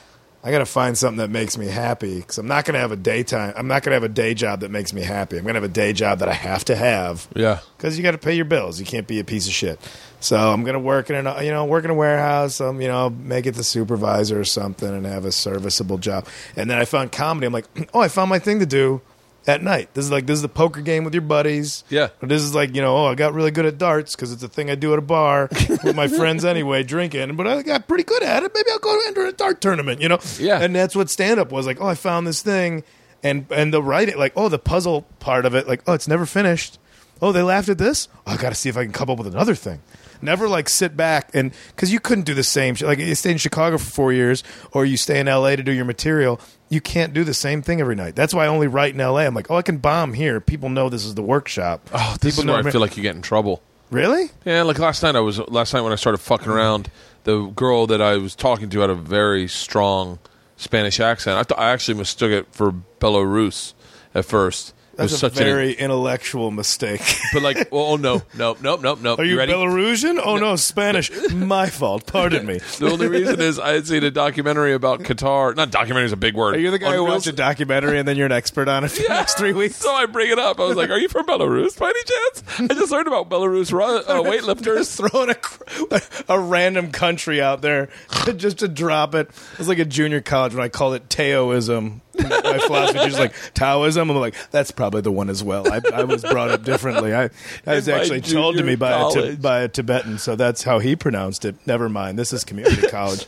I 0.47 0.53
got 0.53 0.59
to 0.59 0.67
find 0.67 0.97
something 0.97 1.19
that 1.19 1.31
makes 1.31 1.59
me 1.59 1.67
happy 1.67 2.21
because 2.21 2.39
I'm 2.39 2.47
not 2.47 2.65
going 2.65 2.75
to 2.75 2.79
have 2.79 2.93
a 2.93 2.97
daytime. 2.97 3.53
I'm 3.57 3.67
not 3.67 3.83
going 3.83 3.91
to 3.91 3.97
have 3.97 4.05
a 4.05 4.09
day 4.09 4.33
job 4.33 4.61
that 4.61 4.71
makes 4.71 4.93
me 4.93 5.03
happy. 5.03 5.37
I'm 5.37 5.43
going 5.43 5.55
to 5.55 5.61
have 5.61 5.69
a 5.69 5.75
day 5.75 5.93
job 5.93 6.21
that 6.21 6.29
I 6.29 6.35
have 6.35 6.65
to 6.67 6.77
have 6.77 7.27
yeah 7.35 7.59
because 7.77 7.97
you 7.97 8.05
got 8.05 8.13
to 8.13 8.19
pay 8.19 8.35
your 8.35 8.45
bills. 8.45 8.79
You 8.79 8.87
can't 8.87 9.09
be 9.09 9.19
a 9.19 9.25
piece 9.25 9.49
of 9.49 9.53
shit. 9.53 9.81
So 10.21 10.37
I'm 10.37 10.65
gonna 10.65 10.81
work 10.81 11.11
in 11.11 11.27
a 11.27 11.43
you 11.43 11.51
know 11.51 11.65
work 11.67 11.85
in 11.85 11.91
a 11.91 11.95
warehouse. 11.95 12.61
Um, 12.61 12.81
you 12.81 12.89
know 12.89 13.11
make 13.11 13.47
it 13.47 13.53
the 13.53 13.65
supervisor 13.65 14.41
or 14.41 14.45
something 14.45 14.89
and 14.89 15.05
have 15.05 15.25
a 15.25 15.33
serviceable 15.33 15.99
job. 15.99 16.27
And 16.57 16.71
then 16.71 16.79
I 16.79 16.85
found 16.85 17.13
comedy. 17.13 17.47
I'm 17.47 17.53
like, 17.53 17.67
oh, 17.95 18.01
I 18.01 18.09
found 18.09 18.31
my 18.31 18.39
thing 18.39 18.61
to 18.61 18.67
do 18.67 19.03
at 19.47 19.63
night. 19.63 19.95
This 19.95 20.05
is 20.05 20.11
like 20.11 20.27
this 20.27 20.37
is 20.37 20.43
the 20.43 20.49
poker 20.49 20.81
game 20.81 21.05
with 21.05 21.15
your 21.15 21.23
buddies. 21.23 21.85
Yeah. 21.89 22.09
Or 22.23 22.29
this 22.29 22.43
is 22.43 22.55
like 22.55 22.75
you 22.75 22.83
know 22.83 22.97
oh 22.97 23.07
I 23.07 23.15
got 23.15 23.35
really 23.35 23.51
good 23.51 23.67
at 23.67 23.79
darts 23.79 24.17
because 24.17 24.33
it's 24.33 24.43
a 24.43 24.49
thing 24.49 24.71
I 24.71 24.75
do 24.75 24.93
at 24.93 24.99
a 24.99 25.03
bar 25.03 25.49
with 25.51 25.95
my 25.95 26.09
friends 26.19 26.45
anyway 26.45 26.83
drinking. 26.83 27.37
But 27.37 27.47
I 27.47 27.63
got 27.63 27.89
pretty 27.89 28.05
good 28.05 28.23
at 28.23 28.43
it. 28.43 28.53
Maybe 28.55 28.71
I'll 28.71 28.79
go 28.79 28.99
enter 29.07 29.27
a 29.27 29.33
dart 29.33 29.61
tournament. 29.61 30.01
You 30.01 30.09
know. 30.09 30.19
Yeah. 30.39 30.61
And 30.61 30.75
that's 30.75 30.97
what 30.97 31.11
stand 31.11 31.41
up 31.41 31.53
was 31.53 31.67
like. 31.67 31.81
Oh, 31.81 31.87
I 31.87 31.95
found 31.95 32.27
this 32.27 32.43
thing. 32.43 32.85
And 33.23 33.47
and 33.51 33.73
the 33.73 33.83
writing, 33.83 34.19
like, 34.19 34.35
oh, 34.37 34.49
the 34.49 34.59
puzzle 34.59 35.03
part 35.21 35.47
of 35.47 35.55
it, 35.55 35.67
like, 35.67 35.83
oh, 35.87 35.95
it's 35.95 36.07
never 36.07 36.27
finished 36.27 36.79
oh, 37.21 37.33
they 37.33 37.43
laughed 37.43 37.69
at 37.69 37.79
this. 37.79 38.09
Oh, 38.27 38.33
I 38.33 38.37
got 38.37 38.51
to 38.51 38.55
see 38.55 38.69
if 38.69 38.77
I 38.77 38.85
can 38.85 38.93
come 38.93 39.11
up 39.11 39.19
with 39.19 39.27
another 39.27 39.55
thing. 39.55 39.81
Never 40.23 40.49
like 40.49 40.69
sit 40.69 40.97
back 40.97 41.35
and 41.35 41.53
because 41.69 41.93
you 41.93 42.01
couldn't 42.01 42.25
do 42.25 42.33
the 42.33 42.43
same. 42.43 42.75
Like 42.81 42.99
you 42.99 43.15
stay 43.15 43.33
in 43.33 43.39
Chicago 43.39 43.77
for 43.77 43.91
four 43.91 44.13
years, 44.13 44.43
or 44.73 44.87
you 44.87 44.97
stay 44.97 45.21
in 45.21 45.29
L.A. 45.29 45.57
to 45.57 45.63
do 45.63 45.73
your 45.73 45.85
material. 45.85 46.41
You 46.69 46.81
can't 46.81 47.13
do 47.15 47.23
the 47.23 47.35
same 47.35 47.63
thing 47.63 47.81
every 47.81 47.95
night. 47.95 48.17
That's 48.17 48.35
why 48.35 48.45
I 48.45 48.49
only 48.49 48.67
write 48.67 48.95
in 48.95 49.01
L.A. 49.01 49.25
I'm 49.25 49.35
like, 49.35 49.51
oh, 49.51 49.57
I 49.57 49.63
can 49.63 49.79
bomb 49.79 50.15
here. 50.15 50.41
People 50.41 50.69
know 50.69 50.89
this 50.89 51.05
is 51.05 51.15
the 51.15 51.23
workshop. 51.23 51.89
oh 51.93 52.17
this 52.21 52.35
People 52.35 52.43
is 52.51 52.53
where 52.55 52.63
know 52.63 52.69
I 52.69 52.73
feel 52.73 52.81
like 52.81 52.97
you 52.97 53.03
get 53.05 53.15
in 53.17 53.23
trouble 53.23 53.63
really. 53.91 54.31
yeah 54.45 54.63
like 54.63 54.79
last 54.81 55.03
night 55.05 55.15
I 55.15 55.21
was 55.21 55.39
last 55.49 55.73
night 55.73 55.83
when 55.83 55.93
I 55.93 55.97
started 55.97 56.19
fucking 56.19 56.49
around 56.49 56.91
the 57.23 57.47
girl 57.55 57.87
that 57.87 58.03
I 58.03 58.17
was 58.17 58.35
talking 58.35 58.69
to 58.71 58.81
had 58.81 58.91
a 58.91 58.95
very 58.97 59.47
strong 59.47 60.19
Spanish 60.57 60.99
accent 60.99 61.39
I 61.39 61.45
th- 61.45 61.57
I 61.61 61.71
actually 61.71 61.99
mistook 61.99 62.33
it 62.33 62.47
for 62.51 62.75
Belarus 63.01 63.75
at 64.13 64.25
first 64.25 64.75
That's 64.97 65.13
was 65.13 65.23
a 65.23 65.31
such 65.31 65.37
an 65.39 65.45
very 65.45 65.73
intellectual 65.73 66.51
mistake. 66.51 67.03
but 67.33 67.43
like 67.43 67.69
oh 67.73 67.97
no 67.97 68.23
no 68.37 68.57
no 68.61 68.77
no 68.77 68.95
no 68.95 69.15
Are 69.17 69.25
you, 69.25 69.37
ready 69.39 69.53
Belarusian? 69.53 70.19
Oh 70.25 70.37
no, 70.39 70.57
Spanish. 70.57 71.11
My 71.33 71.69
fault. 71.69 72.07
Pardon 72.07 72.47
me. 72.47 72.61
The 72.79 72.91
only 72.91 73.09
reason 73.09 73.41
is 73.41 73.59
I 73.59 73.71
had 73.73 73.87
seen 73.87 74.05
a 74.05 74.11
documentary 74.11 74.73
about 74.75 75.01
Qatar. 75.01 75.55
Not 75.57 75.71
documentary 75.71 76.07
is 76.07 76.13
a 76.13 76.17
big 76.17 76.35
word. 76.35 76.57
Are 76.57 76.59
you 76.59 76.71
the 76.71 76.79
guy 76.79 76.89
On 76.89 76.93
who 76.95 77.05
real- 77.05 77.15
watched 77.15 77.27
a 77.27 77.33
documentary 77.33 77.99
and 77.99 78.07
then 78.09 78.17
you're 78.17 78.27
an 78.27 78.33
expert 78.33 78.69
on 78.69 78.85
it 78.85 78.91
for 78.91 79.03
the 79.03 79.09
next 79.11 79.37
three 79.39 79.53
weeks? 79.53 79.77
So 79.77 79.91
I 79.93 80.07
bring 80.07 80.31
it 80.31 80.39
up. 80.39 80.59
I 80.61 80.65
was 80.65 80.77
like, 80.77 80.91
"Are 80.91 80.99
you 80.99 81.09
from 81.09 81.27
Belarus 81.27 81.79
by 81.79 81.89
any 81.91 82.03
chance?" 82.03 82.71
I 82.71 82.75
just 82.75 82.91
learned 82.93 83.07
about 83.07 83.29
Belarus 83.31 83.73
ru- 83.73 83.83
uh, 83.83 84.23
weightlifters. 84.23 84.97
Throwing 84.97 85.31
a, 85.31 86.01
a 86.35 86.41
random 86.41 86.91
country 86.91 87.41
out 87.41 87.61
there 87.63 87.89
just 88.37 88.59
to 88.61 88.69
drop 88.69 89.15
it. 89.15 89.29
It 89.53 89.59
was 89.59 89.69
like 89.69 89.79
a 89.79 89.85
junior 89.85 90.21
college 90.21 90.55
when 90.55 90.65
I 90.65 90.69
called 90.69 90.95
it 90.95 91.09
Taoism. 91.11 92.01
My 92.19 92.59
philosophy 92.59 92.99
teacher's 92.99 93.19
like 93.19 93.35
Taoism. 93.55 94.11
I'm 94.11 94.17
like, 94.17 94.35
that's 94.51 94.71
probably 94.71 95.01
the 95.01 95.13
one 95.13 95.29
as 95.31 95.43
well. 95.43 95.71
I, 95.71 95.81
I 95.93 96.05
was 96.05 96.23
brought 96.23 96.51
up 96.51 96.63
differently. 96.65 97.15
I, 97.15 97.31
I 97.67 97.75
was 97.77 97.89
In 97.89 97.95
actually 97.95 98.21
told 98.21 98.57
to 98.57 98.63
me 98.63 98.77
by 98.77 98.93
a, 99.15 99.37
by 99.37 99.61
a 99.61 99.69
Tibetan, 99.69 100.19
so 100.19 100.37
that's 100.37 100.63
how 100.63 100.79
he 100.79 100.97
pronounced 100.97 101.45
it. 101.45 101.55
Never 101.67 101.89
mind. 101.89 102.19
This 102.19 102.33
is 102.33 102.45
community 102.45 102.87
college. 102.89 103.27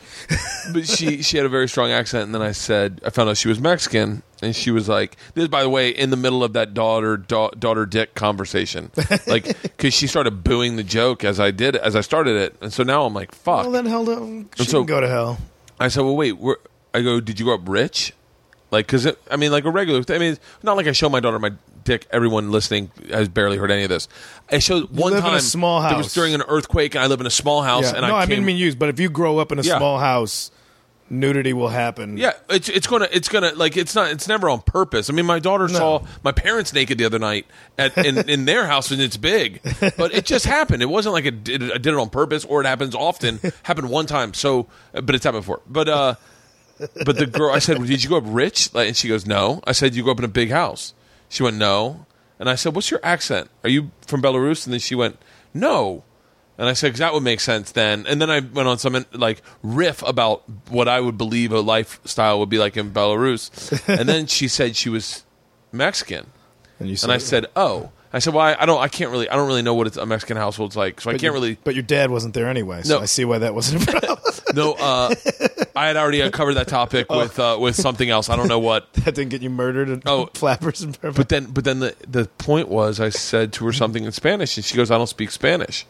but 0.73 0.87
she 0.87 1.21
she 1.21 1.37
had 1.37 1.45
a 1.45 1.49
very 1.49 1.67
strong 1.67 1.91
accent, 1.91 2.25
and 2.25 2.35
then 2.35 2.41
I 2.41 2.51
said 2.51 3.01
I 3.05 3.09
found 3.09 3.29
out 3.29 3.37
she 3.37 3.47
was 3.47 3.59
Mexican, 3.59 4.23
and 4.41 4.55
she 4.55 4.71
was 4.71 4.87
like, 4.89 5.15
"This, 5.33 5.47
by 5.47 5.63
the 5.63 5.69
way, 5.69 5.89
in 5.89 6.09
the 6.09 6.17
middle 6.17 6.43
of 6.43 6.53
that 6.53 6.73
daughter 6.73 7.17
da- 7.17 7.51
daughter 7.51 7.85
dick 7.85 8.15
conversation, 8.15 8.91
like 9.27 9.43
because 9.61 9.93
she 9.93 10.07
started 10.07 10.43
booing 10.43 10.75
the 10.75 10.83
joke 10.83 11.23
as 11.23 11.39
I 11.39 11.51
did 11.51 11.75
as 11.75 11.95
I 11.95 12.01
started 12.01 12.35
it, 12.37 12.55
and 12.61 12.71
so 12.73 12.83
now 12.83 13.05
I'm 13.05 13.13
like, 13.13 13.33
fuck. 13.33 13.63
Well, 13.63 13.71
then 13.71 13.85
hell, 13.85 14.05
she 14.55 14.65
so- 14.65 14.79
can 14.79 14.85
go 14.87 15.01
to 15.01 15.07
hell. 15.07 15.37
I 15.79 15.87
said, 15.87 16.01
well, 16.01 16.15
wait. 16.15 16.35
I 16.93 17.01
go, 17.01 17.19
did 17.19 17.39
you 17.39 17.45
grow 17.45 17.55
up 17.55 17.69
rich? 17.69 18.13
Like, 18.71 18.85
because 18.85 19.07
I 19.29 19.35
mean, 19.35 19.51
like 19.51 19.65
a 19.65 19.71
regular. 19.71 20.03
I 20.09 20.19
mean, 20.19 20.33
it's 20.33 20.63
not 20.63 20.77
like 20.77 20.87
I 20.87 20.91
show 20.91 21.09
my 21.09 21.19
daughter 21.19 21.39
my 21.39 21.51
dick. 21.83 22.07
Everyone 22.11 22.51
listening 22.51 22.91
has 23.09 23.27
barely 23.27 23.57
heard 23.57 23.71
any 23.71 23.83
of 23.83 23.89
this. 23.89 24.07
I 24.51 24.59
showed 24.59 24.91
one 24.91 25.13
live 25.13 25.23
in 25.23 25.29
a 25.29 25.31
time. 25.33 25.39
small 25.39 25.83
It 25.85 25.97
was 25.97 26.13
during 26.13 26.35
an 26.35 26.43
earthquake, 26.47 26.95
and 26.95 27.03
I 27.03 27.07
live 27.07 27.19
in 27.19 27.25
a 27.25 27.31
small 27.31 27.63
house. 27.63 27.85
Yeah. 27.85 27.97
And 27.97 28.07
no, 28.07 28.15
I, 28.15 28.21
I, 28.21 28.25
came, 28.27 28.37
mean 28.39 28.45
mean 28.45 28.57
used, 28.57 28.77
but 28.77 28.89
if 28.89 28.99
you 28.99 29.09
grow 29.09 29.39
up 29.39 29.51
in 29.51 29.59
a 29.59 29.63
Yeah. 29.63 29.77
small 29.77 29.97
house, 29.97 30.51
nudity 31.09 31.53
will 31.53 31.69
happen. 31.69 32.17
Yeah, 32.17 32.33
it's 32.49 32.69
it's 32.69 32.87
gonna 32.87 33.07
it's 33.11 33.29
gonna 33.29 33.53
like 33.55 33.77
it's 33.77 33.95
not 33.95 34.11
it's 34.11 34.27
never 34.27 34.49
on 34.49 34.61
purpose. 34.61 35.09
I 35.09 35.13
mean, 35.13 35.25
my 35.25 35.39
daughter 35.39 35.67
saw 35.67 36.05
my 36.23 36.31
parents 36.31 36.73
naked 36.73 36.97
the 36.97 37.05
other 37.05 37.19
night 37.19 37.45
at 37.77 37.97
in, 37.97 38.17
in 38.29 38.45
their 38.45 38.67
house 38.67 38.91
and 38.91 39.01
it's 39.01 39.17
big, 39.17 39.61
but 39.97 40.13
it 40.13 40.25
just 40.25 40.45
happened. 40.45 40.81
It 40.83 40.89
wasn't 40.89 41.13
like 41.13 41.25
it 41.25 41.43
did, 41.43 41.63
I 41.63 41.77
did 41.77 41.87
it 41.87 41.95
on 41.95 42.09
purpose 42.09 42.45
or 42.45 42.61
it 42.61 42.67
happens 42.67 42.95
often. 42.95 43.39
happened 43.63 43.89
one 43.89 44.05
time, 44.05 44.33
so 44.33 44.67
but 44.93 45.15
it's 45.15 45.23
happened 45.23 45.43
before. 45.43 45.61
But 45.67 45.89
uh, 45.89 46.15
but 47.05 47.17
the 47.17 47.27
girl, 47.27 47.51
I 47.51 47.59
said, 47.59 47.77
"Did 47.85 48.03
you 48.03 48.09
grow 48.09 48.19
up 48.19 48.23
rich?" 48.27 48.73
Like, 48.73 48.87
and 48.87 48.97
she 48.97 49.07
goes, 49.07 49.25
"No." 49.25 49.61
I 49.65 49.71
said, 49.71 49.95
"You 49.95 50.03
grew 50.03 50.11
up 50.11 50.19
in 50.19 50.25
a 50.25 50.29
big 50.29 50.51
house." 50.51 50.93
She 51.27 51.43
went, 51.43 51.57
"No." 51.57 52.05
And 52.39 52.49
I 52.49 52.55
said, 52.55 52.75
"What's 52.75 52.89
your 52.89 53.01
accent? 53.03 53.49
Are 53.63 53.69
you 53.69 53.91
from 54.07 54.21
Belarus?" 54.21 54.65
And 54.65 54.73
then 54.73 54.79
she 54.79 54.95
went, 54.95 55.17
"No." 55.53 56.03
And 56.59 56.67
I 56.67 56.73
said, 56.73 56.93
that 56.95 57.13
would 57.13 57.23
make 57.23 57.39
sense 57.39 57.71
then. 57.71 58.05
And 58.05 58.21
then 58.21 58.29
I 58.29 58.41
went 58.41 58.67
on 58.67 58.77
some 58.77 59.05
like 59.13 59.41
riff 59.63 60.03
about 60.03 60.43
what 60.67 60.89
I 60.89 60.99
would 60.99 61.17
believe 61.17 61.53
a 61.53 61.61
lifestyle 61.61 62.37
would 62.39 62.49
be 62.49 62.59
like 62.59 62.75
in 62.75 62.91
Belarus. 62.91 63.49
and 63.87 64.09
then 64.09 64.27
she 64.27 64.49
said 64.49 64.75
she 64.75 64.89
was 64.89 65.23
Mexican. 65.71 66.27
And 66.77 66.89
you 66.89 66.97
And 67.01 67.13
I 67.13 67.17
said, 67.17 67.45
"Oh." 67.55 67.91
I 68.11 68.19
said, 68.19 68.33
"Well, 68.33 68.55
I, 68.59 68.65
don't. 68.65 68.79
I 68.81 68.87
can't 68.87 69.11
really. 69.11 69.29
I 69.29 69.35
don't 69.35 69.45
really 69.47 69.61
know 69.61 69.75
what 69.75 69.85
it's, 69.85 69.97
a 69.97 70.05
Mexican 70.05 70.35
household's 70.35 70.75
like, 70.75 70.99
so 70.99 71.09
I 71.09 71.13
But 71.13 71.21
can't 71.21 71.23
your- 71.25 71.33
really. 71.33 71.57
But 71.63 71.75
your 71.75 71.83
dad 71.83 72.09
wasn't 72.09 72.33
there 72.33 72.47
anyway, 72.49 72.81
so 72.81 72.95
No. 72.97 73.01
I 73.01 73.05
see 73.05 73.23
why 73.23 73.37
that 73.37 73.53
wasn't 73.53 73.83
a 73.83 73.85
problem. 74.01 74.17
No, 74.55 74.73
uh, 74.73 75.13
I 75.75 75.85
had 75.87 75.95
already 75.95 76.27
covered 76.31 76.55
that 76.55 76.67
topic 76.67 77.05
Oh. 77.09 77.19
with 77.19 77.39
uh, 77.39 77.57
with 77.61 77.75
something 77.75 78.09
else. 78.09 78.27
I 78.29 78.35
don't 78.35 78.47
know 78.47 78.57
what. 78.57 78.91
that 78.93 79.13
didn't 79.13 79.29
get 79.29 79.43
you 79.43 79.51
murdered 79.51 79.89
and 79.89 80.01
Oh. 80.07 80.25
flappers 80.33 80.81
and 80.81 80.99
purpose. 80.99 81.17
But 81.17 81.29
then, 81.29 81.45
but 81.51 81.65
then 81.65 81.81
the 81.81 81.95
the 82.07 82.25
point 82.39 82.67
was, 82.67 82.99
I 82.99 83.09
said 83.09 83.53
to 83.53 83.65
her 83.65 83.73
something 83.73 84.03
in 84.05 84.11
Spanish, 84.11 84.57
and 84.57 84.65
she 84.65 84.75
goes, 84.75 84.89
"I 84.89 84.97
don't 84.97 85.05
speak 85.07 85.29
Spanish," 85.29 85.85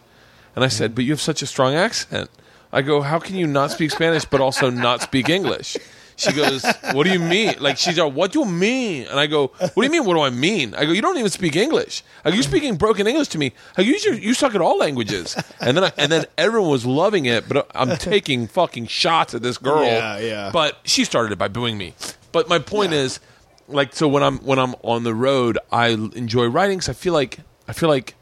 and 0.57 0.65
I 0.65 0.67
said, 0.67 0.95
"But 0.95 1.05
you 1.05 1.11
have 1.13 1.21
such 1.21 1.41
a 1.41 1.45
strong 1.45 1.73
accent." 1.73 2.29
I 2.73 2.81
go, 2.81 2.99
"How 3.01 3.19
can 3.19 3.37
you 3.37 3.47
not 3.47 3.71
speak 3.71 3.91
Spanish 3.91 4.25
but 4.25 4.41
also 4.41 4.69
not 4.69 5.01
speak 5.01 5.29
English?" 5.29 5.77
She 6.19 6.33
goes, 6.33 6.63
"What 6.91 7.05
do 7.05 7.11
you 7.11 7.19
mean?" 7.19 7.55
Like 7.59 7.77
she's 7.77 7.97
like, 7.97 8.13
"What 8.13 8.31
do 8.31 8.39
you 8.39 8.45
mean?" 8.45 9.07
And 9.07 9.19
I 9.19 9.27
go, 9.27 9.47
"What 9.47 9.75
do 9.75 9.83
you 9.83 9.89
mean? 9.89 10.05
What 10.05 10.15
do 10.15 10.21
I 10.21 10.29
mean?" 10.29 10.75
I 10.75 10.85
go, 10.85 10.91
"You 10.91 11.01
don't 11.01 11.17
even 11.17 11.29
speak 11.29 11.55
English. 11.55 12.03
Are 12.25 12.31
you 12.31 12.43
speaking 12.43 12.75
broken 12.75 13.07
English 13.07 13.29
to 13.29 13.37
me? 13.37 13.53
Go, 13.75 13.83
you 13.83 13.97
you 14.13 14.33
suck 14.33 14.53
at 14.55 14.61
all 14.61 14.77
languages." 14.77 15.35
And 15.61 15.75
then 15.75 15.85
I, 15.85 15.91
and 15.97 16.11
then 16.11 16.25
everyone 16.37 16.69
was 16.69 16.85
loving 16.85 17.25
it, 17.25 17.47
but 17.47 17.69
I'm 17.73 17.97
taking 17.97 18.47
fucking 18.47 18.87
shots 18.87 19.33
at 19.33 19.41
this 19.41 19.57
girl. 19.57 19.83
Yeah, 19.83 20.19
yeah. 20.19 20.49
But 20.51 20.77
she 20.83 21.05
started 21.05 21.31
it 21.31 21.37
by 21.37 21.47
booing 21.47 21.77
me. 21.77 21.93
But 22.31 22.47
my 22.47 22.59
point 22.59 22.93
is, 22.93 23.19
like, 23.67 23.95
so 23.95 24.07
when 24.07 24.23
I'm 24.23 24.37
when 24.39 24.59
I'm 24.59 24.75
on 24.83 25.03
the 25.03 25.13
road, 25.13 25.57
I 25.71 25.89
enjoy 25.89 26.45
writing 26.47 26.77
because 26.79 26.89
I 26.89 26.93
feel 26.93 27.13
like 27.13 27.39
I 27.67 27.73
feel 27.73 27.89
like 27.89 28.15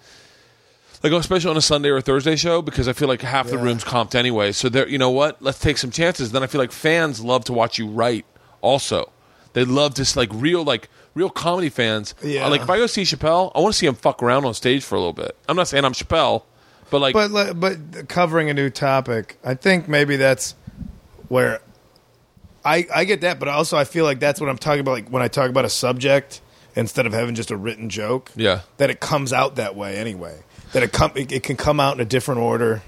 like 1.03 1.11
especially 1.13 1.49
on 1.51 1.57
a 1.57 1.61
Sunday 1.61 1.89
or 1.89 1.97
a 1.97 2.01
Thursday 2.01 2.35
show 2.35 2.61
because 2.61 2.87
I 2.87 2.93
feel 2.93 3.07
like 3.07 3.21
half 3.21 3.47
the 3.47 3.57
room's 3.57 3.83
comped 3.83 4.15
anyway. 4.15 4.51
So 4.51 4.67
there, 4.69 4.87
you 4.87 4.97
know 4.97 5.11
what? 5.11 5.41
Let's 5.41 5.59
take 5.59 5.77
some 5.77 5.91
chances. 5.91 6.31
Then 6.31 6.43
I 6.43 6.47
feel 6.47 6.59
like 6.59 6.71
fans 6.71 7.23
love 7.23 7.45
to 7.45 7.53
watch 7.53 7.77
you 7.77 7.87
write. 7.87 8.25
Also, 8.61 9.11
they 9.53 9.63
love 9.63 9.95
this 9.95 10.15
like 10.15 10.29
real 10.33 10.63
like 10.63 10.89
real 11.13 11.29
comedy 11.29 11.69
fans. 11.69 12.15
Yeah. 12.23 12.47
Like 12.47 12.61
if 12.61 12.69
I 12.69 12.77
go 12.77 12.87
see 12.87 13.03
Chappelle, 13.03 13.51
I 13.55 13.59
want 13.59 13.73
to 13.73 13.77
see 13.77 13.85
him 13.87 13.95
fuck 13.95 14.21
around 14.23 14.45
on 14.45 14.53
stage 14.53 14.83
for 14.83 14.95
a 14.95 14.99
little 14.99 15.13
bit. 15.13 15.35
I'm 15.47 15.55
not 15.55 15.67
saying 15.67 15.85
I'm 15.85 15.93
Chappelle, 15.93 16.43
but 16.89 16.99
like 16.99 17.13
but 17.13 17.53
but 17.59 18.07
covering 18.09 18.49
a 18.49 18.53
new 18.53 18.69
topic, 18.69 19.37
I 19.43 19.53
think 19.53 19.87
maybe 19.87 20.15
that's 20.15 20.55
where 21.27 21.61
I 22.65 22.87
I 22.93 23.03
get 23.05 23.21
that, 23.21 23.39
but 23.39 23.47
also 23.47 23.77
I 23.77 23.83
feel 23.83 24.03
like 24.05 24.19
that's 24.19 24.39
what 24.41 24.49
I'm 24.49 24.57
talking 24.57 24.81
about. 24.81 24.91
Like 24.93 25.09
when 25.09 25.21
I 25.21 25.27
talk 25.27 25.49
about 25.49 25.65
a 25.65 25.69
subject 25.69 26.41
instead 26.75 27.05
of 27.07 27.13
having 27.13 27.33
just 27.35 27.49
a 27.51 27.57
written 27.57 27.89
joke, 27.89 28.31
Yeah. 28.35 28.61
that 28.77 28.89
it 28.91 28.99
comes 28.99 29.33
out 29.33 29.55
that 29.55 29.75
way 29.75 29.97
anyway. 29.97 30.37
That 30.74 30.84
it 30.84 30.91
come 30.91 31.11
it, 31.15 31.32
it 31.32 31.43
can 31.43 31.55
come 31.55 31.80
out 31.80 31.95
in 31.95 32.01
a 32.01 32.05
different 32.05 32.41
order. 32.41 32.82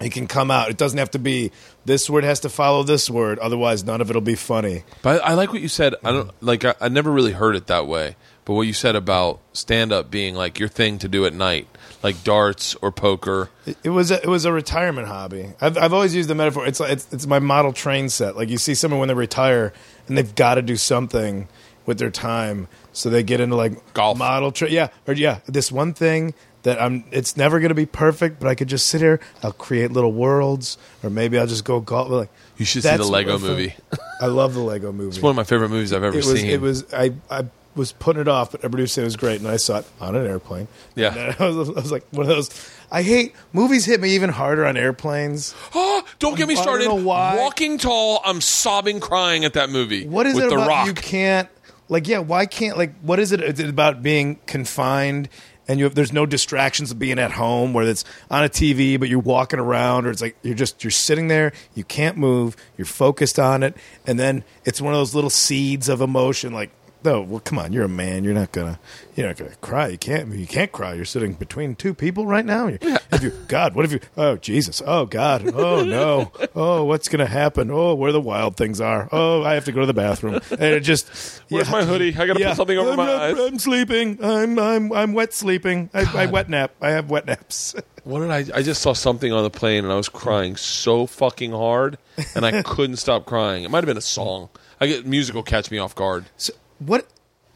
It 0.00 0.12
can 0.12 0.26
come 0.26 0.50
out. 0.50 0.70
It 0.70 0.76
doesn't 0.76 0.98
have 0.98 1.12
to 1.12 1.18
be 1.18 1.52
this 1.84 2.10
word 2.10 2.24
has 2.24 2.40
to 2.40 2.48
follow 2.48 2.82
this 2.82 3.08
word, 3.08 3.38
otherwise 3.38 3.84
none 3.84 4.00
of 4.00 4.10
it'll 4.10 4.22
be 4.22 4.34
funny. 4.34 4.82
But 5.02 5.22
I 5.22 5.34
like 5.34 5.52
what 5.52 5.62
you 5.62 5.68
said. 5.68 5.94
I 6.04 6.12
don't 6.12 6.30
like. 6.42 6.64
I, 6.64 6.74
I 6.80 6.88
never 6.88 7.10
really 7.10 7.32
heard 7.32 7.56
it 7.56 7.68
that 7.68 7.86
way. 7.86 8.16
But 8.44 8.54
what 8.54 8.66
you 8.66 8.72
said 8.74 8.96
about 8.96 9.40
stand 9.54 9.92
up 9.92 10.10
being 10.10 10.34
like 10.34 10.58
your 10.58 10.68
thing 10.68 10.98
to 10.98 11.08
do 11.08 11.24
at 11.24 11.32
night, 11.32 11.66
like 12.02 12.22
darts 12.24 12.74
or 12.82 12.92
poker. 12.92 13.50
It, 13.64 13.78
it 13.84 13.90
was 13.90 14.10
a, 14.10 14.20
it 14.20 14.26
was 14.26 14.44
a 14.44 14.52
retirement 14.52 15.08
hobby. 15.08 15.52
I've 15.60 15.78
I've 15.78 15.92
always 15.92 16.14
used 16.14 16.28
the 16.28 16.34
metaphor. 16.34 16.66
It's 16.66 16.80
like 16.80 16.92
it's 16.92 17.10
it's 17.12 17.26
my 17.26 17.38
model 17.38 17.72
train 17.72 18.08
set. 18.10 18.36
Like 18.36 18.50
you 18.50 18.58
see 18.58 18.74
someone 18.74 19.00
when 19.00 19.08
they 19.08 19.14
retire 19.14 19.72
and 20.08 20.18
they've 20.18 20.34
got 20.34 20.56
to 20.56 20.62
do 20.62 20.76
something 20.76 21.48
with 21.86 21.98
their 21.98 22.10
time, 22.10 22.68
so 22.92 23.08
they 23.08 23.22
get 23.22 23.40
into 23.40 23.56
like 23.56 23.94
Golf. 23.94 24.18
model 24.18 24.52
train. 24.52 24.72
Yeah, 24.72 24.88
or 25.06 25.14
yeah, 25.14 25.40
this 25.46 25.72
one 25.72 25.94
thing 25.94 26.34
that 26.64 26.82
I'm. 26.82 27.04
It's 27.12 27.36
never 27.36 27.60
going 27.60 27.70
to 27.70 27.74
be 27.74 27.86
perfect, 27.86 28.40
but 28.40 28.48
I 28.48 28.54
could 28.54 28.68
just 28.68 28.86
sit 28.88 29.00
here. 29.00 29.20
I'll 29.42 29.52
create 29.52 29.90
little 29.92 30.12
worlds, 30.12 30.76
or 31.02 31.08
maybe 31.10 31.38
I'll 31.38 31.46
just 31.46 31.64
go 31.64 31.80
golf. 31.80 32.10
Like 32.10 32.28
You 32.58 32.64
should 32.66 32.82
see 32.82 32.96
the 32.96 33.04
Lego 33.04 33.32
what 33.32 33.36
I 33.36 33.46
feel- 33.46 33.50
movie. 33.56 33.74
I 34.20 34.26
love 34.26 34.52
the 34.54 34.60
Lego 34.60 34.92
movie. 34.92 35.08
It's 35.16 35.22
one 35.22 35.30
of 35.30 35.36
my 35.36 35.44
favorite 35.44 35.68
movies 35.70 35.92
I've 35.92 36.02
ever 36.04 36.18
it 36.18 36.24
was 36.26 36.40
seen. 36.40 36.50
it 36.50 36.60
was 36.60 36.92
I 36.92 37.12
I 37.30 37.46
was 37.76 37.90
putting 37.92 38.20
it 38.22 38.28
off, 38.28 38.52
but 38.52 38.60
everybody 38.64 38.86
said 38.86 39.02
it 39.02 39.06
was 39.06 39.16
great, 39.16 39.40
and 39.40 39.48
I 39.48 39.56
saw 39.56 39.78
it 39.78 39.86
on 40.00 40.14
an 40.14 40.26
airplane. 40.26 40.68
Yeah. 40.94 41.34
I 41.40 41.48
was, 41.48 41.68
I 41.70 41.72
was 41.72 41.90
like 41.92 42.04
one 42.12 42.22
of 42.22 42.28
those. 42.28 42.70
I 42.90 43.02
hate 43.02 43.34
movies. 43.52 43.84
Hit 43.84 44.00
me 44.00 44.10
even 44.10 44.30
harder 44.30 44.64
on 44.64 44.76
airplanes. 44.76 45.54
Oh, 45.74 46.04
don't 46.20 46.36
get 46.36 46.46
me 46.46 46.54
I 46.54 46.56
don't 46.58 46.62
started. 46.64 46.84
know 46.88 46.94
why. 46.94 47.36
Walking 47.36 47.76
Tall, 47.78 48.20
I'm 48.24 48.40
sobbing, 48.40 49.00
crying 49.00 49.44
at 49.44 49.54
that 49.54 49.70
movie. 49.70 50.06
What 50.06 50.26
is 50.26 50.36
with 50.36 50.44
it 50.44 50.48
The 50.50 50.54
about 50.56 50.68
Rock? 50.68 50.86
you 50.86 50.94
can't 50.94 51.48
like 51.90 52.08
yeah 52.08 52.18
why 52.20 52.46
can't 52.46 52.78
like 52.78 52.94
what 53.02 53.18
is 53.20 53.32
it 53.32 53.42
is 53.42 53.60
it 53.60 53.68
about 53.68 54.02
being 54.02 54.38
confined 54.46 55.28
and 55.68 55.78
you 55.78 55.84
have 55.84 55.94
there's 55.94 56.12
no 56.12 56.26
distractions 56.26 56.90
of 56.90 56.98
being 56.98 57.18
at 57.18 57.32
home 57.32 57.72
where 57.72 57.86
it's 57.86 58.04
on 58.30 58.44
a 58.44 58.48
TV 58.48 58.98
but 58.98 59.08
you're 59.08 59.18
walking 59.18 59.58
around 59.58 60.06
or 60.06 60.10
it's 60.10 60.22
like 60.22 60.36
you're 60.42 60.54
just 60.54 60.82
you're 60.84 60.90
sitting 60.90 61.28
there 61.28 61.52
you 61.74 61.84
can't 61.84 62.16
move 62.16 62.56
you're 62.76 62.84
focused 62.84 63.38
on 63.38 63.62
it 63.62 63.76
and 64.06 64.18
then 64.18 64.44
it's 64.64 64.80
one 64.80 64.92
of 64.92 64.98
those 64.98 65.14
little 65.14 65.30
seeds 65.30 65.88
of 65.88 66.00
emotion 66.00 66.52
like 66.52 66.70
no 67.04 67.20
well 67.22 67.40
come 67.40 67.58
on 67.58 67.72
you're 67.72 67.84
a 67.84 67.88
man. 67.88 68.24
You're 68.24 68.34
not 68.34 68.52
gonna 68.52 68.78
you're 69.14 69.26
not 69.26 69.36
gonna 69.36 69.54
cry. 69.60 69.88
You 69.88 69.98
can't 69.98 70.28
you 70.34 70.46
can't 70.46 70.72
cry. 70.72 70.94
You're 70.94 71.04
sitting 71.04 71.34
between 71.34 71.74
two 71.76 71.94
people 71.94 72.26
right 72.26 72.44
now. 72.44 72.68
You- 72.68 72.78
if 73.12 73.22
you 73.22 73.30
God 73.48 73.74
what 73.74 73.84
if 73.84 73.92
you 73.92 74.00
oh 74.16 74.36
Jesus. 74.36 74.82
Oh 74.86 75.06
God. 75.06 75.52
Oh 75.54 75.84
no. 75.84 76.32
Oh 76.56 76.84
what's 76.84 77.08
gonna 77.08 77.26
happen? 77.26 77.70
Oh 77.70 77.94
where 77.94 78.12
the 78.12 78.20
wild 78.20 78.56
things 78.56 78.80
are. 78.80 79.08
Oh 79.12 79.42
I 79.42 79.54
have 79.54 79.64
to 79.66 79.72
go 79.72 79.80
to 79.80 79.86
the 79.86 79.94
bathroom. 79.94 80.40
And 80.50 80.62
it 80.62 80.80
just 80.80 81.42
Where's 81.48 81.70
my 81.70 81.84
hoodie? 81.84 82.14
I 82.16 82.26
gotta 82.26 82.40
put 82.40 82.56
something 82.56 82.78
over 82.78 82.90
I'm, 82.90 82.96
my 82.96 83.12
I'm- 83.12 83.34
eyes. 83.36 83.40
I'm 83.40 83.58
sleeping. 83.58 84.18
I'm 84.24 84.58
I'm 84.58 84.92
I'm 84.92 85.12
wet 85.12 85.32
sleeping. 85.34 85.90
I, 85.92 86.22
I 86.22 86.26
wet 86.26 86.48
nap. 86.48 86.72
I 86.80 86.90
have 86.90 87.10
wet 87.10 87.26
naps. 87.26 87.74
What 88.04 88.18
did 88.20 88.30
I? 88.30 88.58
I 88.58 88.62
just 88.62 88.82
saw 88.82 88.92
something 88.92 89.32
on 89.32 89.44
the 89.44 89.50
plane 89.50 89.82
and 89.82 89.90
I 89.90 89.96
was 89.96 90.10
crying 90.10 90.56
so 90.56 91.06
fucking 91.06 91.52
hard, 91.52 91.96
and 92.34 92.44
I 92.44 92.60
couldn't 92.74 92.96
stop 92.98 93.24
crying. 93.24 93.64
It 93.64 93.70
might 93.70 93.78
have 93.78 93.86
been 93.86 93.96
a 93.96 94.02
song. 94.02 94.50
I 94.78 94.86
get 94.88 95.06
music 95.06 95.34
will 95.34 95.42
catch 95.42 95.70
me 95.70 95.78
off 95.78 95.94
guard. 95.94 96.26
so 96.36 96.52
what 96.78 97.06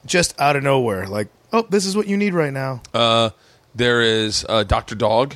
just 0.07 0.39
out 0.41 0.57
of 0.57 0.63
nowhere 0.63 1.07
like 1.07 1.29
oh 1.53 1.63
this 1.71 1.85
is 1.87 1.97
what 1.97 2.07
you 2.07 2.17
need 2.17 2.35
right 2.35 2.53
now 2.53 2.81
Uh, 2.95 3.31
there 3.75 4.01
is 4.03 4.45
uh, 4.49 4.63
Doctor 4.65 4.95
Dog. 4.95 5.35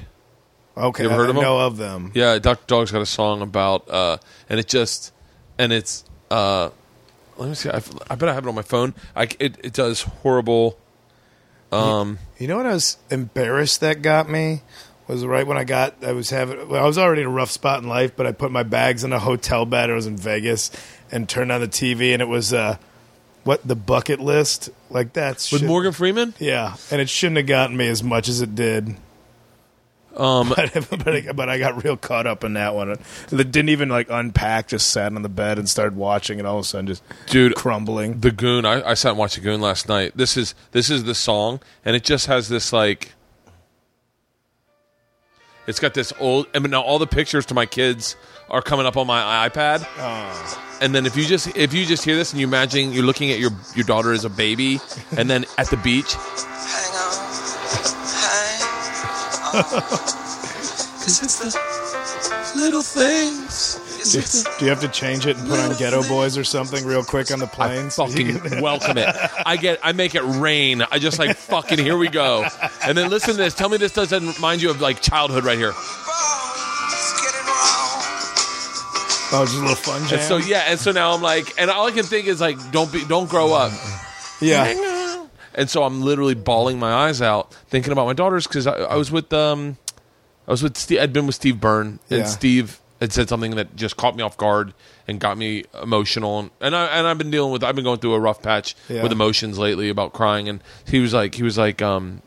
okay 0.76 1.02
you 1.04 1.10
ever 1.10 1.18
heard 1.18 1.26
I 1.26 1.30
of 1.30 1.36
'em? 1.36 1.42
know 1.42 1.58
of 1.60 1.76
them 1.76 2.12
Yeah, 2.14 2.38
Doctor 2.38 2.64
Dog's 2.66 2.90
got 2.90 3.02
a 3.02 3.06
song 3.06 3.42
about, 3.42 3.88
uh, 3.90 4.16
and 4.48 4.58
it 4.60 4.66
just, 4.68 5.12
and 5.58 5.72
it's. 5.72 6.04
Uh, 6.30 6.70
let 7.36 7.48
me 7.48 7.54
see. 7.54 7.68
I, 7.70 7.82
I 8.10 8.14
bet 8.14 8.28
I 8.28 8.34
have 8.34 8.44
it 8.44 8.48
on 8.48 8.54
my 8.54 8.62
phone. 8.62 8.94
I, 9.16 9.24
it, 9.38 9.56
it 9.62 9.72
does 9.72 10.02
horrible. 10.02 10.78
Um, 11.70 12.18
You 12.38 12.46
know 12.48 12.56
what 12.58 12.66
I 12.66 12.72
was 12.74 12.98
embarrassed 13.10 13.80
that 13.80 14.02
got 14.02 14.28
me 14.30 14.62
was 15.08 15.24
right 15.26 15.46
when 15.46 15.56
I 15.58 15.64
got 15.64 16.02
I 16.04 16.12
was 16.12 16.30
having 16.30 16.68
well, 16.68 16.82
I 16.82 16.86
was 16.86 16.98
already 16.98 17.22
in 17.22 17.28
a 17.28 17.30
rough 17.30 17.50
spot 17.50 17.82
in 17.82 17.88
life, 17.88 18.14
but 18.16 18.26
I 18.26 18.32
put 18.32 18.50
my 18.52 18.62
bags 18.62 19.04
in 19.04 19.12
a 19.12 19.18
hotel 19.18 19.64
bed. 19.66 19.90
I 19.90 19.94
was 19.94 20.06
in 20.06 20.16
Vegas 20.16 20.70
and 21.10 21.28
turned 21.28 21.50
on 21.52 21.60
the 21.60 21.68
TV, 21.68 22.12
and 22.12 22.20
it 22.22 22.28
was 22.28 22.52
uh, 22.52 22.76
what 23.44 23.66
the 23.66 23.76
bucket 23.76 24.20
list 24.20 24.70
like 24.90 25.12
that's 25.12 25.50
with 25.52 25.64
Morgan 25.64 25.92
Freeman. 25.92 26.34
Yeah, 26.38 26.76
and 26.90 27.00
it 27.00 27.08
shouldn't 27.08 27.38
have 27.38 27.46
gotten 27.46 27.76
me 27.76 27.88
as 27.88 28.02
much 28.02 28.28
as 28.28 28.40
it 28.40 28.54
did. 28.54 28.96
Um, 30.16 30.48
But, 30.56 30.72
but, 30.90 31.08
I, 31.08 31.32
but 31.32 31.48
I 31.48 31.58
got 31.58 31.82
real 31.82 31.96
caught 31.96 32.26
up 32.26 32.44
in 32.44 32.54
that 32.54 32.74
one. 32.74 32.90
It 32.90 32.98
didn't 33.30 33.70
even 33.70 33.88
like 33.88 34.08
unpack. 34.10 34.68
Just 34.68 34.90
sat 34.90 35.12
on 35.14 35.22
the 35.22 35.28
bed 35.28 35.58
and 35.58 35.68
started 35.68 35.96
watching, 35.96 36.38
and 36.38 36.46
all 36.46 36.58
of 36.58 36.64
a 36.64 36.68
sudden, 36.68 36.86
just 36.86 37.02
Dude, 37.26 37.54
crumbling. 37.54 38.20
The 38.20 38.30
Goon. 38.30 38.64
I, 38.64 38.90
I 38.90 38.94
sat 38.94 39.10
and 39.10 39.18
watched 39.18 39.36
The 39.36 39.40
Goon 39.40 39.60
last 39.60 39.88
night. 39.88 40.12
This 40.14 40.36
is 40.36 40.54
this 40.72 40.90
is 40.90 41.04
the 41.04 41.14
song, 41.14 41.60
and 41.84 41.96
it 41.96 42.04
just 42.04 42.26
has 42.26 42.48
this 42.48 42.72
like. 42.72 43.14
It's 45.66 45.78
got 45.78 45.94
this 45.94 46.12
old. 46.18 46.46
I 46.54 46.58
mean, 46.58 46.72
now 46.72 46.82
all 46.82 46.98
the 46.98 47.06
pictures 47.06 47.46
to 47.46 47.54
my 47.54 47.66
kids 47.66 48.16
are 48.50 48.62
coming 48.62 48.84
up 48.84 48.96
on 48.96 49.06
my 49.06 49.48
iPad. 49.48 49.86
And 50.82 50.94
then 50.94 51.06
if 51.06 51.16
you 51.16 51.24
just 51.24 51.56
if 51.56 51.72
you 51.72 51.86
just 51.86 52.04
hear 52.04 52.16
this 52.16 52.32
and 52.32 52.40
you 52.40 52.46
imagine 52.46 52.92
you're 52.92 53.04
looking 53.04 53.30
at 53.30 53.38
your 53.38 53.52
your 53.74 53.84
daughter 53.84 54.12
as 54.12 54.24
a 54.24 54.30
baby, 54.30 54.80
and 55.16 55.30
then 55.30 55.44
at 55.56 55.70
the 55.70 55.76
beach, 55.76 56.14
Hang 56.14 56.94
on, 56.96 57.12
hang 58.18 58.62
on. 59.54 59.64
Uh, 59.64 59.80
Cause 61.02 61.22
it's 61.22 61.38
the 61.38 62.58
little 62.60 62.82
things. 62.82 63.78
Do, 64.12 64.20
the 64.20 64.50
do 64.58 64.64
you 64.64 64.70
have 64.70 64.80
to 64.80 64.88
change 64.88 65.26
it 65.26 65.36
and 65.36 65.48
put 65.48 65.60
on 65.60 65.70
Geto 65.72 66.06
Boys 66.08 66.36
or 66.36 66.42
something 66.42 66.84
real 66.84 67.04
quick 67.04 67.30
on 67.30 67.38
the 67.38 67.46
planes? 67.46 67.94
fucking 68.02 68.60
welcome 68.60 68.98
it. 68.98 69.08
I 69.46 69.56
get 69.56 69.78
I 69.84 69.92
make 69.92 70.16
it 70.16 70.22
rain. 70.22 70.82
I 70.90 70.98
just 70.98 71.18
like 71.20 71.36
fucking 71.36 71.78
here 71.78 71.96
we 71.96 72.08
go. 72.08 72.44
And 72.84 72.98
then 72.98 73.08
listen 73.10 73.32
to 73.32 73.36
this. 73.36 73.54
Tell 73.54 73.68
me 73.68 73.76
this 73.76 73.92
doesn't 73.92 74.34
remind 74.36 74.62
you 74.62 74.70
of 74.70 74.80
like 74.80 75.00
childhood 75.00 75.44
right 75.44 75.58
here. 75.58 75.72
Oh, 79.32 79.44
just 79.44 79.56
a 79.56 79.60
little 79.60 79.74
fun 79.76 80.06
jam. 80.08 80.18
And 80.18 80.28
so 80.28 80.36
yeah, 80.36 80.64
and 80.68 80.78
so 80.78 80.92
now 80.92 81.12
I'm 81.12 81.22
like, 81.22 81.58
and 81.60 81.70
all 81.70 81.86
I 81.86 81.90
can 81.90 82.04
think 82.04 82.26
is 82.26 82.40
like, 82.40 82.56
don't 82.70 82.92
be, 82.92 83.04
don't 83.06 83.28
grow 83.30 83.52
up. 83.54 83.72
yeah, 84.40 85.24
And 85.54 85.68
so 85.70 85.84
I'm 85.84 86.02
literally 86.02 86.34
bawling 86.34 86.78
my 86.78 86.92
eyes 86.92 87.20
out, 87.22 87.52
thinking 87.68 87.92
about 87.92 88.06
my 88.06 88.12
daughters 88.12 88.46
because 88.46 88.66
I, 88.66 88.74
I 88.74 88.96
was 88.96 89.10
with 89.10 89.32
um, 89.32 89.76
I 90.46 90.50
was 90.50 90.62
with 90.62 90.76
Steve, 90.76 91.00
I'd 91.00 91.12
been 91.12 91.26
with 91.26 91.34
Steve 91.36 91.60
Byrne, 91.60 91.98
and 92.10 92.20
Yeah. 92.20 92.24
Steve 92.24 92.80
had 93.00 93.12
said 93.12 93.28
something 93.28 93.56
that 93.56 93.74
just 93.74 93.96
caught 93.96 94.14
me 94.16 94.22
off 94.22 94.36
guard 94.36 94.74
and 95.08 95.18
got 95.18 95.36
me 95.36 95.64
emotional. 95.82 96.38
And, 96.38 96.50
and 96.60 96.76
I 96.76 96.86
and 96.86 97.06
I've 97.06 97.18
been 97.18 97.30
dealing 97.30 97.52
with 97.52 97.64
I've 97.64 97.74
been 97.74 97.84
going 97.84 97.98
through 97.98 98.14
a 98.14 98.20
rough 98.20 98.42
patch 98.42 98.74
Yeah. 98.88 99.02
with 99.02 99.12
emotions 99.12 99.58
lately 99.58 99.88
about 99.88 100.12
crying. 100.12 100.48
And 100.48 100.62
he 100.86 101.00
was 101.00 101.12
like 101.14 101.34
he 101.34 101.42
was 101.42 101.58
like 101.58 101.80
um, 101.82 102.22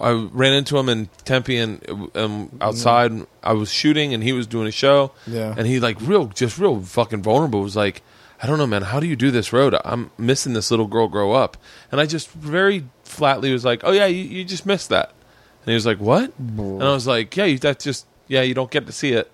I 0.00 0.12
ran 0.12 0.52
into 0.52 0.78
him 0.78 0.88
in 0.88 1.08
Tempe 1.24 1.56
and 1.56 2.10
um, 2.14 2.56
outside. 2.60 3.12
I 3.42 3.52
was 3.52 3.70
shooting 3.72 4.14
and 4.14 4.22
he 4.22 4.32
was 4.32 4.46
doing 4.46 4.66
a 4.66 4.72
show. 4.72 5.12
Yeah. 5.26 5.54
And 5.56 5.66
he 5.66 5.80
like 5.80 6.00
real, 6.00 6.26
just 6.26 6.58
real 6.58 6.80
fucking 6.80 7.22
vulnerable. 7.22 7.60
Was 7.62 7.76
like, 7.76 8.02
I 8.42 8.46
don't 8.46 8.58
know, 8.58 8.66
man. 8.66 8.82
How 8.82 9.00
do 9.00 9.06
you 9.06 9.16
do 9.16 9.30
this 9.30 9.52
road? 9.52 9.74
I'm 9.84 10.10
missing 10.16 10.52
this 10.52 10.70
little 10.70 10.86
girl 10.86 11.08
grow 11.08 11.32
up. 11.32 11.56
And 11.90 12.00
I 12.00 12.06
just 12.06 12.30
very 12.30 12.84
flatly 13.04 13.52
was 13.52 13.64
like, 13.64 13.80
Oh 13.84 13.92
yeah, 13.92 14.06
you, 14.06 14.22
you 14.22 14.44
just 14.44 14.66
missed 14.66 14.88
that. 14.90 15.10
And 15.62 15.66
he 15.66 15.74
was 15.74 15.86
like, 15.86 15.98
What? 15.98 16.32
And 16.38 16.82
I 16.84 16.92
was 16.92 17.06
like, 17.06 17.36
Yeah, 17.36 17.46
you, 17.46 17.58
that's 17.58 17.84
just 17.84 18.06
yeah, 18.28 18.42
you 18.42 18.54
don't 18.54 18.70
get 18.70 18.86
to 18.86 18.92
see 18.92 19.12
it. 19.12 19.30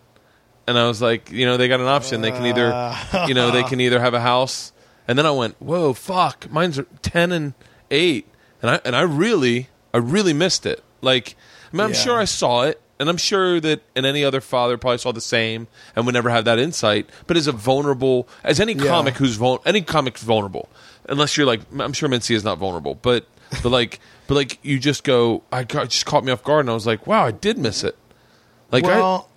And 0.67 0.79
I 0.79 0.87
was 0.89 1.03
like, 1.03 1.31
you 1.31 1.45
know, 1.45 1.59
they 1.59 1.69
got 1.69 1.81
an 1.81 1.87
option. 1.87 2.23
They 2.23 2.31
can 2.31 2.47
either, 2.47 2.97
you 3.29 3.35
know, 3.35 3.51
they 3.51 3.65
can 3.65 3.81
either 3.81 4.01
have 4.01 4.15
a 4.15 4.21
house. 4.21 4.73
And 5.07 5.19
then 5.19 5.27
I 5.27 5.31
went, 5.31 5.61
whoa, 5.61 5.93
fuck, 5.93 6.51
mine's 6.51 6.81
ten 7.03 7.33
and 7.33 7.53
eight, 7.91 8.27
and 8.63 8.71
I 8.71 8.81
and 8.87 8.97
I 8.97 9.03
really, 9.03 9.69
I 9.95 9.99
really 9.99 10.35
missed 10.35 10.67
it. 10.67 10.83
Like, 11.01 11.37
I 11.73 11.77
mean, 11.77 11.85
I'm 11.85 11.91
Yeah. 11.93 11.97
sure 11.97 12.19
I 12.19 12.25
saw 12.27 12.63
it, 12.65 12.81
and 13.01 13.09
I'm 13.09 13.17
sure 13.17 13.61
that 13.61 13.81
and 13.97 14.05
any 14.05 14.23
other 14.25 14.41
father 14.43 14.77
probably 14.77 14.99
saw 14.99 15.13
the 15.13 15.21
same 15.23 15.67
and 15.97 16.05
would 16.05 16.13
never 16.15 16.29
have 16.31 16.45
that 16.45 16.59
insight. 16.59 17.09
But 17.27 17.37
as 17.39 17.47
a 17.47 17.53
vulnerable, 17.53 18.29
as 18.43 18.61
any 18.61 18.75
Yeah. 18.75 18.87
comic 18.87 19.15
who's 19.17 19.37
vul- 19.37 19.63
any 19.65 19.81
comic's 19.83 20.23
vulnerable, 20.23 20.69
unless 21.09 21.37
you're 21.37 21.47
like, 21.47 21.61
I'm 21.79 21.93
sure 21.95 22.09
Mincy 22.09 22.35
is 22.35 22.45
not 22.45 22.59
vulnerable, 22.59 22.97
but 23.01 23.25
but 23.63 23.71
like, 23.71 24.01
but 24.27 24.35
like, 24.35 24.59
you 24.63 24.79
just 24.79 25.05
go, 25.05 25.43
I 25.53 25.63
got, 25.65 25.89
just 25.91 26.07
caught 26.07 26.25
me 26.25 26.33
off 26.33 26.43
guard, 26.43 26.61
and 26.61 26.71
I 26.71 26.75
was 26.75 26.87
like, 26.87 27.07
wow, 27.07 27.25
I 27.25 27.31
did 27.31 27.57
miss 27.59 27.85
it. 27.85 27.97
Like, 28.73 28.85
I, 28.85 28.89
well, 28.99 29.29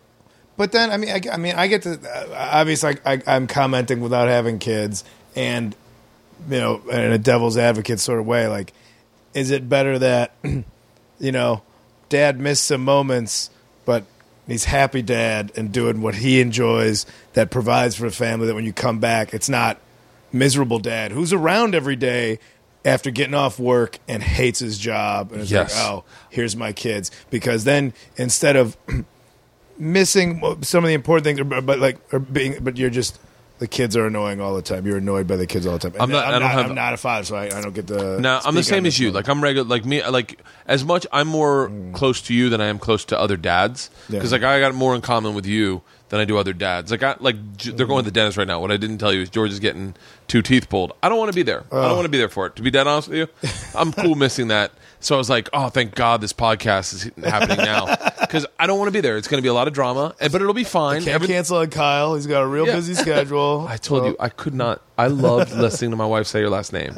but 0.58 0.72
then 0.72 0.89
I 0.91 0.97
mean, 0.97 1.10
I, 1.10 1.22
I 1.32 1.38
mean, 1.38 1.53
I 1.55 1.68
get 1.68 1.84
to 1.84 1.99
uh, 1.99 2.49
obviously 2.51 2.95
I, 3.05 3.14
I, 3.14 3.22
I'm 3.28 3.45
commenting 3.47 3.99
without 4.01 4.28
having 4.28 4.58
kids, 4.60 5.03
and 5.36 5.76
you 6.49 6.60
know, 6.60 6.82
in 6.89 7.12
a 7.12 7.18
devil's 7.18 7.58
advocate 7.58 7.99
sort 7.99 8.20
of 8.20 8.26
way. 8.26 8.47
Like, 8.47 8.74
is 9.38 9.52
it 9.52 9.70
better 9.70 10.00
that 10.00 10.34
you 11.20 11.32
know, 11.32 11.62
dad 12.10 12.40
missed 12.40 12.64
some 12.64 12.84
moments, 12.84 13.50
but 13.86 14.04
he's 14.48 14.66
happy 14.66 15.02
dad 15.02 15.52
and 15.56 15.72
doing 15.72 16.02
what 16.02 16.16
he 16.16 16.40
enjoys 16.42 17.06
that 17.34 17.52
provides 17.52 17.96
for 17.96 18.04
the 18.04 18.12
family. 18.16 18.48
That 18.48 18.56
when 18.56 18.66
you 18.66 18.74
come 18.74 19.00
back, 19.00 19.34
it's 19.34 19.50
not 19.50 19.80
miserable 20.34 20.80
dad 20.80 21.12
who's 21.12 21.32
around 21.34 21.74
every 21.76 21.96
day 21.96 22.40
after 22.84 23.10
getting 23.12 23.34
off 23.34 23.60
work 23.60 23.98
and 24.08 24.22
hates 24.24 24.60
his 24.60 24.78
job 24.78 25.32
and 25.32 25.42
it's 25.42 25.52
Yes. 25.52 25.76
like, 25.76 25.84
oh, 25.86 26.04
here's 26.30 26.56
my 26.56 26.72
kids. 26.74 27.12
Because 27.30 27.64
then 27.64 27.94
instead 28.18 28.56
of 28.56 28.76
missing 29.78 30.42
some 30.64 30.84
of 30.84 30.88
the 30.88 30.94
important 30.94 31.24
things, 31.26 31.42
but, 31.48 31.66
but 31.66 31.80
like, 31.80 31.98
or 32.14 32.20
being, 32.20 32.58
but 32.62 32.78
you're 32.78 32.90
just 32.90 33.20
the 33.60 33.68
kids 33.68 33.95
are 33.95 34.05
annoying 34.05 34.39
all 34.39 34.55
the 34.55 34.62
time. 34.62 34.86
You're 34.86 34.97
annoyed 34.97 35.28
by 35.28 35.36
the 35.36 35.47
kids 35.47 35.66
all 35.66 35.74
the 35.74 35.89
time. 35.89 35.93
And 35.93 36.01
I'm 36.01 36.12
not- 36.12 36.26
I'm, 36.26 36.30
I 36.30 36.32
don't 36.34 36.41
not, 36.41 36.51
have- 36.51 36.66
I'm 36.68 36.76
not 36.76 36.93
a 36.93 36.97
father, 36.97 37.26
so 37.26 37.36
I, 37.36 37.45
I 37.45 37.62
don't 37.62 37.74
get 37.74 37.88
the. 37.88 38.20
No, 38.20 38.39
I'm 38.43 38.55
the 38.55 38.64
same 38.64 38.86
as 38.86 38.99
you. 38.99 39.08
one. 39.08 39.16
Like 39.16 39.28
I'm 39.28 39.41
regular. 39.41 39.68
Like 39.68 39.86
me. 39.86 40.05
Like 40.05 40.39
as 40.68 40.84
much. 40.86 41.08
I'm 41.12 41.28
more 41.28 41.70
mm. 41.70 41.93
close 41.93 42.22
to 42.24 42.34
you 42.34 42.49
than 42.49 42.62
I 42.62 42.66
am 42.68 42.80
close 42.80 43.05
to 43.05 43.20
other 43.20 43.38
dads. 43.38 43.89
Yeah. 44.10 44.20
Because 44.20 44.32
like 44.32 44.43
I 44.43 44.60
got 44.60 44.76
more 44.76 44.95
in 44.95 45.01
common 45.01 45.34
with 45.34 45.45
you 45.45 45.82
than 46.10 46.20
I 46.20 46.26
do 46.26 46.38
other 46.38 46.53
dads. 46.53 46.91
Like 46.91 47.03
I 47.03 47.16
like 47.20 47.58
J- 47.58 47.72
they're 47.72 47.86
going 47.86 48.03
to 48.05 48.12
the 48.12 48.18
mm-hmm. 48.18 48.26
dentist 48.26 48.38
right 48.38 48.47
now. 48.47 48.60
What 48.60 48.72
I 48.72 48.78
didn't 48.78 48.99
tell 48.99 49.14
you 49.14 49.22
is 49.22 49.30
George 49.30 49.51
is 49.51 49.60
getting 49.60 49.95
two 50.28 50.41
teeth 50.41 50.70
pulled. 50.70 50.93
I 51.03 51.10
don't 51.10 51.18
want 51.18 51.32
to 51.32 51.36
be 51.36 51.43
there. 51.43 51.64
I 51.72 51.88
don't 51.88 51.95
want 51.95 52.05
to 52.05 52.10
be 52.10 52.18
there 52.18 52.30
for 52.30 52.45
it. 52.47 52.55
To 52.58 52.62
be 52.62 52.72
dead 52.72 52.88
honest 52.88 53.10
with 53.10 53.18
you, 53.18 53.49
I'm 53.76 53.91
cool 53.91 54.16
missing 54.16 54.47
that. 54.49 54.72
So 55.00 55.14
I 55.14 55.18
was 55.20 55.30
like, 55.30 55.48
oh, 55.54 55.70
thank 55.70 55.93
God 55.93 56.22
this 56.22 56.34
podcast 56.34 56.93
is 56.93 57.12
happening 57.24 57.58
now 57.58 57.86
because 58.20 58.48
I 58.60 58.66
don't 58.66 58.80
want 58.80 58.88
to 58.88 58.91
be 58.91 59.00
there. 59.02 59.16
It's 59.18 59.28
going 59.28 59.38
to 59.38 59.43
be 59.43 59.48
a 59.50 59.54
lot 59.54 59.68
of 59.68 59.74
drama, 59.74 60.16
and- 60.20 60.32
but 60.32 60.41
it'll 60.41 60.54
be 60.56 60.64
fine. 60.64 61.02
Can't 61.04 61.14
Every- 61.16 61.28
cancel 61.28 61.58
on 61.58 61.70
Kyle. 61.70 62.16
He's 62.16 62.26
got 62.26 62.41
a 62.41 62.48
real 62.48 62.66
Yeah. 62.66 62.76
busy 62.76 62.95
schedule. 62.95 63.66
I 63.70 63.78
told 63.78 64.06
you 64.06 64.16
I 64.20 64.30
could 64.30 64.56
not. 64.56 64.82
I 64.98 65.08
loved 65.08 65.52
listening 65.56 65.91
to 65.91 65.98
my 65.98 66.06
wife 66.08 66.26
say 66.26 66.39
your 66.39 66.50
last 66.50 66.74
name. 66.74 66.95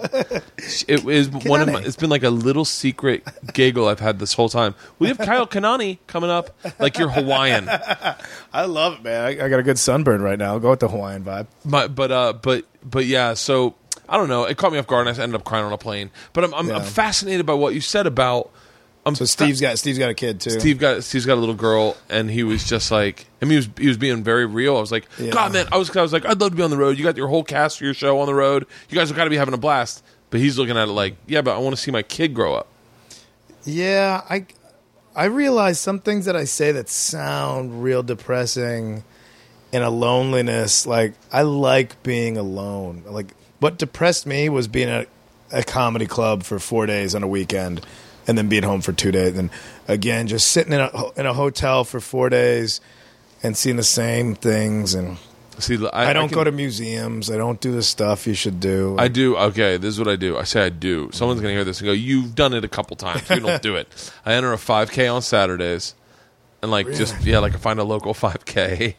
It 0.88 1.06
is 1.06 1.30
one 1.30 1.60
of 1.62 1.68
my. 1.68 1.82
Kanani. 1.82 1.86
It's 1.86 1.98
been 1.98 2.10
like 2.10 2.24
a 2.24 2.30
little 2.30 2.64
secret 2.64 3.28
giggle 3.54 3.88
I've 3.90 4.00
had 4.00 4.20
this 4.20 4.32
whole 4.34 4.48
time. 4.48 4.76
We 5.00 5.10
have 5.10 5.18
Kyle 5.18 5.46
Kanani 5.46 5.98
coming 6.08 6.30
up, 6.30 6.58
like 6.80 6.98
you're 6.98 7.10
Hawaiian. 7.10 7.68
I 8.54 8.66
love 8.66 8.94
it, 8.96 9.04
man. 9.04 9.26
I, 9.26 9.28
I 9.46 9.50
got 9.50 9.60
a 9.60 9.64
good 9.64 9.78
sunburn 9.78 10.22
right 10.22 10.40
now. 10.40 10.54
I'll 10.54 10.60
go 10.62 10.70
with 10.70 10.80
the 10.80 10.88
Hawaiian 10.88 11.26
vibe. 11.26 11.48
But 11.66 11.94
but 11.96 12.12
uh 12.12 12.34
but 12.42 12.64
but 12.84 13.06
yeah. 13.06 13.34
So 13.34 13.76
I 14.10 14.18
don't 14.18 14.28
know. 14.30 14.46
It 14.46 14.58
caught 14.58 14.72
me 14.72 14.80
off 14.80 14.88
guard, 14.88 15.08
and 15.08 15.18
I 15.18 15.24
ended 15.24 15.40
up 15.40 15.46
crying 15.46 15.66
on 15.66 15.72
a 15.74 15.78
plane. 15.78 16.10
But 16.34 16.44
I'm 16.46 16.54
I'm, 16.54 16.72
I'm 16.72 16.84
fascinated 16.84 17.46
by 17.46 17.54
what 17.54 17.74
you 17.74 17.82
said 17.82 18.08
about. 18.08 18.52
I'm 19.06 19.16
So 19.16 19.26
Steve's 19.26 19.62
got 19.62 19.78
Steve's 19.80 19.98
got 19.98 20.10
a 20.10 20.14
kid 20.14 20.42
too. 20.42 20.50
Steve 20.52 20.78
got 20.78 21.04
Steve's 21.04 21.26
got 21.26 21.36
a 21.36 21.40
little 21.42 21.56
girl, 21.56 21.96
and 22.10 22.30
he 22.30 22.44
was 22.44 22.64
just 22.64 22.92
like, 22.92 23.26
I 23.42 23.46
mean, 23.46 23.52
he 23.52 23.56
was 23.58 23.70
he 23.78 23.88
was 23.88 23.98
being 23.98 24.24
very 24.24 24.46
real. 24.46 24.76
I 24.76 24.82
was 24.82 24.92
like, 24.92 25.08
Yeah. 25.18 25.32
God, 25.32 25.54
man, 25.54 25.68
I 25.72 25.78
was 25.78 25.96
I 25.96 26.02
was 26.02 26.12
like, 26.12 26.26
I'd 26.26 26.40
love 26.42 26.52
to 26.52 26.58
be 26.58 26.64
on 26.64 26.70
the 26.70 26.78
road. 26.78 26.98
You 26.98 27.04
got 27.04 27.16
your 27.18 27.28
whole 27.28 27.44
cast 27.44 27.78
for 27.78 27.86
your 27.86 27.94
show 27.94 28.20
on 28.20 28.28
the 28.28 28.36
road. 28.36 28.66
You 28.90 28.98
guys 28.98 29.10
have 29.10 29.16
got 29.16 29.24
to 29.24 29.30
be 29.30 29.38
having 29.38 29.54
a 29.54 29.58
blast. 29.58 30.04
But 30.32 30.42
he's 30.42 30.60
looking 30.60 30.78
at 30.78 30.88
it 30.88 30.92
like, 30.92 31.16
yeah, 31.26 31.42
but 31.42 31.56
I 31.56 31.58
want 31.58 31.76
to 31.76 31.82
see 31.82 31.90
my 31.92 32.04
kid 32.04 32.34
grow 32.36 32.54
up. 32.54 32.68
Yeah, 33.64 34.22
I 34.30 34.46
I 35.16 35.26
realize 35.26 35.80
some 35.80 36.00
things 36.00 36.26
that 36.26 36.36
I 36.36 36.44
say 36.44 36.72
that 36.74 36.90
sound 36.90 37.84
real 37.84 38.04
depressing 38.04 39.04
and 39.74 39.84
a 39.84 39.90
loneliness. 39.90 40.86
Like 40.86 41.14
I 41.32 41.42
like 41.44 42.02
being 42.04 42.38
alone. 42.38 43.04
Like 43.08 43.28
what 43.60 43.78
depressed 43.78 44.26
me 44.26 44.50
was 44.50 44.68
being 44.68 44.90
at 44.90 45.08
a 45.52 45.64
comedy 45.64 46.06
club 46.06 46.44
for 46.44 46.60
four 46.60 46.86
days 46.86 47.16
on 47.16 47.24
a 47.24 47.28
weekend, 47.28 47.86
and 48.28 48.38
then 48.38 48.48
being 48.48 48.64
home 48.64 48.82
for 48.82 48.94
two 48.94 49.12
days. 49.12 49.38
And 49.38 49.50
again, 49.88 50.28
just 50.28 50.52
sitting 50.52 50.74
in 50.74 50.80
a 50.80 51.20
in 51.20 51.26
a 51.26 51.34
hotel 51.34 51.84
for 51.84 52.00
four 52.00 52.30
days 52.30 52.82
and 53.42 53.56
seeing 53.58 53.76
the 53.76 53.84
same 53.84 54.36
things. 54.36 54.94
And 54.94 55.18
See, 55.58 55.76
I, 55.92 56.12
I, 56.12 56.14
don't 56.14 56.30
can- 56.30 56.36
go 56.36 56.44
to 56.46 56.52
museums. 56.52 57.30
I 57.30 57.38
don't 57.38 57.60
do 57.60 57.72
the 57.72 57.84
stuff 57.84 58.26
you 58.28 58.34
should 58.34 58.60
do. 58.60 58.96
I 58.98 59.08
do. 59.10 59.36
Okay, 59.36 59.76
this 59.78 59.90
is 59.90 60.00
what 60.00 60.08
I 60.08 60.16
do. 60.16 60.38
I 60.38 60.44
say 60.44 60.66
I 60.66 60.70
do. 60.70 61.10
Someone's 61.12 61.42
going 61.42 61.52
to 61.52 61.56
hear 61.56 61.66
this 61.66 61.80
and 61.82 61.88
go, 61.88 61.92
"You've 61.92 62.34
done 62.36 62.54
it 62.54 62.64
a 62.64 62.70
couple 62.70 62.96
times. 62.96 63.30
You 63.30 63.40
don't 63.42 63.62
do 63.62 63.76
it." 63.76 64.12
I 64.26 64.34
enter 64.34 64.54
a 64.54 64.58
5K 64.58 65.14
on 65.14 65.22
Saturdays, 65.22 65.96
and 66.62 66.72
like 66.72 66.88
just 66.88 67.22
yeah, 67.26 67.40
like 67.40 67.56
I 67.56 67.58
find 67.58 67.80
a 67.80 67.84
local 67.84 68.14
5K. 68.14 68.96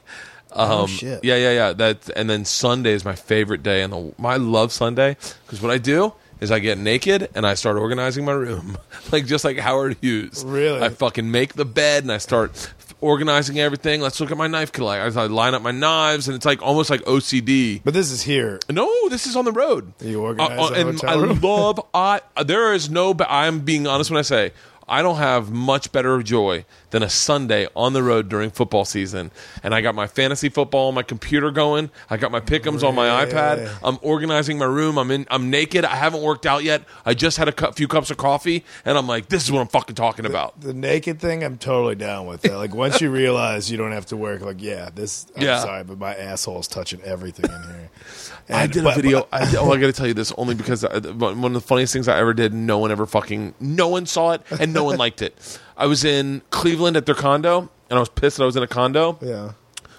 Um, 0.53 0.71
Oh, 0.71 0.87
shit. 0.87 1.25
Yeah, 1.25 1.37
yeah, 1.37 1.53
yeah. 1.53 1.73
That 1.73 2.11
and 2.17 2.29
then 2.29 2.45
Sunday 2.45 2.93
is 2.93 3.05
my 3.05 3.15
favorite 3.15 3.63
day, 3.63 3.83
and 3.83 3.93
the 3.93 4.13
I 4.25 4.37
love 4.37 4.73
Sunday 4.73 5.17
because 5.47 5.63
what 5.63 5.71
I 5.71 5.79
do 5.79 6.13
is 6.41 6.51
I 6.51 6.59
get 6.59 6.79
naked 6.79 7.29
and 7.35 7.47
I 7.47 7.55
start 7.55 7.77
organizing 7.77 8.25
my 8.25 8.33
room, 8.33 8.79
like 9.13 9.27
just 9.27 9.45
like 9.45 9.59
Howard 9.59 9.97
Hughes. 10.01 10.43
Really? 10.45 10.81
I 10.81 10.89
fucking 10.89 11.31
make 11.31 11.53
the 11.55 11.65
bed 11.67 12.03
and 12.05 12.11
I 12.11 12.19
start 12.19 12.73
organizing 13.03 13.59
everything. 13.59 14.01
Let's 14.01 14.21
look 14.21 14.31
at 14.31 14.37
my 14.39 14.47
knife 14.47 14.73
collection. 14.73 15.19
I 15.19 15.27
line 15.27 15.55
up 15.55 15.63
my 15.63 15.71
knives, 15.71 16.29
and 16.29 16.35
it's 16.37 16.45
like 16.47 16.63
almost 16.63 16.91
like 16.91 17.01
OCD. 17.03 17.81
but 17.85 17.95
this 17.95 18.11
is 18.11 18.23
here. 18.23 18.59
No, 18.71 18.89
this 19.09 19.27
is 19.27 19.37
on 19.37 19.45
the 19.45 19.53
road. 19.53 19.93
You 20.01 20.23
organize 20.23 20.59
Uh, 20.59 20.63
uh, 20.65 20.73
and 20.75 21.01
I 21.05 21.15
love. 21.15 21.81
I 21.95 22.21
there 22.45 22.73
is 22.75 22.91
no. 22.91 23.15
I'm 23.29 23.61
being 23.61 23.87
honest 23.87 24.11
when 24.11 24.19
I 24.19 24.23
say 24.23 24.53
I 24.91 25.03
don't 25.03 25.17
have 25.19 25.51
much 25.53 25.93
better 25.93 26.23
joy 26.23 26.65
than 26.91 27.03
a 27.05 27.09
Sunday 27.09 27.69
on 27.77 27.93
the 27.93 28.03
road 28.03 28.29
during 28.29 28.51
football 28.51 28.85
season. 28.85 29.31
And 29.63 29.73
I 29.75 29.81
got 29.81 29.95
my 29.95 30.09
fantasy 30.09 30.49
football 30.49 30.89
on 30.89 30.95
my 30.95 31.05
computer 31.05 31.53
going. 31.53 31.91
I 32.11 32.17
got 32.17 32.33
my 32.33 32.41
pickums 32.41 32.83
on 32.83 32.97
my 32.97 33.25
iPad. 33.25 33.73
I'm 33.85 33.99
organizing 34.03 34.59
my 34.59 34.65
room. 34.65 34.99
I'm 34.99 35.11
in. 35.13 35.27
I'm 35.31 35.49
naked. 35.51 35.85
I 35.85 35.95
haven't 35.95 36.23
worked 36.23 36.45
out 36.47 36.65
yet. 36.65 36.83
I 37.07 37.15
just 37.15 37.37
had 37.37 37.47
a 37.49 37.53
cu- 37.53 37.71
few 37.73 37.87
cups 37.87 38.11
of 38.11 38.17
coffee, 38.17 38.65
and 38.85 38.99
I'm 38.99 39.07
like, 39.07 39.29
this 39.29 39.45
is 39.45 39.53
what 39.53 39.61
I'm 39.61 39.69
fucking 39.69 39.95
talking 39.95 40.27
about. 40.27 40.61
The 40.61 40.75
naked 40.75 41.21
thing, 41.21 41.45
I'm 41.45 41.57
totally 41.57 41.95
down 41.95 42.27
with 42.27 42.43
that. 42.43 42.57
Like 42.57 42.75
once 42.75 43.01
you 43.01 43.11
realize 43.13 43.71
you 43.71 43.77
don't 43.77 43.93
have 43.93 44.07
to 44.07 44.17
work, 44.17 44.41
like 44.41 44.61
yeah, 44.61 44.91
this. 44.93 45.27
I'm 45.37 45.43
Yeah. 45.45 45.61
sorry, 45.61 45.85
but 45.85 45.99
my 45.99 46.17
asshole's 46.17 46.67
touching 46.67 47.01
everything 47.03 47.47
in 47.51 47.63
here. 47.63 47.91
I 48.53 48.65
And- 48.65 48.73
did 48.73 48.87
a 48.87 48.93
video. 48.95 49.27
but- 49.31 49.43
I, 49.43 49.57
oh, 49.59 49.71
I 49.73 49.77
got 49.79 49.87
to 49.87 49.93
tell 49.93 50.07
you 50.07 50.15
this 50.15 50.33
only 50.37 50.55
because 50.63 50.85
uh, 50.85 51.01
I, 51.05 51.09
one 51.21 51.45
of 51.45 51.53
the 51.53 51.61
funniest 51.61 51.93
things 51.93 52.09
I 52.09 52.19
ever 52.19 52.33
did. 52.35 52.53
No 52.55 52.79
one 52.79 52.91
ever 52.91 53.07
fucking. 53.07 53.55
No 53.61 53.89
one 53.89 54.07
saw 54.07 54.33
it, 54.33 54.43
and 54.59 54.73
no 54.73 54.85
one 54.85 54.97
liked 55.05 55.23
it. 55.23 55.37
I 55.77 55.87
was 55.87 56.05
in 56.05 56.43
Cleveland 56.51 56.97
at 56.97 57.07
their 57.07 57.15
condo, 57.15 57.61
and 57.89 57.97
I 57.97 57.99
was 58.01 58.09
pissed 58.09 58.37
that 58.39 58.43
I 58.43 58.47
was 58.47 58.57
in 58.57 58.63
a 58.63 58.67
condo. 58.69 59.19
yeah. 59.23 59.53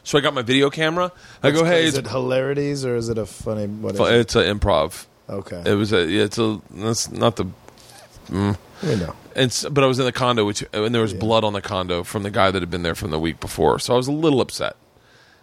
So 0.04 0.18
I 0.18 0.22
got 0.22 0.34
my 0.34 0.41
video 0.41 0.72
camera. 0.72 1.12
I 1.43 1.52
go, 1.52 1.64
hey, 1.64 1.84
is 1.86 1.95
it 1.95 2.08
hilarities 2.08 2.84
or 2.86 2.95
is 2.95 3.08
it 3.10 3.20
a 3.20 3.26
funny? 3.28 3.68
What 3.68 3.91
is 3.93 3.97
fu- 3.99 4.06
it? 4.06 4.16
it's 4.16 4.36
an 4.36 4.60
improv. 4.60 5.06
Okay, 5.30 5.62
It 5.64 5.76
was 5.76 5.93
a. 5.93 6.06
yeah, 6.08 6.24
It's 6.24 6.39
a. 6.39 6.60
That's 6.72 7.12
not 7.12 7.36
the. 7.36 7.45
Mm. 8.30 8.58
we 8.84 8.95
know. 8.95 9.14
And 9.36 9.66
but 9.72 9.84
I 9.84 9.88
was 9.88 9.99
in 9.99 10.06
the 10.06 10.12
condo, 10.12 10.43
which 10.43 10.64
and 10.74 10.93
there 10.93 11.02
was 11.04 11.14
blood 11.14 11.43
on 11.43 11.54
the 11.54 11.62
condo 11.62 12.04
from 12.04 12.24
the 12.24 12.32
guy 12.32 12.49
that 12.52 12.62
had 12.62 12.72
been 12.72 12.82
there 12.84 12.95
from 12.95 13.12
the 13.12 13.20
week 13.20 13.39
before. 13.39 13.78
So 13.80 13.93
I 13.93 13.97
was 13.97 14.08
a 14.08 14.12
little 14.12 14.41
upset. 14.41 14.76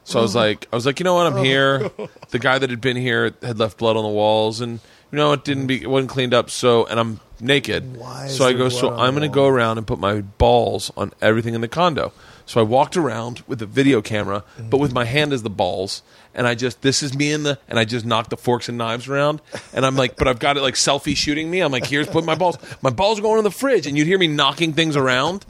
So 0.09 0.21
I 0.21 0.23
was 0.23 0.35
oh. 0.35 0.39
like, 0.39 0.67
I 0.73 0.77
was 0.77 0.87
like, 0.87 1.01
you 1.01 1.05
know 1.05 1.15
what? 1.15 1.27
I'm 1.27 1.37
oh. 1.37 1.43
here. 1.43 1.91
The 2.31 2.39
guy 2.39 2.59
that 2.59 2.69
had 2.69 2.83
been 2.83 2.97
here 2.99 3.35
had 3.41 3.59
left 3.59 3.79
blood 3.79 3.97
on 3.97 4.03
the 4.03 4.11
walls, 4.11 4.61
and 4.61 4.81
you 5.11 5.17
know 5.17 5.33
it 5.33 5.45
didn't 5.45 5.67
be, 5.67 5.81
it 5.81 5.89
wasn't 5.89 6.11
cleaned 6.11 6.35
up. 6.35 6.51
So, 6.51 6.85
and 6.85 7.01
I'm 7.01 7.21
naked. 7.41 7.97
Why 7.97 8.27
is 8.27 8.37
so 8.37 8.45
I 8.45 8.49
there 8.49 8.59
go, 8.59 8.69
blood 8.69 8.81
so 8.81 8.91
on 8.91 9.01
I'm 9.01 9.15
going 9.15 9.27
to 9.27 9.35
go 9.35 9.47
around 9.47 9.79
and 9.79 9.87
put 9.87 9.99
my 9.99 10.21
balls 10.21 10.93
on 10.95 11.15
everything 11.23 11.55
in 11.55 11.63
the 11.63 11.69
condo. 11.69 12.13
So 12.45 12.61
I 12.61 12.65
walked 12.65 12.99
around 12.99 13.43
with 13.47 13.63
a 13.63 13.67
video 13.67 14.03
camera, 14.03 14.45
but 14.59 14.77
with 14.77 14.93
my 14.93 15.07
hand 15.07 15.33
as 15.33 15.43
the 15.43 15.49
balls, 15.49 16.03
and 16.35 16.47
I 16.47 16.55
just 16.55 16.83
this 16.83 17.03
is 17.03 17.17
me 17.17 17.33
in 17.33 17.45
the, 17.45 17.59
and 17.67 17.79
I 17.79 17.87
just 17.87 18.05
knocked 18.05 18.29
the 18.29 18.37
forks 18.37 18.69
and 18.69 18.77
knives 18.77 19.09
around, 19.09 19.41
and 19.73 19.87
I'm 19.87 19.97
like, 19.97 20.17
but 20.17 20.29
I've 20.29 20.39
got 20.39 20.59
it 20.59 20.61
like 20.61 20.75
selfie 20.75 21.17
shooting 21.17 21.51
me. 21.51 21.61
I'm 21.61 21.73
like, 21.73 21.87
here's 21.87 22.09
put 22.09 22.27
my 22.27 22.35
balls. 22.35 22.59
My 22.83 22.91
balls 22.91 23.19
are 23.21 23.23
going 23.23 23.39
in 23.39 23.45
the 23.45 23.51
fridge, 23.51 23.87
and 23.87 23.97
you'd 23.97 24.07
hear 24.07 24.19
me 24.19 24.27
knocking 24.27 24.75
things 24.75 24.97
around. 24.97 25.47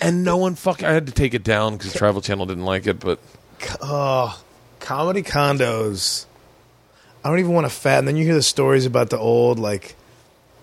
and 0.00 0.22
no 0.22 0.36
one 0.36 0.54
fuck. 0.54 0.84
I 0.84 0.92
had 0.92 1.06
to 1.06 1.12
take 1.12 1.34
it 1.34 1.42
down 1.42 1.76
because 1.76 1.92
Travel 1.94 2.20
Channel 2.20 2.46
didn't 2.46 2.64
like 2.64 2.86
it. 2.86 3.00
But 3.00 3.18
Oh, 3.80 4.40
comedy 4.80 5.22
condos. 5.22 6.26
I 7.24 7.28
don't 7.28 7.38
even 7.38 7.52
want 7.52 7.66
to 7.66 7.70
fat. 7.72 7.98
And 7.98 8.08
then 8.08 8.16
you 8.16 8.24
hear 8.24 8.34
the 8.34 8.42
stories 8.42 8.86
about 8.86 9.10
the 9.10 9.18
old 9.18 9.58
like 9.58 9.94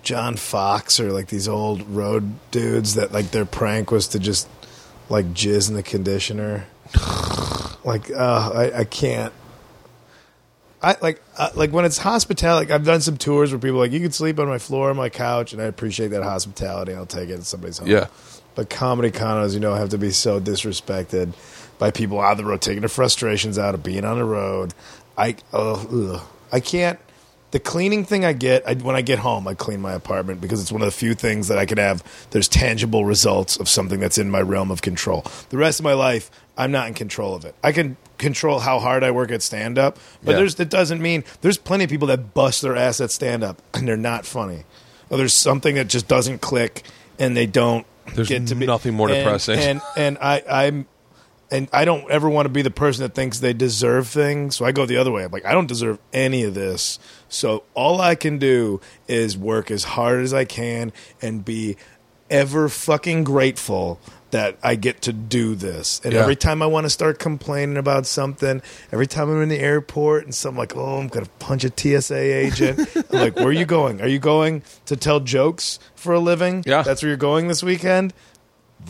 John 0.03 0.35
Fox 0.35 0.99
or 0.99 1.11
like 1.11 1.27
these 1.27 1.47
old 1.47 1.87
road 1.89 2.33
dudes 2.51 2.95
that 2.95 3.11
like 3.11 3.31
their 3.31 3.45
prank 3.45 3.91
was 3.91 4.07
to 4.09 4.19
just 4.19 4.47
like 5.09 5.25
jizz 5.33 5.69
in 5.69 5.75
the 5.75 5.83
conditioner. 5.83 6.65
like, 7.83 8.09
uh, 8.11 8.51
I, 8.53 8.79
I 8.79 8.83
can't. 8.85 9.33
I 10.81 10.95
like 11.01 11.21
uh, 11.37 11.49
like 11.55 11.71
when 11.71 11.85
it's 11.85 11.97
hospitality. 11.97 12.67
Like 12.67 12.73
I've 12.73 12.85
done 12.85 13.01
some 13.01 13.17
tours 13.17 13.51
where 13.51 13.59
people 13.59 13.77
are 13.77 13.85
like 13.85 13.91
you 13.91 13.99
can 13.99 14.11
sleep 14.11 14.39
on 14.39 14.47
my 14.47 14.59
floor, 14.59 14.91
on 14.91 14.95
my 14.95 15.09
couch, 15.09 15.51
and 15.51 15.61
I 15.61 15.65
appreciate 15.65 16.09
that 16.09 16.23
hospitality. 16.23 16.93
I'll 16.93 17.07
take 17.07 17.29
it 17.29 17.33
at 17.33 17.43
somebody's 17.43 17.79
home. 17.79 17.87
Yeah. 17.87 18.07
But 18.53 18.69
comedy 18.69 19.11
condos, 19.11 19.53
you 19.53 19.59
know, 19.59 19.73
have 19.73 19.89
to 19.89 19.97
be 19.97 20.11
so 20.11 20.39
disrespected 20.39 21.33
by 21.79 21.91
people 21.91 22.19
out 22.19 22.31
of 22.33 22.37
the 22.37 22.45
road, 22.45 22.61
taking 22.61 22.81
the 22.81 22.89
frustrations 22.89 23.57
out 23.59 23.73
of 23.75 23.83
being 23.83 24.03
on 24.05 24.17
the 24.17 24.25
road. 24.25 24.73
I 25.17 25.35
uh. 25.53 26.19
I 26.51 26.59
can't. 26.61 26.99
The 27.51 27.59
cleaning 27.61 28.03
thing 28.03 28.25
I 28.25 28.33
get 28.33 28.67
I, 28.67 28.73
when 28.75 28.95
I 28.95 29.01
get 29.01 29.19
home, 29.19 29.47
I 29.47 29.53
clean 29.53 29.79
my 29.81 29.93
apartment 29.93 30.41
because 30.41 30.61
it's 30.61 30.71
one 30.71 30.81
of 30.81 30.85
the 30.87 30.91
few 30.91 31.13
things 31.13 31.47
that 31.47 31.57
I 31.57 31.65
can 31.65 31.77
have. 31.77 32.03
There's 32.31 32.47
tangible 32.49 33.05
results 33.05 33.57
of 33.57 33.69
something 33.69 33.99
that's 34.01 34.17
in 34.17 34.29
my 34.29 34.41
realm 34.41 34.69
of 34.69 34.81
control. 34.81 35.25
The 35.49 35.57
rest 35.57 35.79
of 35.79 35.83
my 35.85 35.93
life, 35.93 36.29
I'm 36.57 36.71
not 36.71 36.87
in 36.87 36.93
control 36.93 37.35
of 37.35 37.45
it. 37.45 37.55
I 37.63 37.71
can 37.71 37.95
control 38.17 38.59
how 38.59 38.79
hard 38.79 39.03
I 39.03 39.11
work 39.11 39.31
at 39.31 39.41
stand 39.41 39.77
up, 39.79 39.97
but 40.23 40.31
Yeah. 40.31 40.37
there's 40.39 40.55
that 40.55 40.69
doesn't 40.69 41.01
mean 41.01 41.23
there's 41.41 41.57
plenty 41.57 41.85
of 41.85 41.89
people 41.89 42.07
that 42.09 42.33
bust 42.33 42.61
their 42.63 42.75
ass 42.75 42.99
at 42.99 43.11
stand 43.11 43.43
up 43.43 43.61
and 43.73 43.87
they're 43.87 43.95
not 43.95 44.25
funny. 44.25 44.63
Or 45.09 45.17
there's 45.17 45.37
something 45.37 45.75
that 45.75 45.87
just 45.87 46.07
doesn't 46.09 46.41
click 46.41 46.83
and 47.17 47.35
they 47.37 47.45
don't 47.45 47.85
There's 48.13 48.27
get 48.27 48.45
to 48.47 48.55
be 48.55 48.65
nothing 48.65 48.93
more 48.93 49.07
and- 49.09 49.17
depressing. 49.19 49.57
And 49.59 49.81
and 49.95 50.17
I 50.19 50.43
I'm 50.49 50.85
and 51.49 51.67
I 51.71 51.85
don't 51.85 52.09
ever 52.11 52.29
want 52.29 52.45
to 52.45 52.49
be 52.51 52.61
the 52.61 52.71
person 52.71 53.03
that 53.03 53.15
thinks 53.15 53.39
they 53.39 53.53
deserve 53.53 54.07
things. 54.07 54.55
So 54.57 54.65
I 54.65 54.71
go 54.71 54.85
the 54.85 54.97
other 54.97 55.11
way. 55.11 55.23
I'm 55.23 55.31
like, 55.31 55.45
I 55.45 55.53
don't 55.53 55.67
deserve 55.67 55.97
any 56.11 56.43
of 56.43 56.53
this. 56.53 56.99
So 57.29 57.63
all 57.73 58.01
I 58.01 58.15
can 58.15 58.37
do 58.37 58.81
is 59.07 59.37
work 59.37 59.71
as 59.71 59.83
hard 59.83 60.21
as 60.21 60.33
I 60.33 60.45
can 60.45 60.91
and 61.21 61.45
be 61.45 61.77
ever 62.29 62.67
fucking 62.67 63.23
grateful 63.23 63.99
that 64.31 64.57
I 64.61 64.75
get 64.75 65.01
to 65.03 65.13
do 65.13 65.55
this. 65.55 66.01
And 66.03 66.11
Yeah. 66.13 66.19
every 66.19 66.35
time 66.35 66.61
I 66.61 66.65
want 66.65 66.83
to 66.85 66.89
start 66.89 67.17
complaining 67.17 67.77
about 67.77 68.05
something, 68.05 68.61
every 68.91 69.07
time 69.07 69.29
I'm 69.29 69.41
in 69.41 69.47
the 69.47 69.59
airport 69.59 70.25
and 70.25 70.35
something 70.35 70.57
like, 70.59 70.75
oh, 70.75 70.97
I'm 70.99 71.07
going 71.07 71.23
to 71.25 71.31
punch 71.39 71.63
a 71.63 71.71
TSA 71.73 72.17
agent. 72.17 72.89
I'm 72.95 73.03
like, 73.19 73.35
where 73.37 73.47
are 73.47 73.51
you 73.53 73.63
going? 73.63 74.01
Are 74.01 74.07
you 74.09 74.19
going 74.19 74.63
to 74.87 74.97
tell 74.97 75.21
jokes 75.21 75.79
for 75.95 76.13
a 76.13 76.19
living? 76.19 76.63
Yeah. 76.65 76.81
That's 76.81 77.01
where 77.01 77.07
you're 77.07 77.17
going 77.17 77.47
this 77.47 77.63
weekend? 77.63 78.13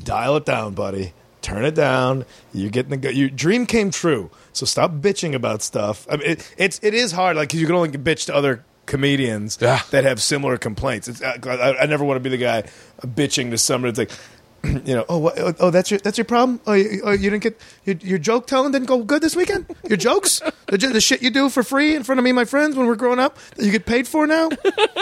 dial 0.04 0.36
it 0.36 0.46
down, 0.46 0.74
buddy. 0.74 1.14
Turn 1.42 1.64
it 1.66 1.76
down. 1.76 2.26
You're 2.54 2.70
getting 2.72 3.00
the 3.00 3.14
your 3.14 3.30
dream 3.30 3.66
came 3.66 3.92
true. 3.92 4.30
So 4.54 4.66
stop 4.66 4.92
bitching 4.94 5.34
about 5.36 5.62
stuff. 5.62 6.06
I 6.10 6.18
mean, 6.18 6.32
it, 6.32 6.54
it's 6.58 6.80
it 6.84 6.94
is 6.94 7.12
hard, 7.12 7.38
like 7.38 7.50
'cause 7.50 7.60
you 7.60 7.68
can 7.68 7.76
only 7.76 7.90
bitch 7.90 8.26
to 8.26 8.36
other 8.36 8.66
comedians 8.86 9.58
Yeah. 9.62 9.82
that 9.92 10.04
have 10.04 10.22
similar 10.22 10.58
complaints. 10.58 11.08
It's, 11.08 11.22
I, 11.22 11.36
I 11.82 11.86
never 11.86 12.04
want 12.04 12.16
to 12.18 12.22
be 12.22 12.30
the 12.30 12.38
guy 12.38 12.64
bitching 13.06 13.52
to 13.52 13.58
somebody. 13.58 13.90
It's 13.90 14.00
like. 14.00 14.12
You 14.88 14.96
know, 14.96 15.06
oh, 15.10 15.18
what, 15.18 15.40
oh, 15.40 15.54
oh, 15.60 15.70
that's 15.72 15.92
your 15.92 16.00
that's 16.00 16.18
your 16.18 16.26
problem. 16.26 16.60
Oh, 16.66 16.74
you, 16.74 17.02
oh, 17.04 17.12
you 17.12 17.30
didn't 17.30 17.44
get 17.44 17.60
your, 17.86 17.96
your 17.98 18.18
joke 18.20 18.48
telling 18.48 18.72
didn't 18.72 18.88
go 18.88 19.04
good 19.04 19.22
this 19.22 19.36
weekend. 19.36 19.66
Your 19.88 19.98
jokes, 19.98 20.42
the, 20.68 20.78
the 20.78 21.02
shit 21.02 21.22
you 21.22 21.30
do 21.30 21.50
for 21.50 21.64
free 21.64 21.96
in 21.96 22.04
front 22.04 22.20
of 22.20 22.24
me, 22.24 22.30
and 22.30 22.36
my 22.36 22.46
friends 22.46 22.76
when 22.76 22.88
we're 22.88 22.96
growing 22.96 23.20
up, 23.20 23.38
that 23.56 23.66
you 23.66 23.72
get 23.72 23.86
paid 23.86 24.08
for 24.08 24.28
now. 24.28 24.50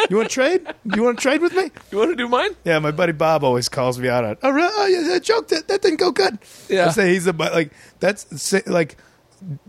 You 0.09 0.17
want 0.17 0.29
to 0.29 0.33
trade? 0.33 0.67
You 0.95 1.03
want 1.03 1.17
to 1.17 1.21
trade 1.21 1.41
with 1.41 1.55
me? 1.55 1.71
you 1.91 1.97
want 1.97 2.11
to 2.11 2.15
do 2.15 2.27
mine? 2.27 2.51
Yeah, 2.63 2.79
my 2.79 2.91
buddy 2.91 3.11
Bob 3.11 3.43
always 3.43 3.69
calls 3.69 3.99
me 3.99 4.07
out 4.07 4.23
on. 4.23 4.37
Oh, 4.43 4.49
really? 4.49 4.71
Oh, 4.71 4.85
yeah, 4.87 5.07
that 5.13 5.23
joke 5.23 5.47
that, 5.49 5.67
that 5.67 5.81
didn't 5.81 5.99
go 5.99 6.11
good. 6.11 6.37
Yeah. 6.69 6.87
I 6.87 6.89
say 6.91 7.13
he's 7.13 7.27
a 7.27 7.33
but 7.33 7.53
like 7.53 7.71
that's 7.99 8.41
say- 8.41 8.63
like 8.65 8.97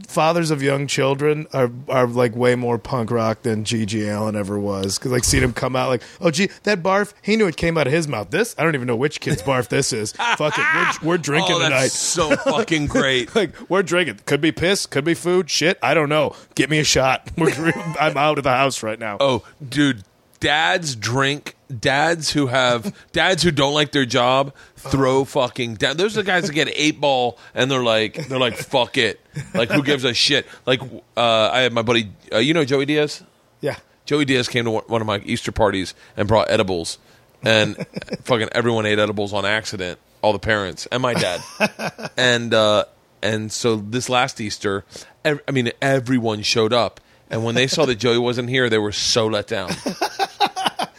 fathers 0.08 0.50
of 0.50 0.62
young 0.62 0.86
children 0.86 1.46
are 1.52 1.70
are 1.88 2.06
like 2.06 2.34
way 2.34 2.54
more 2.54 2.78
punk 2.78 3.10
rock 3.10 3.42
than 3.42 3.64
G.G. 3.64 4.06
Allin 4.08 4.36
ever 4.36 4.58
was 4.58 4.98
because 4.98 5.12
like 5.12 5.24
seeing 5.24 5.42
him 5.42 5.52
come 5.52 5.76
out 5.76 5.88
like 5.88 6.02
oh 6.20 6.30
gee 6.30 6.48
that 6.62 6.82
barf 6.82 7.12
he 7.22 7.36
knew 7.36 7.46
it 7.46 7.56
came 7.56 7.76
out 7.76 7.86
of 7.86 7.92
his 7.92 8.06
mouth. 8.08 8.30
This 8.30 8.54
I 8.58 8.62
don't 8.62 8.74
even 8.74 8.86
know 8.86 8.96
which 8.96 9.20
kid's 9.20 9.42
barf 9.42 9.68
this 9.68 9.92
is. 9.92 10.12
Fuck 10.12 10.58
it, 10.58 10.64
we're, 11.02 11.10
we're 11.10 11.18
drinking 11.18 11.56
oh, 11.56 11.58
that's 11.58 11.74
tonight. 11.74 11.90
so 11.90 12.36
fucking 12.36 12.86
great. 12.88 13.34
Like 13.34 13.54
we're 13.68 13.82
drinking. 13.82 14.20
Could 14.26 14.40
be 14.40 14.52
piss. 14.52 14.86
Could 14.86 15.04
be 15.04 15.14
food. 15.14 15.50
Shit. 15.50 15.78
I 15.82 15.94
don't 15.94 16.08
know. 16.08 16.34
Get 16.54 16.70
me 16.70 16.78
a 16.78 16.84
shot. 16.84 17.30
We're, 17.36 17.72
I'm 18.00 18.16
out 18.16 18.38
of 18.38 18.44
the 18.44 18.50
house 18.50 18.82
right 18.82 18.98
now. 18.98 19.18
Oh, 19.20 19.44
dude, 19.66 20.04
dads 20.40 20.94
drink. 20.96 21.55
Dads 21.80 22.30
who 22.30 22.46
have 22.46 22.94
dads 23.12 23.42
who 23.42 23.50
don't 23.50 23.74
like 23.74 23.90
their 23.90 24.04
job 24.04 24.54
throw 24.76 25.24
fucking 25.24 25.74
down. 25.74 25.96
Those 25.96 26.16
are 26.16 26.22
the 26.22 26.26
guys 26.26 26.46
that 26.46 26.52
get 26.52 26.68
eight 26.72 27.00
ball 27.00 27.38
and 27.54 27.68
they're 27.70 27.82
like 27.82 28.28
they're 28.28 28.38
like 28.38 28.54
fuck 28.56 28.96
it. 28.96 29.20
Like 29.52 29.70
who 29.70 29.82
gives 29.82 30.04
a 30.04 30.14
shit? 30.14 30.46
Like 30.64 30.80
uh, 31.16 31.50
I 31.52 31.62
had 31.62 31.72
my 31.72 31.82
buddy, 31.82 32.12
uh, 32.32 32.38
you 32.38 32.54
know 32.54 32.64
Joey 32.64 32.86
Diaz. 32.86 33.24
Yeah. 33.60 33.76
Joey 34.04 34.24
Diaz 34.24 34.46
came 34.48 34.64
to 34.66 34.70
one 34.70 34.84
one 34.86 35.00
of 35.00 35.06
my 35.08 35.18
Easter 35.24 35.50
parties 35.50 35.92
and 36.16 36.28
brought 36.28 36.48
edibles, 36.50 36.98
and 37.42 37.76
fucking 38.22 38.48
everyone 38.52 38.86
ate 38.86 39.00
edibles 39.00 39.32
on 39.32 39.44
accident. 39.44 39.98
All 40.22 40.32
the 40.32 40.38
parents 40.38 40.86
and 40.86 41.02
my 41.02 41.14
dad, 41.14 41.40
and 42.16 42.54
uh, 42.54 42.84
and 43.22 43.50
so 43.50 43.74
this 43.76 44.08
last 44.08 44.40
Easter, 44.40 44.84
ev- 45.24 45.42
I 45.48 45.50
mean 45.50 45.72
everyone 45.82 46.42
showed 46.42 46.72
up, 46.72 47.00
and 47.28 47.44
when 47.44 47.56
they 47.56 47.66
saw 47.66 47.84
that 47.86 47.96
Joey 47.96 48.18
wasn't 48.18 48.48
here, 48.48 48.70
they 48.70 48.78
were 48.78 48.92
so 48.92 49.26
let 49.26 49.48
down. 49.48 49.70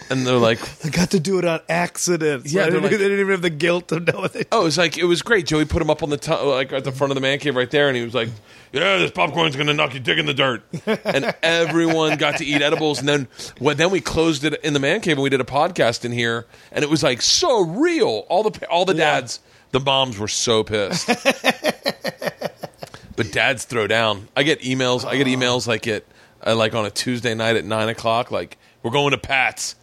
And 0.09 0.25
they're 0.25 0.37
like, 0.37 0.59
I 0.85 0.89
got 0.89 1.11
to 1.11 1.19
do 1.19 1.37
it 1.39 1.45
on 1.45 1.59
accident. 1.67 2.49
So 2.49 2.57
Yeah, 2.57 2.61
I 2.61 2.63
they're 2.69 2.79
didn't, 2.79 2.83
like- 2.83 2.91
they 2.93 2.97
didn't 2.99 3.19
even 3.19 3.31
have 3.31 3.41
the 3.41 3.49
guilt 3.49 3.91
of 3.91 4.07
knowing 4.07 4.29
they 4.33 4.45
"Oh, 4.51 4.65
it's 4.65 4.77
like 4.77 4.97
it 4.97 5.03
was 5.03 5.21
great." 5.21 5.45
Joey 5.45 5.65
put 5.65 5.81
him 5.81 5.89
up 5.89 6.03
on 6.03 6.09
the 6.09 6.17
top, 6.17 6.43
like 6.45 6.71
at 6.71 6.83
the 6.83 6.91
front 6.91 7.11
of 7.11 7.15
the 7.15 7.21
man 7.21 7.39
cave 7.39 7.55
right 7.55 7.69
there, 7.69 7.87
and 7.89 7.97
he 7.97 8.03
was 8.03 8.13
like, 8.13 8.29
"Yeah, 8.71 8.97
this 8.99 9.11
popcorn's 9.11 9.55
gonna 9.55 9.73
knock 9.73 9.93
your 9.93 10.03
dick 10.03 10.17
in 10.17 10.25
the 10.25 10.33
dirt." 10.33 10.63
And 11.05 11.33
everyone 11.43 12.17
got 12.17 12.37
to 12.37 12.45
eat 12.45 12.61
edibles, 12.61 12.99
and 12.99 13.07
then 13.09 13.27
well, 13.59 13.75
then 13.75 13.91
we 13.91 14.01
closed 14.01 14.43
it 14.43 14.55
in 14.63 14.73
the 14.73 14.79
man 14.79 15.01
cave, 15.01 15.13
and 15.17 15.23
we 15.23 15.29
did 15.29 15.41
a 15.41 15.45
podcast 15.45 16.05
in 16.05 16.11
here, 16.11 16.45
and 16.71 16.83
it 16.83 16.89
was 16.89 17.03
like 17.03 17.21
so 17.21 17.61
real. 17.61 18.25
All 18.29 18.43
the 18.49 18.67
all 18.69 18.85
the 18.85 18.93
dads, 18.93 19.39
the 19.71 19.79
moms 19.79 20.17
were 20.17 20.27
so 20.29 20.63
pissed. 20.63 21.07
but 23.15 23.31
dads 23.31 23.65
throw 23.65 23.87
down. 23.87 24.27
I 24.35 24.43
get 24.43 24.61
emails. 24.61 25.05
I 25.05 25.17
get 25.17 25.27
emails 25.27 25.67
like 25.67 25.87
it, 25.87 26.07
uh, 26.45 26.55
like 26.55 26.73
on 26.75 26.85
a 26.85 26.91
Tuesday 26.91 27.33
night 27.33 27.55
at 27.55 27.65
nine 27.65 27.89
o'clock, 27.89 28.31
like 28.31 28.57
we're 28.83 28.91
going 28.91 29.11
to 29.11 29.17
Pat's. 29.17 29.75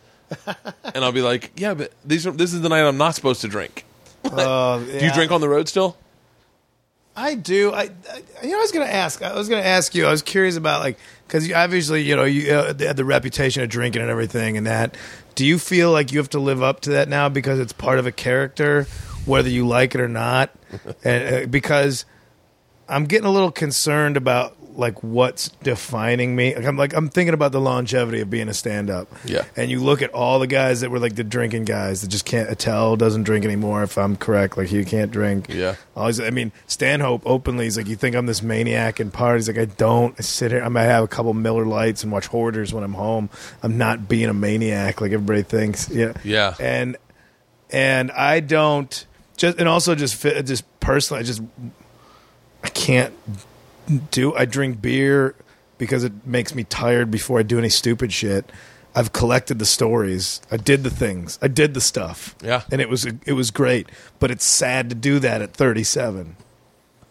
And 0.46 1.04
I'll 1.04 1.12
be 1.12 1.22
like, 1.22 1.52
yeah, 1.56 1.74
but 1.74 1.92
these 2.04 2.26
are, 2.26 2.32
this 2.32 2.52
is 2.52 2.60
the 2.60 2.68
night 2.68 2.86
I'm 2.86 2.98
not 2.98 3.14
supposed 3.14 3.40
to 3.42 3.48
drink. 3.48 3.84
Uh, 4.24 4.78
Do 4.78 5.04
you 5.04 5.12
drink 5.12 5.30
on 5.32 5.42
the 5.42 5.48
road 5.50 5.68
still? 5.68 5.98
I 7.16 7.34
do. 7.34 7.72
I, 7.72 7.82
I 7.82 8.22
you 8.42 8.50
know 8.50 8.58
I 8.58 8.62
was 8.62 8.72
going 8.72 8.86
to 8.86 8.92
ask. 8.92 9.22
I 9.22 9.34
was 9.34 9.48
going 9.48 9.62
to 9.62 9.68
ask 9.68 9.94
you. 9.94 10.06
I 10.06 10.10
was 10.10 10.22
curious 10.22 10.56
about 10.56 10.80
like 10.80 10.98
because 11.26 11.52
obviously 11.52 12.02
you 12.02 12.16
know 12.16 12.24
you 12.24 12.52
uh, 12.52 12.74
had 12.78 12.96
the 12.96 13.04
reputation 13.04 13.62
of 13.62 13.68
drinking 13.68 14.02
and 14.02 14.10
everything 14.10 14.56
and 14.56 14.66
that. 14.66 14.96
Do 15.34 15.44
you 15.44 15.58
feel 15.58 15.92
like 15.92 16.10
you 16.10 16.18
have 16.18 16.30
to 16.30 16.40
live 16.40 16.62
up 16.62 16.80
to 16.80 16.90
that 16.90 17.08
now 17.08 17.28
because 17.28 17.58
it's 17.58 17.72
part 17.72 17.98
of 17.98 18.06
a 18.06 18.12
character, 18.12 18.86
whether 19.26 19.48
you 19.48 19.66
like 19.66 19.94
it 19.94 20.00
or 20.00 20.08
not? 20.08 20.50
and, 21.04 21.34
uh, 21.34 21.46
because 21.46 22.04
I'm 22.88 23.04
getting 23.04 23.26
a 23.26 23.30
little 23.30 23.52
concerned 23.52 24.16
about 24.16 24.56
like 24.76 25.02
what's 25.02 25.48
defining 25.62 26.34
me. 26.34 26.54
Like 26.54 26.64
I'm 26.64 26.76
like 26.76 26.94
I'm 26.94 27.08
thinking 27.08 27.34
about 27.34 27.52
the 27.52 27.60
longevity 27.60 28.20
of 28.20 28.30
being 28.30 28.48
a 28.48 28.54
stand 28.54 28.90
up. 28.90 29.08
Yeah. 29.24 29.44
And 29.56 29.70
you 29.70 29.80
look 29.80 30.02
at 30.02 30.10
all 30.10 30.38
the 30.38 30.46
guys 30.46 30.80
that 30.80 30.90
were 30.90 30.98
like 30.98 31.14
the 31.14 31.24
drinking 31.24 31.64
guys 31.64 32.02
that 32.02 32.08
just 32.08 32.24
can't 32.24 32.50
Attell 32.50 32.96
doesn't 32.96 33.22
drink 33.22 33.44
anymore 33.44 33.82
if 33.82 33.96
I'm 33.96 34.16
correct. 34.16 34.56
Like 34.56 34.68
he 34.68 34.84
can't 34.84 35.10
drink. 35.10 35.48
Yeah. 35.48 35.76
Always 35.96 36.20
I 36.20 36.30
mean, 36.30 36.52
Stanhope 36.66 37.22
openly 37.24 37.64
he's 37.64 37.76
like, 37.76 37.86
You 37.86 37.96
think 37.96 38.16
I'm 38.16 38.26
this 38.26 38.42
maniac 38.42 39.00
in 39.00 39.10
parties? 39.10 39.48
Like 39.48 39.58
I 39.58 39.66
don't 39.66 40.14
I 40.18 40.22
sit 40.22 40.52
here 40.52 40.62
I 40.62 40.68
might 40.68 40.84
have 40.84 41.04
a 41.04 41.08
couple 41.08 41.32
Miller 41.34 41.66
lights 41.66 42.02
and 42.02 42.12
watch 42.12 42.26
hoarders 42.26 42.72
when 42.72 42.84
I'm 42.84 42.94
home. 42.94 43.30
I'm 43.62 43.78
not 43.78 44.08
being 44.08 44.28
a 44.28 44.34
maniac 44.34 45.00
like 45.00 45.12
everybody 45.12 45.42
thinks. 45.42 45.88
Yeah. 45.90 46.14
Yeah. 46.24 46.54
And 46.60 46.96
and 47.70 48.10
I 48.12 48.40
don't 48.40 49.06
just 49.36 49.58
and 49.58 49.68
also 49.68 49.94
just 49.94 50.22
just 50.22 50.64
personally 50.80 51.20
I 51.20 51.24
just 51.24 51.42
I 52.62 52.68
can't 52.68 53.14
do 54.10 54.34
I 54.34 54.44
drink 54.44 54.80
beer 54.80 55.34
because 55.78 56.04
it 56.04 56.26
makes 56.26 56.54
me 56.54 56.64
tired 56.64 57.10
before 57.10 57.38
I 57.38 57.42
do 57.42 57.58
any 57.58 57.68
stupid 57.68 58.12
shit. 58.12 58.50
I've 58.94 59.12
collected 59.12 59.58
the 59.58 59.66
stories. 59.66 60.40
I 60.50 60.56
did 60.56 60.84
the 60.84 60.90
things. 60.90 61.38
I 61.42 61.48
did 61.48 61.74
the 61.74 61.80
stuff. 61.80 62.36
Yeah. 62.42 62.62
And 62.70 62.80
it 62.80 62.88
was 62.88 63.04
it 63.04 63.32
was 63.32 63.50
great, 63.50 63.88
but 64.20 64.30
it's 64.30 64.44
sad 64.44 64.88
to 64.90 64.94
do 64.94 65.18
that 65.18 65.42
at 65.42 65.52
37. 65.52 66.36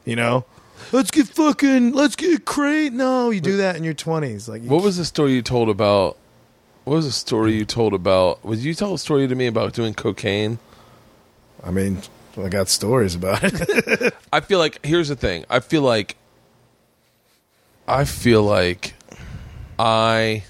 You 0.05 0.15
know? 0.15 0.45
Let's 0.91 1.11
get 1.11 1.27
fucking 1.27 1.91
let's 1.91 2.15
get 2.15 2.45
crazy. 2.45 2.89
No, 2.89 3.29
you 3.31 3.41
do 3.41 3.57
that 3.57 3.75
in 3.75 3.83
your 3.83 3.93
20s 3.93 4.47
like 4.47 4.63
you 4.63 4.69
What 4.69 4.83
was 4.83 4.97
the 4.97 5.05
story 5.05 5.33
you 5.33 5.41
told 5.41 5.69
about? 5.69 6.17
What 6.85 6.95
was 6.95 7.05
the 7.05 7.11
story 7.11 7.53
you 7.53 7.65
told 7.65 7.93
about? 7.93 8.43
Was 8.43 8.65
you 8.65 8.73
tell 8.73 8.93
a 8.93 8.99
story 8.99 9.27
to 9.27 9.35
me 9.35 9.47
about 9.47 9.73
doing 9.73 9.93
cocaine? 9.93 10.59
I 11.63 11.71
mean, 11.71 12.01
I 12.37 12.49
got 12.49 12.67
stories 12.67 13.15
about 13.15 13.39
it. 13.43 14.13
I 14.33 14.41
feel 14.41 14.59
like 14.59 14.85
here's 14.85 15.07
the 15.07 15.15
thing. 15.15 15.45
I 15.49 15.59
feel 15.59 15.81
like 15.81 16.17
I 17.87 18.05
feel 18.05 18.43
like 18.43 18.93
I 19.77 20.43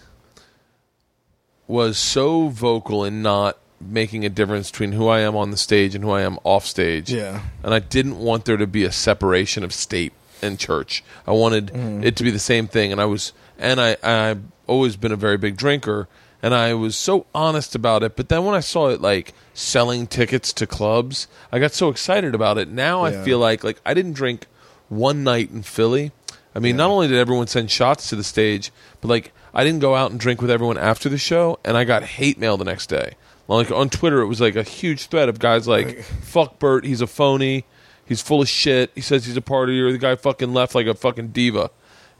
was 1.67 1.97
so 1.97 2.49
vocal 2.49 3.03
in 3.03 3.21
not 3.21 3.57
making 3.81 4.25
a 4.25 4.29
difference 4.29 4.71
between 4.71 4.91
who 4.93 5.07
I 5.07 5.19
am 5.19 5.35
on 5.35 5.51
the 5.51 5.57
stage 5.57 5.95
and 5.95 6.03
who 6.03 6.11
I 6.11 6.21
am 6.21 6.37
off 6.43 6.65
stage. 6.65 7.11
Yeah. 7.11 7.41
And 7.63 7.73
I 7.73 7.79
didn't 7.79 8.17
want 8.19 8.45
there 8.45 8.57
to 8.57 8.67
be 8.67 8.83
a 8.83 8.91
separation 8.91 9.63
of 9.63 9.73
state 9.73 10.13
and 10.41 10.59
church. 10.59 11.03
I 11.27 11.31
wanted 11.31 11.67
Mm-hmm. 11.67 12.03
it 12.03 12.15
to 12.17 12.23
be 12.23 12.31
the 12.31 12.39
same 12.39 12.67
thing. 12.67 12.91
And 12.91 13.01
I 13.01 13.05
was, 13.05 13.33
and 13.57 13.81
I, 13.81 13.97
I've 14.03 14.41
always 14.67 14.95
been 14.95 15.11
a 15.11 15.15
very 15.17 15.37
big 15.37 15.57
drinker. 15.57 16.07
And 16.41 16.53
I 16.53 16.73
was 16.73 16.97
so 16.97 17.25
honest 17.33 17.73
about 17.73 18.03
it. 18.03 18.15
But 18.17 18.27
then 18.29 18.43
when 18.45 18.53
I 18.55 18.59
saw 18.59 18.89
it 18.89 18.99
like 19.01 19.33
selling 19.53 20.07
tickets 20.07 20.51
to 20.53 20.67
clubs, 20.67 21.27
I 21.51 21.59
got 21.59 21.71
so 21.71 21.87
excited 21.89 22.35
about 22.35 22.57
it. 22.57 22.67
Now 22.69 23.03
I 23.03 23.11
feel 23.23 23.39
like, 23.39 23.63
like 23.63 23.79
I 23.85 23.93
didn't 23.93 24.13
drink 24.13 24.47
one 24.89 25.23
night 25.23 25.51
in 25.51 25.63
Philly. 25.63 26.11
I 26.55 26.59
mean, 26.59 26.77
not 26.77 26.89
only 26.89 27.07
did 27.07 27.17
everyone 27.17 27.47
send 27.47 27.71
shots 27.71 28.09
to 28.09 28.15
the 28.15 28.23
stage, 28.23 28.71
but 29.01 29.07
like 29.07 29.33
I 29.53 29.63
didn't 29.63 29.79
go 29.79 29.95
out 29.95 30.11
and 30.11 30.19
drink 30.19 30.41
with 30.41 30.51
everyone 30.51 30.77
after 30.77 31.09
the 31.09 31.17
show, 31.17 31.59
and 31.65 31.75
I 31.77 31.83
got 31.83 32.03
hate 32.03 32.37
mail 32.37 32.57
the 32.57 32.65
next 32.65 32.87
day. 32.87 33.15
Like 33.47 33.71
on 33.71 33.89
Twitter, 33.89 34.21
it 34.21 34.27
was 34.27 34.39
like 34.39 34.55
a 34.55 34.63
huge 34.63 35.07
thread 35.07 35.29
of 35.29 35.39
guys 35.39 35.67
like 35.67 36.03
"fuck 36.21 36.59
Bert, 36.59 36.85
he's 36.85 37.01
a 37.01 37.07
phony, 37.07 37.65
he's 38.05 38.21
full 38.21 38.41
of 38.41 38.47
shit, 38.47 38.91
he 38.95 39.01
says 39.01 39.25
he's 39.25 39.37
a 39.37 39.41
partier, 39.41 39.91
the 39.91 39.97
guy 39.97 40.15
fucking 40.15 40.53
left 40.53 40.75
like 40.75 40.87
a 40.87 40.93
fucking 40.93 41.29
diva," 41.29 41.71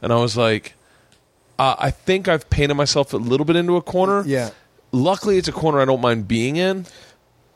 and 0.02 0.12
I 0.12 0.16
was 0.16 0.36
like, 0.36 0.74
uh, 1.58 1.76
I 1.78 1.90
think 1.90 2.28
I've 2.28 2.50
painted 2.50 2.74
myself 2.74 3.12
a 3.12 3.16
little 3.16 3.46
bit 3.46 3.56
into 3.56 3.76
a 3.76 3.82
corner. 3.82 4.22
Yeah. 4.26 4.50
Luckily, 4.92 5.38
it's 5.38 5.48
a 5.48 5.52
corner 5.52 5.80
I 5.80 5.84
don't 5.84 6.00
mind 6.00 6.28
being 6.28 6.56
in 6.56 6.86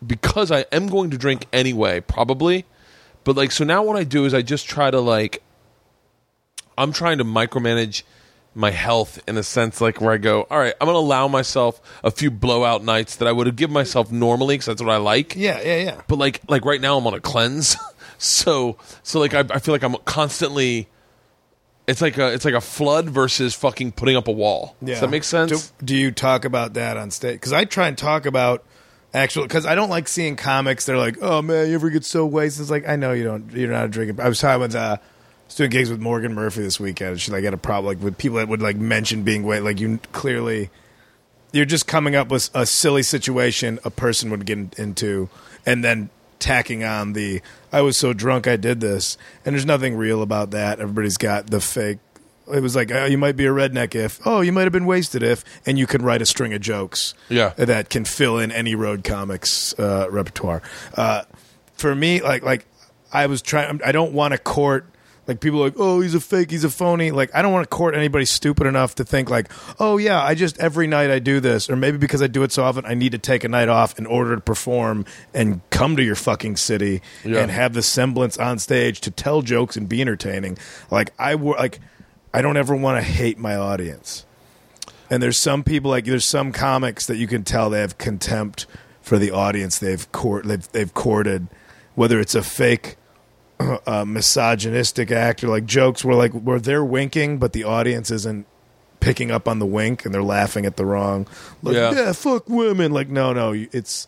because 0.04 0.50
I 0.50 0.64
am 0.72 0.86
going 0.88 1.10
to 1.10 1.18
drink 1.18 1.46
anyway, 1.52 2.00
probably. 2.00 2.64
But 3.24 3.36
like, 3.36 3.52
so 3.52 3.64
now 3.64 3.82
what 3.82 3.96
I 3.96 4.04
do 4.04 4.24
is 4.24 4.34
I 4.34 4.42
just 4.42 4.66
try 4.66 4.90
to 4.90 5.00
like, 5.00 5.42
I'm 6.78 6.92
trying 6.92 7.18
to 7.18 7.24
micromanage 7.24 8.02
my 8.54 8.70
health 8.70 9.20
in 9.28 9.36
a 9.36 9.42
sense, 9.42 9.80
like 9.80 10.00
where 10.00 10.12
I 10.12 10.16
go, 10.16 10.42
all 10.50 10.58
right, 10.58 10.74
I'm 10.80 10.86
going 10.86 10.96
to 10.96 10.98
allow 10.98 11.28
myself 11.28 11.80
a 12.02 12.10
few 12.10 12.30
blowout 12.30 12.82
nights 12.82 13.16
that 13.16 13.28
I 13.28 13.32
would 13.32 13.46
have 13.46 13.56
given 13.56 13.72
myself 13.72 14.10
normally 14.10 14.54
because 14.54 14.66
that's 14.66 14.82
what 14.82 14.90
I 14.90 14.96
like. 14.96 15.36
Yeah, 15.36 15.60
yeah, 15.60 15.76
yeah. 15.76 16.00
But 16.08 16.18
like, 16.18 16.40
like 16.48 16.64
right 16.64 16.80
now 16.80 16.98
I'm 16.98 17.06
on 17.06 17.14
a 17.14 17.20
cleanse, 17.20 17.76
so 18.18 18.76
so 19.02 19.20
like 19.20 19.34
I, 19.34 19.44
I 19.50 19.58
feel 19.58 19.74
like 19.74 19.84
I'm 19.84 19.96
constantly. 20.04 20.88
It's 21.86 22.02
like 22.02 22.18
a 22.18 22.34
it's 22.34 22.44
like 22.44 22.54
a 22.54 22.60
flood 22.60 23.08
versus 23.08 23.54
fucking 23.54 23.92
putting 23.92 24.16
up 24.16 24.28
a 24.28 24.32
wall. 24.32 24.76
Yeah. 24.82 24.88
Does 24.88 25.00
that 25.00 25.10
make 25.10 25.24
sense? 25.24 25.70
Do, 25.78 25.86
do 25.86 25.96
you 25.96 26.10
talk 26.10 26.44
about 26.44 26.74
that 26.74 26.98
on 26.98 27.10
stage? 27.10 27.36
Because 27.36 27.54
I 27.54 27.64
try 27.64 27.88
and 27.88 27.96
talk 27.96 28.26
about 28.26 28.62
actual. 29.14 29.44
Because 29.44 29.64
I 29.64 29.74
don't 29.74 29.88
like 29.88 30.06
seeing 30.06 30.36
comics. 30.36 30.84
They're 30.84 30.98
like, 30.98 31.16
"Oh 31.22 31.40
man, 31.40 31.68
you 31.68 31.74
ever 31.74 31.88
get 31.88 32.04
so 32.04 32.26
wasted?" 32.26 32.62
It's 32.62 32.70
like 32.70 32.86
I 32.86 32.96
know 32.96 33.12
you 33.12 33.24
don't. 33.24 33.50
You're 33.52 33.70
not 33.70 33.86
a 33.86 33.88
drinker. 33.88 34.20
I 34.22 34.28
was 34.28 34.40
talking 34.40 34.60
with. 34.60 34.74
Uh, 34.74 34.98
was 35.48 35.56
doing 35.56 35.70
gigs 35.70 35.90
with 35.90 36.00
Morgan 36.00 36.34
Murphy 36.34 36.62
this 36.62 36.78
weekend. 36.78 37.10
and 37.12 37.20
She 37.20 37.32
like 37.32 37.42
had 37.44 37.54
a 37.54 37.58
problem 37.58 37.86
like 37.96 38.02
with 38.02 38.16
people 38.16 38.38
that 38.38 38.48
would 38.48 38.62
like 38.62 38.76
mention 38.76 39.22
being 39.24 39.42
way 39.42 39.60
like 39.60 39.80
you 39.80 39.98
clearly. 40.12 40.70
You're 41.52 41.64
just 41.64 41.86
coming 41.86 42.14
up 42.14 42.28
with 42.28 42.50
a 42.54 42.66
silly 42.66 43.02
situation 43.02 43.78
a 43.84 43.90
person 43.90 44.30
would 44.30 44.44
get 44.44 44.58
in- 44.58 44.70
into, 44.76 45.30
and 45.64 45.82
then 45.82 46.10
tacking 46.38 46.84
on 46.84 47.14
the 47.14 47.40
"I 47.72 47.80
was 47.80 47.96
so 47.96 48.12
drunk 48.12 48.46
I 48.46 48.56
did 48.56 48.80
this," 48.80 49.16
and 49.46 49.54
there's 49.54 49.64
nothing 49.66 49.96
real 49.96 50.20
about 50.22 50.50
that. 50.52 50.78
Everybody's 50.78 51.16
got 51.16 51.46
the 51.48 51.60
fake 51.60 51.98
it 52.50 52.60
was 52.62 52.74
like, 52.74 52.90
oh, 52.90 53.04
you 53.04 53.18
might 53.18 53.36
be 53.36 53.44
a 53.44 53.50
redneck 53.50 53.94
if, 53.94 54.26
oh, 54.26 54.40
you 54.40 54.52
might 54.52 54.62
have 54.62 54.72
been 54.72 54.86
wasted 54.86 55.22
if, 55.22 55.44
and 55.66 55.78
you 55.78 55.86
can 55.86 56.00
write 56.00 56.22
a 56.22 56.24
string 56.24 56.54
of 56.54 56.62
jokes 56.62 57.12
Yeah. 57.28 57.50
that 57.58 57.90
can 57.90 58.06
fill 58.06 58.38
in 58.38 58.50
any 58.50 58.74
road 58.74 59.04
comics 59.04 59.78
uh, 59.78 60.06
repertoire. 60.10 60.62
Uh, 60.94 61.24
for 61.74 61.94
me, 61.94 62.22
like, 62.22 62.42
like 62.42 62.64
I 63.12 63.26
was 63.26 63.42
trying, 63.42 63.82
I 63.84 63.92
don't 63.92 64.14
want 64.14 64.32
to 64.32 64.38
court. 64.38 64.86
Like 65.28 65.40
people 65.40 65.60
are 65.60 65.64
like, 65.64 65.74
oh, 65.76 66.00
he's 66.00 66.14
a 66.14 66.20
fake, 66.20 66.50
he's 66.50 66.64
a 66.64 66.70
phony. 66.70 67.10
Like 67.10 67.30
I 67.34 67.42
don't 67.42 67.52
want 67.52 67.62
to 67.64 67.68
court 67.68 67.94
anybody 67.94 68.24
stupid 68.24 68.66
enough 68.66 68.94
to 68.96 69.04
think 69.04 69.28
like, 69.28 69.50
oh 69.78 69.98
yeah, 69.98 70.22
I 70.22 70.34
just 70.34 70.58
every 70.58 70.86
night 70.86 71.10
I 71.10 71.18
do 71.18 71.38
this, 71.38 71.68
or 71.68 71.76
maybe 71.76 71.98
because 71.98 72.22
I 72.22 72.26
do 72.26 72.42
it 72.42 72.50
so 72.50 72.64
often, 72.64 72.86
I 72.86 72.94
need 72.94 73.12
to 73.12 73.18
take 73.18 73.44
a 73.44 73.48
night 73.48 73.68
off 73.68 73.98
in 73.98 74.06
order 74.06 74.34
to 74.34 74.40
perform 74.40 75.04
and 75.34 75.60
come 75.68 75.96
to 75.96 76.02
your 76.02 76.14
fucking 76.16 76.56
city 76.56 77.02
Yeah. 77.24 77.40
and 77.40 77.50
have 77.50 77.74
the 77.74 77.82
semblance 77.82 78.38
on 78.38 78.58
stage 78.58 79.00
to 79.02 79.10
tell 79.10 79.42
jokes 79.42 79.76
and 79.76 79.88
be 79.88 80.00
entertaining. 80.00 80.56
Like 80.90 81.12
I 81.18 81.34
wor- 81.34 81.56
like 81.56 81.78
I 82.32 82.40
don't 82.40 82.56
ever 82.56 82.74
want 82.74 82.96
to 82.98 83.02
hate 83.02 83.36
my 83.38 83.54
audience. 83.54 84.24
And 85.10 85.22
there's 85.22 85.38
some 85.38 85.62
people 85.62 85.90
like 85.90 86.06
there's 86.06 86.24
some 86.28 86.52
comics 86.52 87.06
that 87.06 87.16
you 87.18 87.26
can 87.26 87.44
tell 87.44 87.68
they 87.70 87.80
have 87.80 87.98
contempt 87.98 88.66
for 89.02 89.18
the 89.18 89.30
audience 89.30 89.78
they've 89.78 90.10
court 90.12 90.46
they've, 90.46 90.72
they've 90.72 90.92
courted, 90.94 91.48
whether 91.94 92.18
it's 92.18 92.34
a 92.34 92.42
fake 92.42 92.96
uh, 93.86 94.04
misogynistic 94.04 95.10
act 95.10 95.42
or 95.42 95.48
like 95.48 95.66
jokes 95.66 96.04
where 96.04 96.16
like 96.16 96.32
where 96.32 96.60
they're 96.60 96.84
winking 96.84 97.38
but 97.38 97.52
the 97.52 97.64
audience 97.64 98.10
isn't 98.10 98.46
picking 99.00 99.30
up 99.30 99.46
on 99.46 99.58
the 99.58 99.66
wink 99.66 100.04
and 100.04 100.12
they're 100.14 100.22
laughing 100.22 100.66
at 100.66 100.76
the 100.76 100.84
wrong 100.84 101.26
like 101.62 101.74
Yeah. 101.74 101.92
yeah, 101.92 102.12
fuck 102.12 102.48
women 102.48 102.92
like 102.92 103.08
no 103.08 103.32
no 103.32 103.52
it's 103.52 104.06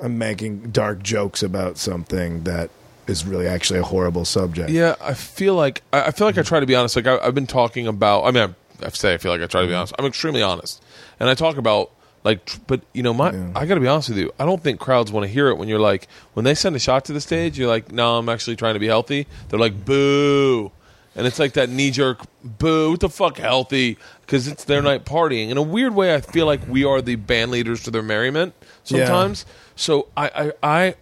I'm 0.00 0.16
making 0.16 0.70
dark 0.70 1.02
jokes 1.02 1.42
about 1.42 1.76
something 1.76 2.44
that 2.44 2.70
is 3.08 3.24
really 3.24 3.48
actually 3.48 3.80
a 3.80 3.82
horrible 3.82 4.24
subject. 4.24 4.70
Yeah, 4.70 4.94
I 5.00 5.14
feel 5.14 5.54
like 5.54 5.82
I 5.92 6.02
I 6.02 6.10
feel 6.12 6.26
like 6.26 6.38
I 6.38 6.42
try 6.42 6.60
to 6.60 6.66
be 6.66 6.74
honest. 6.76 6.94
Like 6.94 7.06
I, 7.06 7.18
I've 7.18 7.34
been 7.34 7.46
talking 7.48 7.86
about. 7.88 8.24
I 8.24 8.30
mean, 8.30 8.54
I, 8.82 8.86
I 8.86 8.90
say 8.90 9.14
I 9.14 9.18
feel 9.18 9.32
like 9.32 9.40
I 9.40 9.46
try 9.46 9.62
to 9.62 9.66
be 9.66 9.74
honest. 9.74 9.94
I'm 9.98 10.04
extremely 10.04 10.42
honest, 10.42 10.80
and 11.18 11.28
I 11.28 11.34
talk 11.34 11.56
about 11.56 11.90
like. 12.24 12.66
But 12.66 12.82
you 12.92 13.02
know, 13.02 13.14
my 13.14 13.28
I 13.54 13.66
got 13.66 13.74
to 13.74 13.80
be 13.80 13.86
honest 13.86 14.10
with 14.10 14.18
you. 14.18 14.32
I 14.38 14.44
don't 14.44 14.62
think 14.62 14.80
crowds 14.80 15.12
want 15.12 15.24
to 15.24 15.32
hear 15.32 15.48
it 15.48 15.56
when 15.56 15.68
you're 15.68 15.78
like 15.78 16.08
when 16.34 16.44
they 16.44 16.54
send 16.54 16.76
a 16.76 16.78
shot 16.78 17.04
to 17.06 17.12
the 17.12 17.20
stage. 17.20 17.58
You're 17.58 17.68
like, 17.68 17.92
no, 17.92 18.18
I'm 18.18 18.28
actually 18.28 18.56
trying 18.56 18.74
to 18.74 18.80
be 18.80 18.86
healthy. 18.86 19.26
They're 19.48 19.60
like, 19.60 19.84
boo. 19.84 20.72
And 21.14 21.26
it's 21.26 21.40
like 21.40 21.54
that 21.54 21.68
knee 21.68 21.90
jerk, 21.90 22.20
boo, 22.44 22.90
what 22.90 23.00
the 23.00 23.08
fuck, 23.08 23.38
healthy? 23.38 23.98
Because 24.20 24.46
it's 24.46 24.62
their 24.64 24.80
night 24.80 25.04
partying. 25.04 25.48
In 25.48 25.56
a 25.56 25.62
weird 25.62 25.92
way, 25.94 26.14
I 26.14 26.20
feel 26.20 26.46
like 26.46 26.60
we 26.68 26.84
are 26.84 27.02
the 27.02 27.16
band 27.16 27.50
leaders 27.50 27.82
to 27.84 27.90
their 27.90 28.04
merriment 28.04 28.54
sometimes. 28.84 29.44
So 29.74 30.08
I, 30.16 30.52
I, 30.62 30.94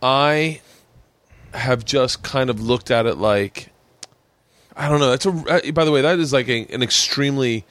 I, 0.00 0.60
I 1.52 1.58
have 1.58 1.84
just 1.84 2.22
kind 2.22 2.48
of 2.48 2.62
looked 2.62 2.90
at 2.90 3.04
it 3.04 3.16
like 3.16 3.70
I 4.76 4.88
don't 4.88 5.00
know. 5.00 5.10
That's 5.10 5.26
a 5.26 5.72
by 5.72 5.84
the 5.84 5.92
way, 5.92 6.02
that 6.02 6.18
is 6.18 6.32
like 6.32 6.48
a, 6.48 6.66
an 6.66 6.82
extremely 6.82 7.64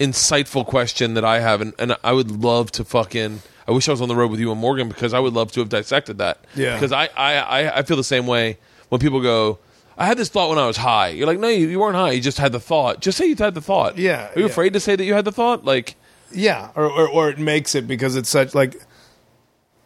insightful 0.00 0.66
question 0.66 1.14
that 1.14 1.24
I 1.24 1.38
have, 1.40 1.60
and, 1.60 1.74
and 1.78 1.96
I 2.02 2.12
would 2.12 2.30
love 2.30 2.72
to 2.72 2.84
fucking. 2.84 3.42
I 3.68 3.72
wish 3.72 3.88
I 3.88 3.92
was 3.92 4.00
on 4.00 4.08
the 4.08 4.16
road 4.16 4.32
with 4.32 4.40
you 4.40 4.50
and 4.50 4.60
Morgan 4.60 4.88
because 4.88 5.14
I 5.14 5.20
would 5.20 5.32
love 5.34 5.52
to 5.52 5.60
have 5.60 5.68
dissected 5.68 6.18
that. 6.18 6.44
Yeah. 6.56 6.74
Because 6.74 6.90
I, 6.90 7.08
I, 7.16 7.34
I, 7.34 7.78
I 7.78 7.82
feel 7.82 7.96
the 7.96 8.02
same 8.02 8.26
way 8.26 8.58
when 8.88 9.00
people 9.00 9.20
go. 9.20 9.60
I 9.96 10.06
had 10.06 10.16
this 10.16 10.30
thought 10.30 10.48
when 10.48 10.58
I 10.58 10.66
was 10.66 10.78
high. 10.78 11.08
You're 11.08 11.26
like, 11.26 11.38
no, 11.38 11.46
you, 11.48 11.68
you 11.68 11.78
weren't 11.78 11.94
high. 11.94 12.12
You 12.12 12.20
just 12.22 12.38
had 12.38 12.52
the 12.52 12.58
thought. 12.58 13.00
Just 13.00 13.18
say 13.18 13.26
you 13.26 13.36
had 13.36 13.54
the 13.54 13.60
thought. 13.60 13.98
Yeah, 13.98 14.28
Are 14.30 14.38
you 14.38 14.46
yeah. 14.46 14.50
afraid 14.50 14.72
to 14.72 14.80
say 14.80 14.96
that 14.96 15.04
you 15.04 15.12
had 15.14 15.26
the 15.26 15.30
thought? 15.32 15.64
Like, 15.64 15.94
Yeah, 16.32 16.70
or, 16.74 16.90
or 16.90 17.08
or 17.08 17.28
it 17.28 17.38
makes 17.38 17.74
it 17.74 17.86
because 17.86 18.16
it's 18.16 18.30
such 18.30 18.54
like 18.54 18.76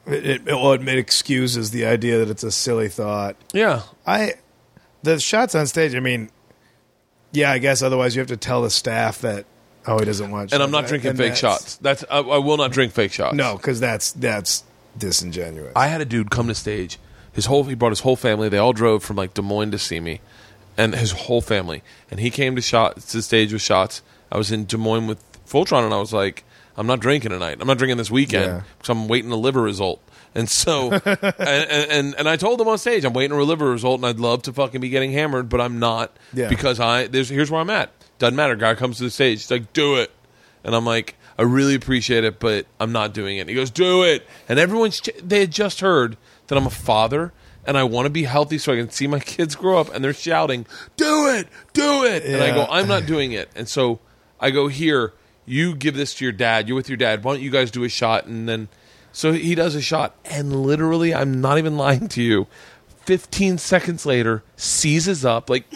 it, 0.06 0.26
it 0.26 0.46
well 0.46 0.72
it, 0.72 0.86
it 0.86 0.98
excuses 0.98 1.72
the 1.72 1.84
idea 1.84 2.18
that 2.18 2.30
it's 2.30 2.44
a 2.44 2.52
silly 2.52 2.88
thought. 2.88 3.36
yeah, 3.52 3.82
I 4.06 4.34
the 5.02 5.18
shots 5.18 5.54
on 5.54 5.66
stage. 5.66 5.94
I 5.94 6.00
mean, 6.00 6.30
yeah, 7.32 7.50
I 7.50 7.58
guess 7.58 7.82
otherwise 7.82 8.14
you 8.14 8.20
have 8.20 8.28
to 8.28 8.36
tell 8.36 8.62
the 8.62 8.70
staff 8.70 9.20
that 9.22 9.46
oh 9.86 9.98
he 9.98 10.04
doesn't 10.04 10.30
watch. 10.30 10.52
and 10.52 10.62
I'm 10.62 10.70
not 10.70 10.86
drinking 10.86 11.12
fake 11.12 11.34
that's- 11.34 11.38
shots. 11.38 11.76
That's 11.76 12.04
I, 12.10 12.18
I 12.18 12.38
will 12.38 12.56
not 12.56 12.72
drink 12.72 12.92
fake 12.92 13.12
shots. 13.12 13.34
No, 13.36 13.56
because 13.56 13.80
that's 13.80 14.12
that's 14.12 14.64
disingenuous. 14.96 15.72
I 15.76 15.88
had 15.88 16.00
a 16.00 16.04
dude 16.04 16.30
come 16.30 16.48
to 16.48 16.54
stage. 16.54 16.98
His 17.32 17.46
whole 17.46 17.64
he 17.64 17.74
brought 17.74 17.90
his 17.90 18.00
whole 18.00 18.16
family. 18.16 18.48
They 18.48 18.58
all 18.58 18.72
drove 18.72 19.02
from 19.02 19.16
like 19.16 19.34
Des 19.34 19.42
Moines 19.42 19.72
to 19.72 19.78
see 19.78 20.00
me, 20.00 20.20
and 20.76 20.94
his 20.94 21.12
whole 21.12 21.40
family. 21.40 21.82
And 22.10 22.20
he 22.20 22.30
came 22.30 22.54
to 22.56 22.62
shot 22.62 22.96
to 23.00 23.22
stage 23.22 23.52
with 23.52 23.62
shots. 23.62 24.02
I 24.30 24.38
was 24.38 24.52
in 24.52 24.66
Des 24.66 24.76
Moines 24.76 25.06
with 25.08 25.22
Fultron, 25.46 25.84
and 25.84 25.92
I 25.92 25.98
was 25.98 26.12
like, 26.12 26.44
I'm 26.76 26.86
not 26.86 27.00
drinking 27.00 27.30
tonight. 27.30 27.58
I'm 27.60 27.66
not 27.66 27.78
drinking 27.78 27.98
this 27.98 28.10
weekend 28.10 28.46
Yeah. 28.46 28.62
because 28.78 28.88
I'm 28.90 29.08
waiting 29.08 29.30
a 29.32 29.36
liver 29.36 29.62
result. 29.62 30.00
And 30.36 30.48
so, 30.48 30.90
and, 31.04 31.34
and 31.38 32.14
and 32.18 32.28
I 32.28 32.36
told 32.36 32.58
them 32.58 32.66
on 32.68 32.78
stage, 32.78 33.04
I'm 33.04 33.12
waiting 33.12 33.30
for 33.36 33.40
a 33.40 33.44
liver 33.44 33.70
result, 33.70 33.98
and 34.00 34.06
I'd 34.06 34.18
love 34.20 34.42
to 34.44 34.52
fucking 34.52 34.80
be 34.80 34.88
getting 34.88 35.12
hammered, 35.12 35.48
but 35.48 35.60
I'm 35.60 35.78
not 35.78 36.16
Yeah. 36.32 36.48
because 36.48 36.80
I 36.80 37.06
there's 37.08 37.28
here's 37.28 37.50
where 37.50 37.60
I'm 37.60 37.70
at. 37.70 37.90
Doesn't 38.18 38.36
matter. 38.36 38.56
Guy 38.56 38.74
comes 38.74 38.98
to 38.98 39.04
the 39.04 39.10
stage, 39.10 39.40
he's 39.40 39.50
like, 39.50 39.72
do 39.72 39.96
it. 39.96 40.10
And 40.62 40.74
I'm 40.74 40.86
like, 40.86 41.16
I 41.38 41.42
really 41.42 41.74
appreciate 41.74 42.24
it, 42.24 42.38
but 42.40 42.66
I'm 42.80 42.92
not 42.92 43.12
doing 43.12 43.38
it. 43.38 43.40
And 43.40 43.48
he 43.50 43.54
goes, 43.56 43.70
do 43.70 44.02
it. 44.02 44.26
And 44.48 44.58
everyone's, 44.58 45.00
ch- 45.00 45.10
they 45.22 45.40
had 45.40 45.50
just 45.50 45.80
heard 45.80 46.16
that 46.46 46.56
I'm 46.56 46.66
a 46.66 46.70
father 46.70 47.32
and 47.66 47.76
I 47.76 47.84
want 47.84 48.06
to 48.06 48.10
be 48.10 48.24
healthy 48.24 48.58
so 48.58 48.72
I 48.72 48.76
can 48.76 48.90
see 48.90 49.06
my 49.06 49.18
kids 49.20 49.54
grow 49.56 49.78
up. 49.78 49.92
And 49.94 50.04
they're 50.04 50.12
shouting, 50.14 50.66
do 50.96 51.28
it, 51.30 51.48
do 51.72 52.04
it. 52.04 52.24
And 52.24 52.42
I 52.42 52.50
go, 52.54 52.66
I'm 52.70 52.88
not 52.88 53.06
doing 53.06 53.32
it. 53.32 53.50
And 53.54 53.68
so 53.68 54.00
I 54.40 54.50
go, 54.50 54.68
here, 54.68 55.12
you 55.44 55.74
give 55.74 55.94
this 55.96 56.14
to 56.14 56.24
your 56.24 56.32
dad. 56.32 56.68
You're 56.68 56.76
with 56.76 56.88
your 56.88 56.96
dad. 56.96 57.24
Why 57.24 57.34
don't 57.34 57.42
you 57.42 57.50
guys 57.50 57.70
do 57.70 57.84
a 57.84 57.88
shot? 57.88 58.26
And 58.26 58.48
then, 58.48 58.68
so 59.12 59.32
he 59.32 59.54
does 59.54 59.74
a 59.74 59.82
shot. 59.82 60.14
And 60.24 60.62
literally, 60.64 61.14
I'm 61.14 61.40
not 61.40 61.58
even 61.58 61.76
lying 61.78 62.08
to 62.08 62.22
you. 62.22 62.46
15 63.06 63.58
seconds 63.58 64.06
later, 64.06 64.42
seizes 64.56 65.26
up, 65.26 65.50
like, 65.50 65.64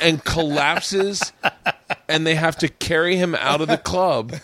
and 0.00 0.22
collapses 0.24 1.32
and 2.08 2.26
they 2.26 2.34
have 2.34 2.56
to 2.58 2.68
carry 2.68 3.16
him 3.16 3.34
out 3.34 3.60
of 3.60 3.68
the 3.68 3.78
club. 3.78 4.34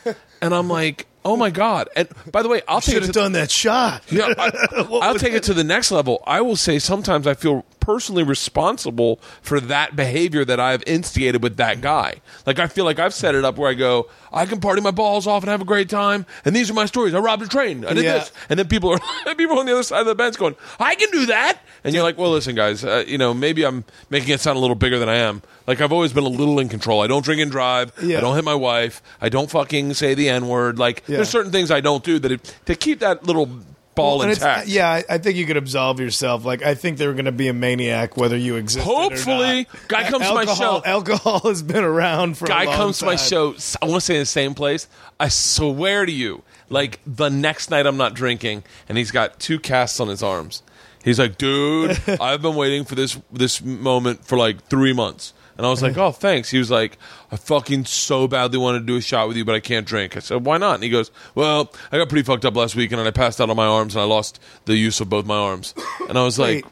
And 0.40 0.54
I'm 0.54 0.68
like, 0.68 1.06
oh 1.24 1.36
my 1.36 1.50
god! 1.50 1.88
And 1.94 2.08
by 2.30 2.42
the 2.42 2.48
way, 2.48 2.62
I'll 2.66 2.80
take 2.80 2.94
should 2.94 3.02
it 3.04 3.06
have 3.06 3.14
to, 3.14 3.20
done 3.20 3.32
that 3.32 3.50
shot. 3.50 4.02
yeah, 4.10 4.32
I, 4.36 4.86
I'll 5.02 5.18
take 5.18 5.34
it 5.34 5.44
to 5.44 5.54
the 5.54 5.64
next 5.64 5.92
level. 5.92 6.22
I 6.26 6.40
will 6.40 6.56
say 6.56 6.78
sometimes 6.78 7.26
I 7.26 7.34
feel 7.34 7.64
personally 7.82 8.22
responsible 8.22 9.20
for 9.42 9.60
that 9.60 9.94
behavior 9.96 10.44
that 10.44 10.58
I've 10.60 10.82
instigated 10.86 11.42
with 11.42 11.56
that 11.58 11.80
guy. 11.80 12.22
Like 12.46 12.58
I 12.58 12.66
feel 12.68 12.84
like 12.86 12.98
I've 12.98 13.12
set 13.12 13.34
it 13.34 13.44
up 13.44 13.58
where 13.58 13.68
I 13.70 13.74
go, 13.74 14.08
I 14.32 14.46
can 14.46 14.60
party 14.60 14.80
my 14.80 14.92
balls 14.92 15.26
off 15.26 15.42
and 15.42 15.50
have 15.50 15.60
a 15.60 15.64
great 15.66 15.90
time, 15.90 16.24
and 16.44 16.56
these 16.56 16.70
are 16.70 16.74
my 16.74 16.86
stories. 16.86 17.12
I 17.12 17.18
robbed 17.18 17.42
a 17.42 17.48
train. 17.48 17.84
I 17.84 17.92
did 17.92 18.04
Yeah. 18.04 18.14
this, 18.18 18.32
and 18.48 18.58
then 18.58 18.68
people 18.68 18.90
are 18.90 19.00
people 19.34 19.58
on 19.58 19.66
the 19.66 19.72
other 19.72 19.82
side 19.82 20.00
of 20.00 20.06
the 20.06 20.14
bench 20.14 20.38
going, 20.38 20.56
I 20.80 20.94
can 20.94 21.10
do 21.10 21.26
that, 21.26 21.58
and 21.84 21.92
you're 21.94 22.04
like, 22.04 22.16
well, 22.16 22.30
listen, 22.30 22.54
guys, 22.54 22.84
uh, 22.84 23.04
you 23.06 23.18
know, 23.18 23.34
maybe 23.34 23.64
I'm 23.66 23.84
making 24.08 24.30
it 24.32 24.40
sound 24.40 24.56
a 24.56 24.60
little 24.60 24.76
bigger 24.76 24.98
than 24.98 25.08
I 25.10 25.16
am. 25.16 25.42
Like 25.66 25.80
I've 25.80 25.92
always 25.92 26.12
been 26.12 26.24
a 26.24 26.28
little 26.28 26.58
in 26.60 26.68
control. 26.68 27.02
I 27.02 27.08
don't 27.08 27.24
drink 27.24 27.42
and 27.42 27.50
drive. 27.50 27.92
Yeah. 28.02 28.18
I 28.18 28.20
don't 28.20 28.34
hit 28.36 28.44
my 28.44 28.54
wife. 28.54 29.02
I 29.20 29.28
don't 29.28 29.50
fucking 29.50 29.94
say 29.94 30.14
the 30.14 30.28
n 30.28 30.48
word. 30.48 30.78
Like 30.78 31.02
Yeah. 31.06 31.16
there's 31.16 31.28
certain 31.28 31.52
things 31.52 31.70
I 31.70 31.80
don't 31.80 32.02
do 32.04 32.18
that 32.20 32.32
it, 32.32 32.56
to 32.66 32.74
keep 32.74 33.00
that 33.00 33.26
little 33.26 33.48
ball 33.94 34.22
it's- 34.22 34.38
intact. 34.38 34.68
yeah, 34.68 34.88
I, 34.88 35.04
I 35.08 35.18
think 35.18 35.36
you 35.36 35.46
could 35.46 35.56
absolve 35.56 36.00
yourself. 36.00 36.44
Like 36.44 36.62
I 36.62 36.74
think 36.74 36.98
they're 36.98 37.12
going 37.12 37.26
to 37.26 37.32
be 37.32 37.48
a 37.48 37.52
maniac 37.52 38.16
whether 38.16 38.36
you 38.36 38.56
exist. 38.56 38.84
Hopefully. 38.84 39.66
Guy 39.88 40.08
comes 40.10 40.26
to 40.26 40.34
my 40.34 40.44
show. 40.46 40.82
Alcohol 40.84 41.40
has 41.40 41.62
been 41.62 41.84
around 41.84 42.38
for. 42.38 42.46
a 42.46 42.48
guy 42.48 42.66
comes 42.66 42.98
to 42.98 43.06
my 43.06 43.16
show. 43.16 43.54
I 43.80 43.86
want 43.86 43.96
to 43.96 44.00
say 44.00 44.14
in 44.14 44.20
the 44.20 44.26
same 44.26 44.54
place. 44.54 44.88
I 45.20 45.28
swear 45.28 46.06
to 46.06 46.12
you, 46.12 46.42
like 46.68 47.00
the 47.06 47.28
next 47.28 47.70
night 47.70 47.86
I'm 47.86 47.96
not 47.96 48.14
drinking, 48.14 48.64
and 48.88 48.96
he's 48.98 49.10
got 49.10 49.38
two 49.38 49.58
casts 49.58 50.00
on 50.00 50.08
his 50.08 50.22
arms. 50.22 50.62
He's 51.04 51.18
like, 51.18 51.36
dude, 51.36 52.00
I've 52.20 52.42
been 52.42 52.54
waiting 52.54 52.84
for 52.84 52.94
this 52.94 53.18
this 53.32 53.60
moment 53.62 54.24
for 54.24 54.38
like 54.38 54.64
three 54.68 54.92
months. 54.92 55.32
And 55.62 55.68
I 55.68 55.70
was 55.70 55.80
like, 55.80 55.96
oh, 55.96 56.10
thanks. 56.10 56.50
He 56.50 56.58
was 56.58 56.72
like, 56.72 56.98
I 57.30 57.36
fucking 57.36 57.84
so 57.84 58.26
badly 58.26 58.58
wanted 58.58 58.80
to 58.80 58.84
do 58.84 58.96
a 58.96 59.00
shot 59.00 59.28
with 59.28 59.36
you, 59.36 59.44
but 59.44 59.54
I 59.54 59.60
can't 59.60 59.86
drink. 59.86 60.16
I 60.16 60.18
said, 60.18 60.44
why 60.44 60.58
not? 60.58 60.74
And 60.74 60.82
he 60.82 60.90
goes, 60.90 61.12
well, 61.36 61.72
I 61.92 61.98
got 61.98 62.08
pretty 62.08 62.24
fucked 62.24 62.44
up 62.44 62.56
last 62.56 62.74
weekend, 62.74 62.98
and 62.98 63.06
I 63.06 63.12
passed 63.12 63.40
out 63.40 63.48
on 63.48 63.54
my 63.54 63.66
arms, 63.66 63.94
and 63.94 64.02
I 64.02 64.04
lost 64.04 64.40
the 64.64 64.74
use 64.74 65.00
of 65.00 65.08
both 65.08 65.24
my 65.24 65.36
arms. 65.36 65.72
And 66.08 66.18
I 66.18 66.24
was 66.24 66.36
like, 66.36 66.64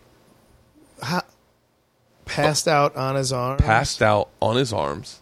Wait. 1.01 1.23
Passed 2.25 2.67
out 2.67 2.97
on 2.97 3.15
his 3.15 3.33
arm. 3.33 3.59
passed 3.59 4.03
out 4.03 4.29
on 4.43 4.57
his 4.57 4.73
arms, 4.73 5.21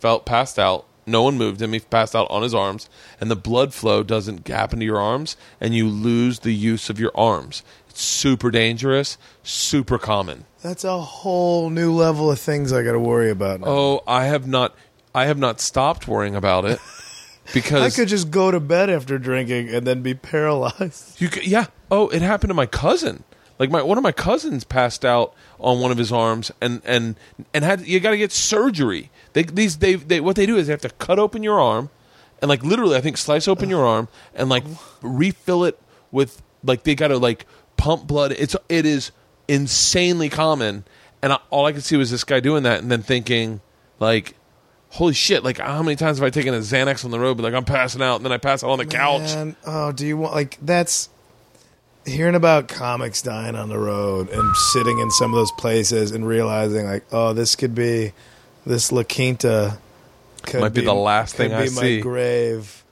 felt 0.00 0.26
passed 0.26 0.58
out. 0.58 0.84
No 1.06 1.22
one 1.22 1.38
moved 1.38 1.62
him. 1.62 1.72
He 1.72 1.78
passed 1.78 2.16
out 2.16 2.26
on 2.30 2.42
his 2.42 2.52
arms, 2.52 2.90
and 3.20 3.30
the 3.30 3.36
blood 3.36 3.72
flow 3.72 4.02
doesn't 4.02 4.42
gap 4.42 4.72
into 4.72 4.86
your 4.86 5.00
arms, 5.00 5.36
and 5.60 5.72
you 5.72 5.86
lose 5.86 6.40
the 6.40 6.52
use 6.52 6.90
of 6.90 6.98
your 6.98 7.12
arms. 7.14 7.62
It's 7.88 8.02
super 8.02 8.50
dangerous, 8.50 9.18
super 9.44 9.98
common. 9.98 10.46
That's 10.64 10.82
a 10.82 10.98
whole 10.98 11.68
new 11.68 11.92
level 11.92 12.30
of 12.30 12.38
things 12.38 12.72
I 12.72 12.82
got 12.82 12.92
to 12.92 12.98
worry 12.98 13.28
about. 13.28 13.60
Now. 13.60 13.66
Oh, 13.68 14.02
I 14.06 14.24
have 14.24 14.46
not, 14.46 14.74
I 15.14 15.26
have 15.26 15.36
not 15.36 15.60
stopped 15.60 16.08
worrying 16.08 16.34
about 16.34 16.64
it 16.64 16.80
because 17.52 17.82
I 17.82 17.94
could 17.94 18.08
just 18.08 18.30
go 18.30 18.50
to 18.50 18.60
bed 18.60 18.88
after 18.88 19.18
drinking 19.18 19.68
and 19.68 19.86
then 19.86 20.00
be 20.00 20.14
paralyzed. 20.14 21.20
You 21.20 21.28
could, 21.28 21.46
yeah. 21.46 21.66
Oh, 21.90 22.08
it 22.08 22.22
happened 22.22 22.48
to 22.48 22.54
my 22.54 22.64
cousin. 22.64 23.24
Like 23.58 23.70
my 23.70 23.82
one 23.82 23.98
of 23.98 24.02
my 24.02 24.10
cousins 24.10 24.64
passed 24.64 25.04
out 25.04 25.34
on 25.60 25.80
one 25.80 25.90
of 25.90 25.98
his 25.98 26.10
arms 26.10 26.50
and 26.62 26.80
and 26.86 27.16
and 27.52 27.62
had 27.62 27.86
you 27.86 28.00
got 28.00 28.12
to 28.12 28.16
get 28.16 28.32
surgery. 28.32 29.10
They 29.34 29.42
these 29.42 29.76
they 29.76 29.96
they 29.96 30.18
what 30.18 30.34
they 30.34 30.46
do 30.46 30.56
is 30.56 30.68
they 30.68 30.72
have 30.72 30.80
to 30.80 30.88
cut 30.88 31.18
open 31.18 31.42
your 31.42 31.60
arm 31.60 31.90
and 32.40 32.48
like 32.48 32.64
literally 32.64 32.96
I 32.96 33.02
think 33.02 33.18
slice 33.18 33.46
open 33.46 33.68
your 33.68 33.84
arm 33.84 34.08
and 34.34 34.48
like 34.48 34.64
refill 35.02 35.64
it 35.64 35.78
with 36.10 36.40
like 36.62 36.84
they 36.84 36.94
got 36.94 37.08
to 37.08 37.18
like 37.18 37.44
pump 37.76 38.06
blood. 38.06 38.32
It's 38.32 38.56
it 38.70 38.86
is 38.86 39.12
insanely 39.48 40.28
common 40.28 40.84
and 41.22 41.32
I, 41.32 41.38
all 41.50 41.66
I 41.66 41.72
could 41.72 41.84
see 41.84 41.96
was 41.96 42.10
this 42.10 42.24
guy 42.24 42.40
doing 42.40 42.62
that 42.64 42.80
and 42.80 42.90
then 42.90 43.02
thinking 43.02 43.60
like 44.00 44.34
holy 44.90 45.14
shit 45.14 45.44
like 45.44 45.58
how 45.58 45.82
many 45.82 45.96
times 45.96 46.18
have 46.18 46.26
I 46.26 46.30
taken 46.30 46.54
a 46.54 46.58
Xanax 46.58 47.04
on 47.04 47.10
the 47.10 47.18
road 47.18 47.36
but 47.36 47.42
like 47.42 47.54
I'm 47.54 47.64
passing 47.64 48.02
out 48.02 48.16
and 48.16 48.24
then 48.24 48.32
I 48.32 48.38
pass 48.38 48.62
out 48.64 48.70
on 48.70 48.78
the 48.78 48.86
couch. 48.86 49.34
Man, 49.34 49.56
oh, 49.66 49.92
do 49.92 50.06
you 50.06 50.16
want 50.16 50.34
like 50.34 50.58
that's 50.62 51.08
hearing 52.06 52.34
about 52.34 52.68
comics 52.68 53.22
dying 53.22 53.56
on 53.56 53.68
the 53.68 53.78
road 53.78 54.28
and 54.30 54.56
sitting 54.56 54.98
in 54.98 55.10
some 55.10 55.32
of 55.32 55.36
those 55.36 55.52
places 55.52 56.10
and 56.10 56.26
realizing 56.26 56.86
like, 56.86 57.04
oh, 57.12 57.32
this 57.32 57.56
could 57.56 57.74
be 57.74 58.12
this 58.66 58.92
La 58.92 59.02
Quinta 59.02 59.78
could 60.42 60.60
Might 60.60 60.74
be 60.74 60.84
the 60.84 60.94
last 60.94 61.36
could 61.36 61.50
thing 61.50 61.54
I 61.54 61.64
be 61.64 61.70
my 61.70 62.00
grave, 62.00 62.84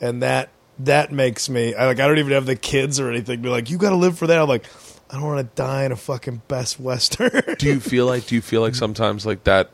and 0.00 0.22
that 0.22 0.48
that 0.80 1.12
makes 1.12 1.48
me 1.48 1.74
I, 1.74 1.86
like 1.86 2.00
I 2.00 2.06
don't 2.06 2.18
even 2.18 2.32
have 2.32 2.46
the 2.46 2.56
kids 2.56 2.98
or 2.98 3.10
anything. 3.10 3.42
Be 3.42 3.48
like, 3.48 3.70
you 3.70 3.78
got 3.78 3.90
to 3.90 3.96
live 3.96 4.18
for 4.18 4.26
that. 4.26 4.38
I'm 4.38 4.48
like, 4.48 4.64
I 5.10 5.14
don't 5.14 5.22
want 5.24 5.48
to 5.48 5.54
die 5.62 5.84
in 5.84 5.92
a 5.92 5.96
fucking 5.96 6.42
Best 6.48 6.80
Western. 6.80 7.30
do 7.58 7.66
you 7.66 7.80
feel 7.80 8.06
like 8.06 8.26
do 8.26 8.34
you 8.34 8.40
feel 8.42 8.60
like 8.60 8.74
sometimes 8.74 9.24
like 9.26 9.44
that 9.44 9.70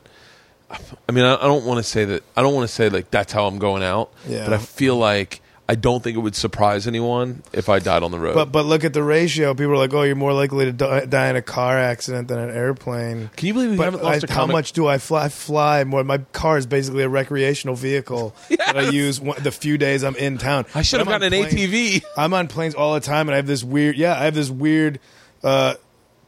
i 1.07 1.11
mean 1.11 1.23
i, 1.23 1.35
I 1.35 1.41
don't 1.43 1.65
want 1.65 1.77
to 1.77 1.83
say 1.83 2.05
that 2.05 2.23
i 2.35 2.41
don't 2.41 2.53
want 2.55 2.67
to 2.67 2.73
say 2.73 2.89
like 2.89 3.11
that's 3.11 3.31
how 3.31 3.45
i'm 3.47 3.59
going 3.59 3.83
out 3.83 4.11
Yeah. 4.27 4.43
but 4.45 4.53
i 4.53 4.57
feel 4.57 4.95
like 4.95 5.41
i 5.69 5.75
don't 5.75 6.03
think 6.03 6.17
it 6.17 6.19
would 6.19 6.35
surprise 6.35 6.87
anyone 6.87 7.43
if 7.53 7.69
i 7.69 7.77
died 7.79 8.01
on 8.03 8.09
the 8.11 8.17
road 8.19 8.33
but 8.33 8.51
but 8.51 8.65
look 8.65 8.83
at 8.83 8.93
the 8.93 9.03
ratio. 9.03 9.53
People 9.53 9.73
are 9.73 9.77
like, 9.77 9.93
oh, 9.93 10.01
you're 10.03 10.15
more 10.15 10.33
likely 10.33 10.65
to 10.65 10.71
die, 10.73 11.05
die 11.05 11.29
in 11.29 11.35
a 11.35 11.41
car 11.41 11.77
accident 11.77 12.27
than 12.27 12.37
an 12.39 12.49
airplane. 12.49 13.29
can 13.35 13.47
you 13.47 13.53
believe 13.53 13.71
we 13.71 13.77
But 13.77 13.85
haven't 13.85 14.03
lost 14.03 14.25
I- 14.25 14.27
a 14.27 14.31
how 14.33 14.41
comic? 14.41 14.53
much 14.55 14.71
do 14.73 14.87
I 14.87 14.97
fly? 14.97 15.25
I 15.25 15.29
fly 15.29 15.83
more. 15.83 16.03
My 16.03 16.17
car 16.33 16.57
is 16.57 16.65
basically 16.65 17.03
a 17.03 17.09
recreational 17.09 17.75
vehicle 17.75 18.35
that 18.49 18.75
I 18.77 18.89
use 18.89 19.21
one, 19.21 19.41
the 19.43 19.51
few 19.51 19.77
days 19.77 20.03
I'm 20.03 20.15
in 20.15 20.37
town. 20.37 20.65
i 20.75 20.81
should 20.81 20.99
have 20.99 21.07
gotten 21.07 21.31
an 21.33 21.47
planes- 21.49 21.53
atv 21.71 22.03
I'm 22.17 22.33
on 22.33 22.47
planes 22.47 22.73
all 22.75 22.93
the 22.95 22.99
time, 22.99 23.27
and 23.29 23.33
I 23.33 23.37
have 23.37 23.47
this 23.47 23.63
weird. 23.63 23.95
Yeah, 23.95 24.19
I 24.19 24.25
have 24.25 24.35
this 24.35 24.49
weird. 24.49 24.99
Uh, 25.43 25.75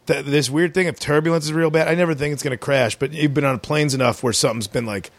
th- 0.08 0.26
this 0.26 0.50
weird 0.50 0.74
thing 0.74 0.88
if 0.88 1.00
turbulence 1.00 1.46
is 1.46 1.54
real 1.54 1.70
bad. 1.70 1.88
I 1.88 1.96
never 1.96 2.14
think 2.14 2.34
it's 2.34 2.44
going 2.44 2.52
to 2.52 2.58
crash, 2.58 2.96
but 2.96 3.14
you've 3.14 3.34
been 3.34 3.46
on 3.46 3.60
planes 3.60 3.94
enough 3.94 4.24
where 4.24 4.34
something's 4.34 4.68
been 4.68 4.86
like, 4.86 5.12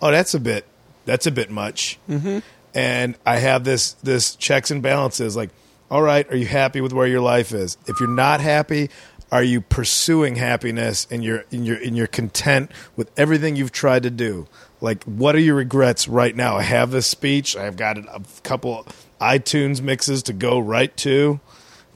oh, 0.00 0.10
that's 0.10 0.34
a 0.34 0.40
bit. 0.40 0.64
That's 1.04 1.26
a 1.26 1.30
bit 1.30 1.50
much. 1.50 1.98
Mm-hmm. 2.08 2.38
And 2.74 3.16
I 3.26 3.36
have 3.36 3.64
this 3.64 3.94
this 3.94 4.36
checks 4.36 4.70
and 4.70 4.82
balances. 4.82 5.34
Like, 5.34 5.50
all 5.90 6.02
right, 6.02 6.30
are 6.30 6.36
you 6.36 6.46
happy 6.46 6.80
with 6.80 6.92
where 6.92 7.06
your 7.06 7.20
life 7.20 7.52
is? 7.52 7.76
If 7.86 7.98
you're 7.98 8.08
not 8.08 8.40
happy, 8.40 8.90
are 9.32 9.42
you 9.42 9.60
pursuing 9.60 10.36
happiness 10.36 11.06
and 11.10 11.24
you're 11.24 11.44
and 11.50 11.66
you're 11.66 11.78
and 11.78 11.96
you're 11.96 12.06
content 12.06 12.70
with 12.96 13.10
everything 13.16 13.56
you've 13.56 13.72
tried 13.72 14.04
to 14.04 14.10
do? 14.10 14.46
Like, 14.80 15.04
what 15.04 15.34
are 15.34 15.40
your 15.40 15.56
regrets 15.56 16.08
right 16.08 16.34
now? 16.34 16.56
I 16.56 16.62
have 16.62 16.90
this 16.90 17.06
speech. 17.06 17.56
I've 17.56 17.76
got 17.76 17.98
a 17.98 18.22
couple 18.42 18.86
iTunes 19.20 19.82
mixes 19.82 20.22
to 20.24 20.32
go 20.32 20.58
right 20.58 20.96
to. 20.98 21.40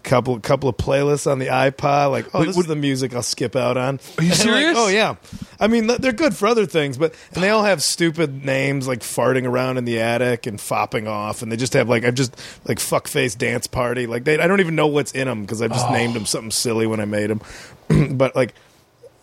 Couple 0.04 0.38
couple 0.38 0.68
of 0.68 0.76
playlists 0.76 1.30
on 1.30 1.38
the 1.38 1.46
iPod. 1.46 2.10
Like, 2.10 2.26
oh, 2.34 2.40
Wait, 2.40 2.46
this 2.46 2.56
what- 2.56 2.64
is 2.64 2.68
the 2.68 2.76
music 2.76 3.14
I'll 3.14 3.22
skip 3.22 3.56
out 3.56 3.78
on. 3.78 3.98
Are 4.18 4.24
you 4.24 4.34
serious? 4.34 4.76
oh 4.76 4.88
yeah. 4.88 5.16
I 5.58 5.66
mean, 5.66 5.86
they're 5.86 6.12
good 6.12 6.36
for 6.36 6.46
other 6.46 6.66
things, 6.66 6.98
but 6.98 7.14
and 7.32 7.42
they 7.42 7.48
all 7.48 7.64
have 7.64 7.82
stupid 7.82 8.44
names 8.44 8.86
like 8.86 9.00
farting 9.00 9.46
around 9.46 9.78
in 9.78 9.86
the 9.86 10.00
attic 10.00 10.46
and 10.46 10.60
fopping 10.60 11.08
off, 11.08 11.40
and 11.40 11.50
they 11.50 11.56
just 11.56 11.72
have 11.72 11.88
like 11.88 12.04
I've 12.04 12.14
just 12.14 12.36
like 12.68 12.80
fuck 12.80 13.08
face 13.08 13.34
dance 13.34 13.66
party. 13.66 14.06
Like 14.06 14.24
they, 14.24 14.38
I 14.38 14.46
don't 14.46 14.60
even 14.60 14.76
know 14.76 14.88
what's 14.88 15.12
in 15.12 15.26
them 15.26 15.40
because 15.40 15.62
I 15.62 15.68
just 15.68 15.86
oh. 15.88 15.92
named 15.92 16.14
them 16.14 16.26
something 16.26 16.50
silly 16.50 16.86
when 16.86 17.00
I 17.00 17.06
made 17.06 17.30
them. 17.30 17.40
but 18.18 18.36
like, 18.36 18.54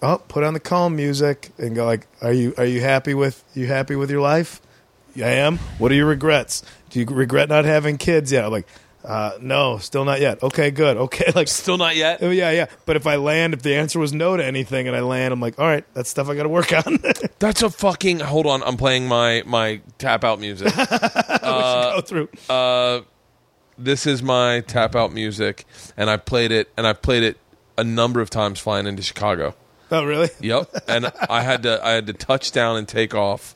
oh, 0.01 0.19
put 0.27 0.43
on 0.43 0.55
the 0.55 0.59
calm 0.59 0.95
music 0.95 1.51
and 1.59 1.75
go 1.75 1.85
like, 1.85 2.07
are 2.23 2.33
you 2.33 2.55
are 2.57 2.65
you 2.65 2.81
happy 2.81 3.13
with 3.13 3.43
you 3.53 3.67
happy 3.67 3.95
with 3.95 4.09
your 4.09 4.21
life? 4.21 4.61
I 5.17 5.29
am. 5.29 5.57
What 5.77 5.91
are 5.91 5.95
your 5.95 6.07
regrets? 6.07 6.63
Do 6.89 6.99
you 6.99 7.05
regret 7.05 7.49
not 7.49 7.65
having 7.65 7.97
kids 7.97 8.31
yet? 8.31 8.45
I'm 8.45 8.51
like, 8.51 8.67
uh, 9.03 9.31
no, 9.41 9.77
still 9.77 10.05
not 10.05 10.21
yet. 10.21 10.41
Okay, 10.43 10.71
good. 10.71 10.97
Okay, 10.97 11.31
like 11.35 11.47
still 11.47 11.77
not 11.77 11.95
yet 11.95 12.19
Oh 12.21 12.29
yeah, 12.29 12.51
yeah. 12.51 12.67
But 12.85 12.95
if 12.95 13.07
I 13.07 13.15
land, 13.15 13.53
if 13.53 13.61
the 13.61 13.75
answer 13.75 13.99
was 13.99 14.13
no 14.13 14.37
to 14.37 14.45
anything, 14.45 14.87
and 14.87 14.95
I 14.95 15.01
land, 15.01 15.33
I'm 15.33 15.39
like, 15.41 15.57
all 15.59 15.65
right, 15.67 15.83
that's 15.93 16.09
stuff 16.09 16.29
I 16.29 16.35
got 16.35 16.43
to 16.43 16.49
work 16.49 16.71
on. 16.73 16.99
that's 17.39 17.61
a 17.63 17.69
fucking 17.71 18.19
hold 18.19 18.45
on 18.45 18.61
i'm 18.63 18.77
playing 18.77 19.07
my 19.07 19.41
my 19.47 19.81
tap 19.97 20.23
out 20.23 20.39
music 20.39 20.71
Go 21.41 22.01
through. 22.05 22.29
this 23.77 24.05
is 24.05 24.21
my 24.21 24.59
tap 24.61 24.95
out 24.95 25.11
music 25.11 25.65
and 25.97 26.09
i 26.09 26.17
played 26.17 26.51
it 26.51 26.69
and 26.77 26.85
i've 26.85 27.01
played 27.01 27.23
it 27.23 27.37
a 27.77 27.83
number 27.83 28.21
of 28.21 28.29
times 28.29 28.59
flying 28.59 28.85
into 28.85 29.01
chicago 29.01 29.55
oh 29.89 30.03
really? 30.03 30.29
Yep, 30.39 30.69
and 30.87 31.11
I 31.29 31.41
had 31.41 31.63
to 31.63 31.83
I 31.85 31.91
had 31.91 32.07
to 32.07 32.13
touch 32.13 32.51
down 32.51 32.77
and 32.77 32.87
take 32.87 33.13
off. 33.15 33.53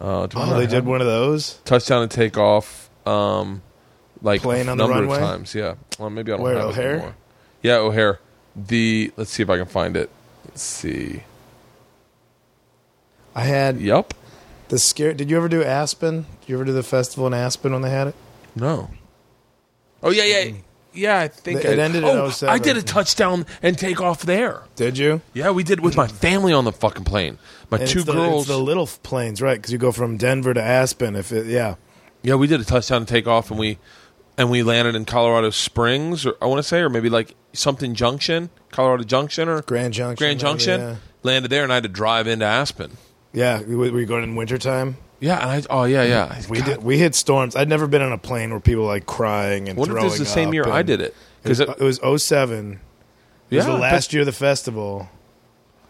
Uh, 0.00 0.28
Oh, 0.34 0.58
they 0.58 0.66
did 0.66 0.84
one 0.84 1.00
of 1.00 1.06
those. 1.06 1.54
touchdown 1.64 2.02
and 2.02 2.10
take 2.10 2.36
off, 2.36 2.90
um, 3.06 3.62
like 4.22 4.42
Playing 4.42 4.68
a 4.68 4.72
on 4.72 4.78
the 4.78 4.86
number 4.86 5.00
runway? 5.00 5.16
of 5.16 5.20
times. 5.22 5.54
Yeah, 5.54 5.74
well, 5.98 6.10
maybe 6.10 6.32
I 6.32 6.36
don't 6.36 6.44
Where, 6.44 6.54
have 6.54 6.64
it 6.64 6.68
O'Hare? 6.70 6.92
anymore. 6.92 7.14
Yeah, 7.62 7.76
O'Hare. 7.76 8.20
The 8.56 9.12
let's 9.16 9.30
see 9.30 9.42
if 9.42 9.50
I 9.50 9.56
can 9.56 9.66
find 9.66 9.96
it. 9.96 10.10
Let's 10.46 10.62
see. 10.62 11.22
I 13.34 13.42
had 13.42 13.80
Yep. 13.80 14.14
the 14.68 14.78
scare. 14.78 15.14
Did 15.14 15.30
you 15.30 15.36
ever 15.36 15.48
do 15.48 15.62
Aspen? 15.62 16.26
Did 16.40 16.48
you 16.48 16.56
ever 16.56 16.64
do 16.64 16.72
the 16.72 16.82
festival 16.82 17.26
in 17.26 17.34
Aspen 17.34 17.72
when 17.72 17.82
they 17.82 17.90
had 17.90 18.08
it? 18.08 18.14
No. 18.56 18.90
Oh 20.02 20.10
yeah, 20.10 20.24
yeah, 20.24 20.52
yeah. 20.92 21.18
I 21.20 21.28
think 21.28 21.64
It 21.64 21.78
I, 21.78 21.82
ended 21.82 22.02
in 22.02 22.08
oh, 22.08 22.30
07. 22.30 22.52
I 22.54 22.58
did 22.58 22.76
a 22.76 22.80
oh 22.80 22.82
touchdown 22.82 23.46
and 23.62 23.78
take 23.78 24.00
off 24.00 24.22
there. 24.22 24.62
Did 24.76 24.98
you? 24.98 25.20
Yeah, 25.34 25.50
we 25.50 25.62
did 25.62 25.80
with 25.80 25.96
my 25.96 26.06
family 26.08 26.52
on 26.52 26.64
the 26.64 26.72
fucking 26.72 27.04
plane. 27.04 27.38
My 27.70 27.78
And 27.78 27.88
two 27.88 27.98
it's 28.00 28.06
the, 28.06 28.12
girls. 28.12 28.42
It's 28.42 28.48
the 28.48 28.58
little 28.58 28.84
f- 28.84 29.00
planes, 29.02 29.40
right? 29.42 29.56
Because 29.58 29.72
you 29.72 29.78
go 29.78 29.92
from 29.92 30.16
Denver 30.16 30.54
to 30.54 30.62
Aspen. 30.62 31.14
If 31.16 31.32
it, 31.32 31.46
yeah, 31.46 31.74
Yeah, 32.22 32.34
we 32.36 32.46
did 32.46 32.60
a 32.60 32.64
touchdown 32.64 32.98
and 32.98 33.08
take 33.08 33.26
off, 33.26 33.50
and 33.50 33.58
we 33.60 33.78
and 34.38 34.50
we 34.50 34.62
landed 34.62 34.94
in 34.94 35.04
Colorado 35.04 35.50
Springs, 35.50 36.24
or 36.24 36.34
I 36.40 36.46
want 36.46 36.58
to 36.60 36.62
say, 36.62 36.78
or 36.80 36.88
maybe 36.88 37.10
like 37.10 37.34
something 37.52 37.94
Junction, 37.94 38.48
Colorado 38.70 39.04
Junction, 39.04 39.48
or 39.48 39.60
Grand 39.62 39.92
Junction. 39.92 40.16
Grand 40.16 40.38
maybe, 40.38 40.40
Junction. 40.48 40.80
Yeah, 40.80 40.96
Landed 41.24 41.50
there, 41.50 41.64
and 41.64 41.72
I 41.72 41.76
had 41.76 41.82
to 41.82 41.88
drive 41.90 42.26
into 42.26 42.46
Aspen. 42.46 42.96
yeah. 43.34 43.60
We- 43.60 43.74
were 43.76 44.00
you 44.00 44.06
going 44.06 44.22
in 44.22 44.36
wintertime? 44.36 44.96
Yeah, 45.20 45.40
and 45.40 45.50
I 45.50 45.62
oh 45.68 45.82
yeah 45.84 46.04
yeah. 46.04 46.40
We 46.48 46.58
God, 46.58 46.64
did. 46.66 46.82
We 46.84 46.96
hit 46.98 47.16
storms. 47.16 47.56
I'd 47.56 47.68
never 47.68 47.88
been 47.88 48.02
on 48.02 48.12
a 48.12 48.18
plane 48.18 48.50
where 48.52 48.60
people 48.60 48.84
like 48.84 49.04
crying 49.04 49.68
and 49.68 49.76
What 49.76 49.88
if 49.88 49.92
throwing 49.92 50.04
this 50.04 50.12
is 50.14 50.18
the 50.20 50.26
same 50.26 50.54
year 50.54 50.66
I 50.68 50.82
did 50.82 51.00
it? 51.00 51.12
It 51.42 51.48
was, 51.48 51.58
Because 51.58 51.80
it 51.80 52.02
was 52.04 52.22
07. 52.22 52.78
It 53.50 53.56
was 53.56 53.66
Yeah, 53.66 53.72
the 53.72 53.78
last 53.78 54.12
year 54.12 54.22
of 54.22 54.26
the 54.26 54.32
festival. 54.32 55.08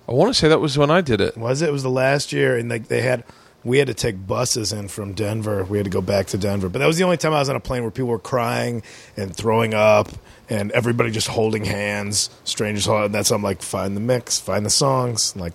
I 0.09 0.13
want 0.13 0.31
to 0.31 0.35
say 0.35 0.49
that 0.49 0.61
was 0.61 0.79
when 0.79 0.91
I 0.91 1.03
did 1.03 1.21
it. 1.21 1.37
Was 1.37 1.61
it? 1.61 1.69
It 1.69 1.73
was 1.73 1.83
the 1.83 1.91
last 1.91 2.33
year, 2.33 2.57
and 2.57 2.71
like 2.71 2.89
they 2.89 3.03
had, 3.03 3.23
we 3.69 3.79
had 3.79 3.87
to 3.89 3.95
take 3.95 4.27
buses 4.27 4.73
in 4.73 4.89
from 4.89 5.13
Denver. 5.13 5.63
We 5.65 5.79
had 5.79 5.85
to 5.85 5.91
go 5.91 6.01
back 6.01 6.27
to 6.29 6.39
Denver, 6.39 6.69
but 6.69 6.81
that 6.81 6.87
was 6.87 6.97
the 6.99 7.05
only 7.05 7.17
time 7.19 7.33
I 7.33 7.39
was 7.39 7.49
on 7.49 7.57
a 7.57 7.61
plane 7.61 7.83
where 7.83 7.91
people 7.91 8.09
were 8.09 8.19
crying 8.19 8.83
and 9.17 9.35
throwing 9.35 9.75
up, 9.75 10.09
and 10.49 10.73
everybody 10.73 11.11
just 11.11 11.29
holding 11.29 11.65
hands, 11.65 12.31
strangers 12.45 12.87
holding. 12.87 13.07
And 13.07 13.15
that's 13.15 13.31
I'm 13.31 13.43
like, 13.43 13.63
find 13.63 13.95
the 13.97 14.01
mix, 14.01 14.41
find 14.41 14.65
the 14.67 14.71
songs. 14.71 15.35
I'm 15.35 15.43
like, 15.43 15.55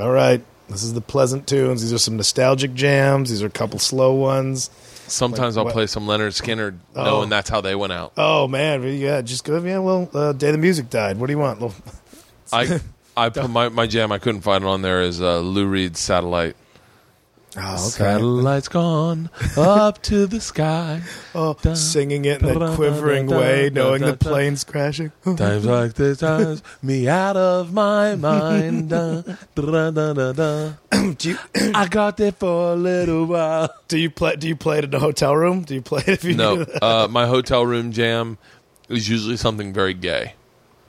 all 0.00 0.10
right, 0.10 0.42
this 0.68 0.82
is 0.82 0.94
the 0.94 1.00
pleasant 1.00 1.46
tunes. 1.46 1.82
These 1.82 1.92
are 1.92 1.98
some 1.98 2.16
nostalgic 2.16 2.72
jams. 2.74 3.28
These 3.30 3.42
are 3.42 3.46
a 3.46 3.50
couple 3.50 3.78
slow 3.78 4.14
ones. 4.14 4.70
Sometimes 5.06 5.56
Like 5.56 5.60
I'll 5.60 5.64
what? 5.66 5.74
play 5.74 5.86
some 5.86 6.06
Lynyrd 6.06 6.40
Skynyrd, 6.40 6.78
Oh. 6.96 7.04
knowing 7.04 7.28
that's 7.28 7.50
how 7.50 7.60
they 7.60 7.74
went 7.74 7.92
out. 7.92 8.12
Oh 8.16 8.48
man, 8.48 8.82
yeah, 8.96 9.20
just 9.20 9.44
go. 9.44 9.62
Yeah, 9.62 9.80
well, 9.80 10.08
uh, 10.14 10.32
day 10.32 10.50
the 10.50 10.56
music 10.58 10.88
died. 10.88 11.18
What 11.18 11.26
do 11.26 11.32
you 11.34 11.38
want? 11.38 11.60
I 12.52 12.80
I 13.16 13.28
put 13.28 13.50
my, 13.50 13.68
my 13.68 13.86
jam. 13.86 14.12
I 14.12 14.18
couldn't 14.18 14.40
find 14.40 14.64
it 14.64 14.66
on 14.66 14.80
there. 14.82 15.02
Is 15.02 15.20
uh, 15.20 15.40
Lou 15.40 15.66
Reed's 15.66 16.00
Satellite. 16.00 16.56
Oh, 17.56 17.76
Satellite's 17.76 18.68
gone 18.68 19.30
up 19.56 20.02
to 20.02 20.26
the 20.26 20.40
sky. 20.40 21.02
Oh, 21.36 21.56
singing 21.74 22.26
it 22.26 22.42
in 22.42 22.58
that 22.60 22.76
quivering 22.76 23.26
way, 23.26 23.68
knowing 23.68 24.02
the 24.02 24.16
plane's 24.16 24.62
crashing. 24.62 25.10
Times 25.24 25.64
like 25.64 25.94
this 25.94 26.18
drives 26.18 26.62
me 26.80 27.08
out 27.08 27.36
of 27.36 27.72
my 27.72 28.14
mind. 28.14 28.90
Da, 28.90 29.22
da, 29.56 29.90
da, 29.90 30.12
da, 30.12 30.32
da. 30.32 30.72
you 30.92 31.36
I 31.74 31.88
got 31.88 32.18
there 32.18 32.30
for 32.30 32.72
a 32.72 32.76
little 32.76 33.24
while. 33.24 33.74
do 33.88 33.98
you 33.98 34.10
play? 34.10 34.36
Do 34.36 34.46
you 34.46 34.54
play 34.54 34.78
it 34.78 34.84
in 34.84 34.94
a 34.94 35.00
hotel 35.00 35.34
room? 35.34 35.62
Do 35.62 35.74
you 35.74 35.82
play 35.82 36.02
it 36.02 36.08
if 36.08 36.24
you 36.24 36.36
No, 36.36 36.64
uh, 36.80 37.08
my 37.10 37.26
hotel 37.26 37.66
room 37.66 37.90
jam 37.90 38.38
is 38.88 39.08
usually 39.08 39.36
something 39.36 39.72
very 39.72 39.94
gay. 39.94 40.34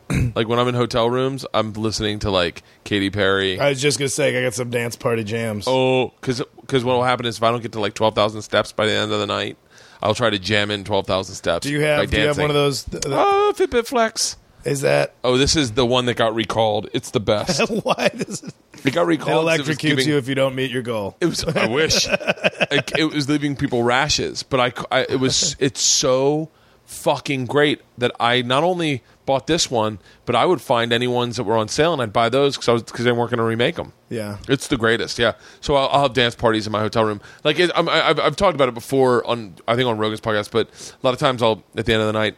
like 0.35 0.47
when 0.47 0.59
I'm 0.59 0.67
in 0.67 0.75
hotel 0.75 1.09
rooms, 1.09 1.45
I'm 1.53 1.73
listening 1.73 2.19
to 2.19 2.31
like 2.31 2.61
Katy 2.83 3.09
Perry. 3.09 3.59
I 3.59 3.69
was 3.69 3.81
just 3.81 3.97
gonna 3.99 4.09
say 4.09 4.37
I 4.37 4.43
got 4.43 4.53
some 4.53 4.69
dance 4.69 4.95
party 4.95 5.23
jams. 5.23 5.65
Oh, 5.67 6.13
because 6.21 6.41
because 6.61 6.83
what 6.83 6.93
will 6.95 7.03
happen 7.03 7.25
is 7.25 7.37
if 7.37 7.43
I 7.43 7.51
don't 7.51 7.61
get 7.61 7.71
to 7.73 7.79
like 7.79 7.93
twelve 7.93 8.15
thousand 8.15 8.41
steps 8.43 8.71
by 8.71 8.85
the 8.85 8.91
end 8.93 9.11
of 9.11 9.19
the 9.19 9.27
night, 9.27 9.57
I'll 10.03 10.15
try 10.15 10.29
to 10.29 10.39
jam 10.39 10.71
in 10.71 10.83
twelve 10.83 11.07
thousand 11.07 11.35
steps. 11.35 11.65
do 11.65 11.71
you 11.73 11.79
by 11.79 11.85
have? 11.85 12.11
Do 12.11 12.19
you 12.21 12.27
have 12.27 12.37
one 12.37 12.49
of 12.49 12.55
those? 12.55 12.83
th- 12.83 13.03
th- 13.03 13.15
Oh, 13.17 13.53
Fitbit 13.55 13.87
Flex. 13.87 14.37
is 14.63 14.81
that 14.81 15.13
Oh, 15.23 15.37
this 15.37 15.55
is 15.55 15.71
the 15.73 15.85
one 15.85 16.05
that 16.05 16.15
got 16.15 16.35
recalled. 16.35 16.89
It's 16.93 17.11
the 17.11 17.19
best. 17.19 17.67
why 17.83 18.09
does 18.15 18.43
it, 18.43 18.53
It 18.83 18.93
got 18.93 19.07
recalled. 19.07 19.47
it 19.49 19.61
electrocutes 19.61 19.77
giving- 19.79 20.07
you 20.07 20.17
if 20.17 20.27
you 20.27 20.35
don't 20.35 20.53
meet 20.55 20.69
your 20.69 20.81
goal? 20.83 21.15
It 21.21 21.25
was. 21.27 21.43
I 21.45 21.65
wish. 21.67 22.07
it, 22.11 22.91
it 22.97 23.05
was 23.13 23.27
leaving 23.29 23.55
people 23.55 23.81
rashes, 23.83 24.43
but 24.43 24.59
I, 24.59 24.99
I. 24.99 25.01
It 25.09 25.19
was. 25.19 25.55
It's 25.59 25.81
so 25.81 26.49
fucking 26.85 27.45
great 27.45 27.81
that 27.97 28.11
I 28.19 28.41
not 28.41 28.63
only 28.63 29.01
bought 29.25 29.47
this 29.47 29.71
one, 29.71 29.97
but 30.25 30.35
I 30.35 30.45
would 30.45 30.61
find 30.61 30.93
any 30.93 31.07
ones 31.07 31.37
that 31.37 31.43
were 31.43 31.57
on 31.57 31.67
sale 31.67 31.93
and 31.93 32.01
I'd 32.01 32.13
buy 32.13 32.29
those 32.29 32.55
because 32.55 32.69
I 32.69 32.73
was 32.73 32.83
because 32.83 33.05
they 33.05 33.11
weren't 33.11 33.31
going 33.31 33.39
to 33.39 33.43
remake 33.43 33.75
them. 33.75 33.93
Yeah. 34.09 34.37
It's 34.47 34.67
the 34.67 34.77
greatest, 34.77 35.17
yeah. 35.17 35.33
So 35.61 35.75
I'll, 35.75 35.87
I'll 35.89 36.01
have 36.03 36.13
dance 36.13 36.35
parties 36.35 36.67
in 36.67 36.71
my 36.71 36.79
hotel 36.79 37.03
room. 37.05 37.21
Like 37.43 37.57
it, 37.59 37.71
I'm, 37.75 37.89
I- 37.89 38.09
I've, 38.09 38.19
I've 38.19 38.35
talked 38.35 38.55
about 38.55 38.69
it 38.69 38.73
before 38.75 39.25
on 39.25 39.55
I 39.67 39.75
think 39.75 39.87
on 39.87 39.97
Rogan's 39.97 40.21
podcast, 40.21 40.51
but 40.51 40.67
a 40.69 41.05
lot 41.05 41.13
of 41.13 41.19
times 41.19 41.41
I'll 41.41 41.63
at 41.75 41.85
the 41.85 41.93
end 41.93 42.01
of 42.01 42.07
the 42.07 42.13
night 42.13 42.35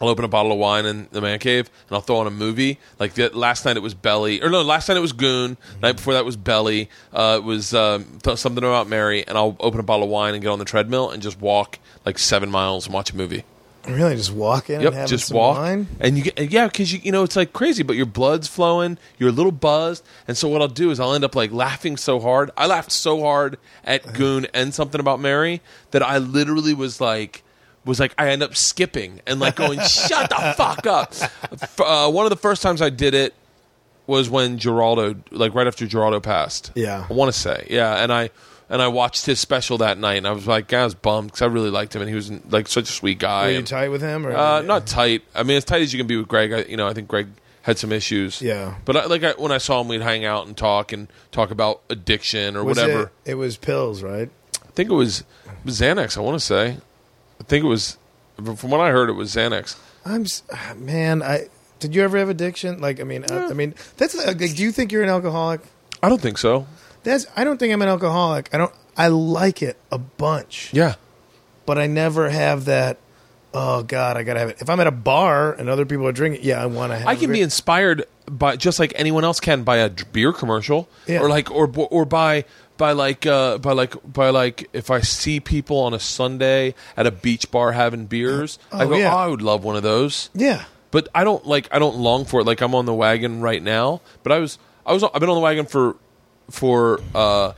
I'll 0.00 0.08
open 0.08 0.24
a 0.26 0.28
bottle 0.28 0.52
of 0.52 0.58
wine 0.58 0.84
in 0.86 1.08
the 1.12 1.20
man 1.22 1.38
cave 1.38 1.70
and 1.88 1.94
I'll 1.96 2.02
throw 2.02 2.16
on 2.16 2.26
a 2.26 2.30
movie. 2.30 2.78
Like 2.98 3.14
the, 3.14 3.28
last 3.36 3.64
night 3.64 3.76
it 3.76 3.82
was 3.82 3.94
Belly, 3.94 4.42
or 4.42 4.48
no, 4.50 4.60
last 4.62 4.88
night 4.88 4.96
it 4.96 5.00
was 5.00 5.12
Goon. 5.14 5.56
Night 5.82 5.96
before 5.96 6.12
that 6.14 6.24
was 6.24 6.36
Belly. 6.36 6.88
Uh, 7.14 7.38
it 7.40 7.44
was 7.44 7.72
um, 7.74 8.18
th- 8.22 8.36
something 8.38 8.62
about 8.62 8.88
Mary, 8.88 9.26
and 9.26 9.36
I'll 9.38 9.56
open 9.60 9.80
a 9.80 9.82
bottle 9.82 10.04
of 10.04 10.10
wine 10.10 10.34
and 10.34 10.42
get 10.42 10.50
on 10.50 10.58
the 10.58 10.64
treadmill 10.66 11.10
and 11.10 11.22
just 11.22 11.40
walk 11.40 11.78
like 12.04 12.18
seven 12.18 12.50
miles 12.50 12.86
and 12.86 12.94
watch 12.94 13.10
a 13.10 13.16
movie. 13.16 13.44
Really, 13.88 14.16
just 14.16 14.32
walk 14.32 14.68
in 14.70 14.80
Yep, 14.80 14.92
and 14.92 15.00
have 15.00 15.08
just 15.08 15.28
some 15.28 15.36
walk, 15.36 15.58
wine. 15.58 15.86
and 16.00 16.16
you 16.16 16.24
get 16.24 16.50
yeah, 16.50 16.66
because 16.66 16.92
you 16.92 17.00
you 17.02 17.12
know 17.12 17.22
it's 17.22 17.36
like 17.36 17.52
crazy, 17.52 17.82
but 17.82 17.94
your 17.96 18.06
blood's 18.06 18.48
flowing, 18.48 18.98
you're 19.18 19.28
a 19.28 19.32
little 19.32 19.52
buzzed, 19.52 20.04
and 20.26 20.36
so 20.36 20.48
what 20.48 20.60
I'll 20.60 20.68
do 20.68 20.90
is 20.90 20.98
I'll 21.00 21.14
end 21.14 21.24
up 21.24 21.34
like 21.36 21.52
laughing 21.52 21.96
so 21.96 22.18
hard. 22.20 22.50
I 22.56 22.66
laughed 22.66 22.90
so 22.92 23.20
hard 23.20 23.58
at 23.84 24.12
Goon 24.14 24.46
and 24.52 24.74
something 24.74 25.00
about 25.00 25.20
Mary 25.20 25.60
that 25.92 26.02
I 26.02 26.18
literally 26.18 26.74
was 26.74 27.00
like. 27.00 27.42
Was 27.84 28.00
like 28.00 28.14
I 28.18 28.30
end 28.30 28.42
up 28.42 28.56
skipping 28.56 29.20
and 29.28 29.38
like 29.38 29.54
going, 29.54 29.78
shut 29.88 30.28
the 30.30 30.54
fuck 30.56 30.88
up. 30.88 31.14
Uh, 31.78 32.10
one 32.10 32.26
of 32.26 32.30
the 32.30 32.36
first 32.36 32.60
times 32.60 32.82
I 32.82 32.90
did 32.90 33.14
it 33.14 33.32
was 34.08 34.28
when 34.28 34.58
Giraldo, 34.58 35.14
like 35.30 35.54
right 35.54 35.68
after 35.68 35.86
Giraldo 35.86 36.18
passed. 36.18 36.72
Yeah. 36.74 37.06
I 37.08 37.12
want 37.12 37.32
to 37.32 37.38
say, 37.38 37.68
yeah, 37.70 38.02
and 38.02 38.12
I 38.12 38.30
and 38.68 38.82
I 38.82 38.88
watched 38.88 39.26
his 39.26 39.40
special 39.40 39.78
that 39.78 39.98
night, 39.98 40.14
and 40.14 40.26
I 40.26 40.32
was 40.32 40.46
like, 40.46 40.72
I 40.72 40.84
was 40.84 40.94
bummed 40.94 41.28
because 41.28 41.42
I 41.42 41.46
really 41.46 41.70
liked 41.70 41.94
him, 41.94 42.02
and 42.02 42.08
he 42.08 42.14
was 42.14 42.30
like 42.50 42.68
such 42.68 42.88
a 42.88 42.92
sweet 42.92 43.18
guy. 43.18 43.46
Were 43.46 43.50
you 43.52 43.58
and- 43.58 43.66
tight 43.66 43.88
with 43.88 44.02
him? 44.02 44.26
Or 44.26 44.34
uh, 44.34 44.62
not 44.62 44.86
tight. 44.86 45.22
I 45.34 45.42
mean, 45.42 45.56
as 45.56 45.64
tight 45.64 45.82
as 45.82 45.92
you 45.92 45.98
can 45.98 46.06
be 46.06 46.16
with 46.16 46.28
Greg. 46.28 46.52
I, 46.52 46.62
you 46.62 46.76
know, 46.76 46.86
I 46.86 46.92
think 46.92 47.08
Greg 47.08 47.28
had 47.62 47.78
some 47.78 47.92
issues. 47.92 48.40
Yeah. 48.40 48.76
But 48.84 48.96
I, 48.96 49.06
like 49.06 49.24
I, 49.24 49.32
when 49.32 49.52
I 49.52 49.58
saw 49.58 49.80
him, 49.80 49.88
we'd 49.88 50.00
hang 50.00 50.24
out 50.24 50.46
and 50.46 50.56
talk 50.56 50.92
and 50.92 51.08
talk 51.32 51.50
about 51.50 51.82
addiction 51.90 52.56
or 52.56 52.62
Was 52.64 52.78
whatever. 52.78 53.10
It, 53.24 53.32
it 53.32 53.34
was 53.34 53.56
pills, 53.56 54.02
right? 54.02 54.30
I 54.62 54.70
think 54.70 54.90
it 54.90 54.94
was, 54.94 55.20
it 55.20 55.64
was 55.64 55.80
Xanax. 55.80 56.16
I 56.16 56.20
want 56.20 56.38
to 56.38 56.44
say. 56.44 56.78
I 57.40 57.44
think 57.44 57.64
it 57.64 57.68
was. 57.68 57.98
From 58.36 58.70
what 58.70 58.80
I 58.80 58.90
heard, 58.90 59.08
it 59.08 59.14
was 59.14 59.34
Xanax. 59.34 59.76
I'm 60.04 60.26
man. 60.84 61.22
I 61.22 61.48
did 61.78 61.94
you 61.94 62.02
ever 62.02 62.18
have 62.18 62.28
addiction? 62.28 62.80
Like, 62.80 63.00
I 63.00 63.04
mean, 63.04 63.24
I, 63.30 63.46
I 63.46 63.52
mean, 63.52 63.74
that's 63.96 64.14
like, 64.14 64.38
do 64.38 64.62
you 64.62 64.72
think 64.72 64.92
you're 64.92 65.02
an 65.02 65.08
alcoholic? 65.08 65.60
I 66.02 66.08
don't 66.08 66.20
think 66.20 66.38
so. 66.38 66.66
That's. 67.06 67.26
I 67.36 67.44
don't 67.44 67.58
think 67.58 67.72
I'm 67.72 67.80
an 67.82 67.88
alcoholic. 67.88 68.50
I 68.52 68.58
don't. 68.58 68.72
I 68.96 69.08
like 69.08 69.62
it 69.62 69.76
a 69.90 69.98
bunch, 69.98 70.70
Yeah. 70.72 70.94
but 71.66 71.78
I 71.78 71.86
never 71.86 72.28
have 72.30 72.66
that. 72.66 72.98
Oh 73.54 73.82
God, 73.82 74.16
I 74.18 74.22
gotta 74.22 74.40
have 74.40 74.48
it. 74.50 74.56
If 74.60 74.68
I'm 74.68 74.80
at 74.80 74.86
a 74.86 74.90
bar 74.90 75.52
and 75.52 75.68
other 75.70 75.86
people 75.86 76.06
are 76.06 76.12
drinking, 76.12 76.42
yeah, 76.44 76.62
I 76.62 76.66
want 76.66 76.92
to 76.92 76.98
have. 76.98 77.06
I 77.08 77.14
can 77.16 77.32
be 77.32 77.40
inspired 77.40 78.04
by 78.30 78.56
just 78.56 78.78
like 78.78 78.92
anyone 78.96 79.24
else 79.24 79.40
can 79.40 79.62
by 79.62 79.78
a 79.78 79.88
beer 79.88 80.32
commercial 80.32 80.88
Yeah. 81.06 81.20
or 81.20 81.28
like 81.30 81.50
or 81.50 81.70
or 81.90 82.04
by 82.04 82.44
by 82.76 82.92
like 82.92 83.24
uh 83.24 83.56
by 83.58 83.72
like 83.72 83.94
by 84.12 84.28
like 84.30 84.68
if 84.74 84.90
I 84.90 85.00
see 85.00 85.40
people 85.40 85.78
on 85.78 85.94
a 85.94 85.98
Sunday 86.00 86.74
at 86.98 87.06
a 87.06 87.10
beach 87.10 87.50
bar 87.50 87.72
having 87.72 88.04
beers, 88.06 88.58
I 88.72 88.84
Oh, 88.84 88.88
go, 88.88 88.96
yeah. 88.96 89.14
oh, 89.14 89.16
I 89.18 89.26
would 89.26 89.40
love 89.42 89.64
one 89.64 89.76
of 89.76 89.82
those. 89.82 90.28
Yeah, 90.34 90.64
but 90.90 91.08
I 91.14 91.24
don't 91.24 91.46
like 91.46 91.68
I 91.72 91.78
don't 91.78 91.96
long 91.96 92.26
for 92.26 92.40
it. 92.40 92.44
Like 92.44 92.60
I'm 92.60 92.74
on 92.74 92.84
the 92.84 92.94
wagon 92.94 93.40
right 93.40 93.62
now, 93.62 94.02
but 94.22 94.32
I 94.32 94.38
was 94.38 94.58
I 94.84 94.92
was 94.92 95.02
I've 95.02 95.20
been 95.20 95.30
on 95.30 95.36
the 95.36 95.40
wagon 95.40 95.64
for 95.64 95.96
for 96.50 97.00
uh, 97.14 97.52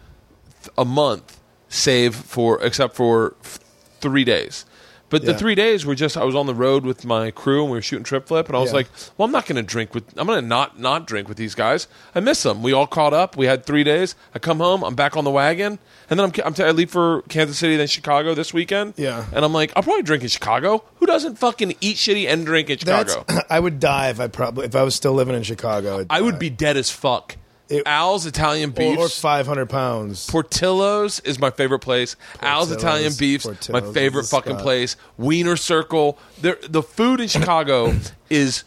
a 0.76 0.84
month, 0.84 1.39
save 1.68 2.14
for 2.14 2.62
except 2.62 2.95
for 2.97 3.34
f- 3.45 3.59
three 4.01 4.24
days. 4.24 4.64
But 5.11 5.24
the 5.24 5.30
Yeah. 5.32 5.39
three 5.39 5.55
days 5.55 5.86
were 5.86 5.95
just 5.95 6.18
I 6.18 6.24
was 6.24 6.34
on 6.34 6.45
the 6.45 6.55
road 6.55 6.84
with 6.84 7.07
my 7.07 7.30
crew 7.30 7.62
and 7.62 7.70
we 7.72 7.78
were 7.78 7.82
shooting 7.82 8.05
trip 8.05 8.28
flip, 8.28 8.47
and 8.49 8.55
I 8.55 8.61
was 8.61 8.72
Yeah. 8.72 8.76
like, 8.76 8.89
well, 9.16 9.24
I'm 9.24 9.32
not 9.32 9.47
going 9.47 9.57
to 9.57 9.62
drink 9.62 9.95
with 9.95 10.05
I'm 10.18 10.26
going 10.26 10.39
to 10.43 10.47
not 10.47 10.78
not 10.78 11.07
drink 11.07 11.28
with 11.28 11.39
these 11.39 11.55
guys. 11.55 11.89
I 12.14 12.20
miss 12.20 12.43
them. 12.43 12.62
We 12.62 12.74
all 12.74 12.86
caught 12.86 13.14
up. 13.14 13.34
We 13.34 13.47
had 13.47 13.64
three 13.64 13.84
days. 13.84 14.14
I 14.34 14.39
come 14.39 14.59
home. 14.59 14.84
I'm 14.84 14.95
back 14.95 15.16
on 15.16 15.24
the 15.24 15.30
wagon, 15.30 15.78
and 16.11 16.20
then 16.20 16.26
I'm 16.26 16.32
I'm 16.45 16.53
t- 16.53 16.62
I 16.62 16.72
leave 16.72 16.91
for 16.91 17.22
Kansas 17.30 17.57
City, 17.57 17.76
then 17.76 17.86
Chicago 17.86 18.34
this 18.34 18.53
weekend. 18.53 18.95
Yeah. 18.99 19.24
and 19.34 19.47
I'm 19.47 19.55
like, 19.55 19.72
I'll 19.74 19.82
probably 19.82 20.03
drink 20.03 20.24
in 20.24 20.28
Chicago. 20.28 20.84
Who 20.97 21.07
doesn't 21.07 21.39
fucking 21.39 21.76
eat 21.80 21.97
shitty 21.97 22.28
and 22.28 22.45
drink 22.45 22.68
in 22.68 22.76
that's. 22.84 23.14
Chicago? 23.14 23.41
I 23.49 23.61
would 23.61 23.80
die 23.80 24.11
if 24.11 24.20
I 24.20 24.26
probably 24.28 24.66
if 24.66 24.76
I 24.76 24.82
was 24.82 24.95
still 24.95 25.14
living 25.14 25.34
in 25.34 25.43
Chicago. 25.43 26.01
I'd 26.01 26.07
I 26.11 26.20
would 26.20 26.32
die. 26.34 26.39
be 26.39 26.51
dead 26.51 26.76
as 26.76 26.91
fuck. 26.91 27.38
It- 27.68 27.82
Al's 27.86 28.24
Italian 28.26 28.70
Beefs. 28.70 28.98
or 29.00 29.08
500 29.08 29.68
pounds. 29.68 30.26
Portillo's 30.26 31.20
is 31.20 31.38
my 31.38 31.50
favorite 31.50 31.80
place. 31.80 32.16
Al's 32.40 32.70
Italian 32.70 33.12
Beefs, 33.18 33.44
Portillo's 33.44 33.82
my 33.82 33.92
favorite 33.92 34.24
fucking 34.24 34.56
place. 34.56 34.96
Wiener 35.18 35.56
Circle. 35.56 36.18
There, 36.40 36.56
the 36.68 36.82
food 36.82 37.20
in 37.20 37.28
Chicago 37.28 37.94
is 38.30 38.64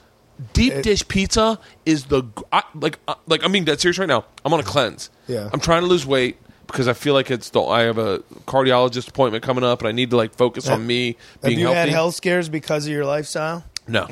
deep 0.53 0.81
dish 0.83 1.07
pizza. 1.07 1.59
Is 1.85 2.05
the 2.05 2.23
I, 2.51 2.63
like 2.75 2.99
uh, 3.07 3.15
like 3.27 3.43
I'm 3.43 3.51
being 3.51 3.65
dead 3.65 3.79
serious 3.81 3.97
right 3.97 4.07
now. 4.09 4.25
I'm 4.45 4.53
on 4.53 4.59
a 4.59 4.63
cleanse. 4.63 5.09
Yeah. 5.27 5.49
I'm 5.51 5.59
trying 5.59 5.81
to 5.81 5.87
lose 5.87 6.05
weight 6.05 6.37
because 6.67 6.87
I 6.87 6.93
feel 6.93 7.13
like 7.15 7.31
it's 7.31 7.49
the 7.49 7.61
I 7.63 7.81
have 7.81 7.97
a 7.97 8.19
cardiologist 8.47 9.09
appointment 9.09 9.43
coming 9.43 9.63
up 9.63 9.79
and 9.79 9.87
I 9.87 9.91
need 9.91 10.11
to 10.11 10.15
like 10.17 10.35
focus 10.35 10.69
on 10.69 10.85
me 10.85 11.17
have 11.41 11.41
being 11.49 11.59
you 11.59 11.65
healthy. 11.65 11.79
had 11.79 11.89
health 11.89 12.15
scares 12.15 12.49
because 12.49 12.85
of 12.85 12.91
your 12.93 13.05
lifestyle? 13.05 13.63
No, 13.87 14.07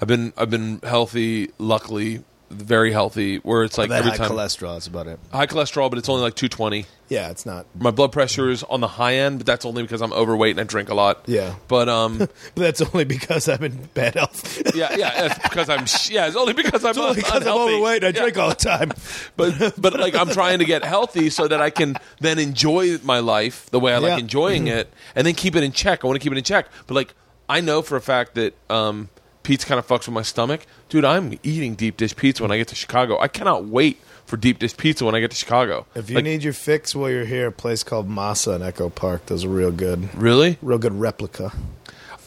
I've 0.00 0.08
been 0.08 0.32
I've 0.36 0.50
been 0.50 0.80
healthy. 0.82 1.50
Luckily, 1.58 2.22
very 2.50 2.92
healthy. 2.92 3.36
Where 3.38 3.62
it's 3.64 3.78
like 3.78 3.88
That 3.90 4.00
every 4.00 4.10
high 4.10 4.16
time 4.16 4.30
cholesterol. 4.30 4.74
That's 4.74 4.86
about 4.86 5.06
it. 5.06 5.18
high 5.32 5.46
cholesterol, 5.46 5.88
but 5.90 5.98
it's 5.98 6.08
only 6.08 6.22
like 6.22 6.34
220. 6.34 6.86
Yeah, 7.08 7.30
it's 7.30 7.44
not. 7.44 7.66
My 7.76 7.90
blood 7.90 8.12
pressure 8.12 8.50
is 8.50 8.62
on 8.64 8.80
the 8.80 8.86
high 8.86 9.14
end, 9.16 9.38
but 9.40 9.46
that's 9.46 9.64
only 9.64 9.82
because 9.82 10.00
I'm 10.00 10.12
overweight 10.12 10.52
and 10.52 10.60
I 10.60 10.64
drink 10.64 10.88
a 10.90 10.94
lot. 10.94 11.22
Yeah. 11.26 11.56
But 11.66 11.88
um, 11.88 12.18
But 12.18 12.30
that's 12.54 12.80
only 12.82 13.04
because 13.04 13.48
I'm 13.48 13.64
in 13.64 13.88
bad 13.94 14.14
health. 14.14 14.62
yeah, 14.76 14.94
yeah, 14.96 15.26
it's 15.26 15.38
because 15.38 15.68
I'm 15.68 15.86
sh- 15.86 16.10
yeah, 16.10 16.28
it's 16.28 16.36
only 16.36 16.52
because 16.52 16.84
I'm 16.84 16.96
only 16.98 17.16
because 17.16 17.30
I'm 17.32 17.36
unhealthy. 17.42 17.74
overweight. 17.74 18.04
and 18.04 18.16
I 18.16 18.18
Yeah. 18.18 18.22
drink 18.24 18.38
all 18.38 18.50
the 18.50 18.54
time. 18.54 18.92
But 19.36 19.74
but 19.80 19.98
like 19.98 20.14
I'm 20.14 20.28
trying 20.28 20.58
to 20.60 20.64
get 20.64 20.84
healthy 20.84 21.30
so 21.30 21.48
that 21.48 21.60
I 21.60 21.70
can 21.70 21.96
then 22.20 22.38
enjoy 22.38 22.98
my 22.98 23.18
life 23.20 23.68
the 23.70 23.80
way 23.80 23.92
I 23.92 23.98
like 23.98 24.10
Yeah. 24.10 24.18
enjoying 24.18 24.66
it, 24.68 24.92
and 25.16 25.26
then 25.26 25.34
keep 25.34 25.56
it 25.56 25.62
in 25.64 25.72
check. 25.72 26.04
I 26.04 26.06
want 26.06 26.20
to 26.20 26.22
keep 26.22 26.32
it 26.32 26.38
in 26.38 26.44
check, 26.44 26.66
but 26.86 26.94
like 26.94 27.14
I 27.48 27.60
know 27.60 27.82
for 27.82 27.96
a 27.96 28.00
fact 28.00 28.34
that 28.36 28.54
um, 28.70 29.08
pizza 29.42 29.66
kind 29.66 29.78
of 29.78 29.86
fucks 29.86 30.06
with 30.06 30.14
my 30.14 30.22
stomach, 30.22 30.66
dude. 30.88 31.04
I'm 31.04 31.38
eating 31.42 31.74
deep 31.74 31.96
dish 31.96 32.14
pizza 32.16 32.42
when 32.42 32.50
I 32.52 32.56
get 32.56 32.68
to 32.68 32.74
Chicago. 32.74 33.18
I 33.20 33.28
cannot 33.28 33.64
wait 33.64 33.98
for 34.26 34.36
deep 34.36 34.58
dish 34.58 34.76
pizza 34.76 35.04
when 35.04 35.14
I 35.14 35.20
get 35.20 35.30
to 35.30 35.36
Chicago. 35.36 35.86
If 35.94 36.08
you 36.10 36.16
Like, 36.16 36.24
need 36.24 36.42
your 36.42 36.52
fix 36.52 36.94
while 36.94 37.10
you're 37.10 37.24
here, 37.24 37.48
a 37.48 37.52
place 37.52 37.82
called 37.82 38.08
Masa 38.08 38.56
in 38.56 38.62
Echo 38.62 38.88
Park 38.90 39.26
does 39.26 39.44
a 39.44 39.48
real 39.48 39.72
good, 39.72 40.14
really, 40.14 40.58
real 40.62 40.78
good 40.78 40.98
replica. 41.00 41.52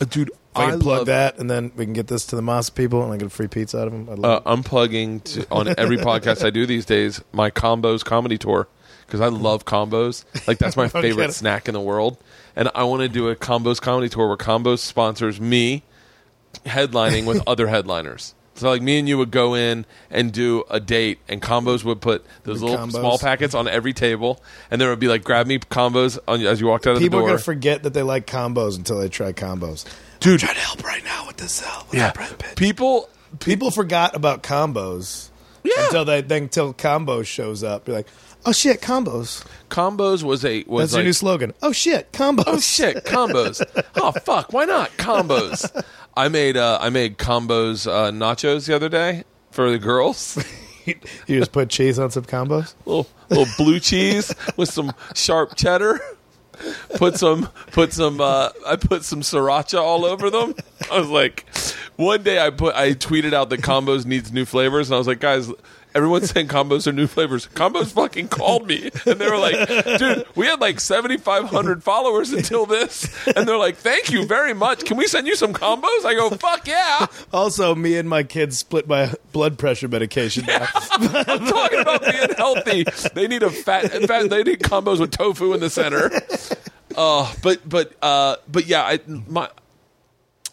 Uh, 0.01 0.05
dude, 0.05 0.30
If 0.30 0.36
I 0.55 0.66
I 0.66 0.70
can 0.72 0.80
plug 0.82 1.05
that, 1.07 1.38
and 1.39 1.49
then 1.49 1.72
we 1.76 1.86
can 1.86 1.93
get 1.93 2.07
this 2.07 2.26
to 2.28 2.36
the 2.36 2.41
Moss 2.41 2.70
people, 2.70 3.03
and 3.03 3.14
I 3.14 3.18
get 3.18 3.28
a 3.28 3.30
free 3.30 3.47
pizza 3.47 3.80
out 3.80 3.88
of 3.88 3.93
them. 3.93 4.09
I'd 4.09 4.26
uh, 4.26 4.41
I'm 4.45 4.64
plugging 4.64 5.22
to, 5.22 5.47
on 5.51 5.74
every 5.78 5.97
podcast 6.09 6.45
I 6.45 6.49
do 6.49 6.66
these 6.66 6.86
days 6.86 7.22
my 7.32 7.49
combos 7.51 8.03
comedy 8.03 8.38
tour 8.38 8.68
because 9.05 9.22
I 9.22 9.28
love 9.28 9.66
combos. 9.66 10.26
Like 10.47 10.57
that's 10.57 10.76
my 10.76 10.88
favorite 10.89 11.34
snack 11.34 11.68
in 11.68 11.74
the 11.74 11.82
world, 11.82 12.18
and 12.55 12.70
I 12.76 12.84
want 12.84 13.01
to 13.03 13.09
do 13.09 13.30
a 13.30 13.36
combos 13.36 13.80
comedy 13.82 14.09
tour 14.09 14.28
where 14.28 14.38
combos 14.38 14.80
sponsors 14.80 15.39
me 15.39 15.84
headlining 16.66 17.26
with 17.26 17.41
other 17.47 17.68
headliners. 17.68 18.34
So 18.56 18.70
like 18.70 18.84
me 18.84 18.99
and 18.99 19.10
you 19.10 19.18
would 19.18 19.32
go 19.32 19.56
in 19.56 19.86
and 20.12 20.32
do 20.32 20.64
a 20.70 20.80
date, 20.80 21.18
and 21.28 21.41
combos 21.41 21.84
would 21.84 22.01
put 22.01 22.24
those 22.43 22.62
little 22.62 22.78
Combos. 22.78 22.91
small 22.91 23.18
packets 23.18 23.56
on 23.56 23.68
every 23.68 23.93
table, 23.93 24.39
and 24.70 24.80
there 24.80 24.89
would 24.89 24.99
be 24.99 25.08
like 25.08 25.24
grab 25.24 25.47
me 25.47 25.58
combos 25.58 26.20
on, 26.28 26.41
as 26.45 26.62
you 26.62 26.68
walked 26.68 26.86
out 26.86 26.95
of 26.95 26.99
People 26.99 27.20
the 27.20 27.26
are 27.26 27.28
door. 27.30 27.38
gonna 27.38 27.43
forget 27.43 27.82
that 27.84 27.95
they 27.95 28.04
like 28.04 28.28
combos 28.28 28.78
until 28.78 28.99
they 28.99 29.10
try 29.10 29.34
combos. 29.34 29.86
Dude, 30.20 30.39
trying 30.39 30.54
to 30.54 30.60
help 30.62 30.84
right 30.84 31.04
now 31.04 31.26
with 31.28 31.38
this 31.38 31.51
cell. 31.54 31.88
yeah, 31.91 32.12
people 32.56 33.10
People 33.39 33.72
forgot 33.72 34.16
about 34.16 34.43
combos. 34.43 35.30
Yeah. 35.64 35.86
Until 35.86 36.06
they 36.06 36.22
then 36.22 36.43
until 36.43 36.74
combos 36.76 37.26
shows 37.26 37.64
up, 37.64 37.88
you're 37.88 37.97
like, 37.97 38.08
oh 38.45 38.51
shit, 38.51 38.82
combos. 38.82 39.43
combos 39.70 40.22
was 40.22 40.45
a 40.45 40.64
was 40.68 40.84
That's 40.84 40.93
like 40.93 40.99
your 40.99 41.06
new 41.06 41.14
slogan. 41.14 41.54
Oh 41.64 41.72
shit, 41.72 42.12
combos. 42.12 42.43
oh 42.45 42.60
shit 42.60 43.04
combos. 43.06 43.64
oh 43.95 44.12
fuck, 44.12 44.54
why 44.54 44.66
not 44.66 44.91
combos? 44.97 45.84
I 46.16 46.30
made 46.30 46.57
uh, 46.57 46.78
I 46.82 46.89
made 46.89 47.18
combos 47.18 47.88
uh, 47.88 48.11
nachos 48.11 48.68
the 48.68 48.76
other 48.76 48.89
day 48.89 49.24
for 49.51 49.70
the 49.70 49.80
girls. 49.80 50.43
you 50.86 51.39
just 51.39 51.51
put 51.51 51.70
cheese 51.70 51.99
on 51.99 52.11
some 52.11 52.24
combos. 52.26 52.74
little 52.86 53.07
little 53.30 53.47
blue 53.57 53.80
cheese 53.80 54.34
with 54.57 54.70
some 54.70 54.93
sharp 55.16 55.55
cheddar. 55.55 55.99
Put 56.95 57.18
some 57.18 57.49
put 57.72 57.93
some 57.93 58.22
uh, 58.22 58.49
I 58.68 58.76
put 58.76 59.03
some 59.03 59.22
sriracha 59.22 59.80
all 59.82 60.05
over 60.05 60.30
them. 60.30 60.55
I 60.91 60.99
was 60.99 61.09
like, 61.09 61.45
one 61.95 62.24
day 62.24 62.39
I 62.39 62.49
put 62.49 62.76
I 62.76 62.93
tweeted 62.93 63.34
out 63.34 63.49
that 63.49 63.61
combos 63.61 64.05
needs 64.05 64.32
new 64.32 64.45
flavors, 64.45 64.89
and 64.89 64.95
I 64.95 64.97
was 64.97 65.07
like, 65.07 65.20
guys. 65.20 65.49
Everyone's 65.96 66.30
saying 66.32 66.48
combos 66.48 66.88
are 66.88 66.91
new 66.91 67.08
flavors. 67.08 67.48
Combos 67.54 67.91
fucking 67.91 68.28
called 68.30 68.68
me, 68.68 68.89
and 69.06 69.20
they 69.20 69.30
were 69.30 69.38
like, 69.38 69.68
"Dude, 70.00 70.26
we 70.36 70.48
had 70.48 70.60
like 70.60 70.80
seventy 70.80 71.18
five 71.18 71.46
hundred 71.46 71.84
followers 71.84 72.32
until 72.32 72.66
this," 72.66 73.08
and 73.28 73.48
they're 73.48 73.58
like, 73.58 73.76
"Thank 73.78 74.12
you 74.12 74.26
very 74.26 74.54
much. 74.54 74.86
Can 74.86 74.98
we 74.98 75.08
send 75.08 75.28
you 75.28 75.36
some 75.36 75.54
combos?" 75.54 76.06
I 76.06 76.16
go, 76.16 76.30
"Fuck 76.32 76.68
yeah!" 76.68 77.06
Also, 77.32 77.76
me 77.76 77.98
and 77.98 78.10
my 78.10 78.24
kids 78.24 78.58
split 78.58 78.88
my 78.88 79.14
blood 79.32 79.58
pressure 79.58 79.88
medication. 79.88 80.46
now. 80.46 80.68
I'm 80.91 81.46
talking 81.46 81.80
about 81.80 82.02
being 82.02 82.30
healthy. 82.38 82.86
They 83.14 83.28
need 83.28 83.44
a 83.44 83.50
fat, 83.52 83.94
in 83.94 84.08
fact, 84.08 84.30
they 84.30 84.44
need 84.44 84.60
combos 84.62 85.00
with 85.00 85.12
tofu 85.12 85.54
in 85.54 85.60
the 85.60 85.70
center. 85.70 86.12
Uh, 86.96 87.32
but 87.41 87.68
but 87.68 87.94
uh, 88.02 88.36
but 88.52 88.68
yeah, 88.68 88.84
I 88.84 89.00
my 89.08 89.50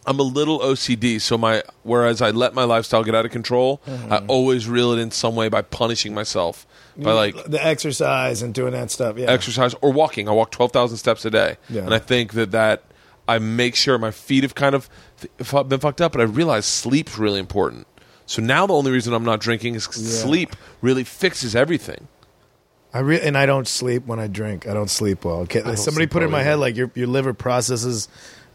I'm 0.06 0.18
a 0.18 0.24
little 0.24 0.60
OCD. 0.60 1.20
So 1.20 1.36
my 1.36 1.62
whereas 1.82 2.22
I 2.22 2.30
let 2.30 2.54
my 2.54 2.64
lifestyle 2.64 3.04
get 3.04 3.14
out 3.14 3.24
of 3.24 3.30
control, 3.30 3.80
I 3.86 3.90
mm-hmm. 3.90 4.30
always 4.30 4.68
reel 4.68 4.92
it 4.92 4.98
in 4.98 5.10
some 5.10 5.34
way 5.36 5.48
by 5.48 5.62
punishing 5.62 6.14
myself 6.14 6.66
by 6.96 7.12
like 7.12 7.44
the 7.44 7.64
exercise 7.64 8.42
and 8.42 8.54
doing 8.54 8.72
that 8.72 8.90
stuff. 8.90 9.18
Yeah. 9.18 9.30
exercise 9.30 9.74
or 9.80 9.92
walking. 9.92 10.28
I 10.28 10.32
walk 10.32 10.50
twelve 10.50 10.72
thousand 10.72 10.98
steps 10.98 11.24
a 11.24 11.30
day, 11.30 11.56
Yeah. 11.68 11.82
and 11.82 11.94
I 11.94 11.98
think 11.98 12.32
that 12.34 12.50
that 12.52 12.84
I 13.28 13.38
make 13.38 13.76
sure 13.76 13.98
my 13.98 14.10
feet 14.10 14.42
have 14.42 14.54
kind 14.54 14.74
of 14.74 14.88
been 15.68 15.80
fucked 15.80 16.00
up. 16.00 16.12
But 16.12 16.20
I 16.20 16.24
realize 16.24 16.66
sleep's 16.66 17.18
really 17.18 17.40
important. 17.40 17.86
So 18.26 18.42
now 18.42 18.66
the 18.66 18.74
only 18.74 18.92
reason 18.92 19.12
I'm 19.12 19.24
not 19.24 19.40
drinking 19.40 19.74
is 19.74 19.86
Yeah. 19.86 20.08
sleep 20.08 20.56
really 20.80 21.04
fixes 21.04 21.54
everything. 21.56 22.08
I 22.92 23.00
re- 23.00 23.20
and 23.20 23.38
I 23.38 23.46
don't 23.46 23.68
sleep 23.68 24.06
when 24.06 24.18
I 24.18 24.26
drink. 24.26 24.66
I 24.66 24.74
don't 24.74 24.90
sleep 24.90 25.24
well. 25.24 25.40
Okay, 25.40 25.62
don't 25.62 25.76
somebody 25.76 26.06
put 26.06 26.22
it 26.22 26.26
in 26.26 26.32
my 26.32 26.42
head 26.42 26.56
like 26.56 26.76
your 26.76 26.90
your 26.94 27.06
liver 27.06 27.34
processes 27.34 28.08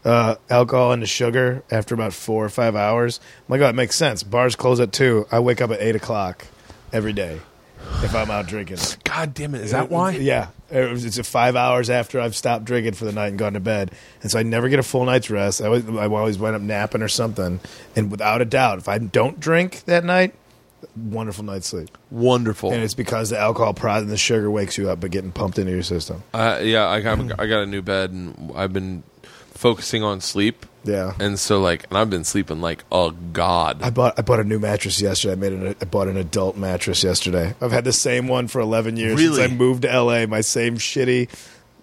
uh, 0.06 0.36
alcohol 0.48 0.92
into 0.92 1.06
sugar 1.06 1.64
after 1.70 1.94
about 1.94 2.12
four 2.12 2.44
or 2.44 2.48
five 2.48 2.76
hours. 2.76 3.20
I'm 3.40 3.44
like, 3.52 3.60
oh, 3.60 3.68
it 3.68 3.74
makes 3.74 3.96
sense. 3.96 4.22
Bars 4.22 4.54
close 4.54 4.78
at 4.80 4.92
two. 4.92 5.26
I 5.32 5.40
wake 5.40 5.60
up 5.60 5.70
at 5.72 5.80
eight 5.82 5.96
o'clock 5.96 6.46
every 6.92 7.12
day 7.12 7.40
if 8.02 8.14
I'm 8.14 8.30
out 8.30 8.46
drinking. 8.46 8.78
God 9.04 9.34
damn 9.34 9.54
it! 9.54 9.62
Is 9.62 9.72
that 9.72 9.90
why? 9.90 10.12
Yeah, 10.12 10.48
It 10.70 11.04
it's 11.04 11.28
five 11.28 11.56
hours 11.56 11.90
after 11.90 12.20
I've 12.20 12.36
stopped 12.36 12.64
drinking 12.64 12.94
for 12.94 13.04
the 13.04 13.12
night 13.12 13.28
and 13.28 13.38
gone 13.38 13.54
to 13.54 13.60
bed, 13.60 13.90
and 14.22 14.30
so 14.30 14.38
I 14.38 14.42
never 14.44 14.68
get 14.68 14.78
a 14.78 14.84
full 14.84 15.04
night's 15.04 15.28
rest. 15.28 15.60
I 15.60 15.66
always, 15.66 15.88
I 15.88 16.06
always 16.06 16.38
wind 16.38 16.56
up 16.56 16.62
napping 16.62 17.02
or 17.02 17.08
something. 17.08 17.60
And 17.96 18.10
without 18.10 18.40
a 18.40 18.44
doubt, 18.44 18.78
if 18.78 18.88
I 18.88 18.98
don't 18.98 19.40
drink 19.40 19.82
that 19.86 20.04
night, 20.04 20.34
wonderful 20.96 21.44
night's 21.44 21.66
sleep. 21.66 21.96
Wonderful. 22.10 22.72
And 22.72 22.82
it's 22.82 22.94
because 22.94 23.30
the 23.30 23.38
alcohol 23.38 23.74
product 23.74 24.04
and 24.04 24.12
the 24.12 24.16
sugar 24.16 24.50
wakes 24.50 24.78
you 24.78 24.90
up, 24.90 25.00
but 25.00 25.10
getting 25.10 25.32
pumped 25.32 25.58
into 25.58 25.72
your 25.72 25.82
system. 25.82 26.22
Uh, 26.32 26.60
yeah, 26.62 26.86
I 26.86 27.00
got 27.00 27.18
I 27.40 27.46
got 27.46 27.62
a 27.62 27.66
new 27.66 27.82
bed, 27.82 28.10
and 28.10 28.52
I've 28.54 28.72
been 28.72 29.02
focusing 29.56 30.02
on 30.02 30.20
sleep. 30.20 30.66
Yeah. 30.84 31.14
And 31.18 31.38
so 31.38 31.60
like, 31.60 31.84
and 31.88 31.98
I've 31.98 32.10
been 32.10 32.24
sleeping 32.24 32.60
like 32.60 32.84
a 32.92 33.12
god. 33.32 33.82
I 33.82 33.90
bought 33.90 34.18
I 34.18 34.22
bought 34.22 34.38
a 34.40 34.44
new 34.44 34.58
mattress 34.60 35.00
yesterday. 35.00 35.32
I 35.32 35.36
made 35.36 35.52
an, 35.52 35.74
I 35.80 35.84
bought 35.84 36.06
an 36.08 36.16
adult 36.16 36.56
mattress 36.56 37.02
yesterday. 37.02 37.54
I've 37.60 37.72
had 37.72 37.84
the 37.84 37.92
same 37.92 38.28
one 38.28 38.46
for 38.48 38.60
eleven 38.60 38.96
years 38.96 39.20
Really? 39.20 39.36
since 39.36 39.52
I 39.52 39.54
moved 39.54 39.82
to 39.82 40.00
LA. 40.00 40.26
My 40.26 40.40
same 40.42 40.76
shitty 40.76 41.28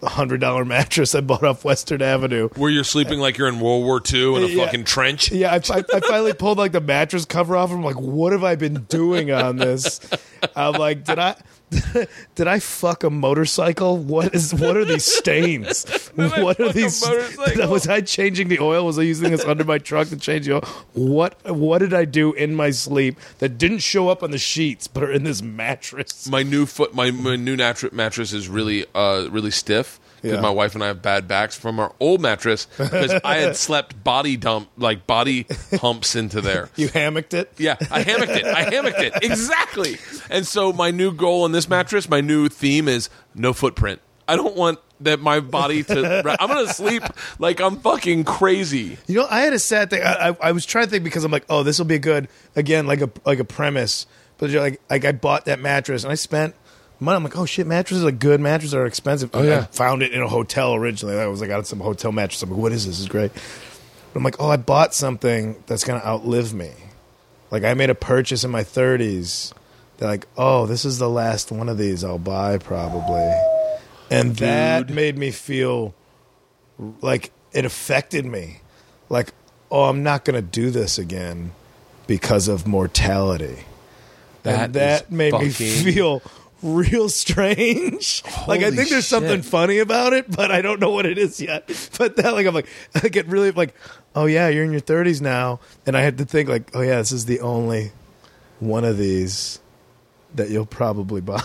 hundred 0.01 0.41
dollar 0.41 0.65
mattress 0.65 1.15
I 1.15 1.21
bought 1.21 1.43
off 1.43 1.63
Western 1.65 2.01
Avenue. 2.01 2.49
Where 2.55 2.69
you're 2.69 2.84
sleeping 2.84 3.19
like 3.19 3.38
you're 3.38 3.47
in 3.47 3.59
World 3.59 3.84
War 3.86 4.01
II 4.13 4.36
in 4.36 4.43
a 4.43 4.47
Yeah. 4.47 4.65
fucking 4.65 4.84
trench. 4.86 5.32
Yeah, 5.32 5.51
I, 5.51 5.55
I, 5.74 5.84
I 5.93 5.99
finally 6.01 6.34
pulled 6.34 6.57
like 6.57 6.71
the 6.74 6.82
mattress 6.82 7.24
cover 7.26 7.55
off. 7.57 7.69
And 7.71 7.80
I'm 7.80 7.86
like, 7.86 7.99
what 7.99 8.32
have 8.34 8.43
I 8.43 8.55
been 8.55 8.84
doing 8.89 9.32
on 9.32 9.55
this? 9.57 9.99
I'm 10.55 10.74
like, 10.74 11.03
did 11.05 11.19
I 11.19 11.36
did 12.36 12.47
I 12.47 12.59
fuck 12.59 13.03
a 13.03 13.09
motorcycle? 13.09 13.97
What 13.97 14.34
is 14.34 14.53
what 14.53 14.78
are 14.78 14.86
these 14.86 15.05
stains? 15.05 15.86
What 16.13 16.59
are 16.59 16.71
these? 16.71 17.01
motorcycle? 17.07 17.69
Was 17.69 17.88
I 17.88 18.01
changing 18.01 18.47
the 18.47 18.59
oil? 18.59 18.86
Was 18.86 18.99
I 18.99 19.01
using 19.03 19.32
this 19.32 19.43
under 19.45 19.63
my 19.63 19.78
truck 19.78 20.09
to 20.09 20.17
change 20.17 20.45
the 20.45 20.55
oil? 20.55 20.63
What 20.93 21.36
what 21.49 21.80
did 21.80 21.93
I 21.93 22.05
do 22.05 22.34
in 22.34 22.55
my 22.55 22.71
sleep 22.71 23.19
that 23.39 23.57
didn't 23.57 23.80
show 23.80 24.09
up 24.09 24.24
on 24.24 24.32
the 24.32 24.38
sheets 24.38 24.88
but 24.88 25.03
are 25.03 25.11
in 25.11 25.24
this 25.24 25.41
mattress? 25.41 26.28
My 26.28 26.43
new 26.43 26.65
foot, 26.65 26.93
my, 26.93 27.11
my 27.11 27.36
new 27.36 27.57
mattress 27.57 27.93
mattress 27.93 28.34
is 28.34 28.47
really 28.47 28.86
uh 28.93 29.28
really 29.32 29.51
stiff 29.51 29.99
because 30.24 30.38
Yeah. 30.38 30.41
my 30.41 30.49
wife 30.49 30.74
and 30.74 30.84
I 30.84 30.88
have 30.88 31.03
bad 31.03 31.28
backs 31.28 31.55
from 31.55 31.80
our 31.80 31.93
old 31.99 32.19
mattress 32.21 32.65
because 32.78 33.11
I 33.24 33.36
had 33.36 33.55
slept 33.67 34.03
body 34.03 34.38
dump 34.38 34.69
like 34.78 35.05
body 35.05 35.45
humps 35.80 36.15
into 36.15 36.41
there. 36.41 36.69
You 36.76 36.88
hammocked 36.88 37.36
it. 37.36 37.51
Yeah, 37.59 37.76
I 37.91 38.01
hammocked 38.01 38.32
it. 38.32 38.45
I 38.45 38.63
hammocked 38.63 38.99
it. 38.99 39.13
Exactly. 39.21 39.97
And 40.32 40.47
so 40.47 40.74
my 40.74 40.89
new 40.89 41.11
goal 41.11 41.43
on 41.43 41.51
this 41.51 41.69
mattress, 41.69 42.09
my 42.09 42.21
new 42.21 42.49
theme 42.49 42.88
is 42.88 43.09
no 43.36 43.53
footprint. 43.53 44.01
I 44.28 44.36
don't 44.38 44.55
want 44.55 44.80
that 45.01 45.19
my 45.19 45.41
body 45.41 45.84
to. 45.84 46.38
I'm 46.41 46.47
gonna 46.47 46.74
sleep 46.74 47.03
like 47.38 47.59
I'm 47.59 47.80
fucking 47.82 48.24
crazy. 48.24 48.97
You 49.05 49.15
know, 49.19 49.28
I 49.30 49.41
had 49.41 49.51
a 49.51 49.59
sad 49.59 49.89
thing. 49.89 50.01
I, 50.01 50.30
I, 50.30 50.38
I 50.41 50.51
was 50.53 50.65
trying 50.65 50.86
to 50.86 50.89
think 50.91 51.03
because 51.03 51.26
I'm 51.26 51.32
like, 51.32 51.45
oh, 51.49 51.63
this 51.63 51.78
will 51.78 51.86
be 51.86 51.95
a 51.95 51.99
good 51.99 52.30
again, 52.55 52.88
like 52.88 53.01
a 53.01 53.09
like 53.26 53.39
a 53.39 53.43
premise. 53.43 54.07
But 54.38 54.49
you're 54.49 54.61
like, 54.61 54.82
like 54.89 55.03
I 55.05 55.11
bought 55.11 55.45
that 55.45 55.59
mattress 55.59 56.03
and 56.03 56.11
I 56.11 56.15
spent 56.15 56.55
money. 57.04 57.18
I'm 57.18 57.24
like, 57.24 57.38
oh 57.38 57.45
shit, 57.45 57.68
mattresses 57.68 58.06
are 58.06 58.12
good. 58.12 58.39
Mattresses 58.39 58.74
are 58.74 58.86
expensive. 58.86 59.30
Oh 59.34 59.43
yeah. 59.43 59.60
I 59.60 59.64
found 59.64 60.04
it 60.04 60.12
in 60.12 60.22
a 60.22 60.28
hotel 60.28 60.74
originally. 60.74 61.18
I 61.18 61.28
was 61.28 61.41
like, 61.41 61.49
I 61.49 61.58
got 61.58 61.68
some 61.68 61.80
hotel 61.80 62.12
mattress. 62.12 62.41
I'm 62.43 62.49
like, 62.49 62.60
what 62.60 62.72
is 62.72 62.86
this? 62.86 62.95
This 62.95 63.01
is 63.01 63.10
great. 63.10 63.32
But 63.34 64.20
I'm 64.20 64.24
like, 64.24 64.39
oh, 64.39 64.49
I 64.49 64.58
bought 64.58 64.93
something 64.93 65.64
that's 65.68 65.84
gonna 65.84 66.04
outlive 66.04 66.54
me. 66.54 66.72
Like 67.51 67.64
I 67.64 67.74
made 67.74 67.89
a 67.89 67.95
purchase 67.95 68.43
in 68.43 68.51
my 68.51 68.64
30s. 68.64 69.54
They're 69.97 70.10
like, 70.10 70.28
oh, 70.38 70.66
this 70.66 70.86
is 70.86 70.97
the 70.97 71.10
last 71.10 71.51
one 71.51 71.70
of 71.70 71.78
these 71.78 72.04
I'll 72.04 72.18
buy 72.18 72.58
probably, 72.58 73.32
and 74.10 74.36
that 74.38 74.89
made 74.89 75.18
me 75.18 75.32
feel 75.32 75.93
like 77.01 77.32
it 77.51 77.66
affected 77.66 78.26
me. 78.26 78.62
Like, 79.10 79.34
oh, 79.72 79.84
I'm 79.84 80.04
not 80.04 80.26
going 80.26 80.36
to 80.36 80.41
do 80.41 80.72
this 80.72 80.97
again 80.97 81.51
because 82.08 82.47
of 82.47 82.68
mortality. 82.68 83.60
That 84.43 84.66
and 84.66 84.74
that 84.74 85.12
made 85.12 85.34
me 85.34 85.49
feel 85.51 86.22
real 86.64 87.09
strange. 87.24 88.24
like, 88.47 88.61
I 88.61 88.64
Holy 88.66 88.76
think 88.76 88.89
there's 88.89 89.05
something 89.07 89.41
shit. 89.41 89.45
funny 89.45 89.80
about 89.80 90.14
it, 90.14 90.32
but 90.32 90.49
I 90.49 90.61
don't 90.61 90.80
know 90.80 90.89
what 90.89 91.05
it 91.05 91.18
is 91.18 91.39
yet. 91.41 91.70
But 91.97 92.16
that, 92.16 92.34
like, 92.34 92.47
I'm 92.47 92.53
like, 92.55 92.68
I 92.95 93.07
get 93.09 93.28
really 93.28 93.51
like, 93.51 93.76
oh 94.16 94.25
yeah, 94.25 94.47
you're 94.47 94.63
in 94.63 94.71
your 94.71 94.82
30s 94.82 95.21
now, 95.21 95.59
and 95.86 95.96
I 95.96 96.01
had 96.01 96.17
to 96.17 96.25
think 96.25 96.50
like, 96.50 96.71
oh 96.74 96.82
yeah, 96.82 96.97
this 96.97 97.12
is 97.12 97.25
the 97.25 97.42
only 97.42 97.92
one 98.59 98.83
of 98.83 98.97
these 98.97 99.59
that 100.36 100.50
you'll 100.50 100.66
probably 100.66 101.21
buy. 101.21 101.39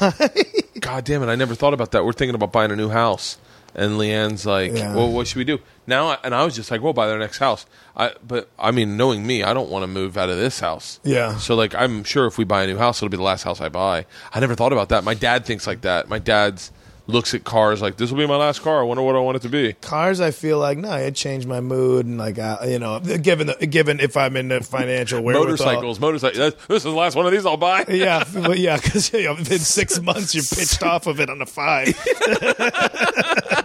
God 0.81 1.05
damn 1.05 1.23
it! 1.23 1.27
I 1.27 1.35
never 1.35 1.55
thought 1.55 1.75
about 1.75 1.91
that. 1.93 2.05
We're 2.05 2.13
thinking 2.13 2.35
about 2.35 2.53
buying 2.53 2.71
a 2.71 2.77
new 2.77 2.89
house, 2.89 3.37
and 3.75 3.99
Leanne's 3.99 4.47
like, 4.47 4.73
Yeah. 4.73 4.95
"Well, 4.95 5.11
what 5.11 5.27
should 5.27 5.37
we 5.39 5.45
do 5.45 5.61
now?" 5.87 6.17
And 6.25 6.35
I 6.35 6.45
was 6.45 6.55
just 6.55 6.71
like, 6.71 6.81
"We'll 6.81 6.93
buy 6.93 7.07
their 7.07 7.19
next 7.19 7.39
house." 7.39 7.67
I, 7.97 8.13
but 8.27 8.49
I 8.59 8.71
mean, 8.71 8.97
knowing 8.97 9.27
me, 9.27 9.43
I 9.43 9.53
don't 9.55 9.71
want 9.71 9.83
to 9.83 9.87
move 9.87 10.17
out 10.17 10.29
of 10.29 10.37
this 10.37 10.61
house. 10.61 11.01
Yeah. 11.05 11.37
So 11.37 11.55
like, 11.55 11.75
I'm 11.75 12.05
sure 12.05 12.27
if 12.27 12.39
we 12.39 12.45
buy 12.45 12.63
a 12.65 12.67
new 12.67 12.79
house, 12.79 12.99
it'll 12.99 13.09
be 13.11 13.17
the 13.17 13.23
last 13.23 13.43
house 13.43 13.61
I 13.61 13.69
buy. 13.69 14.07
I 14.33 14.41
never 14.41 14.55
thought 14.55 14.73
about 14.73 14.89
that. 14.91 15.05
My 15.05 15.15
dad 15.15 15.45
thinks 15.45 15.67
like 15.67 15.83
that. 15.83 16.09
My 16.09 16.19
dad's 16.19 16.71
looks 17.09 17.33
at 17.33 17.43
cars 17.43 17.81
like, 17.81 17.97
"This 17.97 18.11
will 18.11 18.19
be 18.19 18.27
my 18.27 18.37
last 18.37 18.61
car. 18.61 18.81
I 18.81 18.83
wonder 18.83 19.03
what 19.03 19.17
I 19.17 19.21
want 19.21 19.37
it 19.37 19.43
to 19.43 19.49
be." 19.49 19.73
cars 19.81 20.21
i 20.21 20.31
feel 20.31 20.59
like 20.59 20.77
no 20.77 20.93
it 20.93 21.15
changed 21.15 21.49
my 21.49 21.61
mood 21.61 22.05
and 22.05 22.19
like 22.19 22.39
uh, 22.39 22.59
you 22.67 22.79
know 22.79 23.01
given 23.01 23.47
the, 23.47 23.67
given 23.67 23.99
if 23.99 24.15
i'm 24.17 24.37
in 24.37 24.49
the 24.49 24.61
financial 24.61 25.23
wherewithal 25.23 25.47
Motorcycles, 25.47 26.01
motorcycles. 26.01 26.55
This 26.69 26.77
is 26.77 26.83
the 26.83 26.91
last 26.91 27.17
one 27.17 27.25
of 27.25 27.33
these 27.33 27.47
I'll 27.47 27.57
buy. 27.57 27.87
yeah 27.89 28.25
well, 28.35 28.55
yeah 28.55 28.77
because 28.77 29.11
you 29.15 29.25
know, 29.25 29.35
within 29.37 29.59
six 29.59 29.99
months 30.01 30.35
you're 30.35 30.45
pitched 30.45 30.83
off 30.83 31.07
of 31.07 31.19
it 31.19 31.31
on 31.31 31.41
a 31.41 31.47
five 31.47 31.87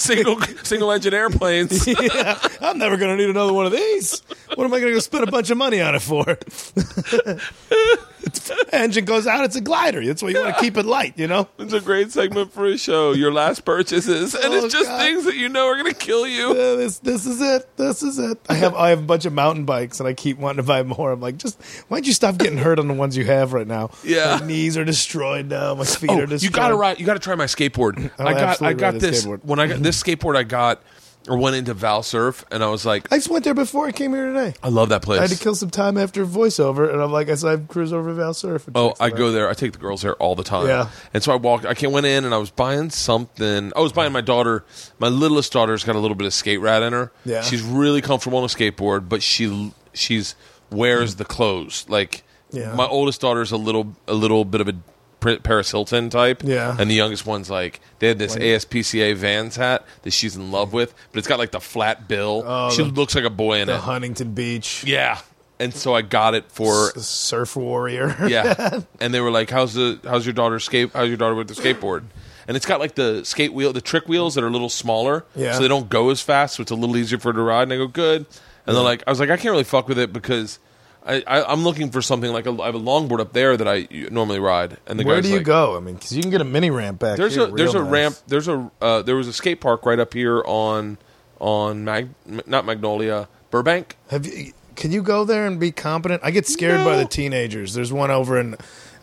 single 0.00 0.40
single 0.62 0.90
engine 0.90 1.14
airplanes. 1.14 1.86
yeah, 2.00 2.38
I'm 2.60 2.78
never 2.78 2.96
going 2.96 3.16
to 3.16 3.22
need 3.22 3.30
another 3.30 3.52
one 3.52 3.66
of 3.66 3.72
these. 3.72 4.22
What 4.54 4.64
am 4.64 4.74
I 4.74 4.80
going 4.80 4.94
to 4.94 5.00
spend 5.00 5.28
a 5.28 5.30
bunch 5.30 5.50
of 5.50 5.58
money 5.58 5.80
on 5.80 5.94
it 5.94 6.02
for? 6.02 6.24
Engine 8.72 9.04
goes 9.04 9.26
out, 9.26 9.44
it's 9.44 9.56
a 9.56 9.60
glider. 9.60 10.04
That's 10.04 10.22
why 10.22 10.30
you 10.30 10.40
want 10.40 10.54
to 10.56 10.60
keep 10.60 10.76
it 10.76 10.86
light, 10.86 11.14
you 11.18 11.26
know? 11.26 11.48
It's 11.58 11.72
a 11.72 11.80
great 11.80 12.12
segment 12.12 12.52
for 12.52 12.66
a 12.66 12.76
show. 12.78 13.12
Your 13.12 13.32
last 13.32 13.64
purchases, 13.64 14.34
and 14.34 14.44
Oh, 14.52 14.64
it's 14.64 14.72
just 14.74 14.88
God. 14.88 15.00
things 15.02 15.24
that 15.24 15.36
you 15.36 15.48
know 15.48 15.66
are 15.66 15.74
going 15.76 15.92
to 15.92 15.98
kill 15.98 16.26
you. 16.26 16.48
Yeah, 16.48 16.76
this 16.76 16.98
this 16.98 17.26
is 17.26 17.40
it. 17.40 17.76
This 17.76 18.02
is 18.02 18.18
it. 18.18 18.38
I 18.48 18.54
have 18.54 18.74
I 18.74 18.90
have 18.90 18.98
a 19.00 19.02
bunch 19.02 19.24
of 19.24 19.32
mountain 19.32 19.64
bikes 19.64 20.00
and 20.00 20.08
I 20.08 20.14
keep 20.14 20.38
wanting 20.38 20.58
to 20.58 20.62
buy 20.66 20.82
more. 20.82 21.12
I'm 21.12 21.20
like, 21.20 21.36
just 21.36 21.60
why 21.88 21.98
don't 21.98 22.06
you 22.06 22.12
stop 22.12 22.36
getting 22.38 22.58
hurt 22.58 22.78
on 22.78 22.88
the 22.88 22.94
ones 22.94 23.16
you 23.16 23.24
have 23.24 23.52
right 23.52 23.66
now? 23.66 23.90
Yeah. 24.04 24.38
My 24.40 24.46
knees 24.46 24.76
are 24.76 24.84
destroyed 24.84 25.46
now. 25.46 25.74
My 25.74 25.84
feet 25.84 26.10
Oh, 26.10 26.14
are 26.20 26.26
destroyed. 26.26 26.42
you 26.42 26.50
got 26.50 26.68
to 26.68 26.76
ride. 26.76 27.00
You 27.00 27.06
got 27.06 27.14
to 27.14 27.20
try 27.20 27.34
my 27.34 27.46
skateboard. 27.46 28.10
Oh, 28.18 28.26
I 28.26 28.32
got. 28.34 28.62
I 28.62 28.72
got 28.72 28.94
this 28.98 29.24
skateboard. 29.24 29.44
when 29.44 29.58
I 29.60 29.66
got 29.66 29.82
this 29.82 30.02
skateboard. 30.02 30.36
I 30.36 30.42
got 30.42 30.82
or 31.28 31.36
went 31.36 31.54
into 31.54 31.74
Val 31.74 32.02
Surf, 32.02 32.44
and 32.50 32.64
I 32.64 32.68
was 32.70 32.86
like, 32.86 33.12
I 33.12 33.16
just 33.16 33.28
went 33.28 33.44
there 33.44 33.54
before 33.54 33.86
I 33.86 33.92
came 33.92 34.12
here 34.12 34.32
today. 34.32 34.54
I 34.62 34.68
love 34.70 34.88
that 34.88 35.02
place. 35.02 35.18
I 35.18 35.22
had 35.22 35.30
to 35.30 35.38
kill 35.38 35.54
some 35.54 35.68
time 35.70 35.98
after 35.98 36.24
voiceover, 36.24 36.90
and 36.92 37.00
I'm 37.02 37.12
like, 37.12 37.28
I 37.28 37.34
said, 37.34 37.48
I 37.60 37.62
cruise 37.72 37.92
over 37.92 38.08
to 38.08 38.14
Val 38.14 38.32
Surf. 38.34 38.68
Oh, 38.74 38.94
I 38.98 39.10
go 39.10 39.30
there. 39.30 39.48
I 39.48 39.52
take 39.52 39.72
the 39.72 39.78
girls 39.78 40.02
there 40.02 40.14
all 40.16 40.34
the 40.34 40.42
time. 40.42 40.66
Yeah. 40.66 40.88
And 41.12 41.22
so 41.22 41.32
I 41.32 41.36
walked. 41.36 41.66
I 41.66 41.74
came, 41.74 41.92
went 41.92 42.06
in 42.06 42.24
and 42.24 42.34
I 42.34 42.38
was 42.38 42.50
buying 42.50 42.88
something. 42.90 43.72
I 43.76 43.80
was 43.80 43.92
buying 43.92 44.12
my 44.12 44.22
daughter. 44.22 44.64
My 44.98 45.08
littlest 45.08 45.52
daughter's 45.52 45.84
got 45.84 45.94
a 45.94 45.98
little 46.00 46.14
bit 46.14 46.26
of 46.26 46.32
skate 46.34 46.60
rat 46.60 46.82
in 46.82 46.92
her. 46.94 47.12
Yeah. 47.24 47.42
She's 47.42 47.62
really 47.62 48.00
comfortable 48.00 48.38
on 48.38 48.44
a 48.44 48.48
skateboard, 48.48 49.08
but 49.08 49.22
she 49.22 49.72
she's 49.92 50.34
wears 50.70 51.16
the 51.16 51.24
clothes. 51.24 51.84
Like 51.88 52.22
Yeah. 52.50 52.74
my 52.74 52.86
oldest 52.86 53.20
daughter's 53.20 53.52
a 53.52 53.56
little 53.56 53.94
a 54.08 54.14
little 54.14 54.44
bit 54.44 54.60
of 54.60 54.68
a 54.68 54.74
Paris 55.20 55.70
Hilton 55.70 56.10
type. 56.10 56.42
Yeah. 56.44 56.76
And 56.78 56.90
the 56.90 56.94
youngest 56.94 57.26
one's 57.26 57.50
like 57.50 57.80
they 57.98 58.08
had 58.08 58.18
this 58.18 58.36
ASPCA 58.36 59.14
Vans 59.16 59.56
hat 59.56 59.84
that 60.02 60.12
she's 60.12 60.36
in 60.36 60.50
love 60.50 60.72
with, 60.72 60.94
but 61.12 61.18
it's 61.18 61.28
got 61.28 61.38
like 61.38 61.50
the 61.52 61.60
flat 61.60 62.08
bill. 62.08 62.42
Oh, 62.46 62.70
she 62.70 62.82
the- 62.82 62.88
looks 62.90 63.14
like 63.14 63.24
a 63.24 63.30
boy 63.30 63.60
in 63.60 63.66
The 63.68 63.74
it. 63.74 63.80
Huntington 63.80 64.32
Beach. 64.34 64.84
Yeah. 64.84 65.18
And 65.58 65.74
so 65.74 65.94
I 65.94 66.00
got 66.00 66.34
it 66.34 66.50
for 66.50 66.88
S- 66.96 67.06
Surf 67.06 67.54
Warrior. 67.54 68.16
yeah. 68.28 68.80
And 68.98 69.12
they 69.12 69.20
were 69.20 69.30
like, 69.30 69.50
"How's 69.50 69.74
the 69.74 70.00
how's 70.04 70.24
your 70.24 70.32
daughter 70.32 70.58
skate? 70.58 70.90
How's 70.94 71.08
your 71.08 71.18
daughter 71.18 71.34
with 71.34 71.48
the 71.48 71.54
skateboard?" 71.54 72.04
And 72.48 72.56
it's 72.56 72.64
got 72.66 72.80
like 72.80 72.94
the 72.94 73.22
skate 73.24 73.52
wheel, 73.52 73.72
the 73.74 73.82
trick 73.82 74.08
wheels 74.08 74.34
that 74.36 74.42
are 74.42 74.46
a 74.48 74.50
little 74.50 74.70
smaller, 74.70 75.24
Yeah. 75.36 75.52
so 75.52 75.60
they 75.60 75.68
don't 75.68 75.88
go 75.90 76.08
as 76.08 76.20
fast, 76.22 76.56
so 76.56 76.62
it's 76.62 76.70
a 76.70 76.74
little 76.74 76.96
easier 76.96 77.18
for 77.18 77.28
her 77.32 77.36
to 77.36 77.42
ride. 77.42 77.64
And 77.64 77.74
I 77.74 77.76
go, 77.76 77.86
"Good." 77.88 78.24
And 78.66 78.74
they're 78.74 78.82
like, 78.82 79.04
"I 79.06 79.10
was 79.10 79.20
like, 79.20 79.28
I 79.28 79.36
can't 79.36 79.52
really 79.52 79.64
fuck 79.64 79.86
with 79.86 79.98
it 79.98 80.12
because 80.14 80.58
I, 81.04 81.22
I 81.26 81.44
I'm 81.52 81.62
looking 81.64 81.90
for 81.90 82.02
something 82.02 82.32
like 82.32 82.46
a, 82.46 82.62
I 82.62 82.66
have 82.66 82.74
a 82.74 82.80
longboard 82.80 83.20
up 83.20 83.32
there 83.32 83.56
that 83.56 83.68
I 83.68 83.88
normally 84.10 84.38
ride." 84.38 84.76
And 84.86 84.98
the 84.98 85.04
Where 85.04 85.20
do 85.20 85.28
you 85.28 85.36
like, 85.36 85.46
go? 85.46 85.76
I 85.76 85.80
mean, 85.80 85.94
because 85.94 86.12
you 86.12 86.22
can 86.22 86.30
get 86.30 86.40
a 86.40 86.44
mini 86.44 86.70
ramp 86.70 86.98
back. 86.98 87.16
There's 87.16 87.34
here, 87.34 87.44
a 87.44 87.50
there's 87.50 87.74
a 87.74 87.82
nice. 87.82 87.90
ramp. 87.90 88.16
There's 88.26 88.48
a 88.48 88.70
uh, 88.80 89.02
there 89.02 89.16
was 89.16 89.28
a 89.28 89.32
skate 89.32 89.60
park 89.60 89.86
right 89.86 89.98
up 89.98 90.14
here 90.14 90.42
on 90.46 90.98
on 91.38 91.84
Mag 91.84 92.10
not 92.46 92.64
Magnolia 92.64 93.28
Burbank. 93.50 93.96
Have 94.10 94.26
you? 94.26 94.52
Can 94.76 94.92
you 94.92 95.02
go 95.02 95.24
there 95.24 95.46
and 95.46 95.60
be 95.60 95.72
competent? 95.72 96.22
I 96.24 96.30
get 96.30 96.46
scared 96.46 96.84
by 96.84 96.96
the 96.96 97.04
teenagers. 97.04 97.74
There's 97.74 97.92
one 97.92 98.10
over 98.10 98.40
in, 98.40 98.56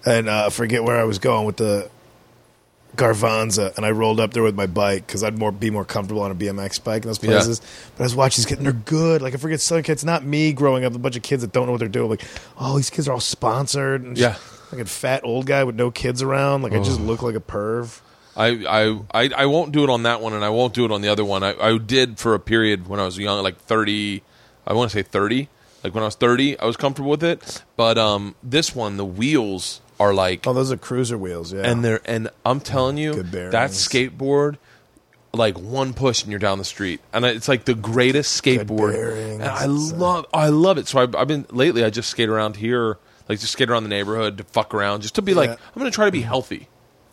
and 0.05 0.27
uh, 0.27 0.49
forget 0.49 0.83
where 0.83 0.99
I 0.99 1.03
was 1.03 1.19
going 1.19 1.45
with 1.45 1.57
the 1.57 1.89
Garvanza, 2.97 3.75
and 3.77 3.85
I 3.85 3.91
rolled 3.91 4.19
up 4.19 4.33
there 4.33 4.43
with 4.43 4.55
my 4.55 4.65
bike 4.67 5.05
because 5.07 5.23
I'd 5.23 5.37
more 5.37 5.51
be 5.51 5.69
more 5.69 5.85
comfortable 5.85 6.21
on 6.23 6.31
a 6.31 6.35
BMX 6.35 6.83
bike 6.83 7.03
in 7.03 7.09
those 7.09 7.23
Yeah. 7.23 7.31
places. 7.31 7.61
But 7.95 8.03
I 8.03 8.05
was 8.05 8.15
watching 8.15 8.41
these 8.41 8.45
kids, 8.47 8.57
and 8.57 8.65
they're 8.65 8.73
good. 8.73 9.21
Like 9.21 9.33
I 9.33 9.37
forget 9.37 9.61
some 9.61 9.81
kids, 9.83 10.03
not 10.03 10.25
me 10.25 10.51
growing 10.51 10.83
up, 10.83 10.93
a 10.95 10.99
bunch 10.99 11.15
of 11.15 11.23
kids 11.23 11.41
that 11.43 11.51
don't 11.53 11.65
know 11.67 11.71
what 11.71 11.79
they're 11.79 11.87
doing. 11.87 12.09
Like, 12.09 12.23
oh, 12.59 12.75
these 12.77 12.89
kids 12.89 13.07
are 13.07 13.13
all 13.13 13.19
sponsored. 13.19 14.03
And 14.03 14.17
Yeah. 14.17 14.35
like 14.71 14.81
a 14.81 14.85
fat 14.85 15.21
old 15.23 15.45
guy 15.45 15.63
with 15.63 15.75
no 15.75 15.91
kids 15.91 16.21
around. 16.21 16.61
Like 16.63 16.73
I 16.73 16.79
just 16.79 16.99
look 16.99 17.21
like 17.21 17.35
a 17.35 17.39
perv. 17.39 17.99
I, 18.35 18.47
I, 18.69 18.99
I, 19.23 19.29
I 19.35 19.45
won't 19.47 19.71
do 19.71 19.83
it 19.83 19.89
on 19.89 20.03
that 20.03 20.21
one, 20.21 20.33
and 20.33 20.43
I 20.45 20.49
won't 20.49 20.73
do 20.73 20.85
it 20.85 20.91
on 20.91 21.01
the 21.01 21.07
other 21.09 21.25
one. 21.25 21.41
I, 21.43 21.55
I 21.59 21.77
did 21.77 22.19
for 22.19 22.33
a 22.35 22.39
period 22.39 22.87
when 22.87 22.99
I 22.99 23.05
was 23.05 23.17
young, 23.17 23.41
like 23.41 23.57
thirty. 23.59 24.21
I 24.67 24.73
want 24.73 24.91
to 24.91 24.97
say 24.97 25.01
thirty. 25.03 25.49
Like 25.83 25.93
when 25.95 26.03
I 26.03 26.07
was 26.07 26.15
thirty, 26.15 26.59
I 26.59 26.65
was 26.65 26.75
comfortable 26.77 27.09
with 27.11 27.23
it. 27.23 27.63
But 27.75 27.97
um, 27.97 28.35
this 28.43 28.75
one, 28.75 28.97
the 28.97 29.05
wheels 29.05 29.81
are 29.99 30.13
like, 30.13 30.45
Oh, 30.47 30.53
those 30.53 30.71
are 30.71 30.77
cruiser 30.77 31.17
wheels. 31.17 31.53
Yeah, 31.53 31.61
and 31.63 31.83
they're 31.83 32.01
and 32.05 32.29
I'm 32.45 32.59
telling 32.59 32.97
you, 32.97 33.23
that 33.23 33.71
skateboard, 33.71 34.57
like 35.33 35.57
one 35.57 35.93
push 35.93 36.23
and 36.23 36.31
you're 36.31 36.39
down 36.39 36.57
the 36.57 36.65
street, 36.65 37.01
and 37.13 37.25
it's 37.25 37.47
like 37.47 37.65
the 37.65 37.73
greatest 37.75 38.41
skateboard. 38.43 38.91
bearings. 38.93 39.39
And 39.41 39.43
I 39.43 39.65
love, 39.65 40.25
I 40.33 40.49
love 40.49 40.77
it. 40.77 40.87
So 40.87 40.99
I've, 40.99 41.15
I've 41.15 41.27
been 41.27 41.45
lately. 41.51 41.83
I 41.83 41.89
just 41.89 42.09
skate 42.09 42.29
around 42.29 42.55
here, 42.57 42.97
like 43.27 43.39
just 43.39 43.53
skate 43.53 43.69
around 43.69 43.83
the 43.83 43.89
neighborhood 43.89 44.37
to 44.37 44.43
fuck 44.43 44.73
around, 44.73 45.01
just 45.01 45.15
to 45.15 45.21
be 45.21 45.33
like, 45.33 45.49
I'm 45.49 45.57
going 45.79 45.89
to 45.89 45.95
try 45.95 46.05
to 46.05 46.11
be 46.11 46.21
healthy. 46.21 46.67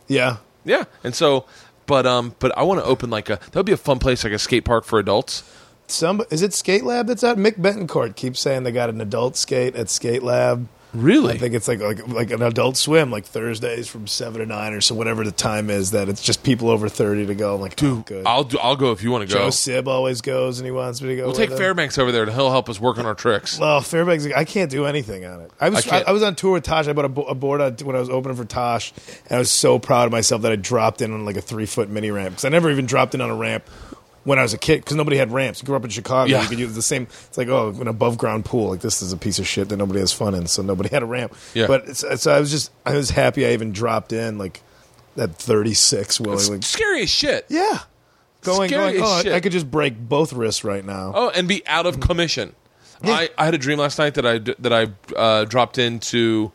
yeah. 0.09 0.37
Yeah, 0.67 0.85
and 1.03 1.15
so, 1.15 1.45
but 1.85 2.07
um, 2.07 2.35
but 2.39 2.57
I 2.57 2.63
want 2.63 2.81
to 2.81 2.87
open 2.87 3.11
like 3.11 3.29
a 3.29 3.37
that 3.37 3.55
would 3.55 3.67
be 3.67 3.73
a 3.73 3.77
fun 3.77 3.99
place, 3.99 4.25
like 4.25 4.33
a 4.33 4.39
skate 4.39 4.65
park 4.65 4.85
for 4.87 4.99
adults. 4.99 5.43
Some 5.89 6.23
is 6.31 6.41
it 6.41 6.55
Skate 6.55 6.85
Lab 6.85 7.07
that's 7.07 7.23
out? 7.23 7.37
Mick 7.37 7.59
Betancourt 7.59 8.17
keeps 8.17 8.41
saying 8.41 8.63
they 8.63 8.73
got 8.73 8.89
an 8.89 9.03
adult 9.03 9.37
skate 9.37 9.77
at 9.77 9.91
Skate 9.91 10.23
Lab. 10.23 10.67
Really? 10.95 11.35
I 11.35 11.39
think 11.39 11.55
it's 11.55 11.67
like 11.69 11.81
like 11.81 12.07
like 12.09 12.31
an 12.31 12.41
adult 12.43 12.77
swim, 12.77 13.11
like 13.11 13.25
Thursdays 13.25 13.89
from 13.89 14.07
seven 14.07 14.41
to 14.41 14.47
nine 14.47 14.73
or 14.73 14.81
so, 14.81 14.95
whatever 14.95 15.25
the 15.25 15.33
time 15.33 15.69
is. 15.71 15.91
That 15.91 16.09
it's 16.09 16.23
just 16.23 16.43
people 16.45 16.71
over 16.71 16.89
thirty 16.89 17.27
to 17.27 17.35
go. 17.35 17.55
I'm 17.57 17.61
like, 17.61 17.83
oh, 17.83 17.97
good. 18.07 18.27
I'll 18.27 18.45
do, 18.45 18.59
I'll 18.59 18.77
go 18.77 18.93
if 18.93 19.03
you 19.03 19.11
want 19.11 19.29
to 19.29 19.35
go. 19.35 19.45
Joe. 19.45 19.51
Sib 19.51 19.89
always 19.89 20.21
goes, 20.21 20.61
and 20.61 20.67
he 20.67 20.71
wants 20.71 21.03
me 21.03 21.09
to 21.09 21.17
go. 21.17 21.27
We'll 21.27 21.35
take 21.35 21.51
him. 21.51 21.59
Fairbanks 21.59 21.99
over 21.99 22.13
there, 22.13 22.23
and 22.23 22.33
he'll 22.33 22.51
help 22.51 22.69
us 22.69 22.79
work 22.81 22.99
on 22.99 23.07
our 23.07 23.15
tricks. 23.15 23.59
Well, 23.59 23.81
Fairbanks, 23.81 24.27
I 24.35 24.45
can't 24.45 24.71
do 24.71 24.87
anything 24.87 25.25
on 25.25 25.41
it. 25.41 25.51
I 25.61 25.69
was 25.69 25.87
I 25.89 25.99
I, 25.99 26.05
I 26.09 26.13
was 26.13 26.23
on 26.23 26.37
tour 26.37 26.53
with 26.53 26.65
Tosh. 26.65 26.87
I 26.87 26.93
bought 26.93 27.05
a, 27.07 27.09
bo- 27.09 27.25
a 27.25 27.35
board 27.35 27.61
on- 27.61 27.75
when 27.85 27.97
I 27.97 27.99
was 27.99 28.09
opening 28.11 28.37
for 28.37 28.45
Tosh, 28.45 28.93
and 29.29 29.33
I 29.37 29.39
was 29.39 29.51
so 29.51 29.79
proud 29.79 30.07
of 30.07 30.13
myself 30.13 30.43
that 30.43 30.53
I 30.53 30.57
dropped 30.57 31.03
in 31.03 31.13
on 31.13 31.25
like 31.25 31.37
a 31.37 31.43
three 31.43 31.67
foot 31.67 31.89
mini 31.91 32.11
ramp 32.11 32.31
because 32.31 32.45
I 32.45 32.51
never 32.51 32.71
even 32.71 32.87
dropped 32.87 33.15
in 33.15 33.21
on 33.21 33.31
a 33.31 33.35
ramp 33.37 33.65
when 34.25 34.39
I 34.39 34.43
was 34.43 34.53
a 34.55 34.59
kid 34.59 34.81
because 34.81 34.97
nobody 34.97 35.17
had 35.17 35.31
ramps. 35.33 35.61
You 35.63 35.67
grew 35.67 35.77
up 35.77 35.85
in 35.85 35.91
Chicago, 35.91 36.31
Yeah. 36.31 36.43
you 36.43 36.49
could 36.49 36.59
use 36.59 36.75
the 36.75 36.83
same. 36.83 37.05
It's 37.05 37.39
like 37.39 37.49
oh, 37.49 37.69
an 37.81 37.89
above 37.89 38.19
ground 38.19 38.45
pool. 38.45 38.71
Like 38.71 38.81
this 38.81 39.01
is 39.03 39.13
a 39.13 39.17
piece 39.17 39.39
of 39.39 39.47
shit 39.47 39.69
that 39.69 39.77
nobody 39.77 40.01
has 40.01 40.13
fun 40.13 40.35
in, 40.35 40.47
so 40.47 40.63
nobody 40.63 40.89
had 40.93 41.03
a 41.03 41.07
ramp. 41.07 41.35
Yeah. 41.55 41.67
But 41.67 41.89
it's, 41.89 42.05
so 42.23 42.33
I 42.35 42.41
was 42.41 42.51
just 42.51 42.71
I 42.85 42.95
was 42.95 43.11
happy 43.11 43.47
I 43.47 43.53
even 43.53 43.73
dropped 43.73 44.13
in 44.13 44.39
like 44.39 44.63
at 45.17 45.35
thirty 45.37 45.75
six 45.75 46.19
willingly. 46.21 46.57
It's 46.57 46.67
scary 46.69 47.03
as 47.03 47.11
shit. 47.11 47.47
yeah, 47.49 47.81
going 48.43 48.69
Scary 48.69 48.93
going. 48.95 49.03
Oh, 49.05 49.07
I- 49.13 49.23
shit. 49.23 49.33
I 49.33 49.41
could 49.41 49.53
just 49.53 49.71
break 49.71 49.99
both 49.99 50.33
wrists 50.33 50.65
right 50.65 50.85
now. 50.85 51.13
Oh, 51.15 51.31
and 51.31 51.47
be 51.47 51.67
out 51.67 51.87
of 51.87 52.01
commission. 52.01 52.55
I, 53.03 53.29
I 53.37 53.45
had 53.45 53.53
a 53.53 53.59
dream 53.59 53.79
last 53.79 53.99
night 53.99 54.15
that 54.15 54.25
I 54.25 54.39
that 54.39 54.73
I 54.73 54.87
uh, 55.15 55.45
dropped 55.45 55.77
into 55.77 56.53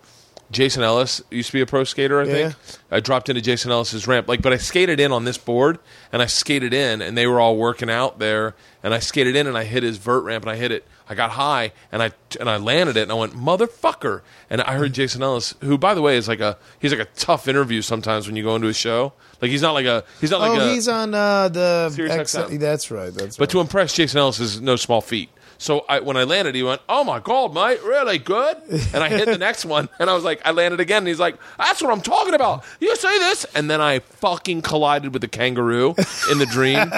Jason 0.52 0.84
Ellis. 0.84 1.22
Used 1.30 1.50
to 1.50 1.54
be 1.54 1.62
a 1.62 1.66
pro 1.66 1.84
skater, 1.84 2.20
I 2.20 2.26
think. 2.26 2.56
I 2.90 3.00
dropped 3.00 3.30
into 3.30 3.42
Jason 3.42 3.72
Ellis's 3.72 4.08
ramp, 4.08 4.28
like, 4.28 4.42
but 4.42 4.54
I 4.54 4.58
skated 4.58 5.00
in 5.00 5.12
on 5.12 5.26
this 5.26 5.38
board, 5.38 5.80
and 6.12 6.22
I 6.22 6.26
skated 6.26 6.74
in, 6.74 7.02
and 7.02 7.18
they 7.18 7.28
were 7.28 7.40
all 7.40 7.56
working 7.56 7.90
out 7.90 8.20
there, 8.20 8.56
and 8.82 8.94
I 8.94 9.00
skated 9.00 9.36
in, 9.36 9.48
and 9.48 9.58
I 9.58 9.64
hit 9.64 9.84
his 9.84 9.98
vert 9.98 10.22
ramp, 10.22 10.44
and 10.44 10.52
I 10.52 10.56
hit 10.56 10.72
it. 10.72 10.86
I 11.08 11.16
got 11.16 11.32
high, 11.32 11.72
and 11.92 12.04
I 12.04 12.12
and 12.40 12.50
I 12.50 12.58
landed 12.58 12.96
it, 12.96 13.04
and 13.04 13.12
I 13.12 13.16
went 13.16 13.34
motherfucker, 13.34 14.22
and 14.50 14.62
I 14.62 14.76
heard 14.76 14.94
Jason 14.94 15.24
Ellis, 15.24 15.56
who 15.62 15.76
by 15.76 15.96
the 15.96 16.04
way 16.04 16.18
is 16.18 16.28
like 16.28 16.40
a 16.40 16.58
he's 16.78 16.92
like 16.92 17.02
a 17.02 17.12
tough 17.16 17.48
interview 17.48 17.82
sometimes 17.82 18.28
when 18.28 18.36
you 18.36 18.44
go 18.44 18.56
into 18.56 18.68
a 18.68 18.74
show. 18.74 19.14
Like 19.42 19.50
he's 19.50 19.64
not 19.64 19.72
like 19.72 19.88
a 19.88 20.04
he's 20.22 20.30
not 20.30 20.40
like 20.40 20.52
oh, 20.52 20.70
a 20.70 20.72
he's 20.72 20.88
on 20.88 21.16
uh, 21.16 21.50
the 21.50 21.90
Sirius 21.90 22.16
X- 22.16 22.36
XM. 22.36 22.60
That's 22.60 22.92
right. 22.92 23.12
That's 23.12 23.38
but 23.38 23.48
right. 23.48 23.50
to 23.50 23.60
impress 23.60 23.94
Jason 23.96 24.20
Ellis 24.20 24.40
is 24.40 24.62
no 24.62 24.76
small 24.76 25.02
feat. 25.02 25.30
So 25.61 25.84
I, 25.90 25.99
when 25.99 26.15
I 26.15 26.23
landed, 26.23 26.56
he 26.56 26.64
went, 26.64 26.81
"Oh 26.88 27.03
my 27.03 27.19
god, 27.19 27.53
mate, 27.53 27.84
really 27.84 28.18
good!" 28.18 28.57
And 28.94 29.03
I 29.03 29.10
hit 29.10 29.26
the 29.26 29.38
next 29.48 29.65
one, 29.65 29.90
and 29.99 30.10
I 30.10 30.14
was 30.14 30.23
like, 30.23 30.41
I 30.45 30.52
landed 30.52 30.80
again, 30.80 30.99
and 30.99 31.07
he's 31.07 31.19
like, 31.19 31.36
"That's 31.57 31.81
what 31.81 31.91
I'm 31.91 32.02
talking 32.02 32.34
about. 32.34 32.64
You 32.80 32.95
say 32.95 33.19
this?" 33.19 33.45
And 33.53 33.69
then 33.69 33.81
I 33.81 33.99
fucking 33.99 34.61
collided 34.61 35.11
with 35.11 35.22
the 35.22 35.27
kangaroo 35.27 35.95
in 36.31 36.40
the 36.40 36.48
dream, 36.49 36.90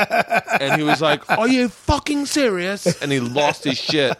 and 0.59 0.79
he 0.79 0.87
was 0.87 1.01
like, 1.01 1.27
"Are 1.31 1.47
you 1.47 1.69
fucking 1.69 2.27
serious?" 2.27 3.01
And 3.01 3.11
he 3.11 3.19
lost 3.19 3.63
his 3.63 3.79
shit. 3.79 4.15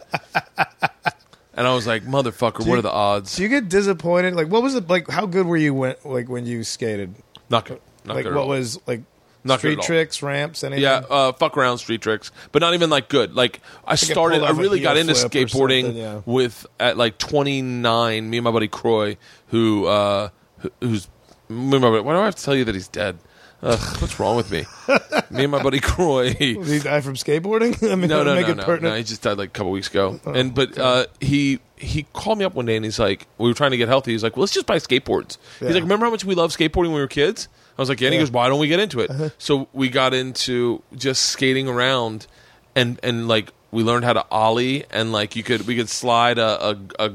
And 1.54 1.68
I 1.68 1.76
was 1.76 1.86
like, 1.86 2.04
"Motherfucker, 2.04 2.66
what 2.66 2.80
are 2.80 2.82
the 2.82 2.92
odds?" 2.92 3.36
Do 3.36 3.44
you 3.44 3.50
get 3.50 3.70
disappointed? 3.70 4.34
Like, 4.34 4.48
what 4.48 4.64
was 4.64 4.74
it 4.74 4.90
like? 4.90 5.08
How 5.08 5.28
good 5.28 5.46
were 5.46 5.58
you 5.58 5.76
when, 5.76 5.96
like 6.04 6.30
when 6.30 6.48
you 6.48 6.64
skated? 6.64 7.14
Not 7.52 7.66
good. 7.66 7.80
Not 8.06 8.16
like, 8.16 8.24
good 8.24 8.34
at 8.34 8.38
what 8.40 8.48
was 8.48 8.80
like 8.88 9.02
Not 9.44 9.60
street 9.60 9.82
tricks, 9.82 10.22
ramps, 10.22 10.64
anything? 10.64 10.84
Yeah, 10.84 11.02
uh, 11.10 11.32
fuck 11.32 11.58
around 11.58 11.80
street 11.80 12.02
tricks, 12.02 12.32
but 12.52 12.62
not 12.62 12.74
even 12.74 12.90
like 12.90 13.10
good. 13.10 13.34
Like 13.36 13.62
I 13.86 13.94
it 13.94 13.98
started, 13.98 14.44
I 14.44 14.52
really 14.52 14.80
got 14.80 14.98
into 14.98 15.14
skateboarding 15.14 15.96
yeah. 15.96 16.22
with 16.26 16.66
at 16.80 16.98
like 16.98 17.18
29. 17.18 18.30
Me 18.30 18.38
and 18.38 18.44
my 18.44 18.52
buddy 18.52 18.68
Croy, 18.68 19.18
who 19.48 19.86
uh, 19.88 20.30
who- 20.60 20.72
who's 20.82 21.08
me 21.50 21.58
and 21.58 21.82
my 21.82 21.90
buddy, 21.90 22.02
why 22.02 22.14
do 22.14 22.20
I 22.20 22.26
have 22.26 22.36
to 22.36 22.44
tell 22.44 22.56
you 22.56 22.66
that 22.66 22.76
he's 22.76 22.88
dead? 22.88 23.18
Ugh, 23.64 24.02
what's 24.02 24.20
wrong 24.20 24.36
with 24.36 24.50
me? 24.50 24.66
me 25.30 25.44
and 25.44 25.52
my 25.52 25.62
buddy 25.62 25.80
Croy. 25.80 26.34
Did 26.34 26.66
he 26.66 26.80
die 26.80 27.02
from 27.02 27.14
skateboarding? 27.14 27.78
I 27.92 27.96
mean, 27.96 28.10
No, 28.10 28.24
no, 28.24 28.34
no, 28.34 28.54
no, 28.54 28.76
no. 28.78 28.96
He 28.96 29.04
just 29.04 29.22
died 29.22 29.38
like 29.38 29.50
a 29.50 29.52
couple 29.52 29.72
weeks 29.72 29.88
ago. 29.88 30.20
and 30.26 30.56
but 30.56 30.78
uh, 30.80 31.06
he 31.20 31.60
he 31.78 32.04
called 32.14 32.40
me 32.40 32.46
up 32.46 32.56
one 32.56 32.66
day 32.66 32.76
and 32.76 32.86
he's 32.86 32.98
like, 33.00 33.28
we 33.38 33.48
were 33.50 33.54
trying 33.54 33.72
to 33.72 33.78
get 33.78 33.88
healthy. 33.88 34.12
He's 34.14 34.24
like, 34.24 34.36
well, 34.36 34.42
let's 34.42 34.54
just 34.54 34.66
buy 34.66 34.78
skateboards. 34.78 35.38
Yeah. 35.60 35.68
He's 35.68 35.76
like, 35.76 35.84
remember 35.84 36.06
how 36.06 36.12
much 36.12 36.26
we 36.26 36.34
loved 36.36 36.58
skateboarding 36.58 36.88
when 36.88 36.94
we 36.94 37.02
were 37.02 37.08
kids? 37.08 37.48
I 37.78 37.82
was 37.82 37.90
like, 37.90 38.02
yeah. 38.02 38.08
And 38.08 38.14
he 38.14 38.20
Uh-huh. 38.20 38.26
goes, 38.28 38.32
why 38.32 38.50
don't 38.50 38.60
we 38.60 38.68
get 38.68 38.80
into 38.80 39.00
it? 39.00 39.34
So 39.38 39.68
we 39.74 39.90
got 39.90 40.14
into 40.14 40.82
just 40.96 41.24
skating 41.28 41.68
around, 41.68 42.28
and 42.76 43.00
and 43.04 43.28
like 43.28 43.52
we 43.72 43.84
learned 43.84 44.06
how 44.06 44.14
to 44.14 44.26
ollie, 44.30 44.86
and 44.92 45.12
like 45.12 45.36
you 45.36 45.44
could 45.44 45.66
we 45.68 45.76
could 45.76 45.90
slide 45.90 46.38
a 46.38 46.72
a, 46.72 46.78
a, 47.00 47.12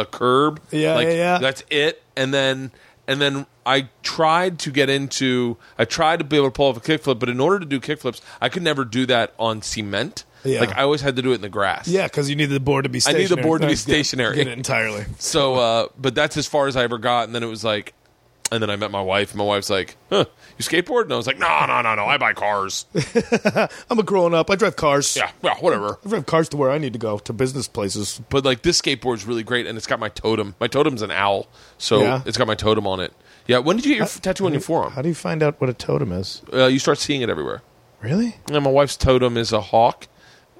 a 0.00 0.06
curb. 0.06 0.60
Yeah, 0.70 0.94
like, 0.94 1.06
yeah, 1.08 1.12
yeah. 1.14 1.38
That's 1.38 1.62
it, 1.70 2.02
and 2.16 2.32
then. 2.34 2.70
And 3.08 3.20
then 3.20 3.46
I 3.66 3.88
tried 4.04 4.60
to 4.60 4.70
get 4.70 4.88
into. 4.88 5.56
I 5.76 5.84
tried 5.84 6.20
to 6.20 6.24
be 6.24 6.36
able 6.36 6.46
to 6.46 6.50
pull 6.52 6.68
off 6.68 6.76
a 6.76 6.80
kickflip, 6.80 7.18
but 7.18 7.28
in 7.28 7.40
order 7.40 7.58
to 7.58 7.66
do 7.66 7.80
kickflips, 7.80 8.20
I 8.40 8.48
could 8.48 8.62
never 8.62 8.84
do 8.84 9.06
that 9.06 9.34
on 9.40 9.60
cement. 9.60 10.24
Yeah. 10.44 10.60
Like 10.60 10.76
I 10.76 10.82
always 10.82 11.00
had 11.00 11.16
to 11.16 11.22
do 11.22 11.32
it 11.32 11.36
in 11.36 11.40
the 11.40 11.48
grass. 11.48 11.88
Yeah, 11.88 12.06
because 12.06 12.30
you 12.30 12.36
need 12.36 12.46
the 12.46 12.60
board 12.60 12.84
to 12.84 12.88
be. 12.88 12.98
I 13.04 13.10
need 13.12 13.26
stationary. 13.26 13.42
the 13.42 13.42
board 13.42 13.60
to 13.62 13.66
be 13.66 13.72
Get- 13.72 13.78
stationary. 13.80 14.36
Get 14.36 14.46
it 14.46 14.56
entirely. 14.56 15.04
So, 15.18 15.56
uh, 15.56 15.88
but 15.98 16.14
that's 16.14 16.36
as 16.36 16.46
far 16.46 16.68
as 16.68 16.76
I 16.76 16.84
ever 16.84 16.96
got. 16.98 17.24
And 17.24 17.34
then 17.34 17.42
it 17.42 17.48
was 17.48 17.64
like, 17.64 17.92
and 18.52 18.62
then 18.62 18.70
I 18.70 18.76
met 18.76 18.90
my 18.92 19.02
wife. 19.02 19.30
And 19.32 19.38
my 19.38 19.44
wife's 19.44 19.68
like, 19.70 19.96
"Huh, 20.10 20.26
you 20.58 20.62
skateboard?" 20.64 21.04
And 21.04 21.12
I 21.12 21.16
was 21.16 21.26
like, 21.26 21.38
"No, 21.38 21.66
no, 21.66 21.82
no, 21.82 21.94
no. 21.96 22.04
I 22.04 22.18
buy 22.18 22.32
cars. 22.34 22.86
I'm 23.90 23.98
a 23.98 24.02
grown 24.02 24.34
up. 24.34 24.50
I 24.50 24.54
drive 24.54 24.76
cars. 24.76 25.16
Yeah, 25.16 25.30
whatever." 25.60 25.98
I 26.04 26.08
drive 26.08 26.26
cars 26.26 26.48
to 26.50 26.56
where 26.56 26.70
I 26.70 26.78
need 26.78 26.92
to 26.92 26.98
go 26.98 27.18
to 27.18 27.32
business 27.32 27.66
places. 27.66 28.20
But 28.28 28.44
like 28.44 28.62
this 28.62 28.80
skateboard's 28.80 29.26
really 29.26 29.42
great, 29.42 29.66
and 29.66 29.76
it's 29.76 29.86
got 29.86 29.98
my 29.98 30.08
totem. 30.10 30.54
My 30.60 30.68
totem's 30.68 31.02
an 31.02 31.10
owl, 31.10 31.48
so 31.78 32.02
Yeah. 32.02 32.22
it's 32.26 32.38
got 32.38 32.46
my 32.46 32.54
totem 32.54 32.86
on 32.86 33.00
it. 33.00 33.12
Yeah. 33.46 33.58
When 33.58 33.76
did 33.76 33.84
you 33.86 33.92
get 33.92 33.96
your 33.96 34.04
f- 34.04 34.20
tattoo 34.22 34.46
on 34.46 34.52
your 34.52 34.60
forearm? 34.60 34.92
How 34.92 35.02
do 35.02 35.08
you 35.08 35.14
find 35.14 35.42
out 35.42 35.60
what 35.60 35.68
a 35.68 35.74
totem 35.74 36.12
is? 36.12 36.42
Uh, 36.52 36.66
you 36.66 36.78
start 36.78 36.98
seeing 36.98 37.22
it 37.22 37.28
everywhere. 37.28 37.62
Really? 38.00 38.36
Yeah, 38.50 38.58
my 38.60 38.70
wife's 38.70 38.96
totem 38.96 39.36
is 39.36 39.52
a 39.52 39.60
hawk. 39.60 40.06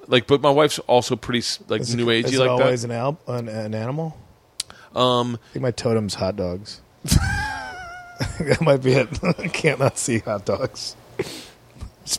Like, 0.07 0.27
but 0.27 0.41
my 0.41 0.49
wife's 0.49 0.79
also 0.79 1.15
pretty 1.15 1.39
s- 1.39 1.59
like 1.69 1.79
Is 1.81 1.95
new 1.95 2.09
it, 2.09 2.25
agey 2.25 2.33
is 2.33 2.39
like 2.39 2.49
always 2.49 2.81
that. 2.81 2.91
an, 2.91 2.97
al- 2.97 3.19
an 3.27 3.47
an 3.47 3.73
animal? 3.73 4.17
Um, 4.95 5.39
I 5.49 5.53
think 5.53 5.63
my 5.63 5.71
totem's 5.71 6.15
hot 6.15 6.35
dogs. 6.35 6.81
that 8.39 8.61
might 8.61 8.81
be 8.83 8.93
it. 8.93 9.23
I 9.23 9.47
can't 9.53 9.79
not 9.79 9.97
see 9.97 10.19
hot 10.19 10.45
dogs. 10.45 10.95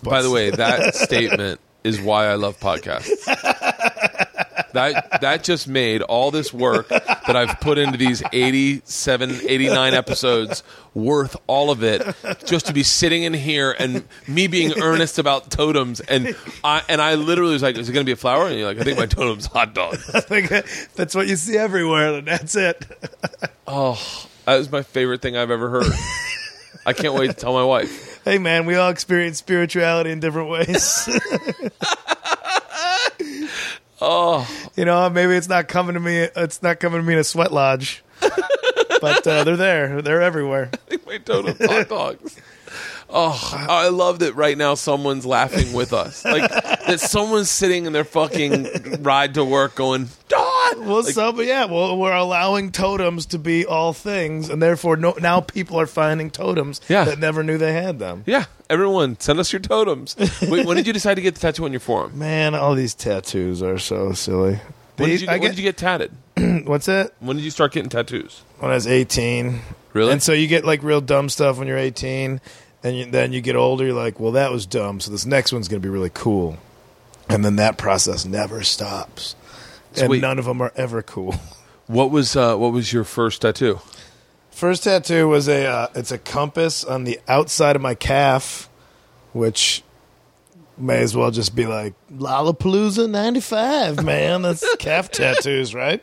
By 0.03 0.23
the 0.23 0.31
way, 0.31 0.51
that 0.51 0.95
statement 0.95 1.61
is 1.83 2.01
why 2.01 2.27
I 2.27 2.35
love 2.35 2.59
podcasts. 2.59 3.11
That 4.73 5.21
that 5.21 5.45
just 5.45 5.69
made 5.69 6.03
all 6.03 6.33
this 6.33 6.53
work 6.53 6.89
that 6.89 7.37
I've 7.37 7.61
put 7.61 7.79
into 7.79 7.97
these 7.97 8.25
87, 8.33 9.31
89 9.49 9.95
episodes 9.95 10.65
worth 10.95 11.37
all 11.47 11.71
of 11.71 11.85
it 11.85 12.03
just 12.45 12.67
to 12.67 12.73
be 12.73 12.83
sitting 12.83 13.23
in 13.23 13.35
here 13.35 13.77
and 13.79 14.05
me 14.27 14.49
being 14.49 14.73
earnest 14.81 15.21
about 15.21 15.49
totems 15.51 16.01
and 16.01 16.35
I 16.65 16.83
and 16.89 17.01
I 17.01 17.15
literally 17.15 17.53
was 17.53 17.63
like, 17.63 17.77
is 17.77 17.89
it 17.89 17.93
going 17.93 18.05
to 18.05 18.09
be 18.09 18.15
a 18.15 18.17
flower? 18.17 18.49
And 18.49 18.59
you're 18.59 18.67
like, 18.67 18.81
I 18.81 18.83
think 18.83 18.99
my 18.99 19.07
totem's 19.07 19.47
hot 19.47 19.75
dog. 19.75 19.97
Like, 20.29 20.49
that's 20.95 21.15
what 21.15 21.29
you 21.29 21.37
see 21.37 21.57
everywhere. 21.57 22.15
and 22.15 22.27
That's 22.27 22.57
it. 22.57 22.85
Oh, 23.69 24.27
That 24.47 24.59
was 24.59 24.71
my 24.71 24.83
favorite 24.83 25.23
thing 25.23 25.37
I've 25.37 25.51
ever 25.51 25.71
heard. 25.71 25.93
I 26.87 26.93
can't 26.93 27.15
wait 27.15 27.29
to 27.29 27.33
tell 27.33 27.55
my 27.55 27.65
wife. 27.65 28.23
Hey, 28.25 28.39
man, 28.39 28.67
we 28.67 28.75
all 28.75 28.91
experience 28.91 29.39
spirituality 29.39 30.11
in 30.11 30.21
different 30.21 30.51
ways. 30.51 31.09
Oh, 34.07 34.47
you 34.77 34.85
know, 34.85 35.09
maybe 35.09 35.35
it's 35.35 35.49
not 35.49 35.67
coming 35.67 35.95
to 35.95 36.01
me. 36.01 36.29
It's 36.37 36.63
not 36.63 36.79
coming 36.79 37.01
to 37.01 37.07
me 37.07 37.15
in 37.15 37.21
a 37.21 37.25
sweat 37.25 37.53
lodge, 37.53 38.05
but 38.21 39.27
uh, 39.27 39.45
they're 39.45 39.57
there. 39.57 40.03
They're 40.03 40.21
everywhere. 40.21 40.71
I 40.91 40.99
my 41.07 41.17
totem's 41.19 41.65
hot 41.65 41.89
dogs. 41.89 42.39
Oh, 43.09 43.67
I 43.69 43.89
love 43.89 44.19
that 44.19 44.35
right 44.35 44.59
now 44.59 44.75
someone's 44.75 45.25
laughing 45.25 45.73
with 45.73 45.95
us. 45.95 46.23
Like 46.23 46.51
that 46.51 47.01
someone's 47.01 47.49
sitting 47.49 47.87
in 47.87 47.95
their 47.95 48.05
fucking 48.05 49.03
ride 49.03 49.35
to 49.35 49.45
work 49.45 49.77
going! 49.77 50.09
Well, 50.85 51.03
Like, 51.03 51.15
so, 51.15 51.33
but 51.33 51.47
yeah, 51.47 51.65
well, 51.67 51.97
we're 51.99 52.13
allowing 52.15 52.71
totems 52.73 53.27
to 53.27 53.39
be 53.39 53.65
all 53.67 53.93
things, 53.93 54.49
and 54.49 54.61
therefore, 54.63 54.97
no, 54.97 55.15
now 55.21 55.41
people 55.41 55.81
are 55.81 55.87
finding 55.87 56.31
totems 56.31 56.81
Yeah. 56.89 57.05
that 57.05 57.19
never 57.19 57.43
knew 57.43 57.59
they 57.59 57.73
had 57.73 57.99
them. 57.99 58.23
yeah, 58.27 58.45
everyone, 58.69 59.19
send 59.21 59.39
us 59.41 59.53
your 59.53 59.61
totems. 59.61 60.17
Wait, 60.49 60.67
when 60.67 60.77
did 60.77 60.87
you 60.87 60.93
decide 60.93 61.15
to 61.15 61.23
get 61.23 61.35
the 61.35 61.41
tattoo 61.41 61.65
on 61.65 61.73
your 61.73 61.81
forearm? 61.81 62.19
Man, 62.19 62.55
all 62.55 62.75
these 62.75 62.95
tattoos 62.95 63.63
are 63.63 63.79
so 63.79 64.13
silly. 64.13 64.61
When 64.97 65.09
did 65.09 65.21
you, 65.23 65.29
I 65.29 65.33
when 65.33 65.41
get, 65.43 65.49
did 65.51 65.59
you 65.59 65.65
get 65.65 65.77
tatted? 65.77 66.13
what's 66.67 66.87
that? 66.87 67.13
When 67.21 67.37
did 67.37 67.45
you 67.45 67.51
start 67.51 67.73
getting 67.73 67.89
tattoos? 67.91 68.43
When 68.61 68.71
I 68.71 68.75
was 68.75 68.87
18. 68.87 69.61
Really? 69.93 70.13
And 70.13 70.23
so 70.23 70.33
you 70.33 70.47
get 70.47 70.65
like 70.65 70.83
real 70.83 71.01
dumb 71.01 71.29
stuff 71.29 71.59
when 71.59 71.67
you're 71.69 71.79
18, 71.79 72.41
and 72.85 72.97
you, 72.97 73.05
then 73.07 73.33
you 73.33 73.41
get 73.41 73.57
older. 73.57 73.85
You're 73.87 73.95
like, 73.95 74.21
well, 74.21 74.33
that 74.33 74.53
was 74.53 74.67
dumb. 74.67 75.01
So 75.01 75.11
this 75.11 75.25
next 75.27 75.53
one's 75.53 75.67
going 75.69 75.81
to 75.83 75.87
be 75.87 75.91
really 75.93 76.11
cool. 76.13 76.59
And 77.29 77.45
then 77.45 77.57
that 77.57 77.79
process 77.79 78.25
never 78.25 78.63
stops, 78.63 79.35
and 80.03 80.21
none 80.21 80.39
of 80.39 80.45
them 80.45 80.61
are 80.61 80.73
ever 80.77 81.03
cool. 81.03 81.35
What 81.87 82.11
was 82.11 82.35
uh, 82.35 82.57
what 82.57 82.73
was 82.73 82.95
your 82.95 83.05
first 83.05 83.43
tattoo? 83.43 83.79
First 84.51 84.85
tattoo 84.85 85.29
was 85.29 85.49
a 85.49 85.67
uh, 85.67 85.89
it's 85.95 86.11
a 86.11 86.17
compass 86.17 86.83
on 86.83 87.05
the 87.05 87.21
outside 87.29 87.77
of 87.77 87.83
my 87.83 87.95
calf, 87.95 88.71
which 89.35 89.83
may 90.79 91.03
as 91.03 91.15
well 91.15 91.31
just 91.31 91.55
be 91.55 91.67
like 91.67 91.93
Lollapalooza 92.11 93.11
'95, 93.11 94.03
man. 94.03 94.41
That's 94.41 94.65
calf 94.79 95.11
tattoos, 95.11 95.75
right? 95.75 96.03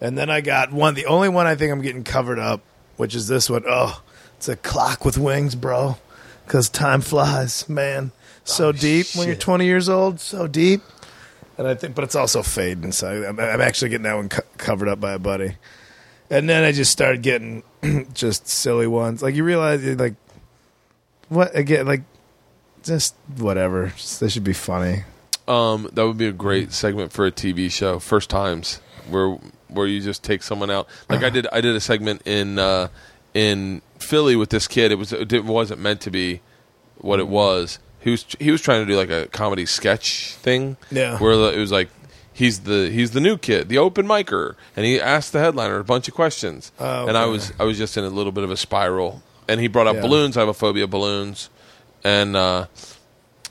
And 0.00 0.16
then 0.16 0.30
I 0.30 0.40
got 0.40 0.72
one, 0.72 0.94
the 0.94 1.06
only 1.06 1.28
one 1.28 1.46
I 1.46 1.54
think 1.54 1.70
I'm 1.72 1.82
getting 1.82 2.04
covered 2.04 2.38
up, 2.38 2.62
which 2.96 3.14
is 3.14 3.28
this 3.28 3.50
one. 3.50 3.64
Oh, 3.66 4.02
it's 4.36 4.48
a 4.48 4.56
clock 4.56 5.04
with 5.04 5.18
wings, 5.18 5.54
bro. 5.54 5.98
Because 6.46 6.68
time 6.68 7.00
flies, 7.00 7.68
man. 7.68 8.12
So 8.44 8.72
deep 8.72 9.06
when 9.14 9.26
you're 9.26 9.36
20 9.36 9.64
years 9.64 9.88
old, 9.88 10.20
so 10.20 10.46
deep. 10.46 10.82
And 11.56 11.66
I 11.66 11.74
think, 11.74 11.94
but 11.94 12.04
it's 12.04 12.16
also 12.16 12.42
fading. 12.42 12.92
So 12.92 13.08
I'm, 13.08 13.38
I'm 13.38 13.60
actually 13.60 13.90
getting 13.90 14.04
that 14.04 14.14
one 14.14 14.28
co- 14.28 14.42
covered 14.56 14.88
up 14.88 15.00
by 15.00 15.12
a 15.12 15.18
buddy. 15.18 15.56
And 16.30 16.48
then 16.48 16.64
I 16.64 16.72
just 16.72 16.90
started 16.90 17.22
getting 17.22 17.62
just 18.14 18.48
silly 18.48 18.86
ones. 18.86 19.22
Like 19.22 19.34
you 19.34 19.44
realize, 19.44 19.84
like, 19.84 20.14
what 21.28 21.54
again? 21.56 21.86
Like, 21.86 22.02
just 22.82 23.14
whatever. 23.36 23.88
Just, 23.96 24.20
they 24.20 24.28
should 24.28 24.44
be 24.44 24.52
funny. 24.52 25.04
Um, 25.46 25.88
that 25.92 26.06
would 26.06 26.18
be 26.18 26.26
a 26.26 26.32
great 26.32 26.72
segment 26.72 27.12
for 27.12 27.26
a 27.26 27.32
TV 27.32 27.70
show. 27.70 27.98
First 27.98 28.30
times 28.30 28.80
where 29.08 29.38
where 29.68 29.86
you 29.86 30.00
just 30.00 30.22
take 30.22 30.42
someone 30.42 30.70
out. 30.70 30.88
Like 31.08 31.22
I 31.22 31.30
did, 31.30 31.46
I 31.52 31.60
did 31.60 31.74
a 31.74 31.80
segment 31.80 32.22
in 32.26 32.58
uh, 32.58 32.88
in 33.34 33.82
Philly 33.98 34.36
with 34.36 34.50
this 34.50 34.66
kid. 34.66 34.92
It 34.92 34.96
was 34.96 35.12
it 35.12 35.44
wasn't 35.44 35.80
meant 35.80 36.00
to 36.02 36.10
be 36.10 36.40
what 36.98 37.20
it 37.20 37.28
was. 37.28 37.78
He 38.04 38.10
was 38.10 38.26
he 38.38 38.50
was 38.50 38.60
trying 38.60 38.84
to 38.84 38.86
do 38.92 38.96
like 38.96 39.10
a 39.10 39.26
comedy 39.28 39.66
sketch 39.66 40.34
thing. 40.34 40.76
Yeah. 40.90 41.18
where 41.18 41.32
it 41.32 41.58
was 41.58 41.72
like 41.72 41.88
he's 42.32 42.60
the 42.60 42.90
he's 42.90 43.12
the 43.12 43.20
new 43.20 43.36
kid, 43.38 43.68
the 43.70 43.78
open 43.78 44.06
micer, 44.06 44.54
and 44.76 44.84
he 44.84 45.00
asked 45.00 45.32
the 45.32 45.40
headliner 45.40 45.78
a 45.78 45.84
bunch 45.84 46.06
of 46.06 46.14
questions. 46.14 46.70
Oh, 46.78 47.06
And 47.08 47.16
I 47.16 47.24
was 47.26 47.52
I 47.58 47.64
was 47.64 47.78
just 47.78 47.96
in 47.96 48.04
a 48.04 48.10
little 48.10 48.32
bit 48.32 48.44
of 48.44 48.50
a 48.50 48.56
spiral. 48.56 49.22
And 49.48 49.60
he 49.60 49.68
brought 49.68 49.86
up 49.86 49.96
Yeah. 49.96 50.02
balloons. 50.02 50.36
I 50.36 50.40
have 50.40 50.48
a 50.48 50.54
phobia 50.54 50.84
of 50.84 50.90
balloons, 50.90 51.48
and. 52.04 52.36
uh 52.36 52.66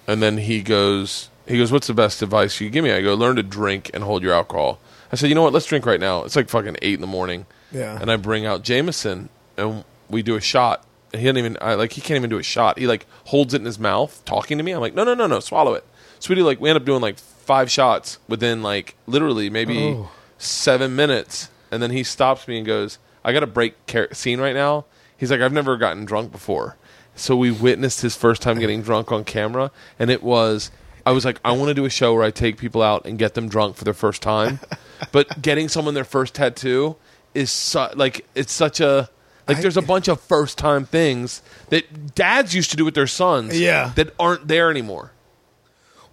and 0.06 0.22
then 0.22 0.38
he 0.38 0.62
goes, 0.62 1.30
he 1.48 1.58
goes, 1.58 1.72
"What's 1.72 1.88
the 1.88 1.94
best 1.94 2.22
advice 2.22 2.60
you 2.60 2.70
give 2.70 2.84
me?" 2.84 2.92
I 2.92 3.02
go, 3.02 3.14
"Learn 3.14 3.38
to 3.38 3.44
drink 3.44 3.90
and 3.94 4.04
hold 4.04 4.22
your 4.22 4.34
alcohol." 4.34 4.80
I 5.14 5.16
said, 5.16 5.30
"You 5.30 5.36
know 5.36 5.44
what? 5.44 5.54
Let's 5.54 5.66
drink 5.66 5.86
right 5.86 6.00
now." 6.00 6.26
It's 6.26 6.36
like 6.36 6.50
fucking 6.50 6.76
eight 6.82 6.96
in 6.96 7.00
the 7.02 7.08
morning, 7.08 7.46
Yeah. 7.72 7.98
and 8.02 8.12
I 8.12 8.18
bring 8.18 8.46
out 8.46 8.64
Jameson, 8.64 9.30
and 9.56 9.86
we 10.10 10.22
do 10.22 10.36
a 10.36 10.42
shot. 10.42 10.84
He 11.14 11.20
doesn't 11.24 11.38
even, 11.38 11.58
I, 11.62 11.76
like, 11.76 11.94
he 11.94 12.02
can't 12.02 12.18
even 12.18 12.30
do 12.30 12.38
a 12.40 12.44
shot. 12.44 12.80
He 12.80 12.88
like 12.88 13.06
holds 13.26 13.54
it 13.54 13.58
in 13.62 13.66
his 13.66 13.78
mouth, 13.80 14.22
talking 14.26 14.58
to 14.58 14.64
me. 14.64 14.72
I'm 14.72 14.82
like, 14.82 14.96
"No, 14.96 15.04
no, 15.04 15.14
no, 15.14 15.28
no, 15.28 15.40
swallow 15.40 15.74
it." 15.74 15.86
sweetie. 16.20 16.42
like 16.42 16.60
we 16.62 16.70
end 16.70 16.78
up 16.78 16.86
doing 16.86 17.02
like 17.02 17.18
five 17.20 17.70
shots 17.70 18.18
within 18.30 18.64
like 18.64 18.96
literally 19.08 19.50
maybe 19.50 19.78
Oh. 19.98 20.10
seven 20.38 20.96
minutes, 20.96 21.50
and 21.72 21.84
then 21.84 21.92
he 21.92 22.04
stops 22.04 22.48
me 22.48 22.58
and 22.58 22.66
goes, 22.66 22.98
"I 23.24 23.32
got 23.34 23.42
to 23.42 23.48
break 23.48 23.86
car- 23.88 24.08
scene 24.14 24.40
right 24.40 24.56
now." 24.56 24.86
He's 25.18 25.30
like, 25.32 25.42
"I've 25.42 25.54
never 25.54 25.78
gotten 25.78 26.06
drunk 26.06 26.32
before." 26.32 26.78
So 27.16 27.36
we 27.36 27.52
witnessed 27.52 28.02
his 28.02 28.16
first 28.16 28.42
time 28.42 28.58
getting 28.60 28.82
drunk 28.82 29.12
on 29.12 29.24
camera, 29.24 29.72
and 30.00 30.10
it 30.10 30.24
was. 30.24 30.72
I 31.06 31.12
was 31.12 31.26
like, 31.26 31.40
I 31.44 31.52
want 31.52 31.68
to 31.68 31.74
do 31.74 31.84
a 31.84 31.90
show 31.90 32.14
where 32.14 32.24
I 32.24 32.32
take 32.32 32.58
people 32.58 32.82
out 32.82 33.06
and 33.06 33.20
get 33.20 33.34
them 33.34 33.50
drunk 33.50 33.76
for 33.76 33.84
their 33.84 33.94
first 33.94 34.22
time, 34.22 34.62
but 35.12 35.42
getting 35.42 35.68
someone 35.68 35.94
their 35.96 36.06
first 36.06 36.34
tattoo 36.34 36.96
is 37.36 37.52
su- 37.52 37.90
like 37.96 38.26
it's 38.36 38.54
such 38.54 38.80
a 38.80 39.10
like. 39.48 39.58
I- 39.58 39.62
there's 39.62 39.78
a 39.78 39.82
bunch 39.82 40.08
of 40.08 40.20
first 40.22 40.58
time 40.58 40.86
things 40.86 41.42
that 41.70 42.16
dads 42.16 42.54
used 42.56 42.72
to 42.72 42.78
do 42.78 42.86
with 42.86 42.94
their 42.96 43.08
sons, 43.08 43.60
Yeah. 43.60 43.92
that 43.96 44.14
aren't 44.20 44.48
there 44.48 44.70
anymore. 44.70 45.12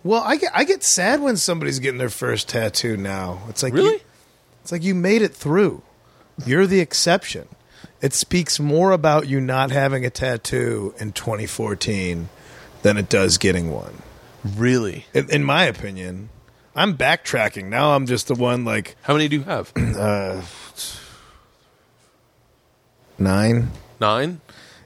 Well, 0.03 0.23
I 0.25 0.37
get 0.37 0.51
I 0.55 0.65
get 0.65 0.83
sad 0.83 1.21
when 1.21 1.37
somebody's 1.37 1.79
getting 1.79 1.99
their 1.99 2.09
first 2.09 2.49
tattoo 2.49 2.97
now. 2.97 3.41
It's 3.49 3.63
like 3.63 3.75
Really? 3.75 3.91
you- 3.95 4.01
it's 4.63 4.73
like 4.73 4.83
you 4.83 4.95
made 4.95 5.23
it 5.23 5.35
through. 5.35 5.83
You're 6.47 6.67
the 6.67 6.81
exception. 6.81 7.49
It 8.01 8.15
speaks 8.15 8.59
more 8.59 8.93
about 8.93 9.29
you 9.29 9.41
not 9.41 9.71
having 9.71 10.07
a 10.07 10.11
tattoo 10.11 10.95
in 10.99 11.13
2014 11.13 12.31
than 12.83 12.97
it 12.97 13.11
does 13.11 13.37
getting 13.37 13.71
one. 13.71 14.01
Really? 14.57 15.05
In, 15.13 15.29
in 15.29 15.45
my 15.45 15.65
opinion, 15.65 16.31
I'm 16.75 16.97
backtracking 16.97 17.65
now. 17.67 17.95
I'm 17.95 18.07
just 18.07 18.29
the 18.29 18.35
one 18.35 18.65
like 18.65 18.97
How 19.03 19.13
many 19.13 19.29
do 19.29 19.37
you 19.37 19.43
have? 19.43 19.71
uh, 19.77 20.41
nine. 23.21 23.71
Nine. 24.01 24.41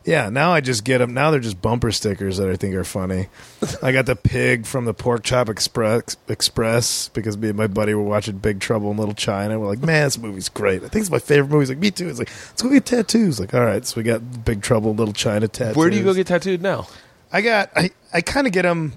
Yeah, 0.04 0.28
now 0.28 0.52
I 0.52 0.60
just 0.60 0.84
get 0.84 0.98
them. 0.98 1.14
Now 1.14 1.30
they're 1.30 1.40
just 1.40 1.62
bumper 1.62 1.90
stickers 1.90 2.36
that 2.36 2.50
I 2.50 2.56
think 2.56 2.74
are 2.74 2.84
funny. 2.84 3.28
I 3.82 3.90
got 3.92 4.04
the 4.04 4.14
pig 4.16 4.66
from 4.66 4.84
the 4.84 4.92
Pork 4.92 5.22
Chop 5.24 5.48
Express 5.48 6.18
Express 6.28 7.08
because 7.08 7.38
me 7.38 7.48
and 7.48 7.56
my 7.56 7.68
buddy 7.68 7.94
were 7.94 8.02
watching 8.02 8.36
Big 8.36 8.60
Trouble 8.60 8.90
in 8.90 8.98
Little 8.98 9.14
China. 9.14 9.58
We're 9.58 9.68
like, 9.68 9.82
man, 9.82 10.04
this 10.04 10.18
movie's 10.18 10.50
great. 10.50 10.82
I 10.84 10.88
think 10.88 11.00
it's 11.04 11.10
my 11.10 11.18
favorite 11.18 11.48
movie. 11.48 11.62
He's 11.62 11.68
like, 11.70 11.78
me 11.78 11.90
too. 11.90 12.08
It's 12.10 12.18
like, 12.18 12.28
let's 12.28 12.60
go 12.60 12.68
get 12.68 12.84
tattoos. 12.84 13.40
Like, 13.40 13.54
all 13.54 13.64
right, 13.64 13.86
so 13.86 13.94
we 13.96 14.02
got 14.02 14.44
Big 14.44 14.60
Trouble 14.60 14.90
in 14.90 14.98
Little 14.98 15.14
China 15.14 15.48
tattoos. 15.48 15.76
Where 15.76 15.88
do 15.88 15.96
you 15.96 16.04
go 16.04 16.12
get 16.12 16.26
tattooed 16.26 16.60
now? 16.60 16.86
I 17.32 17.40
got. 17.40 17.70
I 17.74 17.90
I 18.12 18.20
kind 18.20 18.46
of 18.46 18.52
get 18.52 18.62
them 18.62 18.92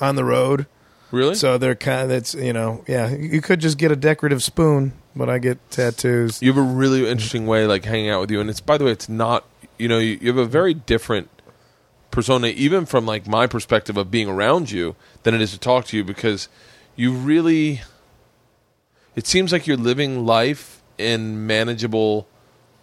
on 0.00 0.14
the 0.14 0.24
road, 0.24 0.66
Really? 1.10 1.34
so 1.34 1.58
they're 1.58 1.74
kind 1.74 2.02
of. 2.02 2.08
That's 2.10 2.32
you 2.34 2.52
know, 2.52 2.84
yeah. 2.86 3.10
You 3.10 3.40
could 3.42 3.58
just 3.60 3.76
get 3.76 3.90
a 3.90 3.96
decorative 3.96 4.40
spoon, 4.44 4.92
but 5.14 5.28
I 5.28 5.38
get 5.38 5.70
tattoos. 5.70 6.42
you 6.42 6.52
have 6.52 6.62
a 6.62 6.66
really 6.66 7.08
interesting 7.08 7.46
way, 7.46 7.66
like 7.66 7.84
hanging 7.84 8.10
out 8.10 8.20
with 8.20 8.30
you. 8.30 8.40
And 8.40 8.48
it's 8.50 8.60
by 8.60 8.78
the 8.78 8.84
way, 8.84 8.92
it's 8.92 9.08
not 9.08 9.44
you 9.78 9.88
know 9.88 9.98
you, 9.98 10.18
you 10.20 10.28
have 10.28 10.38
a 10.38 10.46
very 10.46 10.74
different 10.74 11.28
persona, 12.10 12.48
even 12.48 12.86
from 12.86 13.06
like 13.06 13.26
my 13.26 13.46
perspective 13.46 13.96
of 13.96 14.10
being 14.10 14.28
around 14.28 14.70
you, 14.70 14.96
than 15.22 15.34
it 15.34 15.40
is 15.40 15.52
to 15.52 15.58
talk 15.58 15.86
to 15.86 15.96
you 15.96 16.04
because 16.04 16.48
you 16.96 17.12
really. 17.12 17.82
It 19.14 19.26
seems 19.26 19.52
like 19.52 19.66
you're 19.66 19.76
living 19.76 20.24
life 20.24 20.82
in 20.96 21.46
manageable 21.46 22.26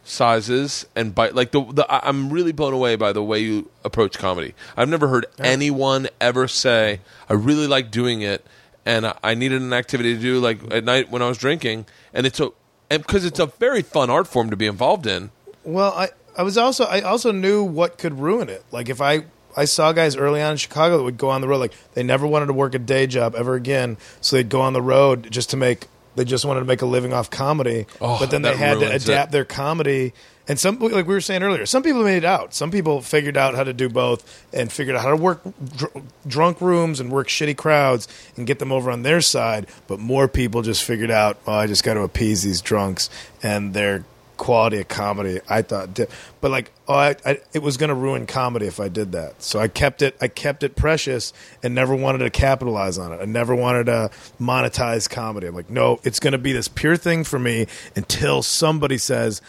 sizes 0.03 0.85
and 0.95 1.13
by 1.13 1.29
like 1.29 1.51
the, 1.51 1.61
the 1.61 1.85
I'm 1.89 2.31
really 2.31 2.51
blown 2.51 2.73
away 2.73 2.95
by 2.95 3.13
the 3.13 3.23
way 3.23 3.39
you 3.39 3.69
approach 3.83 4.17
comedy. 4.17 4.53
I've 4.75 4.89
never 4.89 5.07
heard 5.07 5.25
anyone 5.37 6.07
ever 6.19 6.47
say 6.47 7.01
I 7.29 7.33
really 7.33 7.67
like 7.67 7.91
doing 7.91 8.21
it 8.21 8.45
and 8.85 9.05
I, 9.05 9.17
I 9.23 9.33
needed 9.35 9.61
an 9.61 9.73
activity 9.73 10.15
to 10.15 10.21
do 10.21 10.39
like 10.39 10.59
at 10.71 10.83
night 10.83 11.09
when 11.09 11.21
I 11.21 11.27
was 11.27 11.37
drinking 11.37 11.85
and 12.13 12.25
it's 12.25 12.39
a 12.39 12.51
and 12.89 13.01
because 13.01 13.25
it's 13.25 13.39
a 13.39 13.45
very 13.45 13.81
fun 13.81 14.09
art 14.09 14.27
form 14.27 14.49
to 14.49 14.55
be 14.55 14.67
involved 14.67 15.05
in. 15.05 15.31
Well, 15.63 15.93
I, 15.93 16.09
I 16.37 16.43
was 16.43 16.57
also 16.57 16.85
I 16.85 17.01
also 17.01 17.31
knew 17.31 17.63
what 17.63 17.97
could 17.97 18.19
ruin 18.19 18.49
it. 18.49 18.63
Like 18.71 18.89
if 18.89 19.01
I 19.01 19.25
I 19.55 19.65
saw 19.65 19.91
guys 19.91 20.15
early 20.15 20.41
on 20.41 20.51
in 20.51 20.57
Chicago 20.57 20.97
that 20.97 21.03
would 21.03 21.17
go 21.17 21.29
on 21.29 21.41
the 21.41 21.47
road 21.47 21.59
like 21.59 21.73
they 21.93 22.03
never 22.03 22.25
wanted 22.25 22.47
to 22.47 22.53
work 22.53 22.75
a 22.75 22.79
day 22.79 23.07
job 23.07 23.35
ever 23.35 23.55
again, 23.55 23.97
so 24.21 24.35
they'd 24.35 24.49
go 24.49 24.61
on 24.61 24.73
the 24.73 24.81
road 24.81 25.29
just 25.31 25.49
to 25.51 25.57
make 25.57 25.87
they 26.15 26.25
just 26.25 26.43
wanted 26.45 26.61
to 26.61 26.65
make 26.65 26.81
a 26.81 26.85
living 26.85 27.13
off 27.13 27.29
comedy. 27.29 27.85
Oh, 28.01 28.17
but 28.19 28.31
then 28.31 28.41
they 28.41 28.55
had 28.55 28.79
to 28.79 28.87
ruins 28.87 29.07
it. 29.07 29.09
adapt 29.09 29.31
their 29.31 29.45
comedy. 29.45 30.13
And 30.49 30.59
some 30.59 30.79
like 30.79 31.05
we 31.05 31.13
were 31.13 31.21
saying 31.21 31.43
earlier, 31.43 31.67
some 31.67 31.83
people 31.83 32.03
made 32.03 32.17
it 32.17 32.25
out. 32.25 32.55
Some 32.55 32.71
people 32.71 33.01
figured 33.01 33.37
out 33.37 33.53
how 33.53 33.63
to 33.63 33.71
do 33.71 33.87
both 33.87 34.43
and 34.51 34.71
figured 34.71 34.95
out 34.95 35.03
how 35.03 35.11
to 35.11 35.15
work 35.15 35.41
dr- 35.77 36.03
drunk 36.27 36.59
rooms 36.59 36.99
and 36.99 37.11
work 37.11 37.27
shitty 37.27 37.55
crowds 37.55 38.07
and 38.35 38.47
get 38.47 38.57
them 38.57 38.71
over 38.71 38.89
on 38.89 39.03
their 39.03 39.21
side. 39.21 39.67
But 39.87 39.99
more 39.99 40.27
people 40.27 40.63
just 40.63 40.83
figured 40.83 41.11
out, 41.11 41.37
oh, 41.45 41.53
I 41.53 41.67
just 41.67 41.83
got 41.83 41.93
to 41.93 42.01
appease 42.01 42.41
these 42.41 42.61
drunks 42.61 43.11
and 43.43 43.75
their 43.75 44.03
quality 44.37 44.79
of 44.79 44.87
comedy. 44.87 45.39
I 45.47 45.61
thought, 45.61 45.99
but 46.41 46.49
like, 46.49 46.71
oh, 46.87 46.95
I, 46.95 47.15
I, 47.23 47.41
it 47.53 47.61
was 47.61 47.77
going 47.77 47.89
to 47.89 47.95
ruin 47.95 48.25
comedy 48.25 48.65
if 48.65 48.79
I 48.79 48.87
did 48.87 49.11
that. 49.11 49.43
So 49.43 49.59
I 49.59 49.67
kept 49.67 50.01
it. 50.01 50.17
I 50.19 50.29
kept 50.29 50.63
it 50.63 50.75
precious 50.75 51.31
and 51.61 51.75
never 51.75 51.93
wanted 51.93 52.19
to 52.19 52.31
capitalize 52.31 52.97
on 52.97 53.13
it. 53.13 53.21
I 53.21 53.25
never 53.25 53.53
wanted 53.53 53.85
to 53.85 54.09
monetize 54.41 55.07
comedy. 55.07 55.45
I'm 55.45 55.53
like, 55.53 55.69
no, 55.69 55.99
it's 56.03 56.19
going 56.19 56.31
to 56.31 56.39
be 56.39 56.53
this 56.53 56.67
pure 56.67 56.97
thing 56.97 57.23
for 57.23 57.37
me 57.37 57.67
until 57.95 58.41
somebody 58.41 58.97
says 58.97 59.43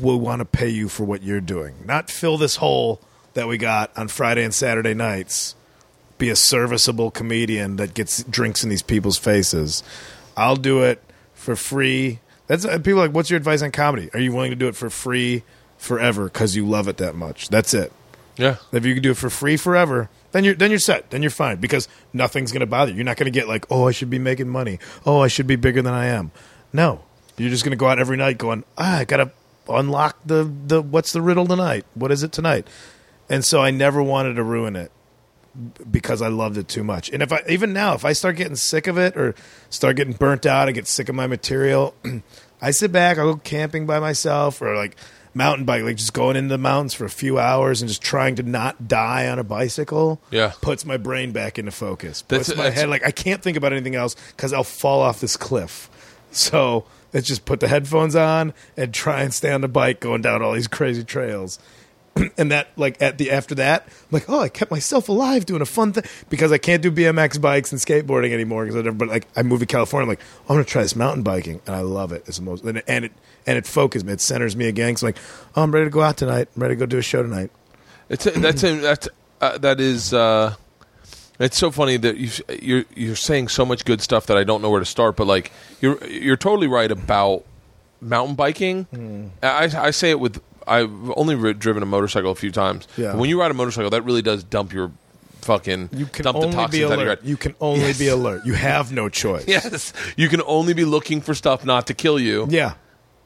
we 0.00 0.16
want 0.16 0.40
to 0.40 0.44
pay 0.44 0.68
you 0.68 0.88
for 0.88 1.04
what 1.04 1.22
you're 1.22 1.40
doing, 1.40 1.74
not 1.86 2.10
fill 2.10 2.36
this 2.36 2.56
hole 2.56 3.00
that 3.34 3.48
we 3.48 3.56
got 3.56 3.96
on 3.96 4.08
Friday 4.08 4.44
and 4.44 4.54
Saturday 4.54 4.94
nights. 4.94 5.54
Be 6.18 6.28
a 6.28 6.36
serviceable 6.36 7.10
comedian 7.10 7.76
that 7.76 7.94
gets 7.94 8.22
drinks 8.24 8.62
in 8.62 8.70
these 8.70 8.82
people's 8.82 9.18
faces. 9.18 9.82
I'll 10.36 10.56
do 10.56 10.82
it 10.82 11.02
for 11.34 11.56
free. 11.56 12.20
That's 12.46 12.64
uh, 12.64 12.78
people 12.78 13.00
are 13.00 13.06
like. 13.06 13.14
What's 13.14 13.30
your 13.30 13.38
advice 13.38 13.62
on 13.62 13.72
comedy? 13.72 14.08
Are 14.14 14.20
you 14.20 14.32
willing 14.32 14.50
to 14.50 14.56
do 14.56 14.68
it 14.68 14.76
for 14.76 14.88
free 14.88 15.42
forever 15.78 16.24
because 16.24 16.54
you 16.54 16.66
love 16.66 16.86
it 16.86 16.98
that 16.98 17.14
much? 17.14 17.48
That's 17.48 17.74
it. 17.74 17.92
Yeah. 18.36 18.56
If 18.72 18.86
you 18.86 18.94
can 18.94 19.02
do 19.02 19.10
it 19.10 19.16
for 19.16 19.30
free 19.30 19.56
forever, 19.56 20.10
then 20.30 20.44
you're 20.44 20.54
then 20.54 20.70
you're 20.70 20.78
set. 20.78 21.10
Then 21.10 21.22
you're 21.22 21.30
fine 21.30 21.56
because 21.56 21.88
nothing's 22.12 22.52
going 22.52 22.60
to 22.60 22.66
bother 22.66 22.90
you. 22.90 22.98
You're 22.98 23.04
not 23.04 23.16
going 23.16 23.32
to 23.32 23.36
get 23.36 23.48
like, 23.48 23.66
oh, 23.70 23.88
I 23.88 23.90
should 23.90 24.10
be 24.10 24.18
making 24.18 24.48
money. 24.48 24.78
Oh, 25.04 25.20
I 25.20 25.28
should 25.28 25.46
be 25.46 25.56
bigger 25.56 25.82
than 25.82 25.94
I 25.94 26.06
am. 26.06 26.30
No, 26.72 27.02
you're 27.36 27.50
just 27.50 27.64
going 27.64 27.72
to 27.72 27.76
go 27.76 27.88
out 27.88 27.98
every 27.98 28.16
night 28.16 28.38
going, 28.38 28.64
ah, 28.78 28.98
I 28.98 29.04
got 29.04 29.18
to 29.18 29.32
unlock 29.68 30.18
the 30.24 30.50
the 30.66 30.80
what's 30.82 31.12
the 31.12 31.22
riddle 31.22 31.46
tonight? 31.46 31.84
What 31.94 32.10
is 32.12 32.22
it 32.22 32.32
tonight? 32.32 32.66
And 33.28 33.44
so 33.44 33.60
I 33.62 33.70
never 33.70 34.02
wanted 34.02 34.34
to 34.34 34.42
ruin 34.42 34.76
it 34.76 34.90
because 35.90 36.22
I 36.22 36.28
loved 36.28 36.56
it 36.56 36.68
too 36.68 36.82
much. 36.84 37.10
And 37.10 37.22
if 37.22 37.32
I 37.32 37.42
even 37.48 37.72
now, 37.72 37.94
if 37.94 38.04
I 38.04 38.12
start 38.14 38.36
getting 38.36 38.56
sick 38.56 38.86
of 38.86 38.98
it 38.98 39.16
or 39.16 39.34
start 39.70 39.96
getting 39.96 40.14
burnt 40.14 40.46
out, 40.46 40.68
I 40.68 40.72
get 40.72 40.86
sick 40.86 41.08
of 41.08 41.14
my 41.14 41.26
material. 41.26 41.94
I 42.62 42.70
sit 42.70 42.92
back, 42.92 43.18
I 43.18 43.22
go 43.22 43.36
camping 43.36 43.86
by 43.86 43.98
myself 43.98 44.62
or 44.62 44.76
like 44.76 44.96
mountain 45.34 45.64
bike, 45.64 45.82
like 45.82 45.96
just 45.96 46.12
going 46.12 46.36
into 46.36 46.50
the 46.50 46.58
mountains 46.58 46.94
for 46.94 47.04
a 47.04 47.10
few 47.10 47.38
hours 47.38 47.80
and 47.82 47.88
just 47.88 48.02
trying 48.02 48.34
to 48.36 48.42
not 48.42 48.86
die 48.88 49.28
on 49.28 49.38
a 49.38 49.44
bicycle. 49.44 50.20
Yeah. 50.30 50.52
puts 50.60 50.84
my 50.84 50.96
brain 50.96 51.32
back 51.32 51.58
into 51.58 51.70
focus. 51.72 52.22
That's- 52.28 52.48
Puts 52.48 52.56
my 52.56 52.64
that's- 52.64 52.80
head 52.80 52.88
like 52.90 53.04
I 53.04 53.10
can't 53.10 53.42
think 53.42 53.56
about 53.56 53.72
anything 53.72 53.94
else 53.94 54.14
because 54.36 54.52
I'll 54.52 54.62
fall 54.64 55.00
off 55.00 55.20
this 55.20 55.36
cliff. 55.36 55.88
So 56.30 56.84
let's 57.12 57.26
just 57.26 57.44
put 57.44 57.60
the 57.60 57.68
headphones 57.68 58.16
on 58.16 58.52
and 58.76 58.92
try 58.92 59.22
and 59.22 59.32
stay 59.32 59.52
on 59.52 59.60
the 59.60 59.68
bike 59.68 60.00
going 60.00 60.22
down 60.22 60.42
all 60.42 60.52
these 60.52 60.68
crazy 60.68 61.04
trails. 61.04 61.58
And 62.36 62.50
that 62.50 62.68
like 62.76 63.00
at 63.00 63.16
the 63.16 63.30
after 63.30 63.54
that 63.54 63.84
I'm 63.86 64.08
like 64.10 64.28
oh 64.28 64.40
i 64.40 64.50
kept 64.50 64.70
myself 64.70 65.08
alive 65.08 65.46
doing 65.46 65.62
a 65.62 65.66
fun 65.66 65.94
thing 65.94 66.04
because 66.28 66.52
i 66.52 66.58
can't 66.58 66.82
do 66.82 66.92
bmx 66.92 67.40
bikes 67.40 67.72
and 67.72 67.80
skateboarding 67.80 68.32
anymore 68.32 68.64
because 68.64 68.76
i 68.76 68.82
never 68.82 68.94
but 68.94 69.08
like 69.08 69.26
i 69.34 69.42
moved 69.42 69.60
to 69.60 69.66
california 69.66 70.04
i'm 70.04 70.08
like 70.10 70.20
i'm 70.42 70.56
gonna 70.56 70.64
try 70.64 70.82
this 70.82 70.94
mountain 70.94 71.22
biking 71.22 71.62
and 71.66 71.74
i 71.74 71.80
love 71.80 72.12
it. 72.12 72.22
It's 72.26 72.36
the 72.36 72.42
most 72.42 72.64
and 72.64 72.76
it 72.76 72.84
and 72.86 73.06
it, 73.06 73.12
and 73.46 73.56
it 73.56 73.66
focuses 73.66 74.04
me 74.04 74.12
it 74.12 74.20
centers 74.20 74.54
me 74.54 74.68
again 74.68 74.94
so 74.96 75.06
I'm 75.06 75.14
like 75.14 75.22
oh 75.56 75.62
i'm 75.62 75.72
ready 75.72 75.86
to 75.86 75.90
go 75.90 76.02
out 76.02 76.18
tonight 76.18 76.48
i'm 76.54 76.60
ready 76.60 76.74
to 76.74 76.78
go 76.80 76.84
do 76.84 76.98
a 76.98 77.02
show 77.02 77.22
tonight. 77.22 77.50
It's 78.10 78.24
that's 78.24 78.62
a, 78.62 78.74
that's 78.74 79.08
uh, 79.40 79.58
that 79.58 79.80
is 79.80 80.14
uh, 80.14 80.54
it's 81.40 81.56
so 81.58 81.70
funny 81.70 81.96
that 81.96 82.16
you 82.16 82.30
you're 82.60 82.84
you're 82.94 83.16
saying 83.16 83.48
so 83.48 83.64
much 83.64 83.84
good 83.84 84.00
stuff 84.00 84.26
that 84.26 84.36
I 84.36 84.44
don't 84.44 84.62
know 84.62 84.70
where 84.70 84.80
to 84.80 84.86
start. 84.86 85.16
But 85.16 85.26
like 85.26 85.52
you're 85.80 86.02
you're 86.06 86.36
totally 86.36 86.66
right 86.68 86.90
about 86.90 87.44
mountain 88.00 88.34
biking. 88.34 88.84
Hmm. 88.84 89.26
I 89.42 89.70
I 89.88 89.90
say 89.90 90.10
it 90.10 90.20
with 90.20 90.40
I've 90.66 90.90
only 91.16 91.34
ri 91.34 91.54
driven 91.54 91.82
a 91.82 91.86
motorcycle 91.86 92.30
a 92.30 92.34
few 92.36 92.50
times. 92.52 92.86
Yeah. 92.96 93.14
When 93.16 93.28
you 93.28 93.40
ride 93.40 93.50
a 93.50 93.54
motorcycle, 93.54 93.90
that 93.90 94.02
really 94.04 94.22
does 94.22 94.44
dump 94.44 94.72
your 94.72 94.92
fucking 95.40 95.88
you 95.92 96.06
can 96.06 96.22
dump 96.22 96.38
the 96.38 96.44
only 96.44 96.54
toxins 96.56 96.78
be 96.80 96.84
out 96.84 96.92
of 96.92 96.98
your 97.00 97.06
alert 97.08 97.18
head. 97.20 97.28
you 97.28 97.36
can 97.36 97.54
only 97.60 97.80
Yes. 97.86 97.98
be 97.98 98.06
alert 98.06 98.46
you 98.46 98.52
have 98.52 98.92
no 98.92 99.08
choice 99.22 99.44
Yes, 99.48 99.92
you 100.16 100.28
can 100.28 100.40
only 100.46 100.72
be 100.72 100.84
looking 100.84 101.20
for 101.20 101.34
stuff 101.34 101.64
not 101.64 101.88
to 101.88 101.94
kill 101.94 102.20
you. 102.20 102.46
yeah 102.48 102.74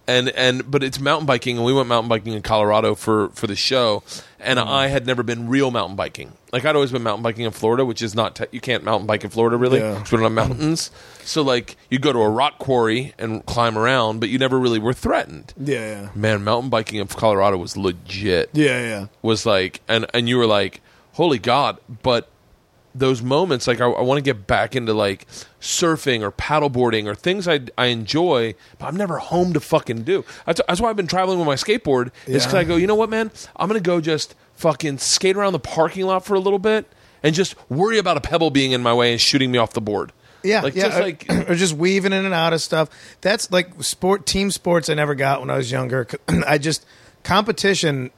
and 0.09 0.31
and 0.31 0.71
but 0.71 0.83
it's 0.85 0.99
mountain 1.01 1.27
biking, 1.27 1.57
and 1.59 1.67
we 1.67 1.73
went 1.75 1.89
mountain 1.89 2.09
biking 2.09 2.33
in 2.33 2.41
Colorado 2.41 2.95
for 2.95 3.29
for 3.31 3.47
the 3.49 3.57
show, 3.57 4.03
and 4.41 4.59
Mm. 4.59 4.67
I 4.67 4.87
had 4.87 5.05
never 5.05 5.23
been 5.25 5.49
real 5.49 5.71
mountain 5.73 5.97
biking. 5.97 6.33
Like 6.57 6.65
I'd 6.65 6.75
always 6.75 6.91
been 6.91 7.03
mountain 7.03 7.23
biking 7.23 7.45
in 7.45 7.51
Florida, 7.53 7.85
which 7.85 8.01
is 8.01 8.15
not 8.15 8.35
te- 8.37 8.47
you 8.51 8.61
can't 8.63 8.83
mountain 8.83 9.07
bike 9.07 9.25
in 9.25 9.31
Florida 9.31 9.59
really, 9.59 9.79
Yeah. 9.79 9.99
we 10.03 10.11
don't 10.11 10.23
have 10.23 10.33
mountains. 10.33 10.91
So 11.23 11.43
like 11.43 11.77
you 11.91 11.99
go 11.99 12.15
to 12.15 12.19
a 12.21 12.31
rock 12.31 12.59
quarry 12.59 13.13
and 13.19 13.45
climb 13.45 13.77
around, 13.77 14.21
but 14.21 14.31
you 14.31 14.39
never 14.39 14.59
really 14.59 14.79
were 14.79 14.95
threatened. 14.95 15.53
yeah 15.63 15.81
yeah 16.03 16.09
Man, 16.15 16.45
mountain 16.45 16.71
biking 16.71 16.99
in 16.99 17.09
Colorado 17.09 17.59
was 17.59 17.77
legit. 17.77 18.49
yeah 18.55 18.81
yeah 18.81 19.07
Was 19.21 19.45
like, 19.45 19.83
and 19.87 20.07
and 20.15 20.31
you 20.31 20.39
were 20.39 20.47
like, 20.47 20.81
holy 21.13 21.39
god! 21.39 21.77
But 22.03 22.29
those 22.99 23.21
moments, 23.23 23.67
like 23.67 23.81
I, 23.81 23.87
I 23.87 24.01
want 24.03 24.19
to 24.19 24.23
get 24.23 24.47
back 24.47 24.75
into 24.77 24.93
like 24.95 25.27
surfing 25.61 26.23
or 26.23 26.31
paddleboarding 26.33 27.07
or 27.07 27.15
things 27.15 27.47
I, 27.47 27.61
I 27.77 27.87
enjoy, 27.87 28.55
but 28.79 28.87
I'm 28.87 28.97
never 28.97 29.19
home 29.19 29.53
to 29.53 29.61
fucking 29.61 30.03
do. 30.03 30.25
That's, 30.47 30.61
that's 30.67 30.81
why 30.81 30.89
I've 30.91 30.97
been 30.97 31.07
traveling 31.07 31.39
with 31.39 31.47
my 31.47 31.55
skateboard. 31.57 32.07
Is 32.27 32.45
because 32.45 32.53
Yeah. 32.55 32.61
I 32.61 32.65
go, 32.65 32.77
you 32.77 32.87
know 32.87 32.95
what, 32.95 33.11
man? 33.11 33.31
I'm 33.57 33.69
gonna 33.69 33.81
go 33.81 34.01
just 34.01 34.35
fucking 34.55 34.99
skate 34.99 35.37
around 35.37 35.53
the 35.53 35.59
parking 35.59 36.07
lot 36.07 36.25
for 36.25 36.35
a 36.35 36.41
little 36.41 36.59
bit 36.59 36.87
and 37.23 37.35
just 37.35 37.55
worry 37.71 37.99
about 37.99 38.17
a 38.17 38.21
pebble 38.21 38.51
being 38.51 38.73
in 38.73 38.83
my 38.83 38.95
way 38.95 39.13
and 39.13 39.21
shooting 39.21 39.51
me 39.51 39.59
off 39.59 39.73
the 39.73 39.81
board. 39.81 40.13
Yeah, 40.43 40.61
like 40.63 40.75
yeah, 40.75 40.85
just 40.85 40.99
or- 40.99 41.03
like 41.03 41.27
or 41.49 41.55
just 41.55 41.75
weaving 41.75 42.13
in 42.13 42.25
and 42.25 42.33
out 42.35 42.53
of 42.53 42.61
stuff. 42.63 42.89
That's 43.21 43.51
like 43.51 43.83
sport, 43.83 44.27
team 44.27 44.51
sports. 44.51 44.89
I 44.89 44.95
never 44.95 45.15
got 45.15 45.41
when 45.41 45.51
I 45.51 45.57
was 45.57 45.71
younger. 45.71 46.07
I 46.47 46.59
just 46.59 46.87
competition. 47.25 48.11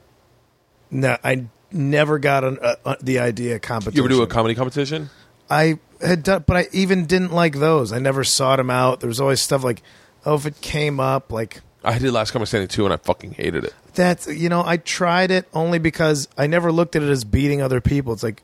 No, 0.91 1.17
I 1.23 1.45
never 1.71 2.19
got 2.19 2.43
an, 2.43 2.59
uh, 2.61 2.75
uh, 2.85 2.95
the 3.01 3.19
idea 3.19 3.55
of 3.55 3.61
competition. 3.61 3.97
you 3.97 4.03
ever 4.03 4.09
do 4.09 4.21
a 4.21 4.27
comedy 4.27 4.55
competition? 4.55 5.09
I 5.49 5.79
had 6.01 6.23
done, 6.23 6.43
but 6.45 6.57
I 6.57 6.67
even 6.71 7.05
didn't 7.05 7.31
like 7.33 7.55
those. 7.55 7.91
I 7.91 7.99
never 7.99 8.23
sought 8.23 8.57
them 8.57 8.69
out. 8.69 8.99
There 8.99 9.07
was 9.07 9.19
always 9.19 9.41
stuff 9.41 9.63
like, 9.63 9.81
oh, 10.25 10.35
if 10.35 10.45
it 10.45 10.61
came 10.61 10.99
up, 10.99 11.31
like 11.31 11.61
I 11.83 11.97
did 11.97 12.11
last 12.11 12.31
comic 12.31 12.47
standing 12.47 12.67
too, 12.67 12.85
and 12.85 12.93
I 12.93 12.97
fucking 12.97 13.33
hated 13.33 13.63
it. 13.63 13.73
that's 13.93 14.27
you 14.27 14.49
know, 14.49 14.63
I 14.65 14.77
tried 14.77 15.31
it 15.31 15.47
only 15.53 15.79
because 15.79 16.27
I 16.37 16.47
never 16.47 16.71
looked 16.71 16.95
at 16.95 17.03
it 17.03 17.09
as 17.09 17.23
beating 17.23 17.61
other 17.61 17.81
people. 17.81 18.13
It's 18.13 18.23
like 18.23 18.43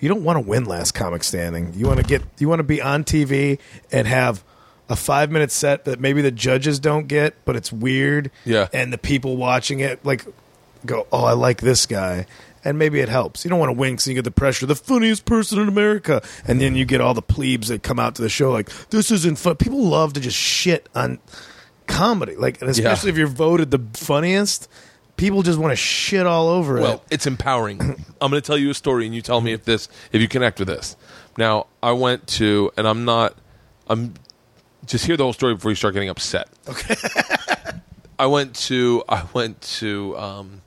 you 0.00 0.08
don't 0.08 0.24
want 0.24 0.36
to 0.36 0.48
win 0.48 0.64
last 0.64 0.92
comic 0.92 1.24
standing. 1.24 1.74
You 1.74 1.86
want 1.86 1.98
to 1.98 2.06
get 2.06 2.22
you 2.38 2.48
want 2.48 2.60
to 2.60 2.64
be 2.64 2.80
on 2.80 3.04
TV 3.04 3.58
and 3.92 4.06
have 4.06 4.42
a 4.88 4.96
5 4.96 5.30
minute 5.30 5.50
set 5.50 5.84
that 5.84 6.00
maybe 6.00 6.22
the 6.22 6.30
judges 6.30 6.78
don't 6.78 7.08
get, 7.08 7.34
but 7.44 7.56
it's 7.56 7.70
weird. 7.70 8.30
Yeah. 8.46 8.68
And 8.72 8.90
the 8.90 8.96
people 8.96 9.36
watching 9.36 9.80
it 9.80 10.02
like 10.04 10.24
go, 10.86 11.06
"Oh, 11.12 11.24
I 11.24 11.32
like 11.32 11.60
this 11.60 11.84
guy." 11.86 12.26
And 12.64 12.78
maybe 12.78 13.00
it 13.00 13.08
helps. 13.08 13.44
You 13.44 13.50
don't 13.50 13.58
want 13.60 13.70
to 13.70 13.78
win 13.78 13.92
because 13.94 14.06
you 14.08 14.14
get 14.14 14.24
the 14.24 14.30
pressure, 14.30 14.66
the 14.66 14.74
funniest 14.74 15.24
person 15.24 15.58
in 15.60 15.68
America, 15.68 16.22
and 16.46 16.60
then 16.60 16.74
you 16.74 16.84
get 16.84 17.00
all 17.00 17.14
the 17.14 17.22
plebes 17.22 17.68
that 17.68 17.82
come 17.82 17.98
out 17.98 18.14
to 18.16 18.22
the 18.22 18.28
show 18.28 18.50
like, 18.50 18.68
"This 18.90 19.10
isn't 19.10 19.38
fun." 19.38 19.56
People 19.56 19.84
love 19.84 20.12
to 20.14 20.20
just 20.20 20.36
shit 20.36 20.88
on 20.94 21.18
comedy, 21.86 22.34
like, 22.36 22.60
and 22.60 22.68
especially 22.70 23.08
Yeah. 23.08 23.12
if 23.14 23.18
you're 23.18 23.26
voted 23.28 23.70
the 23.70 23.80
funniest, 23.94 24.68
people 25.16 25.42
just 25.42 25.58
want 25.58 25.72
to 25.72 25.76
shit 25.76 26.26
all 26.26 26.48
over 26.48 26.78
it. 26.78 26.82
Well, 26.82 26.94
it. 26.94 27.14
it's 27.14 27.26
empowering. 27.26 27.80
I'm 28.20 28.30
going 28.30 28.42
to 28.42 28.46
tell 28.46 28.58
you 28.58 28.70
a 28.70 28.74
story, 28.74 29.06
and 29.06 29.14
you 29.14 29.22
tell 29.22 29.40
me 29.40 29.52
if 29.52 29.64
this, 29.64 29.88
if 30.12 30.20
you 30.20 30.28
connect 30.28 30.58
with 30.58 30.68
this. 30.68 30.96
Now, 31.36 31.66
I 31.82 31.92
went 31.92 32.26
to, 32.38 32.72
and 32.76 32.86
I'm 32.88 33.04
not, 33.04 33.34
I'm 33.88 34.14
just 34.86 35.06
hear 35.06 35.16
the 35.16 35.22
whole 35.22 35.32
story 35.32 35.54
before 35.54 35.70
you 35.70 35.76
start 35.76 35.94
getting 35.94 36.08
upset. 36.08 36.48
Okay. 36.68 36.94
I 38.18 38.26
went 38.26 38.56
to, 38.66 39.04
I 39.08 39.24
went 39.32 39.60
to 39.78 40.18
um, 40.18 40.62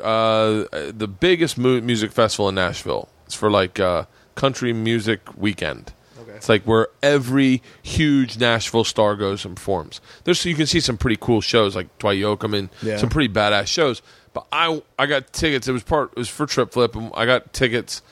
uh, 0.00 0.64
the 0.72 1.08
biggest 1.08 1.58
mu- 1.58 1.80
music 1.80 2.12
festival 2.12 2.48
in 2.48 2.54
Nashville. 2.54 3.08
It's 3.26 3.34
for 3.34 3.50
like 3.50 3.78
uh, 3.80 4.04
country 4.34 4.72
music 4.72 5.20
weekend. 5.36 5.92
It's 6.34 6.50
like 6.50 6.64
where 6.64 6.88
every 7.02 7.62
huge 7.82 8.38
Nashville 8.38 8.84
star 8.84 9.16
goes 9.16 9.46
and 9.46 9.56
performs. 9.56 10.02
There's 10.24 10.44
you 10.44 10.54
can 10.54 10.66
see 10.66 10.80
some 10.80 10.98
pretty 10.98 11.16
cool 11.18 11.40
shows 11.40 11.74
like 11.74 11.96
Dwight 11.98 12.18
Yoakam 12.18 12.54
and 12.56 12.68
Yeah. 12.82 12.98
some 12.98 13.08
pretty 13.08 13.32
badass 13.32 13.68
shows. 13.68 14.02
But 14.34 14.46
I 14.52 14.82
I 14.98 15.06
got 15.06 15.32
tickets. 15.32 15.66
It 15.66 15.72
was 15.72 15.82
part. 15.82 16.10
It 16.12 16.18
was 16.18 16.28
for 16.28 16.44
Trip 16.44 16.72
Flip, 16.72 16.94
and 16.94 17.10
I 17.14 17.24
got 17.24 17.54
tickets. 17.54 18.02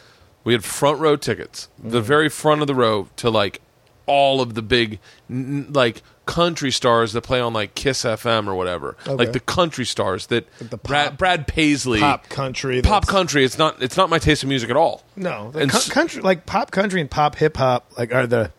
We 0.42 0.54
had 0.54 0.64
front 0.64 1.00
row 1.00 1.16
tickets, 1.16 1.68
the 1.78 2.00
Mm. 2.00 2.04
very 2.04 2.28
front 2.30 2.62
of 2.62 2.66
the 2.66 2.74
row 2.74 3.08
to 3.16 3.28
like 3.30 3.60
all 4.06 4.40
of 4.40 4.54
the 4.54 4.62
big 4.62 5.00
like 5.28 6.02
country 6.26 6.70
stars 6.70 7.12
that 7.12 7.22
play 7.22 7.40
on 7.40 7.52
like 7.52 7.74
Kiss 7.74 8.02
FM 8.04 8.46
or 8.46 8.54
whatever. 8.54 8.96
Okay. 9.02 9.12
Like 9.14 9.32
the 9.32 9.40
country 9.40 9.84
stars 9.84 10.26
that 10.28 10.46
the 10.58 10.76
Brad, 10.76 11.10
pop- 11.10 11.18
Brad 11.18 11.46
Paisley 11.46 12.00
Pop 12.00 12.28
country. 12.28 12.82
pop 12.82 13.06
country. 13.06 13.44
It's 13.44 13.58
not. 13.58 13.82
It's 13.82 13.96
not 13.96 14.08
my 14.10 14.18
taste 14.18 14.42
of 14.42 14.48
music 14.48 14.70
at 14.70 14.76
all. 14.76 15.02
No, 15.16 15.52
And 15.54 15.70
co- 15.70 15.80
country 15.90 16.22
like 16.22 16.46
pop 16.46 16.70
country 16.70 17.00
and 17.00 17.10
pop 17.10 17.36
hip 17.36 17.56
hop 17.56 17.90
like 17.98 18.12
are 18.14 18.26
the 18.26 18.50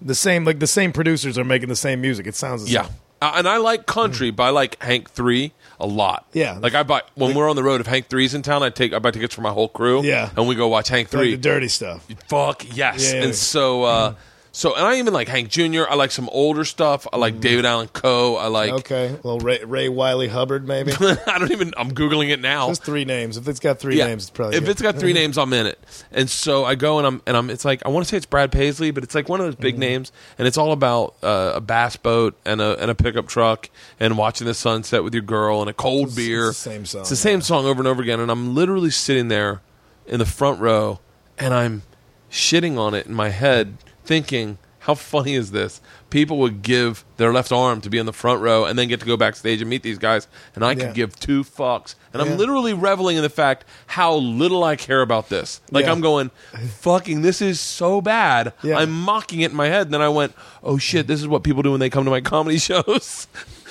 the 0.00 0.14
same. 0.14 0.44
Like 0.44 0.58
the 0.58 0.66
same 0.66 0.92
producers 0.92 1.38
are 1.38 1.44
making 1.44 1.68
the 1.68 1.76
same 1.76 2.00
music. 2.00 2.26
It 2.26 2.34
sounds 2.34 2.64
the 2.64 2.70
Yeah. 2.70 2.82
same. 2.86 2.92
Uh, 3.20 3.34
and 3.36 3.48
I 3.48 3.58
like 3.58 3.86
country, 3.86 4.32
but 4.32 4.42
I 4.42 4.50
like 4.50 4.82
Hank 4.82 5.08
Three 5.10 5.52
a 5.78 5.86
lot. 5.86 6.26
Yeah. 6.32 6.58
like 6.60 6.74
I 6.74 6.82
buy 6.82 7.02
when 7.14 7.34
we're 7.34 7.48
on 7.48 7.54
the 7.54 7.62
road. 7.62 7.80
If 7.80 7.86
Hank 7.86 8.08
Three's 8.08 8.34
in 8.34 8.42
town, 8.42 8.64
I 8.64 8.70
take 8.70 8.92
I 8.92 8.98
buy 8.98 9.12
tickets 9.12 9.32
for 9.34 9.42
my 9.42 9.50
whole 9.52 9.68
crew. 9.68 10.02
Yeah. 10.02 10.30
and 10.36 10.48
we 10.48 10.56
go 10.56 10.66
watch 10.68 10.88
Hank 10.88 11.06
Like 11.12 11.20
Three. 11.20 11.30
the 11.32 11.36
dirty 11.40 11.68
stuff. 11.68 12.04
Fuck 12.28 12.64
yes. 12.76 13.12
Yeah, 13.12 13.18
yeah. 13.20 13.24
And 13.26 13.34
so, 13.34 13.84
uh, 13.84 14.14
so 14.54 14.74
and 14.76 14.84
I 14.84 14.98
even 14.98 15.14
like 15.14 15.28
Hank 15.28 15.48
Jr. 15.48 15.84
I 15.88 15.94
like 15.94 16.10
some 16.10 16.28
older 16.30 16.64
stuff. 16.64 17.06
I 17.12 17.16
like 17.16 17.40
David 17.40 17.64
Allan 17.64 17.88
Coe. 17.88 18.36
I 18.36 18.48
like. 18.48 18.70
Mm. 18.70 18.78
Okay, 18.80 19.16
well 19.22 19.38
Ray, 19.38 19.64
Ray 19.64 19.88
Wylie 19.88 20.28
Hubbard 20.28 20.68
maybe. 20.68 20.92
I 21.00 21.38
don't 21.38 21.50
even. 21.52 21.72
I'm 21.76 21.92
googling 21.92 22.28
it 22.30 22.40
now. 22.40 22.68
Just 22.68 22.84
three 22.84 23.04
names. 23.06 23.36
If 23.38 23.48
it's 23.48 23.60
got 23.60 23.78
three 23.80 23.96
names, 23.96 24.24
it's 24.24 24.30
probably 24.30 24.56
if 24.58 24.64
good. 24.64 24.70
it's 24.72 24.82
got 24.82 24.96
three 24.96 25.12
names, 25.14 25.38
I'm 25.38 25.52
in 25.54 25.66
it. 25.66 25.78
And 26.12 26.28
so 26.28 26.64
I 26.64 26.74
go 26.74 26.98
and 26.98 27.06
I'm 27.06 27.22
and 27.26 27.36
I'm. 27.36 27.48
It's 27.50 27.64
like 27.64 27.84
I 27.86 27.88
want 27.88 28.04
to 28.04 28.10
say 28.10 28.18
it's 28.18 28.26
Brad 28.26 28.52
Paisley, 28.52 28.90
but 28.90 29.02
it's 29.04 29.14
like 29.14 29.28
one 29.28 29.40
of 29.40 29.46
those 29.46 29.56
big 29.56 29.78
names, 29.78 30.12
and 30.38 30.46
it's 30.46 30.58
all 30.58 30.72
about 30.72 31.14
uh, 31.22 31.52
a 31.54 31.60
bass 31.62 31.96
boat 31.96 32.38
and 32.44 32.60
a 32.60 32.78
and 32.80 32.90
a 32.90 32.94
pickup 32.94 33.28
truck 33.28 33.70
and 33.98 34.18
watching 34.18 34.46
the 34.46 34.54
sunset 34.54 35.02
with 35.02 35.14
your 35.14 35.22
girl 35.22 35.60
and 35.62 35.70
a 35.70 35.74
cold 35.74 36.08
It's- 36.08 36.16
beer. 36.16 36.48
it's 36.50 36.62
the 36.62 36.70
same 36.70 36.84
song, 36.84 37.00
It's 37.00 37.10
the 37.10 37.16
same 37.16 37.40
song 37.40 37.64
over 37.64 37.80
and 37.80 37.88
over 37.88 38.02
again, 38.02 38.20
and 38.20 38.30
I'm 38.30 38.54
literally 38.54 38.90
sitting 38.90 39.28
there 39.28 39.62
in 40.06 40.18
the 40.18 40.26
front 40.26 40.60
row, 40.60 41.00
and 41.38 41.54
I'm 41.54 41.82
shitting 42.30 42.78
on 42.78 42.92
it 42.94 43.06
in 43.06 43.14
my 43.14 43.28
head, 43.30 43.76
thinking. 44.04 44.58
How 44.80 44.96
funny 44.96 45.34
is 45.34 45.52
this? 45.52 45.80
People 46.10 46.38
would 46.38 46.60
give 46.62 47.04
their 47.16 47.32
left 47.32 47.52
arm 47.52 47.80
to 47.82 47.88
be 47.88 47.98
in 47.98 48.06
the 48.06 48.12
front 48.12 48.40
row 48.40 48.64
and 48.64 48.76
then 48.76 48.88
get 48.88 48.98
to 48.98 49.06
go 49.06 49.16
backstage 49.16 49.60
and 49.60 49.70
meet 49.70 49.84
these 49.84 49.96
guys, 49.98 50.26
and 50.56 50.64
I 50.64 50.74
could 50.74 50.86
Yeah. 50.86 50.92
give 50.92 51.14
two 51.20 51.44
fucks. 51.44 51.94
And 52.12 52.20
I'm 52.20 52.36
literally 52.36 52.74
reveling 52.74 53.16
in 53.16 53.22
the 53.22 53.30
fact 53.30 53.64
how 53.86 54.16
little 54.16 54.64
I 54.64 54.74
care 54.74 55.00
about 55.00 55.28
this. 55.28 55.60
Like 55.70 55.84
Yeah. 55.84 55.92
I'm 55.92 56.00
going, 56.00 56.32
fucking, 56.80 57.22
this 57.22 57.40
is 57.40 57.60
so 57.60 58.00
bad. 58.00 58.54
Yeah. 58.64 58.76
I'm 58.78 58.90
mocking 58.90 59.42
it 59.42 59.52
in 59.52 59.56
my 59.56 59.68
head. 59.68 59.86
And 59.86 59.94
then 59.94 60.02
I 60.02 60.08
went, 60.08 60.34
oh 60.64 60.78
shit, 60.78 61.06
this 61.06 61.20
is 61.20 61.28
what 61.28 61.44
people 61.44 61.62
do 61.62 61.70
when 61.70 61.78
they 61.80 61.88
come 61.90 62.04
to 62.04 62.10
my 62.10 62.20
comedy 62.20 62.58
shows. 62.68 63.28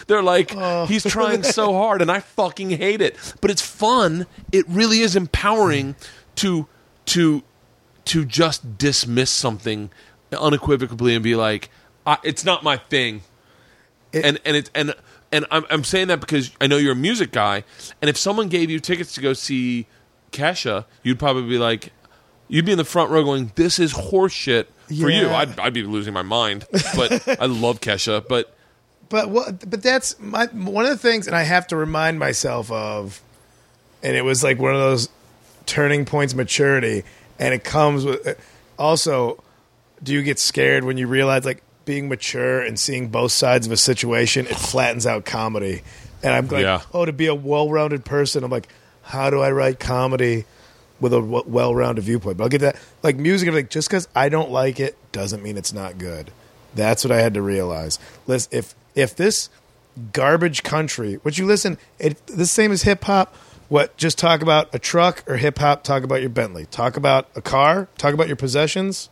They're 0.08 0.24
like, 0.24 0.54
Oh. 0.56 0.86
he's 0.86 1.04
trying 1.04 1.44
so 1.44 1.74
hard, 1.82 2.02
and 2.02 2.10
I 2.10 2.22
fucking 2.22 2.70
hate 2.70 3.02
it. 3.02 3.18
But 3.42 3.52
it's 3.52 3.62
fun. 3.62 4.28
It 4.54 4.64
really 4.70 5.02
is 5.02 5.18
empowering 5.18 5.96
to 6.38 6.68
to 7.08 7.44
to 8.06 8.26
just 8.26 8.78
dismiss 8.78 9.30
something 9.30 9.90
unequivocally 10.40 11.14
and 11.16 11.24
be 11.24 11.36
like, 11.36 11.70
I, 12.06 12.18
it's 12.24 12.46
not 12.46 12.64
my 12.64 12.78
thing 12.78 13.22
It- 14.14 14.26
and 14.26 14.40
and 14.46 14.56
it's 14.58 14.72
and 14.74 14.94
and 15.32 15.46
I'm 15.52 15.66
I'm 15.70 15.84
saying 15.84 16.08
that 16.10 16.20
because 16.20 16.52
I 16.60 16.68
know 16.68 16.78
you're 16.78 16.92
a 16.94 16.96
music 16.96 17.32
guy, 17.32 17.64
and 18.02 18.10
if 18.10 18.18
someone 18.18 18.48
gave 18.50 18.70
you 18.70 18.80
tickets 18.80 19.14
to 19.16 19.22
go 19.22 19.34
see 19.34 19.86
Kesha, 20.32 20.86
you'd 21.04 21.20
probably 21.20 21.44
be 21.48 21.58
like, 21.58 21.92
you'd 22.50 22.66
be 22.66 22.72
in 22.74 22.78
the 22.78 22.84
front 22.86 23.10
row 23.12 23.24
going, 23.24 23.52
"This 23.56 23.80
is 23.80 23.94
horseshit." 23.94 24.66
For 24.88 25.10
you, 25.10 25.30
I'd 25.30 25.58
I'd 25.60 25.74
be 25.74 25.84
losing 25.84 26.14
my 26.14 26.22
mind, 26.22 26.66
but 26.96 27.26
I 27.42 27.46
love 27.46 27.80
Kesha, 27.80 28.28
but 28.28 28.54
But 29.08 29.30
what? 29.30 29.70
But 29.70 29.82
that's 29.82 30.20
my 30.20 30.48
one 30.48 30.84
of 30.86 30.92
the 30.92 30.98
things, 30.98 31.28
and 31.28 31.36
I 31.36 31.44
have 31.44 31.66
to 31.68 31.78
remind 31.78 32.20
myself 32.20 32.70
of, 32.72 33.22
and 34.04 34.18
it 34.18 34.24
was 34.26 34.44
like 34.44 34.60
one 34.60 34.74
of 34.74 34.80
those 34.82 35.08
turning 35.66 36.04
points, 36.04 36.34
maturity, 36.34 37.04
and 37.40 37.54
it 37.54 37.64
comes 37.64 38.04
with. 38.04 38.38
Also, 38.78 39.42
do 40.04 40.14
you 40.14 40.24
get 40.24 40.40
scared 40.40 40.84
when 40.84 40.98
you 40.98 41.08
realize 41.08 41.46
like 41.46 41.64
being 41.86 42.10
mature 42.10 42.62
and 42.62 42.80
seeing 42.80 43.10
both 43.10 43.32
sides 43.32 43.66
of 43.68 43.72
a 43.74 43.78
situation? 43.78 44.46
It 44.48 44.56
flattens 44.56 45.06
out 45.06 45.26
comedy, 45.26 45.82
and 46.24 46.34
I'm 46.34 46.48
like, 46.48 46.64
Yeah. 46.64 46.82
oh, 46.94 47.06
to 47.06 47.14
be 47.14 47.28
a 47.28 47.36
well-rounded 47.36 48.06
person, 48.06 48.44
I'm 48.44 48.52
like, 48.52 48.68
how 49.04 49.30
do 49.30 49.42
I 49.42 49.52
write 49.52 49.80
comedy? 49.80 50.46
With 51.00 51.14
a 51.14 51.20
well-rounded 51.20 52.04
viewpoint, 52.04 52.38
but 52.38 52.44
I'll 52.44 52.50
get 52.50 52.62
that. 52.62 52.76
Like 53.02 53.16
music, 53.16 53.50
I'm 53.50 53.56
like 53.56 53.72
just 53.72 53.90
because 53.90 54.08
I 54.16 54.30
don't 54.30 54.52
like 54.52 54.80
it 54.80 54.96
doesn't 55.12 55.42
mean 55.42 55.58
it's 55.58 55.74
not 55.74 55.98
good. 55.98 56.30
That's 56.76 57.04
what 57.04 57.12
I 57.12 57.20
had 57.20 57.34
to 57.34 57.42
realize. 57.42 57.98
Listen, 58.28 58.56
if 58.56 58.76
if 58.94 59.16
this 59.16 59.50
garbage 60.14 60.62
country, 60.62 61.16
what 61.24 61.38
you 61.40 61.46
listen, 61.48 61.80
it 61.98 62.24
the 62.28 62.46
same 62.46 62.72
as 62.72 62.84
hip 62.84 63.04
hop. 63.04 63.34
What 63.68 63.98
just 63.98 64.20
talk 64.20 64.42
about 64.44 64.70
a 64.76 64.80
truck 64.80 65.24
or 65.28 65.38
hip 65.38 65.58
hop? 65.58 65.84
Talk 65.84 66.04
about 66.04 66.22
your 66.22 66.30
Bentley. 66.30 66.68
Talk 66.68 66.98
about 66.98 67.30
a 67.36 67.42
car. 67.42 67.88
Talk 67.98 68.14
about 68.14 68.28
your 68.28 68.36
possessions. 68.36 69.10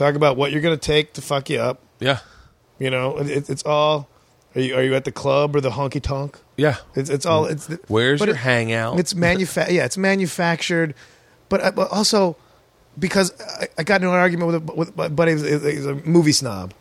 Talk 0.00 0.14
about 0.14 0.38
what 0.38 0.50
you're 0.50 0.62
gonna 0.62 0.78
take 0.78 1.12
to 1.12 1.20
fuck 1.20 1.50
you 1.50 1.58
up. 1.60 1.78
yeah, 1.98 2.20
You 2.78 2.88
know, 2.88 3.18
it, 3.18 3.50
it's 3.50 3.62
all. 3.66 4.08
Are 4.54 4.60
you 4.62 4.74
are 4.74 4.82
you 4.82 4.94
at 4.94 5.04
the 5.04 5.12
club 5.12 5.54
or 5.54 5.60
the 5.60 5.68
honky 5.72 6.00
tonk? 6.00 6.38
yeah. 6.56 6.76
It's 6.94 7.10
it's 7.10 7.26
all. 7.26 7.44
It's 7.44 7.66
Where's 7.86 8.18
your 8.20 8.30
it- 8.30 8.36
hangout? 8.36 8.98
It's 8.98 9.12
manufa- 9.12 9.70
Yeah, 9.70 9.84
it's 9.84 9.98
manufactured, 9.98 10.94
but, 11.50 11.60
uh, 11.62 11.70
but 11.72 11.92
also 11.92 12.36
because 12.98 13.32
I, 13.60 13.68
I 13.76 13.82
got 13.82 13.96
into 13.96 14.08
an 14.08 14.14
argument 14.18 14.46
with 14.52 14.70
a, 14.70 14.72
with 14.74 14.96
my 14.96 15.08
buddy. 15.08 15.32
He's 15.32 15.42
a, 15.42 15.70
he's 15.70 15.84
a 15.86 15.94
movie 15.96 16.32
snob, 16.32 16.72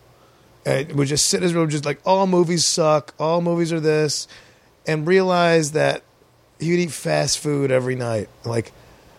and 0.65 0.93
we 0.93 1.05
just 1.05 1.25
sit 1.27 1.37
in 1.39 1.43
his 1.43 1.53
room, 1.53 1.69
just 1.69 1.83
like 1.85 1.99
all 2.05 2.25
movies 2.25 2.65
suck, 2.65 3.13
all 3.19 3.41
movies 3.41 3.73
are 3.73 3.81
this, 3.81 4.29
and 4.87 5.05
realize 5.05 5.73
that 5.73 6.03
he 6.57 6.71
would 6.71 6.79
eat 6.79 6.91
fast 6.91 7.39
food 7.39 7.69
every 7.69 7.95
night. 7.97 8.29
Like, 8.45 8.71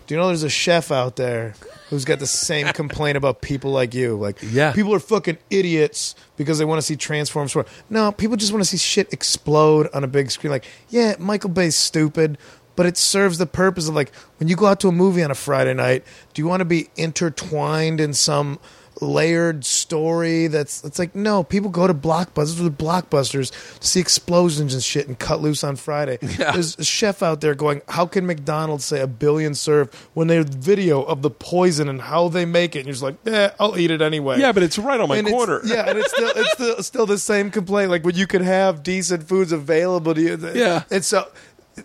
do 0.07 0.15
you 0.15 0.19
know 0.21 0.29
there's 0.29 0.43
a 0.43 0.49
chef 0.49 0.91
out 0.91 1.17
there 1.17 1.53
who's 1.91 2.05
got 2.07 2.19
the 2.21 2.27
same 2.27 2.67
complaint 2.73 3.17
about 3.19 3.43
people 3.43 3.71
like 3.73 3.93
you? 3.95 4.17
Like, 4.17 4.39
Yeah. 4.43 4.73
people 4.73 4.95
are 4.95 5.01
fucking 5.01 5.39
idiots 5.51 6.15
because 6.37 6.59
they 6.59 6.65
want 6.65 6.79
to 6.79 6.83
see 6.87 6.97
Transformers. 6.97 7.55
No, 7.91 8.13
people 8.13 8.37
just 8.37 8.53
want 8.53 8.65
to 8.65 8.71
see 8.71 8.79
shit 8.79 9.13
explode 9.13 9.89
on 9.93 10.03
a 10.05 10.09
big 10.09 10.31
screen. 10.31 10.51
Like, 10.51 10.65
yeah, 10.89 11.17
Michael 11.19 11.51
Bay's 11.51 11.77
stupid, 11.77 12.39
but 12.77 12.87
it 12.87 12.97
serves 12.97 13.37
the 13.39 13.47
purpose 13.47 13.89
of 13.89 13.95
like 13.95 14.15
when 14.39 14.49
you 14.49 14.57
go 14.57 14.67
out 14.67 14.81
to 14.81 14.89
a 14.89 14.93
movie 14.93 15.23
on 15.23 15.31
a 15.31 15.35
Friday 15.35 15.75
night, 15.75 16.05
do 16.33 16.41
you 16.41 16.49
want 16.49 16.61
to 16.61 16.65
be 16.65 16.89
intertwined 16.97 18.01
in 18.01 18.15
some 18.15 18.59
layered 19.03 19.65
story 19.65 20.47
that's 20.47 20.85
it's 20.85 20.99
like 20.99 21.15
no 21.15 21.43
people 21.43 21.71
go 21.71 21.87
to 21.87 21.95
blockbusters 21.95 22.63
the 22.63 22.71
blockbusters 22.71 23.51
to 23.81 23.87
see 23.87 24.01
explosions 24.01 24.75
and 24.75 24.83
shit 24.83 25.09
and 25.09 25.19
cut 25.19 25.41
loose 25.41 25.65
on 25.65 25.75
friday 25.77 26.19
Yeah. 26.39 26.53
there's 26.53 26.79
a 26.79 26.85
chef 26.85 27.23
out 27.23 27.41
there 27.41 27.55
going 27.55 27.81
how 27.89 28.07
can 28.07 28.27
mcdonald's 28.27 28.85
say 28.85 29.01
a 29.01 29.07
billion 29.07 29.55
serve 29.55 29.93
when 30.15 30.29
there's 30.29 30.47
video 30.47 31.03
of 31.03 31.23
the 31.23 31.31
poison 31.31 31.89
and 31.89 32.01
how 32.03 32.29
they 32.29 32.45
make 32.45 32.77
it 32.77 32.81
and 32.81 32.87
you're 32.89 32.93
just 32.95 33.03
like 33.03 33.17
eh, 33.27 33.51
i'll 33.59 33.79
eat 33.79 33.91
it 33.91 34.03
anyway 34.03 34.39
yeah, 34.39 34.53
but 34.53 34.63
it's 34.63 34.79
right 34.79 35.01
on 35.01 35.09
my 35.09 35.17
and 35.17 35.27
it's- 35.27 35.37
corner. 35.39 35.61
yeah, 35.65 35.89
and 35.89 35.99
it's 35.99 36.11
still 36.13 36.33
it's 36.37 36.53
still, 36.53 36.83
still 36.83 37.07
the 37.07 37.19
same 37.19 37.51
complaint. 37.51 37.91
Like 37.91 38.05
when 38.05 38.15
you 38.17 38.27
could 38.27 38.43
have 38.43 38.83
decent 38.83 39.27
foods 39.29 39.53
available 39.53 40.15
to 40.15 40.21
you. 40.21 40.39
Yeah. 40.55 40.85
and 40.91 41.05
so 41.05 41.29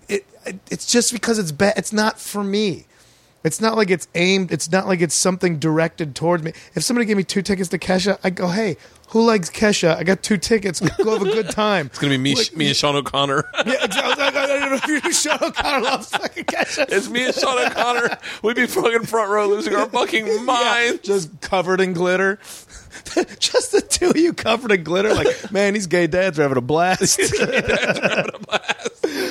it, 0.10 0.26
it 0.46 0.60
it's 0.70 0.86
just 0.86 1.12
because 1.14 1.40
it's 1.40 1.52
bad. 1.52 1.74
It's 1.78 1.92
not 1.94 2.20
for 2.20 2.44
me. 2.44 2.86
It's 3.46 3.62
not 3.62 3.78
like 3.78 3.90
it's 3.92 4.08
aimed. 4.16 4.52
It's 4.52 4.72
not 4.72 4.88
like 4.88 5.00
it's 5.02 5.16
something 5.16 5.60
directed 5.60 6.16
towards 6.16 6.44
me. 6.44 6.52
If 6.74 6.84
somebody 6.84 7.06
gave 7.06 7.16
me 7.16 7.24
two 7.24 7.42
tickets 7.44 7.70
to 7.70 7.78
Kesha, 7.78 8.18
I 8.24 8.32
go, 8.32 8.48
hey, 8.48 8.76
who 9.10 9.24
likes 9.26 9.52
Kesha? 9.52 9.96
I 9.96 10.04
got 10.04 10.24
two 10.24 10.38
tickets. 10.38 10.80
Go 10.80 11.12
have 11.14 11.22
a 11.22 11.26
good 11.32 11.52
time. 11.52 11.86
it's 11.94 12.00
gonna 12.00 12.16
be 12.16 12.18
me, 12.18 12.36
Like, 12.36 12.56
me 12.58 12.68
and 12.68 12.76
Sean 12.76 12.96
O'Connor. 12.96 13.46
Yeah, 13.66 13.84
exactly. 13.86 14.24
I 14.24 14.32
don't 14.48 14.70
know 14.72 14.76
if 14.84 14.88
you 15.06 15.12
Sean 15.14 15.38
O'Connor 15.44 15.82
loves 15.84 16.10
fucking 16.10 16.46
Kesha. 16.46 16.86
it's 16.90 17.08
me 17.10 17.26
and 17.28 17.36
Sean 17.36 17.58
O'Connor. 17.68 18.18
We'd 18.44 18.56
be 18.56 18.66
fucking 18.66 19.04
front 19.06 19.30
row 19.30 19.48
losing 19.48 19.76
our 19.76 19.88
fucking 19.90 20.26
Yeah, 20.26 20.42
minds. 20.42 21.02
just 21.04 21.40
covered 21.42 21.80
in 21.82 21.94
glitter. 21.94 22.40
just 23.40 23.72
the 23.72 23.82
two 23.82 24.10
of 24.10 24.18
you 24.18 24.34
covered 24.34 24.72
in 24.72 24.84
glitter. 24.84 25.14
Like, 25.14 25.52
man, 25.52 25.74
these 25.76 25.86
gay 25.88 26.08
dads 26.08 26.40
are 26.40 26.44
having 26.44 26.58
a 26.58 26.62
blast. 26.62 27.20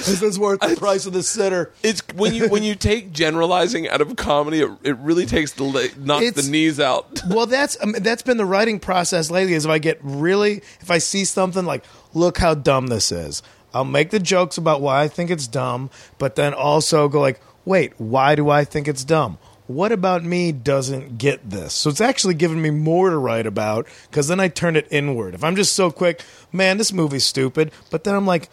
This 0.07 0.23
is 0.23 0.39
worth 0.39 0.61
the 0.69 0.77
price 0.77 1.07
of 1.07 1.13
the 1.13 1.23
sitter. 1.23 1.73
It's 1.83 2.03
when 2.15 2.35
you 2.35 2.49
when 2.49 2.63
you 2.63 2.75
take 2.75 3.13
generalizing 3.13 3.89
out 3.89 4.01
of 4.01 4.15
comedy, 4.17 4.61
it, 4.61 4.71
it 4.83 4.97
really 4.99 5.27
takes 5.27 5.53
the 5.53 5.65
le- 5.65 5.89
knocks 5.99 6.25
It's- 6.27 6.45
the 6.45 6.51
knees 6.51 6.81
out. 6.81 7.23
Well, 7.29 7.47
that's 7.47 7.77
um, 7.83 7.93
that's 8.01 8.23
been 8.23 8.37
the 8.37 8.45
writing 8.45 8.79
process 8.79 9.31
lately. 9.31 9.55
Is 9.55 9.65
if 9.65 9.71
I 9.71 9.79
get 9.79 9.99
really, 10.03 10.59
if 10.81 10.91
I 10.91 10.99
see 10.99 11.25
something 11.25 11.65
like, 11.65 11.85
look 12.13 12.39
how 12.39 12.55
dumb 12.55 12.89
this 12.89 13.11
is, 13.11 13.43
I'll 13.73 13.85
make 13.85 14.11
the 14.11 14.21
jokes 14.21 14.57
about 14.59 14.81
why 14.81 15.03
I 15.03 15.09
think 15.09 15.31
it's 15.31 15.47
dumb, 15.47 15.91
but 16.19 16.37
then 16.37 16.55
also 16.55 17.09
go 17.09 17.21
like, 17.21 17.41
wait, 17.65 17.93
why 17.99 18.35
do 18.35 18.51
I 18.51 18.65
think 18.65 18.87
it's 18.89 19.05
dumb? 19.05 19.39
What 19.67 19.93
about 19.93 20.23
me 20.23 20.53
doesn't 20.53 21.17
get 21.17 21.49
this? 21.49 21.73
So 21.73 21.89
it's 21.89 22.03
actually 22.03 22.35
given 22.35 22.61
me 22.61 22.69
more 22.69 23.09
to 23.09 23.17
write 23.17 23.47
about 23.47 23.87
because 24.11 24.29
then 24.29 24.39
I 24.39 24.49
turn 24.49 24.77
it 24.77 24.87
inward. 24.91 25.33
If 25.35 25.43
I'm 25.43 25.57
just 25.57 25.73
so 25.73 25.91
quick, 25.91 26.23
man, 26.53 26.77
this 26.77 26.93
movie's 26.93 27.27
stupid, 27.27 27.73
but 27.91 28.05
then 28.05 28.15
I'm 28.15 28.27
like, 28.27 28.51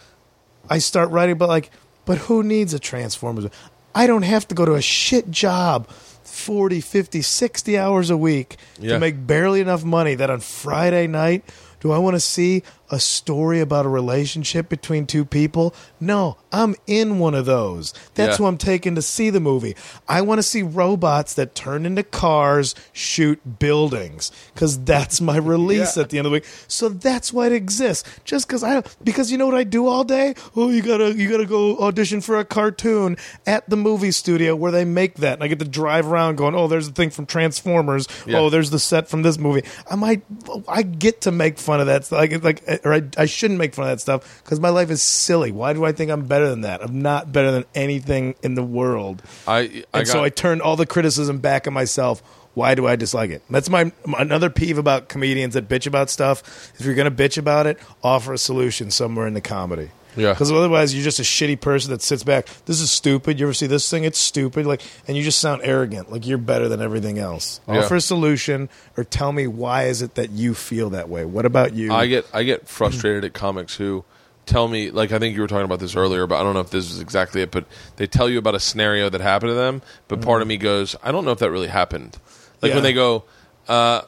I 0.69 0.77
start 0.79 1.09
writing, 1.09 1.37
but 1.37 1.49
like, 1.49 1.71
but 2.05 2.17
who 2.17 2.43
needs 2.43 2.73
a 2.73 2.79
Transformers? 2.79 3.45
I 3.93 4.07
don't 4.07 4.23
have 4.23 4.47
to 4.49 4.55
go 4.55 4.65
to 4.65 4.73
a 4.75 4.81
shit 4.81 5.29
job 5.31 5.87
40, 6.23 6.79
50, 6.81 7.21
60 7.21 7.77
hours 7.77 8.09
a 8.09 8.17
week 8.17 8.55
Yeah. 8.79 8.93
to 8.93 8.99
make 8.99 9.27
barely 9.27 9.59
enough 9.59 9.83
money 9.83 10.15
that 10.15 10.29
on 10.29 10.39
Friday 10.39 11.07
night, 11.07 11.43
do 11.81 11.91
I 11.91 11.97
want 11.97 12.15
to 12.15 12.19
see 12.21 12.63
a 12.91 12.99
story 12.99 13.59
about 13.61 13.85
a 13.85 13.89
relationship 13.89 14.69
between 14.69 15.07
two 15.07 15.25
people? 15.25 15.73
No, 15.99 16.37
I'm 16.51 16.75
in 16.85 17.17
one 17.19 17.33
of 17.33 17.45
those. 17.45 17.93
That's 18.15 18.33
Yeah. 18.33 18.37
who 18.37 18.45
I'm 18.45 18.57
taking 18.57 18.93
to 18.95 19.01
see 19.01 19.29
the 19.29 19.39
movie. 19.39 19.75
I 20.07 20.21
want 20.21 20.39
to 20.39 20.43
see 20.43 20.61
robots 20.61 21.33
that 21.35 21.55
turn 21.55 21.85
into 21.85 22.03
cars, 22.03 22.75
shoot 22.93 23.39
buildings, 23.59 24.31
because 24.53 24.77
that's 24.83 25.21
my 25.21 25.37
release 25.55 25.95
Yeah. 25.97 26.03
at 26.03 26.09
the 26.09 26.17
end 26.17 26.27
of 26.27 26.31
the 26.31 26.35
week. 26.35 26.45
So 26.67 26.89
that's 26.89 27.31
why 27.33 27.47
it 27.47 27.53
exists. 27.53 28.07
Just 28.25 28.47
because 28.47 28.63
I, 28.63 28.83
because 29.03 29.31
you 29.31 29.37
know 29.37 29.45
what 29.45 29.55
I 29.55 29.63
do 29.63 29.87
all 29.87 30.03
day? 30.03 30.35
Oh, 30.55 30.69
you 30.69 30.81
gotta, 30.81 31.13
you 31.15 31.29
gotta 31.29 31.45
go 31.45 31.77
audition 31.79 32.21
for 32.21 32.37
a 32.37 32.45
cartoon 32.45 33.17
at 33.47 33.69
the 33.69 33.77
movie 33.77 34.11
studio 34.11 34.55
where 34.55 34.71
they 34.71 34.85
make 34.85 35.15
that, 35.15 35.35
and 35.35 35.43
I 35.43 35.47
get 35.47 35.59
to 35.59 35.65
drive 35.65 36.05
around 36.11 36.35
going, 36.35 36.55
oh, 36.55 36.67
there's 36.67 36.87
the 36.87 36.93
thing 36.93 37.09
from 37.09 37.25
Transformers. 37.25 38.07
Yeah. 38.27 38.39
Oh, 38.39 38.49
there's 38.49 38.69
the 38.69 38.79
set 38.79 39.07
from 39.07 39.21
this 39.21 39.37
movie. 39.37 39.63
I 39.89 39.95
might, 39.95 40.23
I 40.67 40.81
get 40.83 41.21
to 41.21 41.31
make 41.31 41.57
fun 41.57 41.79
of 41.79 41.87
that 41.87 42.05
stuff. 42.05 42.19
Like, 42.43 42.80
or 42.83 42.93
I, 42.93 43.03
I 43.17 43.25
shouldn't 43.25 43.57
make 43.59 43.73
fun 43.73 43.85
of 43.85 43.91
that 43.91 44.01
stuff 44.01 44.41
because 44.43 44.59
my 44.59 44.69
life 44.69 44.89
is 44.89 45.01
silly. 45.03 45.51
Why 45.51 45.73
do 45.73 45.85
I 45.85 45.91
think 45.91 46.11
I'm 46.11 46.25
better 46.27 46.49
than 46.49 46.61
that? 46.61 46.81
I'm 46.83 47.01
not 47.01 47.31
better 47.31 47.51
than 47.51 47.65
anything 47.75 48.35
in 48.43 48.55
the 48.55 48.63
world. 48.63 49.21
I 49.47 49.83
I 49.93 49.99
and 49.99 50.07
so 50.07 50.15
got- 50.15 50.23
I 50.25 50.29
turned 50.29 50.61
all 50.61 50.75
the 50.75 50.85
criticism 50.85 51.39
back 51.39 51.67
on 51.67 51.73
myself. 51.73 52.21
Why 52.53 52.75
do 52.75 52.85
I 52.85 52.97
dislike 52.97 53.29
it? 53.29 53.43
That's 53.49 53.69
my 53.69 53.93
another 54.17 54.49
peeve 54.49 54.77
about 54.77 55.07
comedians 55.07 55.53
that 55.53 55.69
bitch 55.69 55.87
about 55.87 56.09
stuff. 56.09 56.73
If 56.77 56.85
you're 56.85 56.95
going 56.95 57.09
to 57.09 57.23
bitch 57.23 57.37
about 57.37 57.65
it, 57.65 57.79
offer 58.03 58.33
a 58.33 58.37
solution 58.37 58.91
somewhere 58.91 59.25
in 59.25 59.33
the 59.33 59.41
comedy. 59.41 59.91
Yeah. 60.15 60.33
Because 60.33 60.51
otherwise, 60.51 60.93
you're 60.93 61.03
just 61.03 61.19
a 61.19 61.23
shitty 61.23 61.59
person 61.61 61.91
that 61.91 62.01
sits 62.01 62.23
back. 62.23 62.47
This 62.65 62.81
is 62.81 62.91
stupid. 62.91 63.39
You 63.39 63.45
ever 63.45 63.53
see 63.53 63.67
this 63.67 63.89
thing? 63.89 64.03
It's 64.03 64.19
stupid. 64.19 64.65
Like, 64.65 64.81
and 65.07 65.15
you 65.15 65.23
just 65.23 65.39
sound 65.39 65.61
arrogant. 65.63 66.11
Like 66.11 66.27
you're 66.27 66.37
better 66.37 66.67
than 66.67 66.81
everything 66.81 67.17
else. 67.19 67.61
Yeah. 67.67 67.79
Offer 67.79 67.95
a 67.95 68.01
solution, 68.01 68.69
or 68.97 69.03
tell 69.03 69.31
me 69.31 69.47
why 69.47 69.83
is 69.85 70.01
it 70.01 70.15
that 70.15 70.31
you 70.31 70.53
feel 70.53 70.89
that 70.91 71.07
way. 71.09 71.23
What 71.25 71.45
about 71.45 71.73
you? 71.73 71.93
I 71.93 72.07
get 72.07 72.25
I 72.33 72.43
get 72.43 72.67
frustrated 72.67 73.23
at 73.23 73.33
comics 73.33 73.75
who 73.75 74.03
tell 74.45 74.67
me 74.67 74.91
like 74.91 75.11
I 75.11 75.19
think 75.19 75.35
you 75.35 75.41
were 75.41 75.47
talking 75.47 75.65
about 75.65 75.79
this 75.79 75.95
earlier, 75.95 76.27
but 76.27 76.39
I 76.39 76.43
don't 76.43 76.53
know 76.53 76.59
if 76.61 76.71
this 76.71 76.91
is 76.91 76.99
exactly 76.99 77.41
it. 77.41 77.51
But 77.51 77.65
they 77.95 78.07
tell 78.07 78.29
you 78.29 78.37
about 78.37 78.55
a 78.55 78.59
scenario 78.59 79.09
that 79.09 79.21
happened 79.21 79.51
to 79.51 79.55
them, 79.55 79.81
but 80.07 80.21
part 80.21 80.41
of 80.41 80.47
me 80.47 80.57
goes, 80.57 80.95
I 81.03 81.11
don't 81.11 81.23
know 81.25 81.31
if 81.31 81.39
that 81.39 81.51
really 81.51 81.67
happened. 81.67 82.17
Like 82.61 82.69
Yeah. 82.69 82.75
when 82.75 82.83
they 82.83 82.93
go, 82.93 83.23
uh, 83.67 84.01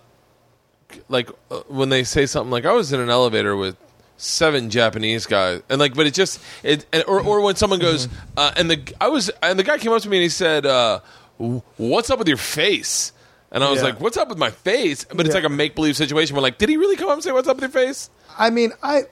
like 1.10 1.30
uh, 1.50 1.62
when 1.68 1.90
they 1.90 2.04
say 2.04 2.26
something 2.26 2.52
like 2.52 2.66
I 2.66 2.74
was 2.74 2.92
in 2.94 3.00
an 3.00 3.10
elevator 3.10 3.56
with 3.56 3.78
seven 4.18 4.70
Japanese 4.70 5.26
guys, 5.26 5.62
and 5.70 5.80
like, 5.80 5.94
but 5.96 6.06
it 6.08 6.14
just 6.14 6.40
it, 6.64 6.86
and, 6.94 7.04
or 7.08 7.22
or 7.22 7.42
when 7.42 7.56
someone 7.56 7.80
goes, 7.80 8.08
uh, 8.38 8.52
and 8.56 8.70
the 8.70 8.94
I 9.02 9.08
was 9.10 9.30
and 9.42 9.58
the 9.60 9.64
guy 9.64 9.78
came 9.78 9.92
up 9.92 10.02
to 10.02 10.10
me 10.10 10.18
and 10.18 10.24
he 10.24 10.30
said, 10.30 10.66
uh, 10.66 11.00
"What's 11.78 12.10
up 12.10 12.20
with 12.20 12.28
your 12.28 12.38
face?" 12.38 13.12
And 13.52 13.64
I 13.64 13.70
was 13.70 13.80
Yeah. 13.80 13.86
like, 13.90 14.00
"What's 14.00 14.18
up 14.18 14.30
with 14.30 14.38
my 14.38 14.50
face?" 14.52 15.06
But 15.06 15.22
it's 15.22 15.30
Yeah. 15.30 15.36
like 15.36 15.44
a 15.44 15.50
make 15.50 15.76
believe 15.76 15.96
situation. 15.96 16.36
We're 16.36 16.42
like, 16.42 16.58
did 16.58 16.70
he 16.70 16.78
really 16.78 16.96
come 16.96 17.08
up 17.10 17.14
and 17.16 17.24
say, 17.24 17.32
"What's 17.32 17.48
up 17.48 17.58
with 17.58 17.64
your 17.64 17.70
face"? 17.86 18.10
I 18.38 18.50
mean, 18.50 18.72
I 18.82 19.04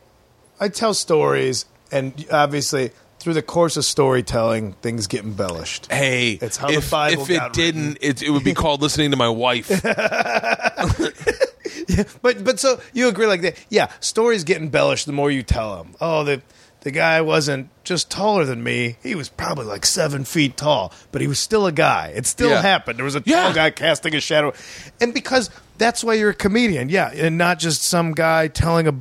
I 0.59 0.67
tell 0.69 0.93
stories, 0.93 1.65
and 1.91 2.25
obviously 2.31 2.91
through 3.19 3.33
the 3.35 3.41
course 3.43 3.77
of 3.77 3.85
storytelling, 3.85 4.73
things 4.81 5.05
get 5.05 5.23
embellished. 5.23 5.85
Hey, 5.91 6.39
It's 6.41 6.57
how 6.57 6.69
the 6.69 6.73
if, 6.77 6.89
Bible 6.89 7.21
if 7.21 7.29
it 7.29 7.35
got 7.37 7.53
didn't, 7.53 7.99
it, 8.01 8.23
it 8.23 8.31
would 8.31 8.43
be 8.43 8.55
called 8.55 8.81
listening 8.81 9.11
to 9.11 9.17
my 9.17 9.29
wife. 9.29 9.67
But 12.21 12.43
but 12.43 12.59
so 12.59 12.79
you 12.93 13.07
agree 13.07 13.27
like 13.27 13.41
that? 13.41 13.57
Yeah, 13.69 13.91
stories 13.99 14.43
get 14.43 14.61
embellished 14.61 15.05
the 15.05 15.11
more 15.13 15.31
you 15.31 15.43
tell 15.43 15.77
them. 15.77 15.95
Oh, 16.01 16.23
the 16.23 16.41
the 16.81 16.91
guy 16.91 17.21
wasn't 17.21 17.69
just 17.83 18.09
taller 18.09 18.43
than 18.45 18.63
me; 18.63 18.97
he 19.03 19.13
was 19.15 19.29
probably 19.29 19.65
like 19.65 19.85
seven 19.85 20.23
feet 20.25 20.57
tall, 20.57 20.91
but 21.11 21.21
he 21.21 21.27
was 21.27 21.39
still 21.39 21.65
a 21.67 21.71
guy. 21.71 22.11
It 22.15 22.25
still 22.25 22.49
Yeah. 22.49 22.61
happened. 22.61 22.97
There 22.97 23.05
was 23.05 23.15
a 23.15 23.21
Yeah. 23.25 23.43
tall 23.43 23.53
guy 23.53 23.69
casting 23.71 24.15
a 24.15 24.19
shadow, 24.21 24.53
and 24.99 25.13
because 25.13 25.49
that's 25.77 26.03
why 26.03 26.15
you're 26.15 26.31
a 26.31 26.35
comedian, 26.35 26.89
yeah, 26.89 27.11
and 27.13 27.37
not 27.37 27.59
just 27.59 27.83
some 27.83 28.13
guy 28.13 28.47
telling 28.47 28.87
a 28.87 28.93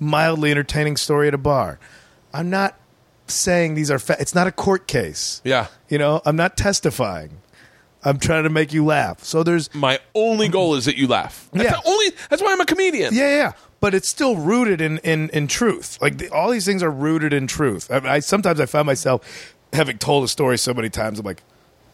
mildly 0.00 0.50
entertaining 0.50 0.96
story 0.96 1.28
at 1.28 1.34
a 1.34 1.38
bar. 1.38 1.78
I'm 2.32 2.50
not 2.50 2.76
saying 3.26 3.74
these 3.74 3.90
are. 3.90 3.98
Fa- 3.98 4.16
it's 4.20 4.34
not 4.34 4.46
a 4.46 4.52
court 4.52 4.86
case. 4.86 5.40
yeah. 5.44 5.66
You 5.88 5.98
know, 5.98 6.20
I'm 6.24 6.36
not 6.36 6.56
testifying. 6.56 7.38
I'm 8.04 8.18
trying 8.18 8.44
to 8.44 8.50
make 8.50 8.72
you 8.72 8.84
laugh. 8.84 9.24
So 9.24 9.42
there's 9.42 9.72
My 9.74 9.98
only 10.14 10.48
goal 10.48 10.74
is 10.76 10.84
that 10.84 10.96
you 10.96 11.06
laugh. 11.08 11.48
That's 11.52 11.64
Yeah. 11.70 11.76
the 11.82 11.88
only. 11.88 12.12
That's 12.30 12.40
why 12.42 12.52
I'm 12.52 12.60
a 12.60 12.66
comedian. 12.66 13.12
Yeah, 13.14 13.28
yeah, 13.28 13.52
but 13.80 13.94
it's 13.94 14.08
still 14.08 14.36
rooted 14.36 14.80
in 14.80 14.98
in, 14.98 15.30
in 15.30 15.48
truth. 15.48 15.98
Like 16.00 16.18
the, 16.18 16.28
all 16.30 16.50
these 16.50 16.64
things 16.64 16.82
are 16.82 16.90
rooted 16.90 17.32
in 17.32 17.46
truth. 17.46 17.90
I, 17.90 17.96
I 18.16 18.18
sometimes 18.20 18.60
I 18.60 18.66
find 18.66 18.86
myself 18.86 19.54
having 19.72 19.98
told 19.98 20.24
a 20.24 20.28
story 20.28 20.58
so 20.58 20.72
many 20.72 20.88
times. 20.90 21.18
I'm 21.18 21.26
like, 21.26 21.42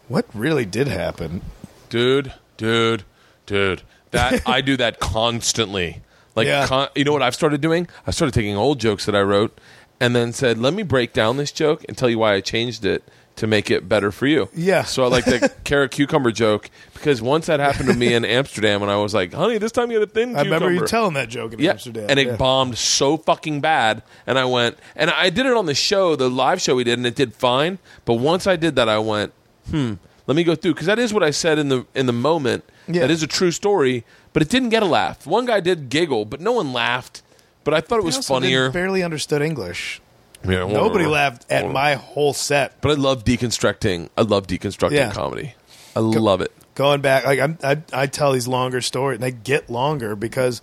what 0.09 0.27
really 0.35 0.65
did 0.67 0.89
happen? 0.89 1.41
dude, 1.89 2.33
dude, 2.57 3.05
dude. 3.47 3.83
That 4.11 4.43
I 4.49 4.61
do 4.61 4.77
that 4.77 5.01
constantly. 5.01 6.03
Like, 6.37 6.47
Yeah. 6.49 6.67
con- 6.67 6.89
you 6.95 7.05
know 7.05 7.13
what 7.13 7.23
I've 7.23 7.35
started 7.35 7.61
doing? 7.61 7.87
I 8.07 8.11
started 8.11 8.35
taking 8.35 8.57
old 8.57 8.79
jokes 8.81 9.07
that 9.07 9.15
I 9.15 9.23
wrote 9.23 9.57
and 10.01 10.15
then 10.15 10.33
said, 10.33 10.59
"Let 10.59 10.75
me 10.75 10.83
break 10.83 11.13
down 11.13 11.37
this 11.37 11.51
joke 11.53 11.85
and 11.89 11.97
tell 11.97 12.11
you 12.11 12.19
why 12.19 12.35
I 12.35 12.41
changed 12.41 12.85
it 12.85 13.05
to 13.37 13.47
make 13.47 13.71
it 13.71 13.89
better 13.89 14.11
for 14.13 14.27
you." 14.27 14.49
Yeah. 14.55 14.85
So 14.85 15.05
I 15.05 15.09
like 15.09 15.25
the 15.25 15.53
carrot 15.65 15.91
cucumber 15.91 16.31
joke 16.33 16.71
because 16.95 17.21
once 17.21 17.47
that 17.47 17.61
happened 17.61 17.89
to 17.89 17.95
me 17.95 18.15
in 18.15 18.25
Amsterdam, 18.25 18.83
and 18.83 18.91
I 18.91 18.97
was 18.97 19.15
like, 19.15 19.33
"Honey, 19.33 19.59
this 19.59 19.73
time 19.73 19.91
you 19.91 20.01
had 20.01 20.09
a 20.09 20.11
thin 20.11 20.31
I 20.37 20.43
cucumber." 20.43 20.67
remember 20.67 20.83
you 20.83 20.87
telling 20.87 21.15
that 21.15 21.29
joke 21.29 21.53
in 21.53 21.61
yeah, 21.61 21.73
Amsterdam, 21.73 22.07
and 22.09 22.19
it 22.19 22.27
yeah. 22.27 22.37
bombed 22.37 22.79
so 22.79 23.17
fucking 23.17 23.61
bad. 23.61 24.03
And 24.27 24.39
I 24.39 24.45
went, 24.45 24.79
and 24.97 25.11
I 25.11 25.31
did 25.31 25.47
it 25.47 25.53
on 25.53 25.67
the 25.67 25.75
show, 25.75 26.17
the 26.17 26.31
live 26.31 26.61
show 26.61 26.75
we 26.77 26.85
did, 26.85 26.99
and 26.99 27.07
it 27.07 27.15
did 27.15 27.35
fine. 27.35 27.79
But 28.05 28.15
once 28.15 28.47
I 28.47 28.57
did 28.57 28.77
that, 28.77 28.89
I 28.89 28.99
went, 28.99 29.33
hmm, 29.71 29.95
let 30.27 30.37
me 30.37 30.45
go 30.45 30.55
through 30.55 30.75
because 30.75 30.87
that 30.87 30.99
is 30.99 31.13
what 31.13 31.23
I 31.23 31.31
said 31.31 31.59
in 31.59 31.69
the 31.69 31.87
in 31.95 32.07
the 32.07 32.13
moment. 32.13 32.65
Yeah. 32.87 33.01
That 33.01 33.11
is 33.11 33.23
a 33.23 33.27
true 33.27 33.51
story, 33.51 34.05
but 34.33 34.43
it 34.43 34.49
didn't 34.51 34.69
get 34.69 34.83
a 34.83 34.87
laugh. 34.87 35.27
One 35.27 35.47
guy 35.47 35.61
did 35.61 35.89
giggle, 35.89 36.25
but 36.27 36.41
no 36.41 36.53
one 36.53 36.73
laughed. 36.73 37.23
But 37.65 37.73
I 37.73 37.81
thought 37.81 37.99
it 37.99 38.05
was 38.05 38.27
funnier. 38.27 38.65
didn't- 38.65 38.75
barely 38.75 39.03
understood 39.03 39.41
English. 39.41 40.03
Nobody 40.45 41.07
laughed 41.07 41.47
at 41.51 41.71
my 41.71 41.95
whole 41.95 42.33
set. 42.35 42.81
But 42.81 42.93
I 42.93 42.95
love 42.95 43.25
deconstructing. 43.25 44.11
I 44.17 44.23
love 44.23 44.47
deconstructing 44.47 44.93
Yeah. 44.93 45.13
comedy. 45.13 45.55
I 45.97 46.01
love 46.01 46.41
it. 46.41 46.53
Going 46.75 47.01
back, 47.01 47.25
like 47.25 47.39
I'm, 47.41 47.59
I, 47.63 47.83
I 47.93 48.07
tell 48.07 48.33
these 48.33 48.49
longer 48.49 48.81
stories, 48.81 49.17
and 49.17 49.23
they 49.23 49.31
get 49.31 49.71
longer 49.71 50.17
because 50.17 50.61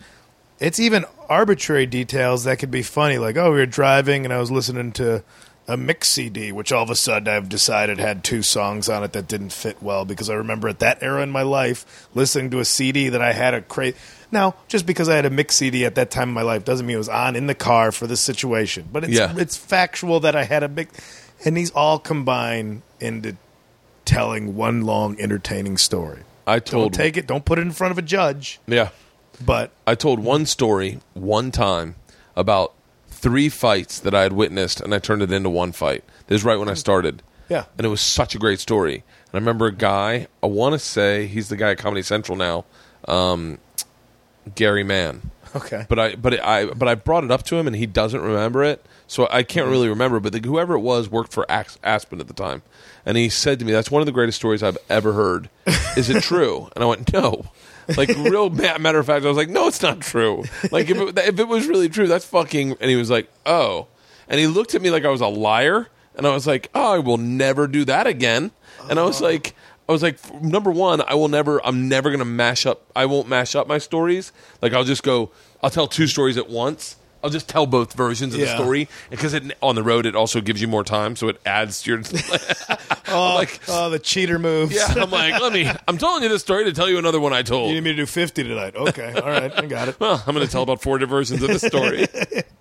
it's 0.60 0.80
even 0.80 1.06
arbitrary 1.30 1.86
details 1.86 2.44
that 2.44 2.60
could 2.60 2.72
be 2.72 2.84
funny. 2.84 3.18
Like, 3.18 3.38
oh, 3.38 3.52
we 3.52 3.58
were 3.60 3.66
driving, 3.66 4.26
and 4.26 4.34
I 4.34 4.38
was 4.40 4.52
listening 4.52 4.92
to 4.94 5.24
a 5.68 5.78
mix 5.78 6.10
CD, 6.10 6.52
which 6.52 6.74
all 6.74 6.84
of 6.84 6.90
a 6.90 6.96
sudden 6.96 7.30
I've 7.34 7.48
decided 7.48 7.98
had 7.98 8.26
two 8.26 8.42
songs 8.42 8.90
on 8.90 9.04
it 9.06 9.14
that 9.14 9.28
didn't 9.30 9.54
fit 9.54 9.82
well 9.82 10.04
because 10.04 10.30
I 10.30 10.34
remember 10.34 10.68
at 10.68 10.80
that 10.80 11.02
era 11.02 11.22
in 11.24 11.30
my 11.30 11.44
life 11.44 12.10
listening 12.14 12.50
to 12.52 12.60
a 12.60 12.66
CD 12.66 13.08
that 13.10 13.22
I 13.22 13.32
had 13.32 13.54
a 13.54 13.62
crazy. 13.62 13.96
Now, 14.32 14.56
just 14.68 14.86
because 14.86 15.10
I 15.10 15.16
had 15.16 15.26
a 15.26 15.30
mix 15.30 15.58
CD 15.58 15.84
at 15.86 15.96
that 15.96 16.10
time 16.12 16.30
in 16.30 16.34
my 16.34 16.42
life 16.42 16.64
doesn't 16.64 16.86
mean 16.86 16.96
it 16.96 17.00
was 17.00 17.10
on 17.10 17.36
in 17.36 17.48
the 17.48 17.56
car 17.56 17.92
for 17.92 18.08
this 18.08 18.22
situation, 18.22 18.88
but 18.92 19.04
it's 19.04 19.14
Yeah. 19.14 19.34
it's 19.38 19.58
factual 19.58 20.20
that 20.22 20.36
I 20.36 20.44
had 20.46 20.64
a 20.64 20.70
mix, 20.70 20.98
and 21.46 21.56
these 21.58 21.72
all 21.72 22.00
combine 22.00 22.82
into 23.00 23.36
telling 24.06 24.56
one 24.56 24.82
long 24.82 25.20
entertaining 25.20 25.78
story. 25.78 26.20
I 26.48 26.60
Don't 26.60 26.66
told 26.66 26.94
take 26.94 27.18
it. 27.18 27.28
Don't 27.28 27.46
put 27.46 27.60
it 27.60 27.64
in 27.64 27.72
front 27.72 27.92
of 27.92 27.98
a 27.98 28.02
judge. 28.02 28.60
yeah. 28.68 28.90
But 29.44 29.72
I 29.88 29.96
told 29.96 30.20
one 30.20 30.46
story 30.46 31.00
one 31.14 31.52
time 31.52 31.96
about 32.36 32.74
three 33.10 33.50
fights 33.50 34.00
that 34.00 34.14
I 34.14 34.22
had 34.24 34.34
witnessed, 34.34 34.80
and 34.82 34.94
I 34.94 35.00
turned 35.00 35.22
it 35.24 35.32
into 35.32 35.50
one 35.50 35.72
fight. 35.72 36.04
This 36.28 36.42
is 36.42 36.46
right 36.46 36.58
when 36.60 36.70
I 36.70 36.74
started. 36.76 37.24
Yeah. 37.50 37.66
And 37.78 37.86
it 37.86 37.90
was 37.90 38.02
such 38.02 38.36
a 38.36 38.38
great 38.38 38.60
story. 38.60 38.96
And 38.96 39.34
I 39.34 39.38
remember 39.38 39.66
a 39.68 39.72
guy, 39.74 40.28
I 40.44 40.48
want 40.48 40.74
to 40.74 40.80
say 40.80 41.26
he's 41.28 41.50
the 41.50 41.56
guy 41.58 41.72
at 41.72 41.78
Comedy 41.80 42.02
Central 42.04 42.38
now, 42.38 42.66
um, 43.08 43.58
Gary 44.56 44.84
Mann. 44.84 45.32
okay, 45.56 45.86
But 45.90 46.00
I, 46.00 46.16
but 46.16 46.40
I, 46.40 46.66
but 46.66 46.88
I 46.88 46.96
brought 46.96 47.24
it 47.24 47.32
up 47.32 47.44
to 47.44 47.58
him, 47.58 47.68
and 47.68 47.76
he 47.76 47.86
doesn't 47.86 48.22
remember 48.22 48.64
it, 48.64 48.86
so 49.08 49.28
I 49.30 49.44
can't 49.44 49.66
mm-hmm. 49.66 49.72
really 49.72 49.90
remember. 49.90 50.20
But 50.20 50.34
the, 50.34 50.40
whoever 50.40 50.76
it 50.76 50.80
was 50.80 51.10
worked 51.10 51.34
for 51.34 51.46
Aspen 51.50 52.20
at 52.20 52.28
the 52.28 52.34
time, 52.34 52.62
and 53.06 53.18
he 53.18 53.30
said 53.30 53.60
to 53.60 53.66
me, 53.66 53.72
"That's 53.72 53.92
one 53.92 54.02
of 54.02 54.06
the 54.06 54.12
greatest 54.12 54.38
stories 54.38 54.64
I've 54.64 54.78
ever 54.90 55.14
heard. 55.14 55.50
Is 55.98 56.10
it 56.10 56.24
true?" 56.24 56.70
and 56.76 56.84
I 56.84 56.88
went, 56.88 57.12
"No." 57.12 57.46
Like 57.98 58.10
real 58.10 58.50
ma- 58.50 58.78
matter 58.78 59.00
of 59.00 59.06
fact, 59.06 59.26
I 59.26 59.28
was 59.28 59.38
like, 59.38 59.50
"No, 59.50 59.68
it's 59.68 59.82
not 59.82 60.00
true." 60.00 60.46
Like 60.72 60.90
if 60.90 60.98
it, 60.98 61.18
if 61.18 61.40
it 61.40 61.48
was 61.48 61.68
really 61.68 61.90
true, 61.90 62.08
that's 62.08 62.26
fucking. 62.26 62.78
And 62.80 62.90
he 62.90 62.96
was 62.96 63.10
like, 63.10 63.30
"Oh," 63.46 63.88
and 64.30 64.40
he 64.40 64.48
looked 64.48 64.76
at 64.76 64.82
me 64.82 64.92
like 64.92 65.04
I 65.04 65.10
was 65.10 65.22
a 65.22 65.28
liar, 65.28 65.88
and 66.16 66.26
I 66.26 66.34
was 66.34 66.48
like, 66.48 66.70
"Oh, 66.74 66.94
I 66.94 67.00
will 67.00 67.18
never 67.18 67.68
do 67.68 67.84
that 67.86 68.08
again." 68.08 68.52
And 68.90 69.00
I 69.00 69.04
was 69.04 69.18
uh-huh. 69.18 69.32
like. 69.32 69.56
I 69.90 69.92
was 69.92 70.02
like, 70.04 70.18
number 70.42 70.72
one, 70.72 71.02
I 71.02 71.16
will 71.16 71.28
never, 71.28 71.66
I'm 71.66 71.90
never 71.90 72.10
going 72.10 72.20
to 72.20 72.26
mash 72.26 72.66
up, 72.66 72.82
I 72.96 73.06
won't 73.08 73.28
mash 73.28 73.56
up 73.56 73.68
my 73.68 73.78
stories. 73.78 74.32
Like, 74.62 74.74
I'll 74.74 74.84
just 74.86 75.04
go, 75.04 75.32
I'll 75.62 75.70
tell 75.70 75.88
two 75.88 76.08
stories 76.08 76.38
at 76.38 76.50
once. 76.50 76.96
I'll 77.24 77.30
just 77.30 77.48
tell 77.48 77.68
both 77.68 77.94
versions 77.94 78.34
of 78.34 78.40
the 78.40 78.48
Yeah. 78.48 78.56
story. 78.56 78.88
Because 79.12 79.34
it, 79.36 79.44
on 79.62 79.76
the 79.76 79.84
road, 79.84 80.06
it 80.08 80.16
also 80.16 80.42
gives 80.42 80.60
you 80.62 80.68
more 80.68 80.84
time, 80.84 81.16
so 81.16 81.28
it 81.28 81.40
adds 81.46 81.84
to 81.84 81.92
your. 81.92 82.00
oh, 83.10 83.36
like- 83.36 83.60
oh, 83.68 83.90
the 83.92 84.00
cheater 84.00 84.40
moves. 84.40 84.74
yeah, 84.74 84.88
I'm 84.96 85.12
like, 85.12 85.40
let 85.40 85.54
me, 85.54 85.70
I'm 85.88 85.98
telling 86.00 86.24
you 86.24 86.30
this 86.30 86.42
story 86.42 86.64
to 86.66 86.74
tell 86.74 86.90
you 86.90 86.98
another 86.98 87.20
one 87.20 87.32
I 87.34 87.44
told. 87.44 87.70
You 87.70 87.76
need 87.76 87.84
me 87.84 87.92
to 87.92 87.98
do 87.98 88.06
fifty 88.08 88.44
tonight? 88.44 88.76
Okay, 88.76 89.14
all 89.14 89.30
right, 89.30 89.52
I 89.56 89.66
got 89.68 89.88
it. 89.88 90.00
Well, 90.00 90.24
I'm 90.26 90.34
going 90.34 90.46
to 90.46 90.52
tell 90.52 90.64
about 90.64 90.82
four 90.82 90.98
different 90.98 91.12
versions 91.12 91.44
of 91.44 91.50
this 91.50 91.62
story. 91.62 92.08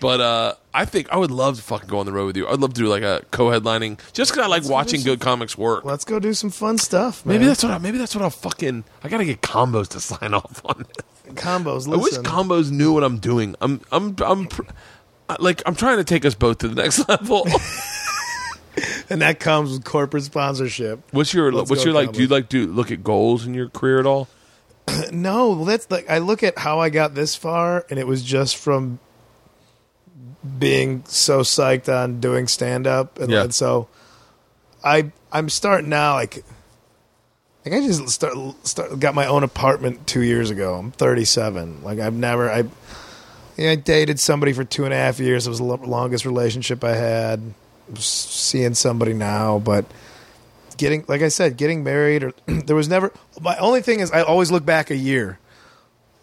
But 0.00 0.20
uh, 0.20 0.54
I 0.74 0.84
think 0.84 1.10
I 1.10 1.16
would 1.16 1.30
love 1.30 1.56
to 1.56 1.62
fucking 1.62 1.88
go 1.88 1.98
on 1.98 2.06
the 2.06 2.12
road 2.12 2.26
with 2.26 2.36
you. 2.36 2.48
I'd 2.48 2.58
love 2.60 2.74
to 2.74 2.80
do 2.80 2.88
like 2.88 3.02
a 3.02 3.24
co-headlining, 3.30 3.98
just 4.12 4.30
because 4.32 4.44
I 4.44 4.48
like 4.48 4.64
watching 4.68 5.02
good 5.02 5.20
comics 5.20 5.56
work. 5.56 5.84
Let's 5.84 6.04
go 6.04 6.18
do 6.18 6.34
some 6.34 6.50
fun 6.50 6.78
stuff, 6.78 7.24
man. 7.24 7.34
Maybe 7.36 7.46
that's 7.46 7.62
what. 7.62 7.72
I, 7.72 7.78
maybe 7.78 7.98
that's 7.98 8.14
what 8.14 8.22
I'll 8.22 8.30
fucking. 8.30 8.84
I 9.04 9.08
gotta 9.08 9.24
get 9.24 9.40
combos 9.42 9.88
to 9.88 10.00
sign 10.00 10.34
off 10.34 10.60
on 10.64 10.84
this. 10.88 11.34
combos. 11.42 11.92
I 11.92 11.96
wish 11.96 12.14
combos 12.18 12.70
knew 12.70 12.92
what 12.92 13.04
I'm 13.04 13.18
doing. 13.18 13.54
I'm. 13.60 13.80
I'm. 13.92 14.16
I'm. 14.24 14.46
Pr- 14.46 14.62
I- 15.28 15.36
like 15.38 15.62
I'm 15.66 15.74
trying 15.76 15.98
to 15.98 16.04
take 16.04 16.24
us 16.24 16.34
both 16.34 16.58
to 16.58 16.68
the 16.68 16.74
next 16.82 17.08
level. 17.08 17.46
and 19.10 19.20
that 19.22 19.38
comes 19.40 19.70
with 19.72 19.84
corporate 19.84 20.22
sponsorship. 20.24 21.00
what's 21.12 21.32
your 21.34 21.52
Let's 21.52 21.70
What's 21.70 21.84
go, 21.84 21.90
your 21.90 21.94
like? 21.94 22.12
Do 22.12 22.20
you 22.22 22.28
Combos. 22.28 22.30
like 22.30 22.48
do 22.48 22.66
look 22.66 22.90
at 22.90 23.04
goals 23.04 23.46
in 23.46 23.54
your 23.54 23.68
career 23.68 24.00
at 24.00 24.06
all? 24.06 24.28
No, 25.12 25.50
well, 25.50 25.64
that's 25.66 25.90
like 25.90 26.08
I 26.10 26.18
look 26.18 26.42
at 26.42 26.58
how 26.58 26.80
I 26.80 26.88
got 26.90 27.14
this 27.14 27.34
far, 27.36 27.84
and 27.90 27.98
it 27.98 28.06
was 28.06 28.22
just 28.22 28.56
from 28.56 28.98
being 30.58 31.04
so 31.06 31.40
psyched 31.40 31.88
on 31.92 32.20
doing 32.20 32.46
stand 32.48 32.86
up, 32.86 33.18
and, 33.18 33.30
Yeah. 33.30 33.42
and 33.44 33.54
so 33.54 33.88
I 34.84 35.12
I'm 35.32 35.48
starting 35.48 35.88
now. 35.90 36.14
Like, 36.14 36.44
like 37.64 37.74
I 37.74 37.80
just 37.86 38.08
start 38.08 38.34
start 38.66 38.98
got 39.00 39.14
my 39.14 39.26
own 39.26 39.42
apartment 39.42 40.06
two 40.06 40.22
years 40.22 40.50
ago. 40.50 40.74
I'm 40.74 40.92
37. 40.92 41.82
Like 41.82 41.98
I've 41.98 42.14
never 42.14 42.50
I. 42.50 42.64
Yeah, 43.56 43.72
I 43.72 43.74
dated 43.76 44.18
somebody 44.18 44.52
for 44.54 44.64
two 44.64 44.84
and 44.84 44.94
a 44.94 44.96
half 44.96 45.20
years. 45.20 45.46
It 45.46 45.50
was 45.50 45.58
the 45.58 45.64
lo- 45.64 45.80
longest 45.84 46.24
relationship 46.24 46.82
I 46.84 46.94
had. 46.94 47.40
Seeing 47.96 48.72
somebody 48.74 49.12
now, 49.12 49.58
but 49.58 49.84
getting 50.78 51.04
like 51.08 51.20
I 51.20 51.28
said, 51.28 51.56
getting 51.58 51.84
married 51.84 52.22
or 52.24 52.32
there 52.46 52.76
was 52.76 52.88
never. 52.88 53.12
My 53.40 53.56
only 53.58 53.82
thing 53.82 54.00
is 54.00 54.10
I 54.10 54.22
always 54.22 54.50
look 54.50 54.64
back 54.64 54.90
a 54.90 54.96
year. 54.96 55.38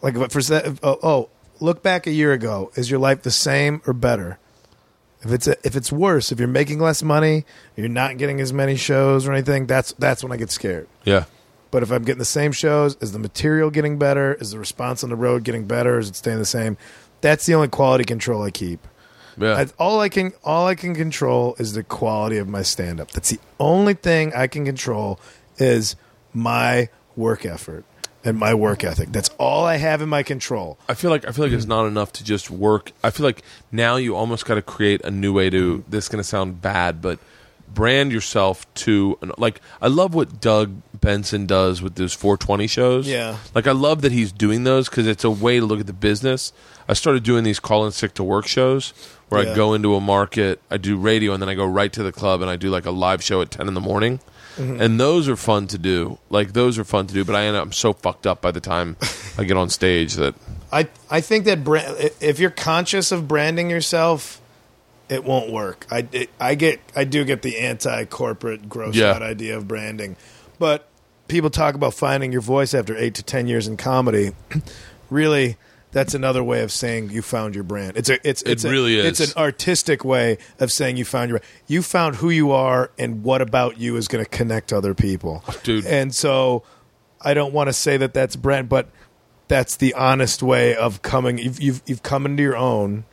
Like 0.02 0.16
but 0.16 0.32
for 0.32 0.42
se- 0.42 0.78
oh, 0.82 0.98
oh, 1.04 1.30
look 1.60 1.84
back 1.84 2.08
a 2.08 2.12
year 2.12 2.34
ago. 2.34 2.72
Is 2.76 2.90
your 2.90 3.00
life 3.00 3.24
the 3.24 3.32
same 3.32 3.82
or 3.86 3.94
better? 3.94 4.40
If 5.22 5.32
it's 5.32 5.48
if 5.48 5.76
it's 5.76 5.92
worse, 5.92 6.32
if 6.32 6.40
you're 6.40 6.48
making 6.48 6.80
less 6.80 7.04
money, 7.04 7.46
you're 7.76 7.90
not 7.90 8.18
getting 8.18 8.40
as 8.40 8.54
many 8.54 8.76
shows 8.78 9.28
or 9.28 9.34
anything. 9.34 9.68
That's 9.68 9.92
that's 9.94 10.24
when 10.24 10.32
I 10.32 10.38
get 10.38 10.50
scared. 10.50 10.88
Yeah. 11.04 11.26
But 11.72 11.84
if 11.84 11.92
I'm 11.92 12.04
getting 12.04 12.20
the 12.20 12.26
same 12.26 12.52
shows, 12.52 12.96
is 13.02 13.12
the 13.12 13.20
material 13.20 13.70
getting 13.70 14.00
better? 14.00 14.34
Is 14.36 14.52
the 14.52 14.60
response 14.60 15.04
on 15.04 15.10
the 15.10 15.16
road 15.16 15.44
getting 15.44 15.66
better? 15.66 16.00
Is 16.00 16.10
it 16.10 16.16
staying 16.16 16.40
the 16.40 16.46
same? 16.46 16.78
That's 17.22 17.46
the 17.46 17.54
only 17.54 17.68
quality 17.68 18.06
control 18.06 18.42
I 18.42 18.50
keep. 18.50 18.88
Yeah. 19.38 19.56
I, 19.56 19.68
all 19.78 20.00
I 20.00 20.10
can 20.10 20.34
all 20.44 20.68
I 20.68 20.76
can 20.76 20.96
control 20.96 21.56
is 21.60 21.74
the 21.74 21.84
quality 21.84 22.38
of 22.38 22.48
my 22.48 22.62
stand 22.62 23.02
up. 23.02 23.12
That's 23.12 23.30
the 23.30 23.40
only 23.60 23.94
thing 23.94 24.34
I 24.34 24.48
can 24.48 24.66
control 24.66 25.20
is 25.58 25.98
my 26.34 26.90
work 27.18 27.46
effort 27.46 27.84
and 28.24 28.38
my 28.38 28.54
work 28.54 28.84
ethic. 28.84 29.12
That's 29.12 29.30
all 29.38 29.66
I 29.66 29.78
have 29.78 30.02
in 30.02 30.10
my 30.10 30.24
control. 30.24 30.78
I 30.88 30.94
feel 30.94 31.10
like 31.10 31.28
I 31.28 31.32
feel 31.32 31.46
like 31.46 31.54
it's 31.54 31.66
not 31.66 31.86
enough 31.86 32.12
to 32.14 32.24
just 32.24 32.50
work. 32.52 32.92
I 33.04 33.10
feel 33.12 33.26
like 33.26 33.44
now 33.72 33.96
you 33.96 34.16
almost 34.16 34.46
got 34.46 34.56
to 34.56 34.62
create 34.62 35.02
a 35.04 35.12
new 35.12 35.34
way 35.34 35.50
to. 35.50 35.84
This 35.88 36.06
is 36.06 36.10
going 36.10 36.22
to 36.22 36.28
sound 36.28 36.62
bad, 36.62 37.02
but 37.02 37.20
brand 37.74 38.12
yourself 38.12 38.72
to 38.76 39.18
like. 39.38 39.62
I 39.82 39.88
love 39.88 40.14
what 40.14 40.42
Doug 40.42 40.82
Benson 41.00 41.46
does 41.46 41.82
with 41.82 41.96
those 41.96 42.14
420 42.14 42.68
shows. 42.68 43.08
Yeah. 43.08 43.38
like 43.56 43.68
I 43.68 43.72
love 43.72 44.02
that 44.02 44.12
he's 44.12 44.32
doing 44.32 44.64
those 44.64 44.90
because 44.90 45.08
it's 45.08 45.24
a 45.24 45.32
way 45.32 45.60
to 45.60 45.66
look 45.66 45.80
at 45.80 45.88
the 45.88 45.94
business. 45.94 46.52
I 46.88 46.94
started 46.94 47.24
doing 47.24 47.44
these 47.44 47.60
call 47.60 47.86
in 47.86 47.92
sick 47.92 48.16
to 48.16 48.24
work 48.24 48.48
shows 48.48 48.94
where 49.30 49.42
I 49.48 49.56
go 49.56 49.76
into 49.76 49.94
a 49.94 50.02
market, 50.02 50.60
I 50.72 50.78
do 50.78 50.98
radio, 50.98 51.34
and 51.34 51.42
then 51.42 51.50
I 51.50 51.54
go 51.54 51.66
right 51.66 51.94
to 51.94 52.02
the 52.02 52.12
club 52.12 52.42
and 52.42 52.50
I 52.50 52.56
do 52.56 52.72
like 52.72 52.88
a 52.88 52.92
live 52.92 53.24
show 53.24 53.42
at 53.44 53.52
10 53.52 53.68
in 53.68 53.76
the 53.76 53.80
morning. 53.80 54.20
Mm-hmm. 54.60 54.82
And 54.82 55.00
those 55.00 55.30
are 55.30 55.36
fun 55.38 55.68
to 55.68 55.78
do. 55.78 56.20
Like 56.30 56.52
those 56.54 56.78
are 56.78 56.84
fun 56.84 57.08
to 57.08 57.14
do, 57.14 57.24
but 57.24 57.36
I 57.36 57.46
end 57.46 57.56
up 57.56 57.64
I'm 57.64 57.72
so 57.72 57.94
fucked 57.94 58.28
up 58.28 58.42
by 58.42 58.52
the 58.52 58.60
time 58.60 58.98
I 59.38 59.46
get 59.46 59.56
on 59.58 59.70
stage 59.70 60.16
that 60.16 60.36
I 60.72 60.88
I 61.10 61.22
think 61.22 61.46
that 61.46 61.64
brand, 61.64 62.12
if 62.20 62.40
you're 62.40 62.50
conscious 62.52 63.12
of 63.12 63.28
branding 63.28 63.70
yourself, 63.70 64.42
it 65.08 65.24
won't 65.24 65.50
work. 65.52 65.88
I 65.90 66.08
it, 66.12 66.30
I 66.40 66.56
get 66.56 66.80
I 66.96 67.06
do 67.06 67.24
get 67.24 67.42
the 67.42 67.60
anti 67.60 68.04
corporate 68.06 68.68
gross 68.68 68.96
Yeah. 68.96 69.12
out 69.14 69.22
idea 69.24 69.56
of 69.58 69.68
branding, 69.68 70.18
but 70.60 70.88
people 71.30 71.50
talk 71.50 71.76
about 71.76 71.94
finding 71.94 72.32
your 72.32 72.42
voice 72.42 72.74
after 72.74 72.98
eight 72.98 73.16
to 73.16 73.24
ten 73.24 73.48
years 73.48 73.66
in 73.68 73.78
comedy. 73.78 74.32
really, 75.10 75.56
that's 75.92 76.14
another 76.14 76.44
way 76.44 76.62
of 76.62 76.72
saying 76.72 77.10
you 77.10 77.22
found 77.22 77.56
your 77.56 77.64
brand. 77.64 77.98
It's 77.98 78.10
a 78.10 78.28
it's 78.28 78.42
it's 78.44 78.64
a- 78.64 78.70
really 78.70 78.98
is. 78.98 79.20
It's 79.20 79.34
an 79.34 79.42
artistic 79.42 80.06
way 80.06 80.38
of 80.60 80.72
saying 80.72 80.98
you 80.98 81.06
found 81.06 81.30
your 81.30 81.42
you 81.68 81.82
found 81.82 82.18
who 82.18 82.30
you 82.30 82.52
are 82.52 82.92
and 82.98 83.24
what 83.24 83.42
about 83.42 83.80
you 83.80 83.96
is 83.96 84.08
going 84.08 84.24
to 84.24 84.30
connect 84.30 84.72
other 84.72 84.94
people, 84.94 85.44
Dude. 85.64 85.86
And 85.86 86.14
so 86.14 86.64
I 87.22 87.34
don't 87.34 87.54
want 87.54 87.68
to 87.68 87.74
say 87.74 87.98
that 87.98 88.14
that's 88.14 88.36
brand, 88.36 88.70
but 88.70 88.90
that's 89.48 89.76
the 89.78 89.94
honest 89.96 90.44
way 90.44 90.76
of 90.76 91.02
coming. 91.02 91.40
You've 91.40 91.62
you've, 91.62 91.82
you've 91.86 92.04
come 92.04 92.26
into 92.26 92.44
your 92.44 92.56
own, 92.56 93.04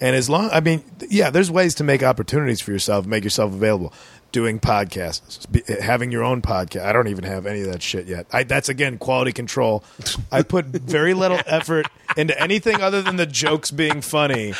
and 0.00 0.16
as 0.16 0.28
long 0.28 0.50
I 0.52 0.60
mean, 0.60 0.82
yeah, 1.08 1.30
there's 1.30 1.50
ways 1.50 1.76
to 1.76 1.84
make 1.84 2.02
opportunities 2.02 2.60
for 2.60 2.72
yourself, 2.72 3.06
make 3.06 3.22
yourself 3.22 3.52
available. 3.52 3.92
Doing 4.30 4.60
podcasts, 4.60 5.46
having 5.80 6.12
your 6.12 6.22
own 6.22 6.42
podcast. 6.42 6.84
I 6.84 6.92
don't 6.92 7.08
even 7.08 7.24
have 7.24 7.46
any 7.46 7.62
of 7.62 7.72
that 7.72 7.82
shit 7.82 8.06
yet. 8.06 8.26
I, 8.30 8.42
that's 8.42 8.68
again 8.68 8.98
quality 8.98 9.32
control. 9.32 9.82
I 10.32 10.42
put 10.42 10.66
very 10.66 11.14
little 11.14 11.40
effort 11.46 11.86
into 12.14 12.38
anything 12.38 12.82
other 12.82 13.00
than 13.00 13.16
the 13.16 13.24
jokes 13.24 13.70
being 13.70 14.02
funny. 14.02 14.52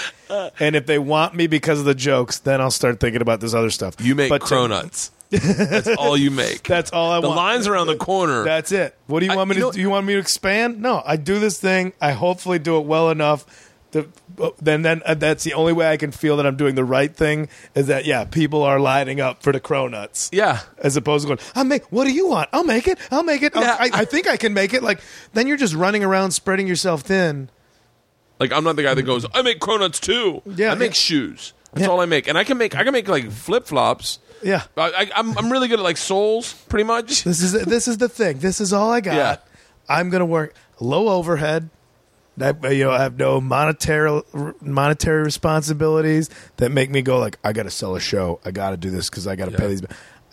And 0.58 0.74
if 0.74 0.86
they 0.86 0.98
want 0.98 1.34
me 1.34 1.48
because 1.48 1.80
of 1.80 1.84
the 1.84 1.94
jokes, 1.94 2.38
then 2.38 2.62
I'll 2.62 2.70
start 2.70 2.98
thinking 2.98 3.20
about 3.20 3.40
this 3.40 3.52
other 3.52 3.68
stuff. 3.68 3.96
You 4.00 4.14
make 4.14 4.30
But 4.30 4.40
to- 4.46 4.54
cronuts. 4.54 5.10
That's 5.30 5.88
all 5.98 6.16
you 6.16 6.30
make. 6.30 6.62
That's 6.62 6.90
all 6.90 7.10
I 7.12 7.20
the 7.20 7.28
want. 7.28 7.36
The 7.36 7.42
lines 7.42 7.66
around 7.66 7.88
the 7.88 7.96
corner. 7.96 8.44
That's 8.44 8.72
it. 8.72 8.96
What 9.06 9.20
do 9.20 9.26
you 9.26 9.32
I- 9.32 9.36
want 9.36 9.50
me 9.50 9.56
you 9.56 9.60
to? 9.60 9.66
know- 9.66 9.72
do 9.72 9.80
you 9.82 9.90
want 9.90 10.06
me 10.06 10.14
to 10.14 10.18
expand? 10.18 10.80
No, 10.80 11.02
I 11.04 11.16
do 11.16 11.38
this 11.38 11.60
thing. 11.60 11.92
I 12.00 12.12
hopefully 12.12 12.58
do 12.58 12.78
it 12.78 12.86
well 12.86 13.10
enough. 13.10 13.44
To, 14.02 14.54
then, 14.60 14.82
then 14.82 15.02
uh, 15.04 15.14
that's 15.14 15.44
the 15.44 15.54
only 15.54 15.72
way 15.72 15.90
I 15.90 15.96
can 15.96 16.12
feel 16.12 16.36
that 16.36 16.46
I'm 16.46 16.56
doing 16.56 16.74
the 16.74 16.84
right 16.84 17.14
thing. 17.14 17.48
Is 17.74 17.86
that 17.88 18.04
yeah, 18.04 18.24
people 18.24 18.62
are 18.62 18.78
lining 18.80 19.20
up 19.20 19.42
for 19.42 19.52
the 19.52 19.60
cronuts. 19.60 20.28
yeah. 20.32 20.60
As 20.78 20.96
opposed 20.96 21.26
to 21.26 21.34
going, 21.36 21.38
I 21.54 21.62
make. 21.64 21.84
What 21.92 22.04
do 22.04 22.12
you 22.12 22.28
want? 22.28 22.48
I'll 22.52 22.64
make 22.64 22.86
it. 22.88 22.98
I'll 23.10 23.22
make 23.22 23.42
it. 23.42 23.56
I'll- 23.56 23.62
Yeah. 23.62 23.76
I, 23.78 23.90
I 23.92 24.04
think 24.04 24.26
I 24.28 24.36
can 24.36 24.54
make 24.54 24.72
it. 24.74 24.82
Like 24.82 25.00
then 25.32 25.46
you're 25.46 25.56
just 25.56 25.74
running 25.74 26.04
around 26.04 26.30
spreading 26.32 26.66
yourself 26.66 27.02
thin. 27.02 27.50
Like 28.40 28.52
I'm 28.52 28.62
not 28.64 28.76
the 28.76 28.82
guy 28.84 28.94
that 28.94 29.02
goes, 29.02 29.26
I 29.34 29.42
make 29.42 29.58
cronuts 29.58 30.00
too. 30.00 30.42
Yeah, 30.46 30.70
I 30.72 30.74
make 30.76 30.90
yeah. 30.90 30.94
shoes. 30.94 31.52
That's 31.72 31.82
Yeah. 31.86 31.88
all 31.92 32.00
I 32.00 32.06
make. 32.06 32.28
And 32.28 32.38
I 32.38 32.44
can 32.44 32.56
make 32.58 32.76
I 32.76 32.84
can 32.84 32.92
make 32.92 33.08
like 33.08 33.30
flip 33.30 33.66
flops. 33.66 34.20
Yeah. 34.42 34.62
I, 34.76 34.90
I, 34.90 35.10
I'm 35.16 35.36
I'm 35.36 35.50
really 35.50 35.66
good 35.66 35.80
at 35.80 35.84
like 35.84 35.96
soles, 35.96 36.54
pretty 36.68 36.84
much. 36.84 37.24
This 37.24 37.42
is 37.42 37.52
this 37.64 37.88
is 37.88 37.98
the 37.98 38.08
thing. 38.08 38.38
This 38.38 38.60
is 38.60 38.72
all 38.72 38.92
I 38.92 39.00
got. 39.00 39.14
Yeah. 39.16 39.36
I'm 39.88 40.08
gonna 40.10 40.24
work 40.26 40.54
low 40.78 41.08
overhead. 41.08 41.70
That 42.38 42.64
uh, 42.64 42.68
you 42.68 42.84
know, 42.84 42.90
I 42.92 43.02
have 43.02 43.18
no 43.18 43.40
monetary 43.40 44.22
monetary 44.60 45.22
responsibilities 45.22 46.30
that 46.56 46.70
make 46.70 46.90
me 46.90 47.02
go 47.02 47.18
like 47.18 47.38
I 47.44 47.52
got 47.52 47.64
to 47.64 47.70
sell 47.70 47.96
a 47.96 48.00
show. 48.00 48.40
I 48.44 48.50
got 48.50 48.70
to 48.70 48.76
do 48.76 48.90
this 48.90 49.10
because 49.10 49.26
I 49.26 49.36
got 49.36 49.46
to 49.46 49.52
Yeah. 49.52 49.58
pay 49.58 49.66
these. 49.68 49.82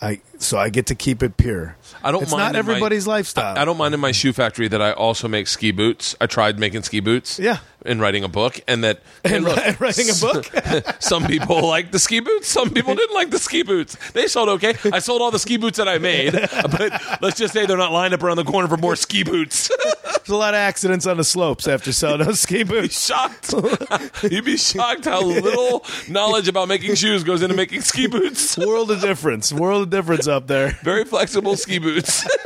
I 0.00 0.20
so 0.38 0.58
I 0.58 0.68
get 0.68 0.86
to 0.86 0.94
keep 0.94 1.22
it 1.22 1.36
pure. 1.36 1.76
I 2.02 2.10
don't 2.12 2.22
It's 2.22 2.30
mind 2.32 2.40
not 2.40 2.48
in 2.60 2.66
my- 2.66 2.72
everybody's 2.72 3.06
lifestyle. 3.06 3.56
I 3.58 3.64
don't 3.64 3.76
mind 3.78 3.94
in 3.94 4.00
my 4.00 4.12
shoe 4.12 4.32
factory 4.32 4.68
that 4.68 4.80
I 4.82 4.92
also 4.92 5.28
make 5.28 5.46
ski 5.48 5.70
boots. 5.70 6.14
I 6.20 6.26
tried 6.26 6.58
making 6.58 6.82
ski 6.82 7.00
boots. 7.00 7.38
Yeah. 7.38 7.58
In 7.84 8.00
writing 8.00 8.24
a 8.24 8.28
book, 8.28 8.58
and 8.66 8.82
that 8.82 9.00
And 9.22 9.44
look, 9.44 9.56
wri- 9.58 9.78
writing 9.80 10.10
a 10.10 10.14
book. 10.14 10.96
some 11.00 11.24
people 11.26 11.64
like 11.68 11.92
the 11.92 12.00
ski 12.00 12.18
boots. 12.18 12.48
Some 12.48 12.70
people 12.70 12.96
didn't 12.96 13.14
like 13.14 13.30
the 13.30 13.38
ski 13.38 13.62
boots. 13.62 13.96
They 14.12 14.26
sold 14.26 14.48
okay. 14.48 14.74
I 14.92 14.98
sold 14.98 15.22
all 15.22 15.30
the 15.30 15.38
ski 15.38 15.56
boots 15.56 15.78
that 15.78 15.86
I 15.86 15.98
made, 15.98 16.32
but 16.50 17.00
let's 17.22 17.38
just 17.38 17.52
say 17.54 17.64
they're 17.64 17.76
not 17.76 17.92
lined 17.92 18.12
up 18.12 18.24
around 18.24 18.38
the 18.38 18.44
corner 18.44 18.66
for 18.66 18.76
more 18.76 18.96
ski 18.96 19.22
boots. 19.22 19.70
There's 20.04 20.28
a 20.30 20.36
lot 20.36 20.54
of 20.54 20.58
accidents 20.58 21.06
on 21.06 21.16
the 21.18 21.22
slopes 21.22 21.68
after 21.68 21.92
selling 21.92 22.26
those 22.26 22.40
ski 22.40 22.64
boots. 22.64 23.08
You'd 23.08 23.14
be 23.44 23.52
shocked. 23.52 24.22
You'd 24.32 24.44
be 24.44 24.56
shocked 24.56 25.04
how 25.04 25.22
little 25.22 25.84
knowledge 26.08 26.48
about 26.48 26.66
making 26.66 26.96
shoes 26.96 27.22
goes 27.22 27.42
into 27.42 27.54
making 27.54 27.82
ski 27.82 28.08
boots. 28.08 28.58
World 28.58 28.90
of 28.90 29.00
difference. 29.00 29.52
World 29.52 29.82
of 29.82 29.90
difference 29.90 30.26
up 30.26 30.48
there. 30.48 30.76
Very 30.82 31.04
flexible 31.04 31.56
ski 31.56 31.75
boots. 31.78 32.26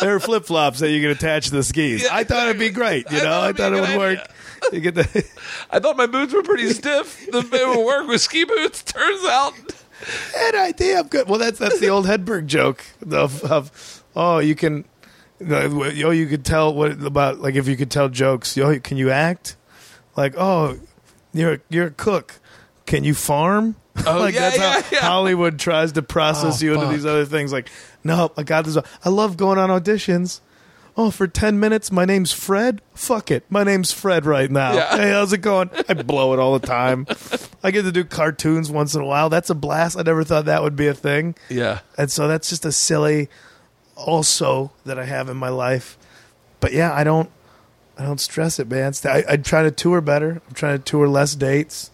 There 0.00 0.14
are 0.14 0.20
flip 0.20 0.44
flops 0.44 0.80
that 0.80 0.90
you 0.90 1.00
can 1.00 1.10
attach 1.10 1.46
to 1.46 1.52
the 1.52 1.62
skis. 1.62 2.02
Yeah, 2.02 2.10
I 2.12 2.24
thought 2.24 2.48
it'd 2.48 2.58
be 2.58 2.68
great. 2.68 3.10
You 3.10 3.20
I 3.20 3.22
know, 3.22 3.40
I 3.40 3.52
thought 3.52 3.72
it 3.72 3.80
would 3.80 3.96
work. 3.96 4.18
You 4.70 4.80
get 4.80 4.94
the. 4.94 5.02
I 5.70 5.78
thought 5.78 5.96
my 5.96 6.06
boots 6.06 6.34
were 6.34 6.42
pretty 6.42 6.68
stiff. 6.74 7.26
The 7.30 7.40
they 7.40 7.64
would 7.64 7.86
work 7.86 8.06
with 8.06 8.20
ski 8.20 8.44
boots. 8.44 8.82
Turns 8.82 9.24
out, 9.24 9.54
That 10.34 10.54
idea, 10.56 11.00
I'm 11.00 11.06
good. 11.08 11.28
Well, 11.28 11.38
that's 11.38 11.58
that's 11.58 11.80
the 11.80 11.88
old 11.88 12.06
Hedberg 12.06 12.46
joke 12.46 12.84
of, 13.10 13.44
of 13.44 14.02
oh, 14.14 14.40
you 14.40 14.54
can, 14.54 14.84
oh, 15.40 16.10
you 16.10 16.26
could 16.26 16.44
tell 16.44 16.74
what 16.74 17.02
about 17.02 17.40
like 17.40 17.54
if 17.54 17.66
you 17.68 17.76
could 17.76 17.90
tell 17.90 18.08
jokes. 18.08 18.56
Yo, 18.56 18.78
can 18.80 18.96
you 18.96 19.10
act? 19.10 19.56
Like, 20.16 20.34
oh, 20.36 20.78
you're 21.32 21.60
you're 21.68 21.86
a 21.86 21.90
cook. 21.90 22.40
Can 22.86 23.04
you 23.04 23.14
farm? 23.14 23.76
Oh, 24.06 24.18
like 24.18 24.34
yeah, 24.34 24.40
that's 24.50 24.58
yeah, 24.58 24.72
how 24.82 24.88
yeah. 24.92 25.00
Hollywood 25.00 25.58
tries 25.58 25.92
to 25.92 26.02
process 26.02 26.60
Oh, 26.62 26.66
you 26.66 26.74
into 26.74 26.86
fuck. 26.86 26.94
these 26.94 27.06
other 27.06 27.24
things. 27.24 27.52
Like, 27.52 27.70
no, 28.02 28.32
I 28.36 28.42
got 28.42 28.64
this. 28.64 28.76
I 29.04 29.08
love 29.08 29.36
going 29.36 29.58
on 29.58 29.70
auditions. 29.70 30.40
Oh, 30.96 31.10
for 31.10 31.26
ten 31.26 31.58
minutes, 31.58 31.90
my 31.90 32.04
name's 32.04 32.32
Fred. 32.32 32.80
Fuck 32.94 33.30
it, 33.30 33.44
my 33.50 33.64
name's 33.64 33.92
Fred 33.92 34.26
right 34.26 34.50
now. 34.50 34.72
Hey, 34.96 35.10
how's 35.10 35.32
it 35.32 35.38
going? 35.38 35.70
I 35.88 35.94
blow 35.94 36.32
it 36.34 36.38
all 36.38 36.56
the 36.58 36.66
time. 36.66 37.06
I 37.64 37.70
get 37.70 37.82
to 37.82 37.92
do 37.92 38.04
cartoons 38.04 38.70
once 38.70 38.94
in 38.94 39.00
a 39.00 39.04
while. 39.04 39.28
That's 39.28 39.50
a 39.50 39.54
blast. 39.54 39.96
I 39.98 40.02
never 40.02 40.22
thought 40.22 40.44
that 40.44 40.62
would 40.62 40.76
be 40.76 40.86
a 40.86 40.94
thing. 40.94 41.34
yeah. 41.48 41.80
And 41.98 42.10
so 42.10 42.28
that's 42.28 42.48
just 42.48 42.64
a 42.64 42.72
silly 42.72 43.28
also 43.96 44.72
that 44.84 44.98
I 44.98 45.04
have 45.04 45.28
in 45.28 45.36
my 45.36 45.48
life. 45.48 45.96
But 46.60 46.72
yeah, 46.72 46.92
I 46.92 47.04
don't 47.04 47.30
I 47.98 48.04
don't 48.04 48.20
stress 48.20 48.58
it, 48.58 48.68
man. 48.68 48.92
I, 49.04 49.24
I 49.28 49.36
try 49.36 49.62
to 49.62 49.70
tour 49.70 50.00
better. 50.00 50.42
I'm 50.48 50.54
trying 50.54 50.78
to 50.78 50.82
tour 50.84 51.08
less 51.08 51.34
dates. 51.34 51.90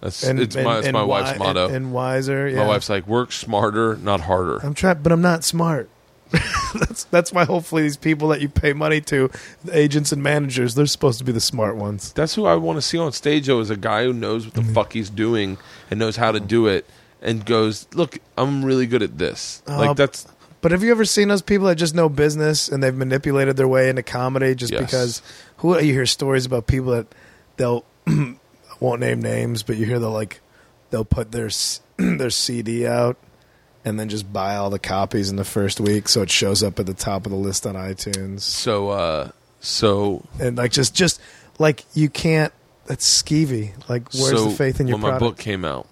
That's 0.00 0.22
And 0.22 0.40
it's 0.40 0.56
and, 0.56 0.64
my, 0.64 0.78
it's 0.78 0.86
and 0.86 0.94
wi- 0.94 1.22
wife's 1.22 1.38
motto. 1.38 1.66
And, 1.66 1.76
and 1.76 1.92
wiser. 1.92 2.48
Yeah. 2.48 2.58
My 2.60 2.68
wife's 2.68 2.88
like, 2.88 3.06
work 3.06 3.32
smarter, 3.32 3.96
not 3.96 4.22
harder. 4.22 4.56
I'm 4.58 4.74
trying, 4.74 5.02
but 5.02 5.12
I'm 5.12 5.20
not 5.20 5.44
smart. 5.44 5.88
that's 6.74 7.04
that's 7.04 7.32
why 7.32 7.44
hopefully 7.44 7.82
these 7.82 7.96
people 7.96 8.28
that 8.28 8.40
you 8.40 8.48
pay 8.48 8.72
money 8.72 9.00
to, 9.00 9.28
the 9.64 9.76
agents 9.76 10.12
and 10.12 10.22
managers, 10.22 10.76
they're 10.76 10.86
supposed 10.86 11.18
to 11.18 11.24
be 11.24 11.32
the 11.32 11.40
smart 11.40 11.74
ones. 11.76 12.12
That's 12.12 12.34
who 12.36 12.46
I 12.46 12.54
want 12.54 12.76
to 12.76 12.82
see 12.82 12.98
on 12.98 13.10
stage, 13.12 13.48
though, 13.48 13.58
is 13.60 13.68
a 13.68 13.76
guy 13.76 14.04
who 14.04 14.12
knows 14.12 14.44
what 14.46 14.54
the 14.54 14.60
Mm-hmm. 14.60 14.72
fuck 14.74 14.92
he's 14.92 15.10
doing 15.10 15.58
and 15.90 15.98
knows 15.98 16.16
how 16.16 16.30
to 16.30 16.38
do 16.38 16.66
it 16.68 16.86
and 17.20 17.44
goes, 17.44 17.88
look, 17.94 18.18
I'm 18.38 18.64
really 18.64 18.86
good 18.86 19.02
at 19.02 19.18
this. 19.18 19.62
Uh, 19.68 19.76
like, 19.78 19.96
that's. 19.96 20.26
But 20.60 20.70
have 20.72 20.82
you 20.84 20.90
ever 20.92 21.04
seen 21.04 21.28
those 21.28 21.42
people 21.42 21.66
that 21.66 21.76
just 21.76 21.94
know 21.96 22.08
business 22.08 22.68
and 22.68 22.80
they've 22.82 22.94
manipulated 22.94 23.56
their 23.56 23.66
way 23.68 23.88
into 23.88 24.02
comedy 24.04 24.54
just 24.54 24.72
Yes. 24.72 24.80
because 24.82 25.22
who 25.58 25.76
you 25.80 25.92
hear 25.92 26.06
stories 26.06 26.46
about 26.46 26.66
people 26.68 26.92
that 26.92 27.06
they'll 27.56 27.84
won't 28.80 29.00
name 29.00 29.20
names, 29.20 29.62
but 29.62 29.76
you 29.76 29.86
hear 29.86 29.98
they'll 29.98 30.10
like 30.10 30.40
they'll 30.90 31.04
put 31.04 31.32
their 31.32 31.50
their 31.96 32.30
CD 32.30 32.86
out 32.86 33.16
and 33.84 33.98
then 33.98 34.08
just 34.08 34.30
buy 34.32 34.56
all 34.56 34.70
the 34.70 34.78
copies 34.78 35.30
in 35.30 35.36
the 35.36 35.44
first 35.44 35.80
week 35.80 36.08
so 36.08 36.22
it 36.22 36.30
shows 36.30 36.62
up 36.62 36.78
at 36.78 36.86
the 36.86 36.94
top 36.94 37.24
of 37.26 37.32
the 37.32 37.38
list 37.38 37.66
on 37.66 37.74
iTunes. 37.74 38.40
So, 38.40 38.90
uh, 38.90 39.30
so 39.60 40.24
And 40.38 40.58
like 40.58 40.72
just 40.72 40.94
just 40.94 41.20
like 41.58 41.84
you 41.94 42.08
can't 42.08 42.52
that's 42.86 43.22
skeevy. 43.22 43.72
Like 43.88 44.12
where's 44.12 44.30
so 44.30 44.44
the 44.46 44.56
faith 44.56 44.80
in 44.80 44.88
your 44.88 44.98
when 44.98 45.12
my 45.12 45.18
book 45.18 45.38
came 45.38 45.64
out, 45.64 45.86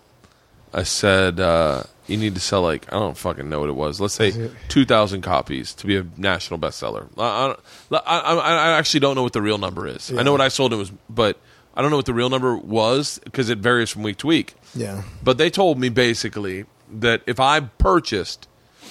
I 0.73 0.83
said 0.83 1.39
uh, 1.41 1.85
you 2.07 2.17
need 2.17 2.35
to 2.35 2.41
sell 2.41 2.63
like 2.63 2.93
I 2.93 2.99
don't 2.99 3.17
fucking 3.17 3.49
know 3.49 3.61
what 3.61 3.69
it 3.69 3.77
was. 3.77 4.01
Let's 4.01 4.15
say 4.15 4.51
two 4.69 4.85
thousand 4.85 5.23
copies 5.23 5.75
to 5.75 5.87
be 5.87 5.97
a 5.97 6.07
national 6.17 6.59
bestseller. 6.59 7.09
I, 7.17 7.55
I, 7.93 7.99
I, 7.99 8.35
I 8.35 8.79
actually 8.79 9.01
don't 9.01 9.15
know 9.15 9.23
what 9.23 9.33
the 9.33 9.43
real 9.43 9.59
number 9.59 9.87
is. 9.87 10.13
I 10.13 10.23
know 10.23 10.33
what 10.33 10.41
I 10.41 10.49
sold 10.49 10.73
it 10.73 10.77
was, 10.77 10.91
but 11.09 11.39
I 11.79 11.83
don't 11.83 11.91
know 11.91 11.97
what 11.97 12.07
the 12.07 12.13
real 12.13 12.29
number 12.29 12.57
was 12.57 13.21
because 13.25 13.49
it 13.49 13.59
varies 13.59 13.89
from 13.89 14.03
week 14.03 14.17
to 14.19 14.27
week. 14.27 14.55
yeah. 14.75 15.05
But 15.23 15.39
they 15.39 15.49
told 15.49 15.79
me 15.79 15.89
basically 15.89 16.67
that 16.93 17.23
if 17.27 17.39
I 17.39 17.61
purchased 17.61 18.49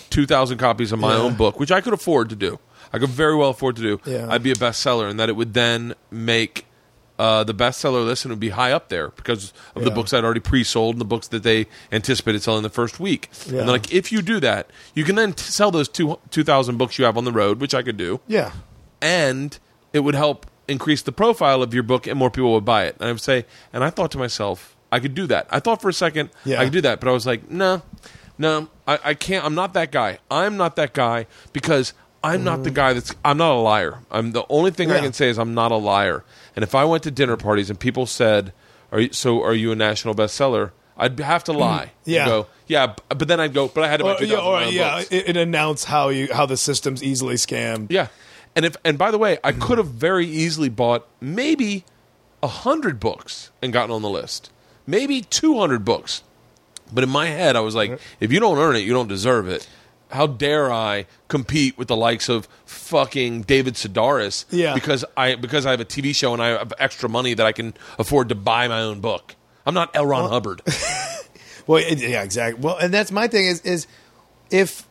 2,000 0.10 0.58
copies 0.58 0.92
of 0.94 1.00
my 1.00 1.14
Yeah. 1.14 1.20
own 1.22 1.36
book, 1.36 1.60
which 1.60 1.72
I 1.72 1.82
could 1.82 1.94
afford 1.94 2.30
to 2.30 2.36
do, 2.36 2.60
I 2.94 2.98
could 3.00 3.10
very 3.10 3.36
well 3.36 3.50
afford 3.50 3.76
to 3.76 3.82
do, 3.82 4.00
Yeah. 4.06 4.28
I'd 4.30 4.42
be 4.42 4.52
a 4.52 4.56
bestseller, 4.56 5.10
and 5.10 5.20
that 5.20 5.28
it 5.30 5.36
would 5.36 5.54
then 5.54 5.94
make 6.10 6.64
uh, 7.20 7.44
the 7.44 7.54
bestseller 7.54 8.06
list 8.06 8.26
and 8.26 8.32
it 8.32 8.36
would 8.36 8.40
be 8.40 8.50
high 8.50 8.72
up 8.72 8.90
there 8.90 9.08
because 9.10 9.52
of 9.76 9.84
the 9.84 9.90
books 9.90 10.14
I'd 10.14 10.24
already 10.24 10.40
pre-sold 10.40 10.94
and 10.94 11.02
the 11.02 11.06
books 11.06 11.28
that 11.30 11.42
they 11.42 11.66
anticipated 11.92 12.44
selling 12.44 12.62
the 12.62 12.70
first 12.70 13.00
week. 13.00 13.30
Yeah. 13.48 13.62
And 13.62 13.68
like, 13.68 13.92
if 13.92 14.12
you 14.12 14.22
do 14.22 14.40
that, 14.42 14.70
you 14.94 15.04
can 15.04 15.16
then 15.16 15.34
t- 15.34 15.42
sell 15.44 15.72
those 15.72 15.90
two 15.90 16.20
2,000 16.30 16.78
books 16.78 17.00
you 17.00 17.06
have 17.06 17.18
on 17.18 17.26
the 17.26 17.32
road, 17.32 17.60
which 17.60 17.74
I 17.74 17.82
could 17.82 17.98
do 17.98 18.20
Yeah. 18.28 18.52
and 19.02 19.58
it 19.94 20.02
would 20.02 20.14
help 20.14 20.46
increase 20.68 21.02
the 21.02 21.12
profile 21.12 21.64
of 21.64 21.74
your 21.74 21.84
book 21.84 22.08
and 22.08 22.18
more 22.18 22.30
people 22.30 22.54
would 22.54 22.66
buy 22.66 22.86
it. 22.86 22.96
And 23.00 23.10
I 23.10 23.12
would 23.12 23.22
say, 23.22 23.46
and 23.74 23.84
I 23.84 23.90
thought 23.90 24.12
to 24.12 24.18
myself, 24.18 24.76
I 24.92 25.00
could 25.00 25.16
do 25.16 25.28
that. 25.28 25.48
I 25.50 25.60
thought 25.60 25.82
for 25.82 25.90
a 25.90 25.94
second 25.94 26.30
Yeah. 26.46 26.62
I 26.62 26.66
could 26.66 26.74
do 26.74 26.82
that, 26.82 27.00
but 27.00 27.10
I 27.10 27.12
was 27.12 27.26
like, 27.26 27.50
no, 27.50 27.82
no, 28.38 28.70
I, 28.88 29.00
I 29.04 29.14
can't. 29.14 29.44
I'm 29.46 29.56
not 29.56 29.74
that 29.74 29.92
guy. 29.92 30.20
I'm 30.30 30.58
not 30.58 30.76
that 30.76 30.94
guy 30.94 31.28
because 31.54 31.94
I'm 32.24 32.44
not 32.44 32.64
the 32.64 32.72
mm. 32.72 32.76
guy 32.76 32.94
that's. 32.94 33.14
I'm 33.24 33.38
not 33.38 33.52
a 33.52 33.60
liar. 33.60 34.00
I'm 34.12 34.32
the 34.32 34.46
only 34.50 34.72
thing 34.72 34.92
I 34.92 35.00
can 35.00 35.14
say 35.14 35.30
is 35.30 35.38
I'm 35.38 35.54
not 35.54 35.72
a 35.72 35.78
liar. 35.78 36.24
And 36.56 36.64
if 36.64 36.76
I 36.76 36.84
went 36.84 37.04
to 37.04 37.12
dinner 37.12 37.38
parties 37.38 37.70
and 37.70 37.80
people 37.80 38.06
said, 38.06 38.54
"Are 38.92 39.00
you, 39.00 39.14
so? 39.14 39.44
Are 39.44 39.54
you 39.54 39.72
a 39.72 39.76
national 39.76 40.14
bestseller?" 40.14 40.72
I'd 40.98 41.20
have 41.20 41.44
to 41.46 41.52
mm, 41.52 41.60
lie. 41.60 41.82
and 41.84 41.92
Yeah. 42.06 42.26
go, 42.26 42.48
yeah, 42.66 42.96
but 43.10 43.28
then 43.28 43.40
I'd 43.40 43.54
go, 43.54 43.68
but 43.68 43.84
I 43.84 43.88
had 43.88 44.00
to 44.00 44.06
Or, 44.06 44.24
yeah, 44.24 44.38
or, 44.40 44.64
yeah, 44.64 44.98
books. 44.98 45.12
it, 45.12 45.30
it 45.30 45.38
announce 45.38 45.84
how 45.84 46.10
you 46.10 46.34
how 46.34 46.46
the 46.46 46.58
system's 46.58 47.04
easily 47.04 47.36
scammed. 47.36 47.88
Yeah, 47.92 48.08
and 48.58 48.66
if 48.66 48.76
and 48.84 48.98
by 48.98 49.12
the 49.12 49.18
way, 49.18 49.38
I 49.44 49.54
could 49.54 49.78
have 49.78 49.88
very 49.88 50.26
easily 50.26 50.68
bought 50.68 51.08
maybe 51.22 51.86
a 52.44 52.48
hundred 52.48 53.00
books 53.00 53.52
and 53.62 53.72
gotten 53.72 53.92
on 53.96 54.02
the 54.02 54.10
list, 54.10 54.52
maybe 54.86 55.22
two 55.22 55.58
hundred 55.60 55.86
books. 55.86 56.24
But 56.92 57.04
in 57.04 57.10
my 57.10 57.28
head, 57.28 57.56
I 57.56 57.60
was 57.60 57.76
like, 57.76 58.00
if 58.20 58.32
you 58.32 58.40
don't 58.40 58.58
earn 58.58 58.76
it, 58.76 58.80
you 58.80 58.94
don't 58.94 59.08
deserve 59.08 59.48
it. 59.48 59.68
How 60.10 60.26
dare 60.26 60.72
I 60.72 61.06
compete 61.28 61.78
with 61.78 61.88
the 61.90 61.96
likes 61.98 62.30
of 62.30 62.48
fucking 62.66 63.42
David 63.44 63.76
Sedaris? 63.76 64.46
Yeah. 64.50 64.74
because 64.74 65.06
I 65.16 65.36
because 65.36 65.66
I 65.66 65.72
have 65.72 65.82
a 65.82 65.86
TV 65.86 66.16
show 66.16 66.34
and 66.34 66.42
I 66.42 66.48
have 66.58 66.74
extra 66.80 67.08
money 67.08 67.36
that 67.36 67.46
I 67.46 67.52
can 67.52 67.76
afford 68.00 68.30
to 68.30 68.36
buy 68.36 68.68
my 68.68 68.82
own 68.82 69.02
book. 69.02 69.36
I'm 69.66 69.74
not 69.74 69.96
L. 69.96 70.06
Ron 70.06 70.30
Hubbard. 70.30 70.62
Well, 71.68 71.82
yeah, 71.82 72.24
exactly. 72.24 72.62
Well, 72.64 72.78
and 72.78 72.94
that's 72.94 73.12
my 73.12 73.28
thing 73.28 73.46
is 73.46 73.60
is 73.62 73.88
if 74.50 74.87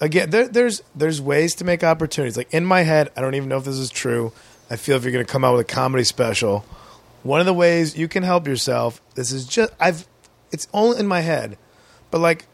again 0.00 0.30
there, 0.30 0.48
there's 0.48 0.82
there's 0.94 1.20
ways 1.20 1.54
to 1.56 1.64
make 1.64 1.84
opportunities. 1.84 2.36
Like 2.36 2.52
in 2.52 2.64
my 2.64 2.82
head, 2.82 3.10
I 3.16 3.20
don't 3.20 3.34
even 3.34 3.48
know 3.48 3.58
if 3.58 3.64
this 3.64 3.78
is 3.78 3.90
true. 3.90 4.32
I 4.70 4.76
feel 4.76 4.96
if 4.96 5.04
you're 5.04 5.12
going 5.12 5.24
to 5.24 5.30
come 5.30 5.44
out 5.44 5.56
with 5.56 5.70
a 5.70 5.72
comedy 5.72 6.04
special, 6.04 6.64
one 7.22 7.40
of 7.40 7.46
the 7.46 7.54
ways 7.54 7.96
you 7.96 8.08
can 8.08 8.22
help 8.22 8.46
yourself. 8.46 9.00
This 9.14 9.32
is 9.32 9.46
just 9.46 9.72
I've 9.78 10.06
it's 10.50 10.68
only 10.72 10.98
in 10.98 11.06
my 11.06 11.20
head, 11.20 11.58
but 12.10 12.20
like 12.20 12.46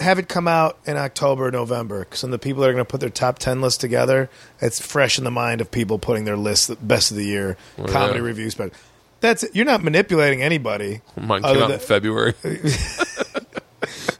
have 0.00 0.18
it 0.18 0.28
come 0.28 0.46
out 0.46 0.78
in 0.84 0.96
October, 0.96 1.50
November, 1.50 2.00
because 2.00 2.22
when 2.22 2.30
the 2.30 2.38
people 2.38 2.62
that 2.62 2.68
are 2.68 2.72
going 2.72 2.84
to 2.84 2.90
put 2.90 3.00
their 3.00 3.10
top 3.10 3.38
ten 3.38 3.60
list 3.60 3.80
together, 3.80 4.28
it's 4.60 4.80
fresh 4.80 5.18
in 5.18 5.24
the 5.24 5.30
mind 5.30 5.60
of 5.60 5.70
people 5.70 5.98
putting 5.98 6.24
their 6.24 6.36
list 6.36 6.68
the 6.68 6.76
best 6.76 7.10
of 7.10 7.16
the 7.16 7.24
year 7.24 7.56
oh, 7.78 7.84
comedy 7.84 8.18
yeah. 8.18 8.24
reviews. 8.24 8.54
But 8.54 8.72
that's 9.20 9.42
it. 9.42 9.56
You're 9.56 9.64
not 9.64 9.82
manipulating 9.82 10.42
anybody. 10.42 11.00
Mine 11.16 11.42
came 11.42 11.56
out 11.56 11.68
than- 11.68 11.72
in 11.72 11.78
February. 11.78 12.34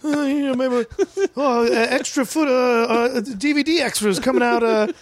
uh, 0.05 0.09
you 0.23 0.43
know, 0.47 0.55
maybe 0.55 0.85
oh, 1.37 1.67
uh, 1.67 1.71
extra 1.71 2.25
foot 2.25 2.49
uh, 2.49 2.93
uh, 2.93 3.21
DVD 3.21 3.81
extras 3.81 4.19
coming 4.21 4.43
out 4.43 4.63
uh, 4.63 4.93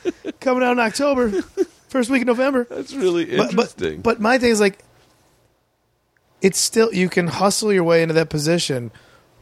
coming 0.41 0.63
out 0.63 0.73
in 0.73 0.79
October, 0.79 1.43
first 1.89 2.11
week 2.11 2.23
of 2.23 2.27
November. 2.29 2.65
That's 2.71 2.95
really 2.95 3.25
But, 3.25 3.37
but 3.37 3.51
interesting. 3.51 4.01
but 4.01 4.21
my 4.21 4.39
thing 4.39 4.51
is 4.51 4.61
like, 4.61 4.79
it's 6.41 6.59
still 6.59 6.93
you 6.93 7.09
can 7.09 7.27
hustle 7.27 7.73
your 7.73 7.85
way 7.85 8.03
into 8.03 8.15
that 8.15 8.29
position, 8.29 8.91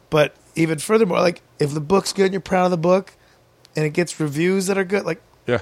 but 0.09 0.35
even 0.55 0.79
furthermore, 0.79 1.19
like 1.19 1.41
if 1.59 1.73
the 1.73 1.81
book's 1.81 2.13
good 2.13 2.25
and 2.25 2.33
you're 2.33 2.41
proud 2.41 2.65
of 2.65 2.71
the 2.71 2.77
book, 2.77 3.13
and 3.75 3.85
it 3.85 3.91
gets 3.91 4.19
reviews 4.19 4.67
that 4.67 4.77
are 4.77 4.83
good, 4.83 5.05
like 5.05 5.21
yeah, 5.47 5.59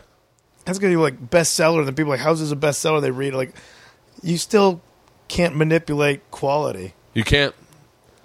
that's 0.65 0.79
gonna 0.79 0.93
be 0.93 0.97
like 0.97 1.29
bestseller. 1.29 1.79
And 1.79 1.87
then 1.87 1.95
people 1.95 2.11
are 2.13 2.17
like, 2.17 2.23
how's 2.23 2.39
this 2.39 2.51
a 2.51 2.55
bestseller? 2.55 3.01
They 3.01 3.11
read 3.11 3.33
it, 3.33 3.37
like, 3.37 3.53
you 4.21 4.37
still 4.37 4.81
can't 5.27 5.55
manipulate 5.55 6.29
quality. 6.31 6.93
you 7.13 7.23
can't. 7.23 7.55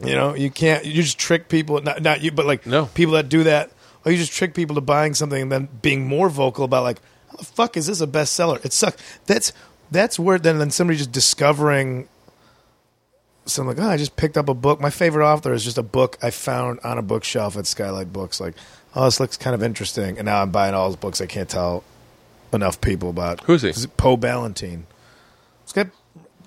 You 0.01 0.15
know, 0.15 0.35
you 0.35 0.51
can't. 0.51 0.85
You 0.85 1.03
just 1.03 1.19
trick 1.19 1.49
people. 1.49 1.81
Not 1.81 2.03
not 2.03 2.21
you, 2.23 2.31
but 2.33 2.45
like 2.47 2.67
No. 2.67 2.87
people 2.87 3.15
that 3.15 3.29
do 3.29 3.45
that. 3.45 3.71
Or 4.05 4.13
you 4.13 4.19
just 4.19 4.33
trick 4.33 4.55
people 4.55 4.75
to 4.77 4.81
buying 4.81 5.15
something 5.15 5.43
and 5.43 5.51
then 5.51 5.69
being 5.83 6.07
more 6.07 6.29
vocal 6.29 6.65
about 6.65 6.85
like, 6.85 7.01
how 7.31 7.39
the 7.39 7.45
fuck 7.45 7.77
is 7.77 7.87
this 7.87 8.01
a 8.01 8.07
bestseller? 8.07 8.65
It 8.65 8.73
sucks. 8.73 9.03
That's 9.27 9.53
that's 9.91 10.19
where 10.19 10.39
then 10.39 10.59
then 10.59 10.71
somebody 10.71 10.99
just 10.99 11.13
discovering. 11.13 12.09
So 13.47 13.63
I'm 13.63 13.69
like, 13.69 13.79
oh, 13.79 13.89
I 13.89 13.97
just 13.97 14.17
picked 14.17 14.37
up 14.37 14.49
a 14.49 14.55
book. 14.55 14.81
My 14.81 14.91
favorite 14.91 15.25
author 15.27 15.53
is 15.53 15.65
just 15.65 15.79
a 15.79 15.83
book 15.83 16.19
I 16.23 16.31
found 16.31 16.81
on 16.83 16.99
a 16.99 17.03
bookshelf 17.03 17.57
at 17.57 17.67
Skylight 17.67 18.13
Books. 18.13 18.41
Like, 18.41 18.55
oh, 18.95 19.05
this 19.05 19.21
looks 19.21 19.37
kind 19.37 19.55
of 19.55 19.63
interesting, 19.63 20.19
and 20.19 20.27
now 20.27 20.43
I'm 20.43 20.51
buying 20.51 20.75
all 20.75 20.89
his 20.89 20.97
books. 20.97 21.21
I 21.21 21.27
can't 21.27 21.49
tell 21.49 21.85
enough 22.53 22.81
people 22.81 23.09
about. 23.09 23.41
Who 23.43 23.55
is 23.55 23.63
he? 23.63 23.87
Poe 23.97 24.17
Ballantine. 24.17 24.87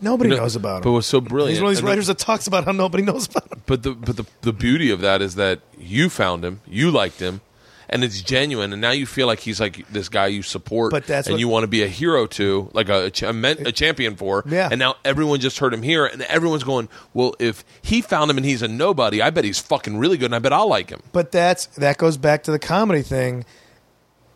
Nobody 0.02 0.30
knows 0.30 0.56
about 0.56 0.78
him. 0.78 0.84
But 0.84 0.92
what's 0.94 1.08
so 1.08 1.22
brilliant? 1.22 1.52
He's 1.56 1.62
one 1.62 1.68
of 1.68 1.72
these 1.72 1.80
and 1.80 1.88
the- 1.88 1.92
writers 1.92 2.08
that 2.08 2.18
talks 2.18 2.48
about 2.48 2.66
how 2.66 2.72
nobody 2.72 3.04
knows 3.04 3.28
about 3.28 3.52
him. 3.52 3.62
But 3.66 3.84
the 3.84 3.92
but 3.94 4.18
the 4.18 4.26
the 4.42 4.54
beauty 4.54 4.92
of 4.92 5.02
that 5.02 5.22
is 5.22 5.36
that 5.36 5.60
you 5.78 6.10
found 6.10 6.44
him, 6.46 6.62
you 6.68 6.90
liked 6.92 7.20
him, 7.20 7.42
and 7.90 8.04
it's 8.04 8.22
genuine. 8.22 8.72
And 8.74 8.82
now 8.82 8.92
you 8.92 9.06
feel 9.06 9.28
like 9.28 9.40
he's 9.40 9.60
like 9.60 9.88
this 9.90 10.10
guy 10.10 10.28
you 10.28 10.42
support, 10.42 10.92
But 10.92 11.06
that's 11.06 11.28
and 11.28 11.34
what- 11.36 11.40
you 11.40 11.48
want 11.48 11.64
to 11.64 11.68
be 11.68 11.84
a 11.84 11.88
hero 11.88 12.26
to, 12.28 12.70
like 12.74 12.88
a 12.90 13.12
a, 13.22 13.28
a, 13.30 13.34
men- 13.34 13.66
a 13.68 13.72
champion 13.72 14.16
for. 14.16 14.44
Yeah. 14.48 14.70
And 14.72 14.80
now 14.80 14.96
everyone 15.04 15.40
just 15.40 15.60
heard 15.60 15.74
him 15.74 15.84
here, 15.84 16.06
and 16.06 16.22
everyone's 16.24 16.64
going, 16.64 16.88
"Well, 17.14 17.36
if 17.40 17.64
he 17.82 18.02
found 18.02 18.32
him 18.32 18.38
and 18.38 18.46
he's 18.46 18.62
a 18.62 18.68
nobody, 18.68 19.22
I 19.22 19.30
bet 19.32 19.44
he's 19.44 19.60
fucking 19.60 19.98
really 19.98 20.18
good, 20.18 20.26
and 20.26 20.36
I 20.36 20.40
bet 20.40 20.54
I'll 20.54 20.70
like 20.70 20.90
him." 20.90 21.02
But 21.12 21.32
that's 21.32 21.66
that 21.78 21.98
goes 21.98 22.18
back 22.18 22.44
to 22.44 22.52
the 22.52 22.60
comedy 22.60 23.02
thing. 23.02 23.44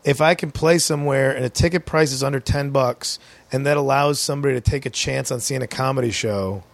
If 0.04 0.20
I 0.20 0.34
can 0.34 0.50
play 0.50 0.76
somewhere 0.78 1.34
and 1.34 1.46
a 1.46 1.48
ticket 1.48 1.86
price 1.86 2.12
is 2.12 2.22
under 2.22 2.38
ten 2.38 2.70
bucks, 2.70 3.18
and 3.54 3.66
that 3.66 3.76
allows 3.76 4.20
somebody 4.20 4.54
to 4.54 4.60
take 4.60 4.84
a 4.84 4.90
chance 4.90 5.30
on 5.30 5.38
seeing 5.38 5.62
a 5.62 5.68
comedy 5.68 6.10
show, 6.10 6.64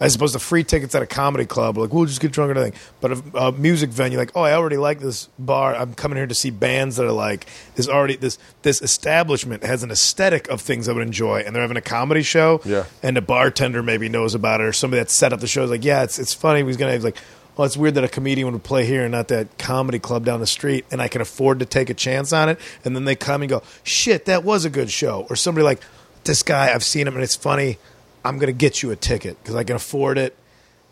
as 0.00 0.16
opposed 0.16 0.32
to 0.32 0.40
free 0.40 0.64
tickets 0.64 0.92
at 0.96 1.00
a 1.00 1.06
comedy 1.06 1.46
club, 1.46 1.78
like 1.78 1.92
we'll 1.92 2.04
just 2.04 2.20
get 2.20 2.32
drunk 2.32 2.50
or 2.50 2.58
anything. 2.58 2.80
But 3.00 3.12
a, 3.12 3.38
a 3.38 3.52
music 3.52 3.90
venue, 3.90 4.18
like 4.18 4.32
oh, 4.34 4.42
I 4.42 4.54
already 4.54 4.76
like 4.76 4.98
this 4.98 5.28
bar. 5.38 5.76
I'm 5.76 5.94
coming 5.94 6.16
here 6.16 6.26
to 6.26 6.34
see 6.34 6.50
bands 6.50 6.96
that 6.96 7.06
are 7.06 7.12
like 7.12 7.46
this. 7.76 7.88
Already 7.88 8.16
this 8.16 8.38
this 8.62 8.82
establishment 8.82 9.62
has 9.62 9.84
an 9.84 9.92
aesthetic 9.92 10.48
of 10.48 10.60
things 10.60 10.88
I 10.88 10.94
would 10.94 11.02
enjoy, 11.04 11.42
and 11.46 11.54
they're 11.54 11.62
having 11.62 11.76
a 11.76 11.80
comedy 11.80 12.24
show. 12.24 12.60
Yeah. 12.64 12.86
and 13.04 13.16
the 13.16 13.22
bartender 13.22 13.84
maybe 13.84 14.08
knows 14.08 14.34
about 14.34 14.60
it, 14.60 14.64
or 14.64 14.72
somebody 14.72 15.02
that 15.02 15.10
set 15.10 15.32
up 15.32 15.38
the 15.38 15.46
show 15.46 15.62
is 15.62 15.70
like, 15.70 15.84
yeah, 15.84 16.02
it's 16.02 16.18
it's 16.18 16.34
funny. 16.34 16.64
He's 16.64 16.76
gonna 16.76 16.92
he's 16.92 17.04
like. 17.04 17.16
Well, 17.56 17.64
it's 17.64 17.74
weird 17.74 17.94
that 17.94 18.04
a 18.04 18.08
comedian 18.08 18.52
would 18.52 18.62
play 18.64 18.84
here 18.84 19.02
and 19.02 19.12
not 19.12 19.28
that 19.28 19.56
comedy 19.56 19.98
club 19.98 20.26
down 20.26 20.40
the 20.40 20.46
street, 20.46 20.84
and 20.90 21.00
I 21.00 21.08
can 21.08 21.22
afford 21.22 21.60
to 21.60 21.64
take 21.64 21.88
a 21.88 21.94
chance 21.94 22.30
on 22.30 22.50
it. 22.50 22.60
And 22.84 22.94
then 22.94 23.06
they 23.06 23.16
come 23.16 23.40
and 23.40 23.48
go, 23.48 23.62
"Shit, 23.82 24.26
that 24.26 24.44
was 24.44 24.66
a 24.66 24.68
good 24.68 24.90
show." 24.90 25.26
Or 25.30 25.36
somebody 25.36 25.64
like, 25.64 25.80
"This 26.26 26.42
guy, 26.42 26.72
I've 26.72 26.84
seen 26.84 27.06
him, 27.06 27.14
and 27.14 27.24
it's 27.24 27.36
funny. 27.36 27.78
I'm 28.24 28.38
going 28.38 28.48
to 28.48 28.58
get 28.58 28.82
you 28.82 28.90
a 28.90 28.96
ticket 28.96 29.42
because 29.42 29.54
I 29.54 29.64
can 29.64 29.76
afford 29.76 30.18
it." 30.18 30.36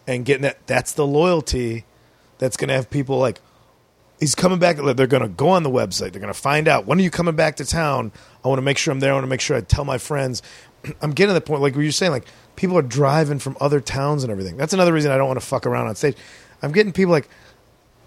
And 0.06 0.24
getting 0.24 0.42
that—that's 0.42 0.92
the 0.92 1.06
loyalty 1.06 1.84
that's 2.38 2.56
going 2.56 2.68
to 2.68 2.74
have 2.74 2.90
people 2.90 3.18
like, 3.18 3.40
he's 4.20 4.34
coming 4.34 4.58
back. 4.58 4.76
They're 4.76 5.06
going 5.06 5.22
to 5.22 5.28
go 5.28 5.50
on 5.50 5.62
the 5.62 5.70
website. 5.70 6.12
They're 6.12 6.20
going 6.20 6.32
to 6.32 6.34
find 6.34 6.68
out 6.68 6.86
when 6.86 6.98
are 6.98 7.02
you 7.02 7.10
coming 7.10 7.36
back 7.36 7.56
to 7.56 7.64
town. 7.64 8.12
I 8.44 8.48
want 8.48 8.58
to 8.58 8.62
make 8.62 8.78
sure 8.78 8.92
I'm 8.92 9.00
there. 9.00 9.10
I 9.10 9.14
want 9.14 9.24
to 9.24 9.28
make 9.28 9.40
sure 9.40 9.56
I 9.56 9.60
tell 9.60 9.84
my 9.84 9.98
friends. 9.98 10.42
I'm 11.02 11.12
getting 11.12 11.30
to 11.30 11.34
the 11.34 11.40
point, 11.40 11.62
like 11.62 11.74
you're 11.74 11.92
saying, 11.92 12.12
like 12.12 12.26
people 12.56 12.78
are 12.78 12.82
driving 12.82 13.38
from 13.38 13.56
other 13.60 13.80
towns 13.80 14.24
and 14.24 14.30
everything. 14.30 14.56
That's 14.56 14.72
another 14.72 14.92
reason 14.92 15.10
I 15.10 15.16
don't 15.16 15.28
want 15.28 15.40
to 15.40 15.46
fuck 15.46 15.66
around 15.66 15.88
on 15.88 15.94
stage. 15.96 16.16
I'm 16.62 16.72
getting 16.72 16.92
people 16.92 17.12
like 17.12 17.28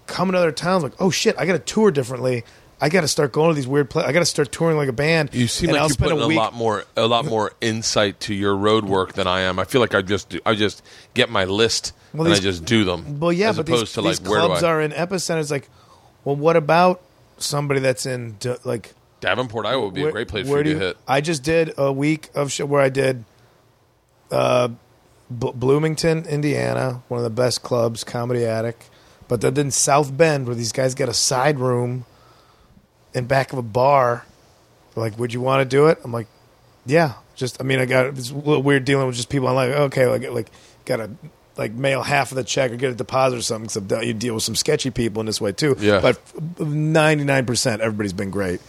coming 0.06 0.32
to 0.32 0.38
other 0.38 0.52
towns, 0.52 0.82
like, 0.82 0.94
oh 1.00 1.10
shit, 1.10 1.36
I 1.38 1.46
got 1.46 1.52
to 1.52 1.58
tour 1.58 1.90
differently. 1.90 2.44
I 2.80 2.88
got 2.88 3.00
to 3.00 3.08
start 3.08 3.32
going 3.32 3.48
to 3.50 3.54
these 3.54 3.66
weird 3.66 3.90
places. 3.90 4.08
I 4.08 4.12
got 4.12 4.20
to 4.20 4.26
start 4.26 4.52
touring 4.52 4.76
like 4.76 4.88
a 4.88 4.92
band. 4.92 5.30
You 5.32 5.48
seem 5.48 5.70
like 5.70 5.80
I'll 5.80 5.88
you're 5.88 5.96
putting 5.96 6.20
a, 6.20 6.26
week- 6.28 6.38
lot 6.38 6.54
more 6.54 6.84
a 6.96 7.06
lot 7.06 7.24
more 7.24 7.52
insight 7.60 8.20
to 8.20 8.34
your 8.34 8.56
road 8.56 8.84
work 8.84 9.14
than 9.14 9.26
I 9.26 9.40
am. 9.42 9.58
I 9.58 9.64
feel 9.64 9.80
like 9.80 9.94
I 9.94 10.02
just 10.02 10.28
do, 10.28 10.40
I 10.46 10.54
just 10.54 10.82
get 11.14 11.28
my 11.28 11.44
list 11.44 11.92
Well, 12.14 12.26
and 12.26 12.34
I 12.34 12.38
just 12.38 12.64
do 12.64 12.84
them. 12.84 13.18
Well, 13.18 13.32
yeah, 13.32 13.50
as 13.50 13.56
but 13.56 13.68
opposed 13.68 13.82
these, 13.86 13.92
to 13.94 14.02
these 14.02 14.20
like 14.20 14.30
where 14.30 14.40
clubs 14.46 14.62
are 14.62 14.80
in 14.80 14.92
epicenters. 14.92 15.50
Like, 15.50 15.68
well, 16.24 16.36
what 16.36 16.56
about 16.56 17.02
somebody 17.38 17.80
that's 17.80 18.06
in 18.06 18.36
like 18.64 18.94
Davenport, 19.20 19.66
Iowa 19.66 19.86
would 19.86 19.94
be 19.94 20.04
a 20.04 20.12
great 20.12 20.28
place 20.28 20.46
where 20.46 20.62
for 20.62 20.68
you 20.68 20.74
to 20.74 20.80
hit. 20.80 20.96
I 21.06 21.20
just 21.20 21.42
did 21.42 21.74
a 21.76 21.92
week 21.92 22.30
of 22.34 22.52
show 22.52 22.66
where 22.66 22.80
I 22.80 22.88
did 22.88 23.24
uh, 24.30 24.68
B- 25.36 25.52
Bloomington, 25.54 26.24
Indiana, 26.26 27.02
one 27.08 27.18
of 27.18 27.24
the 27.24 27.30
best 27.30 27.62
clubs, 27.62 28.04
Comedy 28.04 28.44
Attic. 28.44 28.84
But 29.26 29.40
then 29.40 29.56
in 29.58 29.70
South 29.70 30.16
Bend, 30.16 30.46
where 30.46 30.54
these 30.54 30.72
guys 30.72 30.94
got 30.94 31.08
a 31.08 31.14
side 31.14 31.58
room 31.58 32.06
in 33.14 33.26
back 33.26 33.52
of 33.52 33.58
a 33.58 33.62
bar. 33.62 34.24
They're 34.94 35.04
like, 35.04 35.18
would 35.18 35.32
you 35.32 35.40
want 35.40 35.68
to 35.68 35.76
do 35.76 35.86
it? 35.86 35.98
I'm 36.04 36.12
like, 36.12 36.26
yeah. 36.86 37.14
Just, 37.36 37.60
I 37.60 37.64
mean, 37.64 37.78
I 37.78 37.86
got 37.86 38.14
this 38.14 38.32
little 38.32 38.62
weird 38.62 38.84
dealing 38.84 39.06
with 39.06 39.16
just 39.16 39.28
people. 39.28 39.48
I'm 39.48 39.54
like, 39.54 39.70
okay, 39.70 40.06
like, 40.06 40.28
like, 40.30 40.50
gotta 40.84 41.10
like 41.58 41.72
mail 41.72 42.02
half 42.02 42.30
of 42.30 42.36
the 42.36 42.44
check 42.44 42.70
or 42.70 42.76
get 42.76 42.90
a 42.90 42.94
deposit 42.94 43.36
or 43.36 43.42
something. 43.42 43.68
So 43.68 44.00
you 44.00 44.14
deal 44.14 44.34
with 44.34 44.44
some 44.44 44.54
sketchy 44.54 44.90
people 44.90 45.20
in 45.20 45.26
this 45.26 45.40
way 45.40 45.52
too. 45.52 45.76
Yeah. 45.78 46.00
But 46.00 46.20
99 46.60 47.46
percent, 47.46 47.82
everybody's 47.82 48.12
been 48.12 48.30
great. 48.30 48.60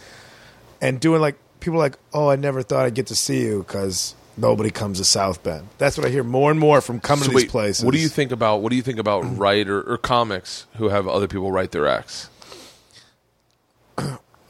And 0.80 1.00
doing 1.00 1.20
like 1.20 1.36
people 1.60 1.76
are 1.76 1.82
like, 1.82 1.98
oh, 2.12 2.28
I 2.28 2.36
never 2.36 2.62
thought 2.62 2.86
I'd 2.86 2.94
get 2.94 3.06
to 3.08 3.14
see 3.14 3.42
you 3.42 3.60
because 3.60 4.14
nobody 4.36 4.70
comes 4.70 4.98
to 4.98 5.04
South 5.04 5.42
Bend. 5.42 5.68
That's 5.78 5.96
what 5.96 6.06
I 6.06 6.10
hear 6.10 6.24
more 6.24 6.50
and 6.50 6.58
more 6.58 6.80
from 6.80 7.00
coming 7.00 7.24
So 7.24 7.30
to 7.30 7.36
these 7.36 7.44
wait, 7.44 7.50
places. 7.50 7.84
What 7.84 7.94
do 7.94 8.00
you 8.00 8.08
think 8.08 8.32
about 8.32 8.60
what 8.60 8.70
do 8.70 8.76
you 8.76 8.82
think 8.82 8.98
about 8.98 9.24
mm-hmm. 9.24 9.36
writer 9.36 9.82
or 9.82 9.96
comics 9.96 10.66
who 10.76 10.88
have 10.88 11.06
other 11.06 11.28
people 11.28 11.52
write 11.52 11.70
their 11.70 11.86
acts? 11.86 12.28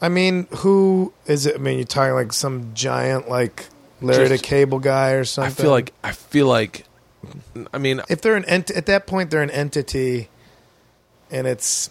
I 0.01 0.09
mean, 0.09 0.47
who 0.57 1.13
is 1.27 1.45
it? 1.45 1.55
I 1.55 1.57
mean, 1.59 1.77
you're 1.77 1.85
talking 1.85 2.15
like 2.15 2.33
some 2.33 2.73
giant 2.73 3.29
like 3.29 3.67
Larry 4.01 4.29
Just- 4.29 4.41
the 4.41 4.47
Cable 4.47 4.79
Guy 4.79 5.11
or 5.11 5.25
something. 5.25 5.51
I 5.51 5.53
feel 5.53 5.71
like 5.71 5.93
I 6.03 6.11
feel 6.11 6.47
like 6.47 6.85
I 7.73 7.77
mean 7.77 8.01
if 8.09 8.21
they're 8.21 8.35
an 8.35 8.45
ent- 8.45 8.71
at 8.71 8.87
that 8.87 9.05
point 9.05 9.29
they're 9.29 9.43
an 9.43 9.51
entity, 9.51 10.29
and 11.29 11.45
it's 11.45 11.89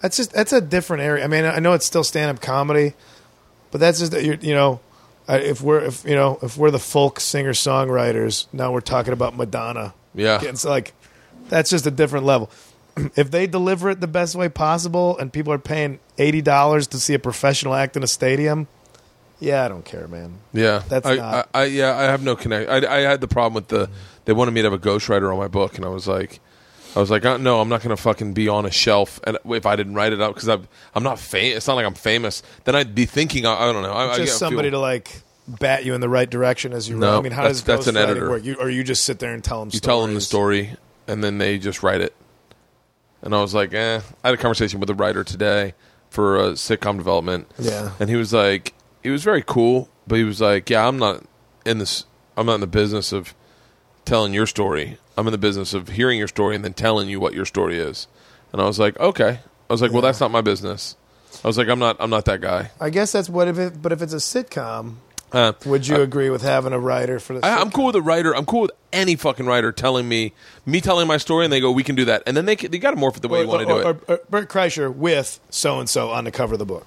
that's 0.00 0.16
just 0.16 0.32
that's 0.32 0.52
a 0.52 0.60
different 0.60 1.02
area. 1.02 1.24
I 1.24 1.26
mean, 1.26 1.44
I 1.44 1.58
know 1.58 1.72
it's 1.72 1.86
still 1.86 2.04
stand 2.04 2.30
up 2.36 2.42
comedy, 2.42 2.94
but 3.70 3.80
that's 3.80 3.98
just 3.98 4.12
that 4.12 4.24
you're 4.24 4.36
you 4.36 4.54
know. 4.54 4.80
If 5.28 5.62
we're 5.62 5.84
if 5.84 6.04
you 6.04 6.16
know 6.16 6.40
if 6.42 6.56
we're 6.56 6.72
the 6.72 6.80
folk 6.80 7.20
singer 7.20 7.52
songwriters 7.52 8.46
now 8.52 8.72
we're 8.72 8.80
talking 8.80 9.12
about 9.12 9.36
Madonna 9.36 9.94
yeah. 10.12 10.40
it's 10.42 10.64
like 10.64 10.92
that's 11.48 11.70
just 11.70 11.86
a 11.86 11.90
different 11.92 12.26
level. 12.26 12.50
If 13.16 13.30
they 13.30 13.46
deliver 13.46 13.90
it 13.90 14.00
the 14.00 14.06
best 14.08 14.34
way 14.34 14.48
possible 14.48 15.16
and 15.18 15.32
people 15.32 15.52
are 15.52 15.58
paying 15.58 16.00
eighty 16.18 16.42
dollars 16.42 16.86
to 16.88 16.98
see 16.98 17.14
a 17.14 17.18
professional 17.18 17.74
act 17.74 17.96
in 17.96 18.02
a 18.02 18.06
stadium, 18.06 18.68
yeah, 19.38 19.64
I 19.64 19.68
don't 19.68 19.84
care, 19.84 20.06
man. 20.08 20.34
Yeah, 20.52 20.82
That's 20.88 21.06
I, 21.06 21.14
not- 21.16 21.48
I, 21.54 21.60
I 21.62 21.64
yeah, 21.66 21.96
I 21.96 22.02
have 22.04 22.22
no 22.22 22.36
connect. 22.36 22.68
I, 22.70 22.76
I 22.86 23.00
had 23.00 23.20
the 23.20 23.28
problem 23.28 23.54
with 23.54 23.68
the 23.68 23.88
they 24.26 24.32
wanted 24.32 24.50
me 24.52 24.62
to 24.62 24.70
have 24.70 24.72
a 24.78 24.82
ghostwriter 24.82 25.32
on 25.32 25.38
my 25.38 25.48
book, 25.48 25.76
and 25.76 25.84
I 25.84 25.88
was 25.88 26.06
like, 26.06 26.40
I 26.94 27.00
was 27.00 27.10
like, 27.10 27.24
uh, 27.24 27.36
no, 27.38 27.60
I'm 27.60 27.68
not 27.68 27.82
going 27.82 27.96
to 27.96 28.02
fucking 28.02 28.34
be 28.34 28.48
on 28.48 28.66
a 28.66 28.70
shelf, 28.70 29.18
and 29.24 29.38
if 29.46 29.64
I 29.64 29.76
didn't 29.76 29.94
write 29.94 30.12
it 30.12 30.20
up 30.20 30.34
because 30.34 30.48
I'm 30.48 30.68
I'm 30.94 31.02
not 31.02 31.18
famous. 31.18 31.56
It's 31.58 31.66
not 31.68 31.74
like 31.74 31.86
I'm 31.86 31.94
famous. 31.94 32.42
Then 32.64 32.74
I'd 32.76 32.94
be 32.94 33.06
thinking, 33.06 33.46
I, 33.46 33.54
I 33.68 33.72
don't 33.72 33.82
know, 33.82 33.92
I, 33.94 34.16
just 34.16 34.38
somebody 34.38 34.68
feel, 34.70 34.78
to 34.78 34.82
like 34.82 35.22
bat 35.48 35.84
you 35.84 35.94
in 35.94 36.00
the 36.00 36.08
right 36.08 36.28
direction 36.28 36.72
as 36.72 36.88
you 36.88 36.96
No, 36.96 37.10
run. 37.10 37.18
I 37.18 37.22
mean, 37.22 37.32
how 37.32 37.42
that's- 37.42 37.58
does 37.62 37.64
that's 37.64 37.86
an 37.86 37.96
editor. 37.96 38.28
work? 38.28 38.44
You, 38.44 38.56
or 38.56 38.68
you 38.68 38.84
just 38.84 39.04
sit 39.04 39.18
there 39.20 39.32
and 39.32 39.42
tell 39.42 39.60
them. 39.60 39.70
you 39.72 39.80
tell 39.80 40.02
them 40.02 40.14
the 40.14 40.20
story, 40.20 40.76
and 41.08 41.24
then 41.24 41.38
they 41.38 41.58
just 41.58 41.82
write 41.82 42.00
it. 42.02 42.14
And 43.22 43.34
I 43.34 43.40
was 43.40 43.54
like, 43.54 43.74
eh. 43.74 44.00
I 44.24 44.28
had 44.28 44.34
a 44.34 44.40
conversation 44.40 44.80
with 44.80 44.90
a 44.90 44.94
writer 44.94 45.24
today 45.24 45.74
for 46.08 46.38
a 46.38 46.52
sitcom 46.52 46.96
development. 46.96 47.50
Yeah. 47.58 47.92
and 48.00 48.08
he 48.10 48.16
was 48.16 48.32
like, 48.32 48.74
he 49.02 49.10
was 49.10 49.22
very 49.22 49.42
cool, 49.42 49.88
but 50.06 50.16
he 50.16 50.24
was 50.24 50.40
like, 50.40 50.70
yeah, 50.70 50.86
I'm 50.86 50.98
not 50.98 51.24
in 51.64 51.78
this. 51.78 52.04
I'm 52.36 52.46
not 52.46 52.54
in 52.54 52.60
the 52.60 52.66
business 52.66 53.12
of 53.12 53.34
telling 54.04 54.32
your 54.32 54.46
story. 54.46 54.98
I'm 55.16 55.26
in 55.26 55.32
the 55.32 55.38
business 55.38 55.74
of 55.74 55.88
hearing 55.88 56.18
your 56.18 56.28
story 56.28 56.56
and 56.56 56.64
then 56.64 56.72
telling 56.72 57.08
you 57.08 57.20
what 57.20 57.34
your 57.34 57.44
story 57.44 57.78
is. 57.78 58.06
And 58.52 58.60
I 58.60 58.64
was 58.64 58.78
like, 58.78 58.98
okay. 58.98 59.40
I 59.68 59.72
was 59.72 59.82
like, 59.82 59.92
well, 59.92 60.02
that's 60.02 60.20
not 60.20 60.30
my 60.30 60.40
business. 60.40 60.96
I 61.44 61.46
was 61.46 61.56
like, 61.56 61.68
I'm 61.68 61.78
not. 61.78 61.96
I'm 62.00 62.10
not 62.10 62.24
that 62.24 62.40
guy. 62.40 62.70
I 62.80 62.90
guess 62.90 63.12
that's 63.12 63.28
what 63.28 63.46
if 63.46 63.56
it. 63.58 63.80
But 63.80 63.92
if 63.92 64.02
it's 64.02 64.12
a 64.12 64.16
sitcom, 64.16 64.96
Uh, 65.32 65.52
would 65.64 65.86
you 65.86 65.96
agree 66.00 66.28
with 66.30 66.42
having 66.42 66.72
a 66.72 66.78
writer 66.78 67.20
for 67.20 67.34
this? 67.34 67.44
I, 67.44 67.58
I'm 67.60 67.70
cool 67.70 67.86
with 67.86 67.96
a 67.96 68.02
writer. 68.02 68.34
I'm 68.34 68.46
cool 68.46 68.62
with 68.62 68.72
any 68.92 69.14
fucking 69.14 69.46
writer 69.46 69.70
telling 69.70 70.08
me, 70.08 70.32
me 70.66 70.80
telling 70.80 71.06
my 71.06 71.18
story, 71.18 71.44
and 71.44 71.52
they 71.52 71.60
go, 71.60 71.70
we 71.70 71.84
can 71.84 71.94
do 71.94 72.04
that, 72.06 72.22
and 72.26 72.36
then 72.36 72.46
they 72.46 72.56
they 72.56 72.78
got 72.78 72.90
to 72.90 72.96
morph 72.96 73.16
it 73.16 73.22
the 73.22 73.28
way 73.28 73.40
Or, 73.40 73.42
you 73.42 73.48
want 73.48 73.60
to 73.60 73.66
do 73.66 73.72
or, 73.72 73.90
it. 73.90 74.04
or, 74.08 74.14
or 74.16 74.20
Bert 74.28 74.48
Kreischer 74.48 74.92
with 74.92 75.38
so 75.50 75.78
and 75.78 75.88
so 75.88 76.10
on 76.10 76.24
the 76.24 76.32
cover 76.32 76.54
of 76.54 76.58
the 76.58 76.66
book. 76.66 76.86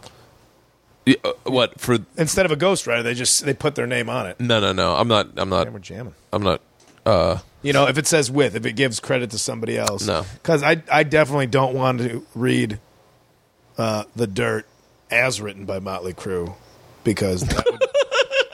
Yeah, 1.06 1.15
uh, 1.24 1.34
what 1.44 1.80
for? 1.80 1.99
Instead 2.18 2.45
of 2.45 2.52
a 2.52 2.57
ghostwriter, 2.57 3.03
they 3.03 3.14
just 3.14 3.45
they 3.45 3.53
put 3.53 3.76
their 3.76 3.88
name 3.88 4.10
on 4.10 4.26
it. 4.28 4.40
No, 4.40 4.60
no, 4.60 4.72
no. 4.74 4.95
I'm 4.95 5.07
not. 5.07 5.30
I'm 5.38 5.49
not. 5.49 5.68
And 5.68 5.74
we're 5.74 5.80
jamming. 5.80 6.15
I'm 6.32 6.44
not. 6.44 6.61
Uh, 7.06 7.40
You 7.61 7.74
know, 7.74 7.88
if 7.88 7.98
it 7.98 8.07
says 8.07 8.32
with, 8.32 8.56
if 8.56 8.65
it 8.65 8.74
gives 8.74 8.99
credit 9.02 9.30
to 9.32 9.38
somebody 9.38 9.78
else. 9.78 10.06
No. 10.07 10.26
Because 10.34 10.64
I, 10.64 10.82
I 10.90 11.03
definitely 11.03 11.48
don't 11.48 11.76
want 11.76 11.99
to 11.99 12.26
read 12.34 12.80
uh, 13.78 14.06
The 14.15 14.28
Dirt 14.28 14.65
as 15.11 15.41
written 15.41 15.65
by 15.65 15.80
Motley 15.80 16.14
Crue 16.14 16.56
because 17.03 17.41
that 17.41 17.65
would, 17.70 17.84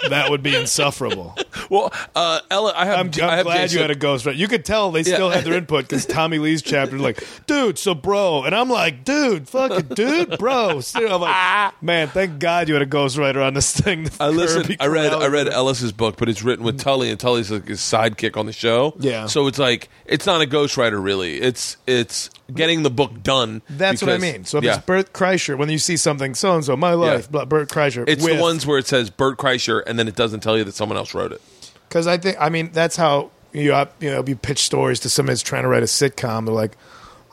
that 0.10 0.30
would 0.30 0.42
be 0.44 0.56
insufferable. 0.56 1.36
well, 1.70 1.92
uh, 2.16 2.40
Ella, 2.50 2.74
I 2.76 2.86
have. 2.86 3.00
I'm, 3.00 3.12
I 3.22 3.26
I'm 3.32 3.38
have 3.38 3.46
glad 3.46 3.58
Jason- 3.62 3.76
you 3.78 3.82
had 3.82 3.92
a 3.92 3.96
ghostwriter. 3.96 4.36
You 4.38 4.48
could 4.48 4.64
tell 4.66 4.92
they 4.92 5.04
still 5.04 5.30
Yeah. 5.30 5.36
had 5.36 5.44
their 5.46 5.54
input 5.56 5.86
because 5.88 6.06
Tommy 6.08 6.40
Lee's 6.40 6.62
chapter 6.62 6.98
like, 6.98 7.24
dude, 7.48 7.78
so 7.78 7.94
bro. 7.96 8.44
And 8.44 8.56
I'm 8.56 8.70
like, 8.70 9.04
dude, 9.04 9.48
fucking 9.50 9.94
dude, 9.96 10.38
bro. 10.38 10.80
Still, 10.90 11.16
I'm 11.16 11.22
like, 11.22 11.84
man, 11.84 12.08
thank 12.08 12.40
God 12.40 12.68
you 12.68 12.74
had 12.76 12.82
a 12.84 12.88
ghostwriter 12.88 13.46
on 13.46 13.54
this 13.54 13.72
thing. 13.76 14.10
I 14.20 14.30
listened. 14.30 14.78
I 14.80 14.88
read. 14.88 15.14
I 15.14 15.28
read 15.28 15.48
Ellis's 15.50 15.92
book, 15.92 16.18
but 16.18 16.30
it's 16.30 16.44
written 16.44 16.64
with 16.66 16.80
Tully, 16.80 17.10
and 17.10 17.20
Tully's 17.20 17.52
like 17.52 17.68
his 17.68 17.80
sidekick 17.80 18.38
on 18.38 18.46
the 18.46 18.54
show. 18.54 18.94
Yeah. 19.00 19.26
So 19.28 19.48
it's 19.48 19.60
like 19.60 19.90
it's 20.06 20.26
not 20.26 20.42
a 20.42 20.46
ghostwriter 20.46 21.04
really. 21.04 21.40
It's 21.42 21.78
it's 21.88 22.30
getting 22.54 22.84
the 22.84 22.90
book 22.90 23.22
done. 23.22 23.62
That's 23.70 24.02
what 24.02 24.12
I 24.12 24.18
mean. 24.18 24.46
So 24.46 24.58
if 24.58 24.64
yeah. 24.64 24.76
it's 24.78 24.86
Bert 24.86 25.14
Kreischer, 25.14 25.58
when 25.58 25.70
you 25.70 25.78
see 25.78 25.98
something 25.98 26.34
so 26.34 26.56
and 26.56 26.66
so, 26.66 26.76
my 26.76 26.94
life, 26.94 27.28
Yeah. 27.32 27.46
Bert 27.46 27.70
Kreischer, 27.70 28.06
It's 28.08 28.24
with, 28.24 28.38
the 28.38 28.42
ones 28.42 28.66
where 28.66 28.80
it 28.80 28.88
says 28.88 29.10
Bert 29.12 29.38
Kreischer, 29.38 29.84
and 29.90 30.00
then 30.00 30.08
it 30.08 30.16
doesn't 30.16 30.40
tell 30.42 30.58
you 30.58 30.64
that 30.64 30.76
someone 30.76 30.98
else 30.98 31.14
wrote 31.14 31.32
it. 31.32 31.42
Because 31.88 32.08
I 32.08 32.18
think, 32.18 32.38
I 32.40 32.50
mean, 32.50 32.70
that's 32.72 32.96
how 32.96 33.32
you 33.52 33.74
up, 33.74 34.02
you 34.02 34.12
know 34.12 34.24
you 34.26 34.36
pitch 34.36 34.60
stories 34.60 35.00
to 35.02 35.10
somebody 35.10 35.34
that's 35.34 35.42
trying 35.42 35.64
to 35.64 35.70
write 35.70 35.84
a 35.84 35.88
sitcom. 35.88 36.46
They're 36.46 36.54
like, 36.54 36.78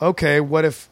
okay, 0.01 0.41
what 0.41 0.65
if 0.65 0.89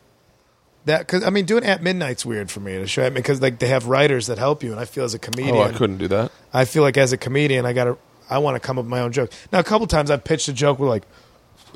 that? 0.86 1.00
Because 1.00 1.24
I 1.24 1.30
mean, 1.32 1.46
doing 1.46 1.64
at 1.66 1.82
midnight's 1.82 2.26
weird 2.26 2.52
for 2.52 2.60
me 2.60 2.74
to 2.78 2.88
show 2.88 3.10
because 3.10 3.42
like 3.42 3.60
they 3.60 3.68
have 3.68 3.88
writers 3.88 4.28
that 4.28 4.38
help 4.38 4.64
you, 4.64 4.72
and 4.72 4.80
I 4.80 4.86
feel 4.86 5.04
as 5.04 5.14
a 5.14 5.20
comedian, 5.20 5.56
Oh, 5.56 5.62
I 5.64 5.72
couldn't 5.72 5.98
do 5.98 6.08
that. 6.10 6.32
I 6.54 6.66
feel 6.66 6.84
like 6.84 6.98
as 6.98 7.12
a 7.12 7.18
comedian, 7.18 7.66
I 7.66 7.74
gotta, 7.74 7.98
I 8.30 8.38
want 8.38 8.56
to 8.56 8.60
come 8.60 8.78
up 8.78 8.86
with 8.86 8.92
my 8.92 9.02
own 9.02 9.12
joke. 9.12 9.32
Now, 9.52 9.60
a 9.60 9.64
couple 9.64 9.88
times 9.88 10.12
I've 10.12 10.24
pitched 10.24 10.48
a 10.48 10.54
joke 10.54 10.80
with 10.80 10.90
like, 10.90 11.04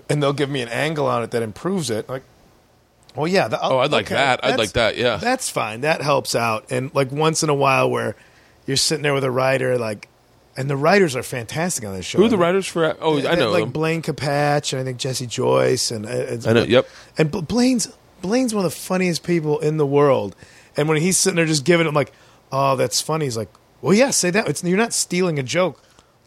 and 0.10 0.22
they'll 0.22 0.34
give 0.34 0.50
me 0.50 0.62
an 0.62 0.70
angle 0.70 1.08
on 1.08 1.24
it 1.24 1.32
that 1.32 1.42
improves 1.42 1.90
it. 1.90 2.08
Like, 2.08 2.24
well, 3.16 3.28
yeah. 3.28 3.48
The, 3.48 3.62
Oh, 3.62 3.76
oh 3.76 3.80
I'd 3.80 3.92
like 3.92 4.06
okay, 4.06 4.16
that. 4.16 4.46
I'd 4.46 4.60
like 4.60 4.74
that, 4.74 4.96
yeah. 4.98 5.18
that's 5.18 5.50
fine. 5.50 5.82
That 5.82 6.02
helps 6.02 6.36
out. 6.36 6.72
And 6.72 6.94
like 6.94 7.12
once 7.12 7.42
in 7.44 7.50
a 7.50 7.56
while, 7.56 7.90
where 7.90 8.16
you're 8.70 8.78
sitting 8.78 9.02
there 9.04 9.14
with 9.14 9.24
a 9.24 9.32
writer, 9.32 9.78
like, 9.78 10.08
and 10.56 10.70
the 10.70 10.78
writers 10.78 11.16
are 11.16 11.24
fantastic 11.24 11.84
on 11.86 11.94
this 11.94 12.06
show. 12.06 12.20
Who 12.20 12.26
are 12.26 12.30
the 12.30 12.38
writers 12.38 12.68
for? 12.68 12.96
Oh, 13.02 13.18
I 13.28 13.36
know 13.36 13.50
like 13.52 13.64
them. 13.64 13.72
Blaine 13.72 14.02
Capatch 14.02 14.72
and 14.74 14.82
I 14.82 14.86
think 14.86 14.98
Jesse 15.00 15.26
Joyce 15.26 15.90
and 15.92 16.06
it's, 16.06 16.46
I 16.46 16.54
know, 16.54 16.64
yep. 16.64 16.88
And 17.18 17.32
Blaine's 17.32 17.92
Blaine's 18.22 18.54
one 18.54 18.66
of 18.66 18.72
the 18.72 18.78
funniest 18.78 19.24
people 19.24 19.60
in 19.60 19.78
the 19.78 19.86
world. 19.86 20.36
And 20.78 20.88
when 20.88 21.02
he's 21.02 21.18
sitting 21.18 21.36
there 21.38 21.46
just 21.46 21.66
giving 21.66 21.86
it, 21.86 21.90
I'm 21.90 21.96
like, 21.96 22.12
oh, 22.52 22.76
that's 22.76 23.02
funny. 23.02 23.26
He's 23.26 23.38
like, 23.38 23.50
well, 23.82 23.94
yeah, 23.94 24.12
say 24.12 24.30
that. 24.32 24.48
It's, 24.48 24.64
you're 24.64 24.78
not 24.78 24.94
stealing 24.94 25.40
a 25.40 25.44
joke. 25.44 25.82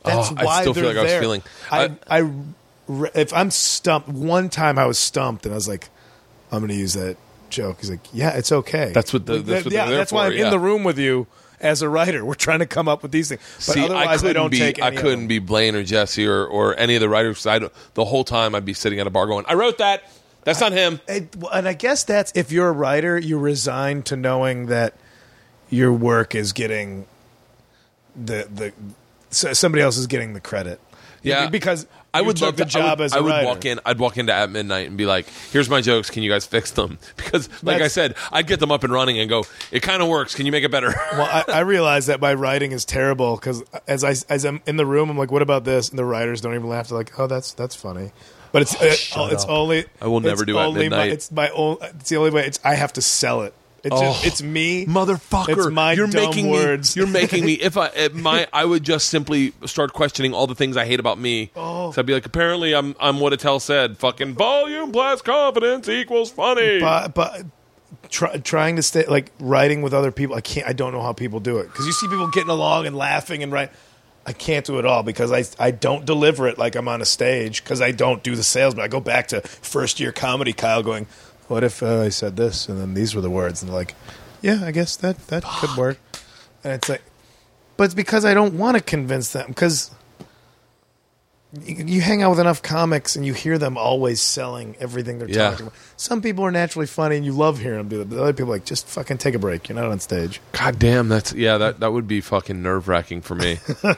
Oh, 0.05 0.09
that's 0.17 0.31
Oh, 0.33 0.35
I 0.39 0.45
why 0.45 0.61
still 0.63 0.75
feel 0.75 0.83
they're 0.85 0.99
I 0.99 1.03
was 1.03 1.13
there. 1.13 1.21
feeling- 1.21 1.43
I, 1.71 1.85
I- 2.09 2.19
I, 2.21 3.09
if 3.15 3.33
I'm 3.33 3.51
stumped, 3.51 4.09
one 4.09 4.49
time 4.49 4.79
I 4.79 4.87
was 4.87 4.99
stumped 4.99 5.45
and 5.47 5.55
I 5.55 5.57
was 5.57 5.69
like, 5.69 5.89
I'm 6.51 6.59
going 6.59 6.71
to 6.71 6.75
use 6.75 6.95
that 6.95 7.17
joke. 7.51 7.79
He's 7.81 7.91
like, 7.91 8.01
yeah, 8.13 8.31
it's 8.37 8.51
okay. 8.51 8.91
That's 8.93 9.13
what 9.13 9.27
the- 9.27 9.39
that's 9.39 9.65
what 9.65 9.73
yeah, 9.73 9.87
there 9.87 9.97
that's 9.97 10.11
why 10.13 10.27
for, 10.29 10.33
I'm 10.33 10.39
yeah. 10.39 10.45
in 10.47 10.51
the 10.51 10.59
room 10.59 10.83
with 10.85 10.99
you 10.99 11.27
as 11.63 11.81
a 11.81 11.89
writer. 11.89 12.25
We're 12.25 12.35
trying 12.35 12.59
to 12.59 12.67
come 12.67 12.89
up 12.89 13.03
with 13.03 13.13
these 13.13 13.29
things. 13.29 13.41
But 13.57 13.63
See, 13.75 13.81
I 13.81 13.85
otherwise, 13.85 14.21
couldn't 14.21 14.35
don't 14.35 14.51
be. 14.51 14.59
take 14.59 14.83
I 14.83 14.95
couldn't 14.95 15.29
be 15.29 15.39
Blaine 15.39 15.75
or 15.75 15.85
Jesse 15.85 16.27
or, 16.27 16.45
or 16.45 16.77
any 16.77 16.97
of 16.97 17.01
the 17.01 17.09
writers. 17.09 17.47
I 17.47 17.61
the 17.95 18.05
whole 18.05 18.25
time 18.25 18.55
I'd 18.55 18.65
be 18.65 18.75
sitting 18.75 19.01
at 19.01 19.07
a 19.07 19.11
bar 19.11 19.27
going, 19.27 19.45
"I 19.49 19.55
wrote 19.55 19.79
that. 19.79 20.03
That's 20.45 20.61
not 20.61 20.73
him." 20.73 21.01
And 21.09 21.69
I 21.69 21.73
guess 21.73 22.05
that's 22.05 22.33
if 22.35 22.53
you're 22.53 22.69
a 22.69 22.73
writer, 22.73 23.19
you're 23.19 23.39
resigned 23.39 24.07
to 24.07 24.17
knowing 24.17 24.67
that 24.67 24.95
your 25.71 25.93
work 25.93 26.35
is 26.35 26.53
getting 26.53 27.07
the 28.15 28.47
the 28.53 28.73
so 29.31 29.53
somebody 29.53 29.83
else 29.83 29.97
is 29.97 30.07
getting 30.07 30.35
the 30.35 30.41
credit. 30.41 30.81
Yeah. 31.23 31.49
because 31.49 31.87
I 32.15 32.21
would 32.21 32.37
took 32.37 32.47
love 32.47 32.57
the 32.57 32.65
to- 32.65 32.71
job 32.71 32.83
I 32.85 32.91
would, 32.91 33.01
as 33.05 33.13
a 33.13 33.17
I 33.17 33.21
would 33.21 33.31
writer. 33.31 33.47
walk 33.47 33.65
in. 33.65 33.81
I'd 33.87 33.99
walk 33.99 34.19
into 34.19 34.33
at 34.35 34.51
midnight 34.51 34.89
and 34.89 34.97
be 34.99 35.07
like, 35.07 35.27
"Here's 35.51 35.71
my 35.71 35.81
jokes. 35.81 36.11
Can 36.11 36.23
you 36.23 36.31
guys 36.31 36.45
fix 36.45 36.71
them?" 36.73 36.99
Because, 37.17 37.49
like 37.63 37.77
I 37.77 37.79
That's- 37.89 37.93
said, 37.95 38.17
I'd 38.31 38.47
get 38.47 38.61
them 38.61 38.71
up 38.71 38.85
and 38.85 38.93
running 38.93 39.19
and 39.19 39.29
go. 39.31 39.45
It 39.71 39.81
kind 39.81 40.03
of 40.03 40.09
works. 40.09 40.35
Can 40.35 40.45
you 40.47 40.53
make 40.53 40.65
it 40.65 40.71
better? 40.71 40.95
Well, 41.13 41.23
I, 41.23 41.45
I 41.49 41.61
realize 41.61 42.07
that 42.07 42.21
my 42.21 42.35
writing 42.35 42.73
is 42.73 42.85
terrible 42.85 43.37
because 43.37 43.63
as 43.87 44.05
I 44.05 44.15
as 44.29 44.45
I'm 44.45 44.61
in 44.67 44.77
the 44.77 44.87
room, 44.87 45.09
I'm 45.11 45.17
like, 45.19 45.31
"What 45.31 45.43
about 45.43 45.65
this?" 45.65 45.89
And 45.91 45.99
the 45.99 46.05
writers 46.05 46.41
don't 46.41 46.55
even 46.55 46.69
laugh. 46.69 46.89
They're 46.89 46.99
like, 46.99 47.19
"Oh, 47.19 47.27
that's 47.27 47.53
that's 47.53 47.75
funny," 47.75 48.13
but 48.53 48.63
it's 48.63 48.75
oh, 49.17 49.27
it, 49.27 49.33
it's 49.33 49.45
only. 49.47 49.85
I 50.01 50.07
will 50.07 50.21
never 50.21 50.43
it's 50.43 50.53
do 50.53 50.59
At 50.59 50.67
only 50.67 50.89
My, 50.89 50.97
Midnight. 50.97 51.13
it's 51.13 51.31
my 51.33 51.49
own. 51.51 51.79
It's 51.83 52.11
the 52.11 52.17
only 52.17 52.31
way. 52.31 52.47
It's 52.47 52.61
I 52.65 52.75
have 52.75 52.93
to 52.95 53.03
sell 53.03 53.43
it. 53.43 53.55
It's 53.85 54.01
just, 54.01 54.25
Oh. 54.25 54.27
it's 54.27 54.43
me, 54.43 54.87
Motherfucker, 54.87 55.49
It's 55.57 55.67
my 55.71 55.93
you're 55.95 56.07
dumb 56.07 56.25
making 56.31 56.49
words. 56.51 56.95
me. 56.97 57.01
You're 57.03 57.11
making 57.11 57.45
me. 57.45 57.53
If 57.61 57.77
I 57.77 57.87
if 57.89 58.15
my, 58.15 58.47
I 58.53 58.65
would 58.65 58.85
just 58.85 59.09
simply 59.09 59.53
start 59.67 59.93
questioning 59.93 60.33
all 60.35 60.47
the 60.47 60.55
things 60.55 60.77
I 60.77 60.85
hate 60.87 61.01
about 61.01 61.19
me. 61.19 61.51
Oh. 61.57 61.91
So 61.93 62.01
I'd 62.01 62.07
be 62.07 62.15
like, 62.15 62.27
apparently, 62.27 62.75
I'm 62.75 62.95
I'm 63.01 63.19
what 63.21 63.33
Attell 63.33 63.59
said. 63.61 63.99
Fucking 63.99 64.35
volume 64.35 64.93
plus 64.93 65.21
confidence 65.23 65.89
equals 65.89 66.31
funny. 66.31 66.79
but 66.81 67.15
but 67.15 67.45
try, 68.09 68.37
trying 68.39 68.77
to 68.77 68.83
stay 68.83 69.05
like 69.07 69.33
writing 69.41 69.83
with 69.83 69.93
other 69.95 70.13
people. 70.13 70.37
I 70.37 70.41
can't. 70.43 70.67
I 70.69 70.73
don't 70.73 70.93
know 70.93 71.03
how 71.03 71.13
people 71.13 71.41
do 71.41 71.59
it 71.59 71.65
because 71.65 71.87
you 71.87 71.93
see 71.93 72.07
people 72.09 72.29
getting 72.29 72.51
along 72.51 72.87
and 72.87 72.97
laughing 72.97 73.43
and 73.43 73.51
write. 73.53 73.71
I 74.25 74.33
can't 74.33 74.65
do 74.65 74.79
it 74.79 74.87
all 74.87 75.03
because 75.03 75.33
I 75.33 75.43
I 75.65 75.73
don't 75.73 76.07
deliver 76.07 76.47
it 76.47 76.57
like 76.57 76.77
I'm 76.77 76.87
on 76.87 77.03
a 77.03 77.05
stage 77.05 77.65
because 77.65 77.81
I 77.81 77.91
don't 77.91 78.23
do 78.23 78.37
the 78.37 78.45
sales. 78.45 78.75
But 78.75 78.83
I 78.85 78.89
go 78.89 79.01
back 79.01 79.27
to 79.29 79.41
first 79.41 79.99
year 79.99 80.13
comedy, 80.13 80.53
Kyle, 80.53 80.83
going, 80.85 81.09
"What 81.53 81.63
if 81.65 81.83
uh, 81.83 82.01
I 82.01 82.09
said 82.09 82.37
this 82.37 82.69
and 82.69 82.81
then 82.81 82.95
these 82.95 83.15
were 83.15 83.21
the 83.21 83.31
words?" 83.31 83.63
And 83.63 83.69
they're 83.71 83.77
like, 83.77 83.95
"Yeah, 84.41 84.61
I 84.65 84.71
guess 84.73 84.97
that 84.97 85.27
that 85.29 85.45
could 85.45 85.77
work." 85.77 85.99
And 86.65 86.73
it's 86.73 86.89
like, 86.89 87.03
but 87.77 87.85
it's 87.85 87.95
because 87.95 88.25
I 88.25 88.35
don't 88.35 88.55
want 88.55 88.77
to 88.79 88.83
convince 88.83 89.33
them 89.33 89.49
because 89.49 89.91
you 91.65 91.85
you 91.85 92.01
hang 92.01 92.23
out 92.23 92.31
with 92.31 92.41
enough 92.41 92.63
comics 92.63 93.15
and 93.17 93.27
you 93.27 93.35
hear 93.35 93.59
them 93.59 93.77
always 93.77 94.23
selling 94.23 94.75
everything 94.81 95.19
they're 95.19 95.29
Yeah. 95.29 95.51
talking 95.51 95.67
about. 95.67 95.79
Some 95.99 96.23
people 96.23 96.45
are 96.47 96.51
naturally 96.51 96.87
funny 96.87 97.17
and 97.17 97.25
you 97.27 97.33
love 97.33 97.59
hearing 97.59 97.77
them 97.79 97.89
do 97.89 98.01
it, 98.01 98.09
but 98.09 98.19
other 98.19 98.33
people 98.33 98.53
are 98.53 98.57
like 98.57 98.65
just 98.65 98.87
fucking 98.89 99.19
take 99.19 99.35
a 99.35 99.39
break. 99.39 99.69
You're 99.69 99.77
not 99.77 99.91
on 99.91 100.01
stage. 100.01 100.41
God 100.53 100.79
damn, 100.79 101.09
that's 101.09 101.35
yeah. 101.35 101.59
That 101.59 101.81
that 101.81 101.93
would 101.93 102.09
be 102.09 102.21
fucking 102.23 102.63
nerve 102.63 102.89
wracking 102.89 103.21
for 103.21 103.35
me. 103.35 103.59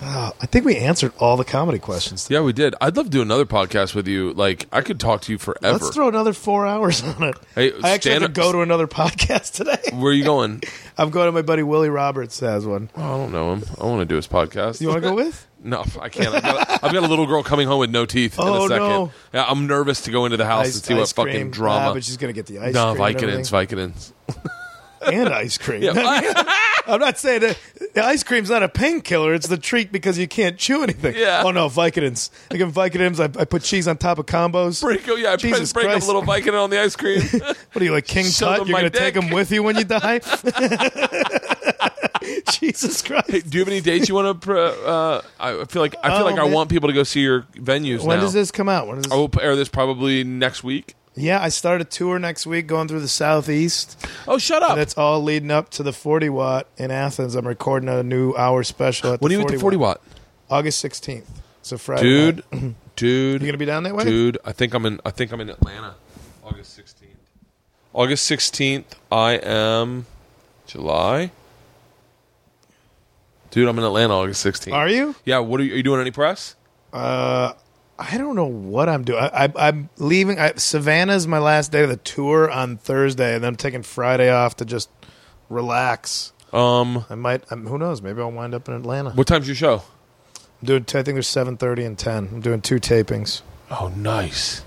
Oh, 0.00 0.32
I 0.40 0.46
think 0.46 0.64
we 0.64 0.76
answered 0.76 1.12
all 1.18 1.36
the 1.36 1.44
comedy 1.44 1.78
questions. 1.80 2.28
yeah, 2.30 2.40
we 2.40 2.52
did. 2.52 2.74
I'd 2.80 2.96
love 2.96 3.06
to 3.06 3.10
do 3.10 3.20
another 3.20 3.44
podcast 3.44 3.94
with 3.96 4.06
you. 4.06 4.32
Like 4.32 4.66
I 4.72 4.80
could 4.80 5.00
talk 5.00 5.22
to 5.22 5.32
you 5.32 5.38
forever. 5.38 5.72
Let's 5.84 5.94
throw 5.94 6.06
another 6.08 6.32
four 6.32 6.66
hours 6.66 7.02
on 7.02 7.22
it. 7.24 7.36
Hey, 7.54 7.72
I 7.82 7.90
actually 7.90 8.12
have 8.12 8.22
to 8.22 8.28
go 8.28 8.52
to 8.52 8.60
another 8.60 8.86
podcast 8.86 9.52
today. 9.54 9.78
Where 9.92 10.10
are 10.10 10.14
you 10.14 10.22
going? 10.24 10.62
I'm 10.98 11.10
going 11.10 11.26
to 11.26 11.32
my 11.32 11.42
buddy 11.42 11.62
Willie 11.64 11.88
Roberts 11.90 12.38
has 12.40 12.64
one. 12.64 12.90
Oh, 12.96 13.02
I 13.02 13.16
don't 13.16 13.32
know 13.32 13.52
him. 13.54 13.64
I 13.80 13.84
want 13.86 14.00
to 14.00 14.06
do 14.06 14.14
his 14.16 14.28
podcast. 14.28 14.80
You 14.80 14.88
want 14.88 15.02
to 15.02 15.08
go 15.08 15.14
with? 15.14 15.44
No, 15.60 15.84
I 16.00 16.08
can't. 16.08 16.32
I've 16.32 16.42
got, 16.42 16.70
I've 16.84 16.92
got 16.92 17.02
a 17.02 17.08
little 17.08 17.26
girl 17.26 17.42
coming 17.42 17.66
home 17.66 17.80
with 17.80 17.90
no 17.90 18.06
teeth 18.06 18.38
in 18.38 18.44
Oh, 18.46 18.66
a 18.66 18.68
second. 18.68 18.78
no. 18.88 19.12
Yeah, 19.34 19.44
I'm 19.44 19.66
nervous 19.66 20.02
to 20.02 20.12
go 20.12 20.24
into 20.24 20.36
the 20.36 20.46
house 20.46 20.66
and 20.66 20.84
see 20.84 20.94
what 20.94 21.00
ice 21.02 21.12
fucking 21.12 21.50
drama. 21.50 21.86
Ah, 21.90 21.94
but 21.94 22.04
she's 22.04 22.16
gonna 22.16 22.32
get 22.32 22.46
the 22.46 22.60
ice 22.60 22.74
no, 22.74 22.94
cream. 22.94 23.16
Vicodins. 23.16 23.50
Vicodins. 23.50 24.12
And 25.02 25.28
ice 25.28 25.58
cream. 25.58 25.82
Yeah. 25.82 25.92
I'm 26.86 27.00
not 27.00 27.18
saying 27.18 27.40
that 27.42 27.58
the 27.94 28.02
ice 28.04 28.22
cream's 28.22 28.48
not 28.48 28.62
a 28.62 28.68
painkiller. 28.68 29.34
It's 29.34 29.46
the 29.48 29.58
treat 29.58 29.92
because 29.92 30.16
you 30.18 30.26
can't 30.26 30.56
chew 30.56 30.82
anything. 30.82 31.14
Yeah. 31.16 31.42
Oh 31.44 31.50
no, 31.50 31.68
Vicodins. 31.68 32.30
I 32.50 32.56
give 32.56 32.72
Vicodins. 32.72 33.20
I, 33.20 33.24
I 33.40 33.44
put 33.44 33.62
cheese 33.62 33.86
on 33.86 33.98
top 33.98 34.18
of 34.18 34.24
combos. 34.26 34.80
break, 34.80 35.06
oh, 35.08 35.16
yeah, 35.16 35.32
I 35.32 35.36
Jesus 35.36 35.72
break 35.72 35.86
up 35.86 35.90
Christ. 35.92 36.04
a 36.04 36.06
little 36.06 36.22
Vicodin 36.22 36.62
on 36.62 36.70
the 36.70 36.80
ice 36.80 36.96
cream. 36.96 37.20
What 37.72 37.82
are 37.82 37.84
you 37.84 37.92
like 37.92 38.06
King 38.06 38.24
Show 38.26 38.56
Tut? 38.56 38.66
You're 38.68 38.76
gonna 38.78 38.90
take 38.90 39.14
them 39.14 39.30
with 39.30 39.50
you 39.52 39.62
when 39.62 39.76
you 39.76 39.84
die? 39.84 40.20
Jesus 42.52 43.02
Christ. 43.02 43.30
Hey, 43.30 43.40
do 43.40 43.58
you 43.58 43.60
have 43.60 43.68
any 43.68 43.80
dates 43.80 44.08
you 44.08 44.14
want 44.14 44.40
to? 44.42 44.54
Uh, 44.56 45.22
I 45.38 45.64
feel 45.66 45.82
like 45.82 45.94
I 46.02 46.08
feel 46.16 46.26
Oh, 46.26 46.30
like 46.30 46.38
I 46.38 46.44
want 46.44 46.70
people 46.70 46.88
to 46.88 46.92
go 46.94 47.02
see 47.02 47.20
your 47.20 47.42
venues. 47.54 48.02
when 48.04 48.16
now. 48.18 48.24
does 48.24 48.32
this 48.32 48.50
come 48.50 48.68
out? 48.68 48.86
When 48.86 48.96
does 48.96 49.04
this? 49.04 49.12
I 49.12 49.16
will 49.16 49.30
air 49.40 49.54
this 49.56 49.68
probably 49.68 50.24
next 50.24 50.64
week. 50.64 50.94
Yeah, 51.18 51.42
I 51.42 51.48
start 51.48 51.80
a 51.80 51.84
tour 51.84 52.18
next 52.18 52.46
week 52.46 52.68
going 52.68 52.86
through 52.86 53.00
the 53.00 53.08
southeast. 53.08 54.06
Oh, 54.28 54.38
shut 54.38 54.62
up! 54.62 54.72
And 54.72 54.80
it's 54.80 54.96
all 54.96 55.20
leading 55.22 55.50
up 55.50 55.68
to 55.70 55.82
the 55.82 55.92
40 55.92 56.28
watt 56.28 56.68
in 56.76 56.90
Athens. 56.92 57.34
I'm 57.34 57.46
recording 57.46 57.88
a 57.88 58.02
new 58.04 58.34
hour 58.34 58.62
special 58.62 59.14
at 59.14 59.20
when 59.20 59.30
the 59.30 59.36
are 59.36 59.40
you 59.40 59.46
at 59.46 59.52
the 59.52 59.58
forty 59.58 59.76
watt, 59.76 60.00
August 60.48 60.84
16th. 60.84 61.24
It's 61.60 61.72
a 61.72 61.78
Friday. 61.78 62.02
dude? 62.02 62.44
night. 62.52 62.74
dude, 62.96 63.42
You 63.42 63.48
gonna 63.48 63.58
be 63.58 63.64
down 63.64 63.82
that 63.82 63.96
way? 63.96 64.04
Dude, 64.04 64.38
I 64.44 64.52
think 64.52 64.74
I'm 64.74 64.86
in. 64.86 65.00
I 65.04 65.10
think 65.10 65.32
I'm 65.32 65.40
in 65.40 65.50
Atlanta. 65.50 65.96
August 66.44 66.74
sixteenth. 66.74 67.18
August 67.92 68.24
sixteenth. 68.24 68.94
I 69.10 69.32
am. 69.32 70.06
July. 70.66 71.32
Dude, 73.50 73.68
I'm 73.68 73.78
in 73.78 73.84
Atlanta 73.84 74.14
August 74.14 74.40
sixteenth. 74.40 74.74
Are 74.74 74.88
you? 74.88 75.16
Yeah. 75.24 75.40
What 75.40 75.60
are 75.60 75.64
you, 75.64 75.74
are 75.74 75.76
you 75.76 75.82
doing? 75.82 76.00
Any 76.00 76.10
press? 76.12 76.54
Uh, 76.92 77.54
I 77.98 78.16
don't 78.16 78.36
know 78.36 78.46
what 78.46 78.88
I'm 78.88 79.02
doing. 79.04 79.18
I, 79.20 79.46
I, 79.46 79.52
I'm 79.68 79.90
leaving. 79.96 80.38
I, 80.38 80.52
Savannah's 80.54 81.26
my 81.26 81.38
last 81.40 81.72
day 81.72 81.82
of 81.82 81.88
the 81.88 81.96
tour 81.96 82.48
on 82.50 82.76
Thursday, 82.76 83.34
and 83.34 83.42
then 83.42 83.48
I'm 83.48 83.56
taking 83.56 83.82
Friday 83.82 84.30
off 84.30 84.56
to 84.56 84.64
just 84.64 84.88
relax. 85.48 86.32
Um. 86.52 87.04
I 87.10 87.14
might. 87.16 87.44
I'm, 87.50 87.66
who 87.66 87.76
knows? 87.78 88.00
Maybe 88.00 88.20
I'll 88.20 88.30
wind 88.30 88.54
up 88.54 88.68
in 88.68 88.74
Atlanta. 88.74 89.10
What 89.10 89.26
time's 89.26 89.46
your 89.48 89.56
show? 89.56 89.82
I'm 90.62 90.66
doing. 90.66 90.82
I 90.88 91.02
think 91.02 91.06
there's 91.06 91.26
seven 91.28 91.56
thirty 91.56 91.84
and 91.84 91.98
ten. 91.98 92.28
I'm 92.32 92.40
doing 92.40 92.60
two 92.60 92.76
tapings. 92.76 93.42
Oh, 93.70 93.92
nice. 93.94 94.62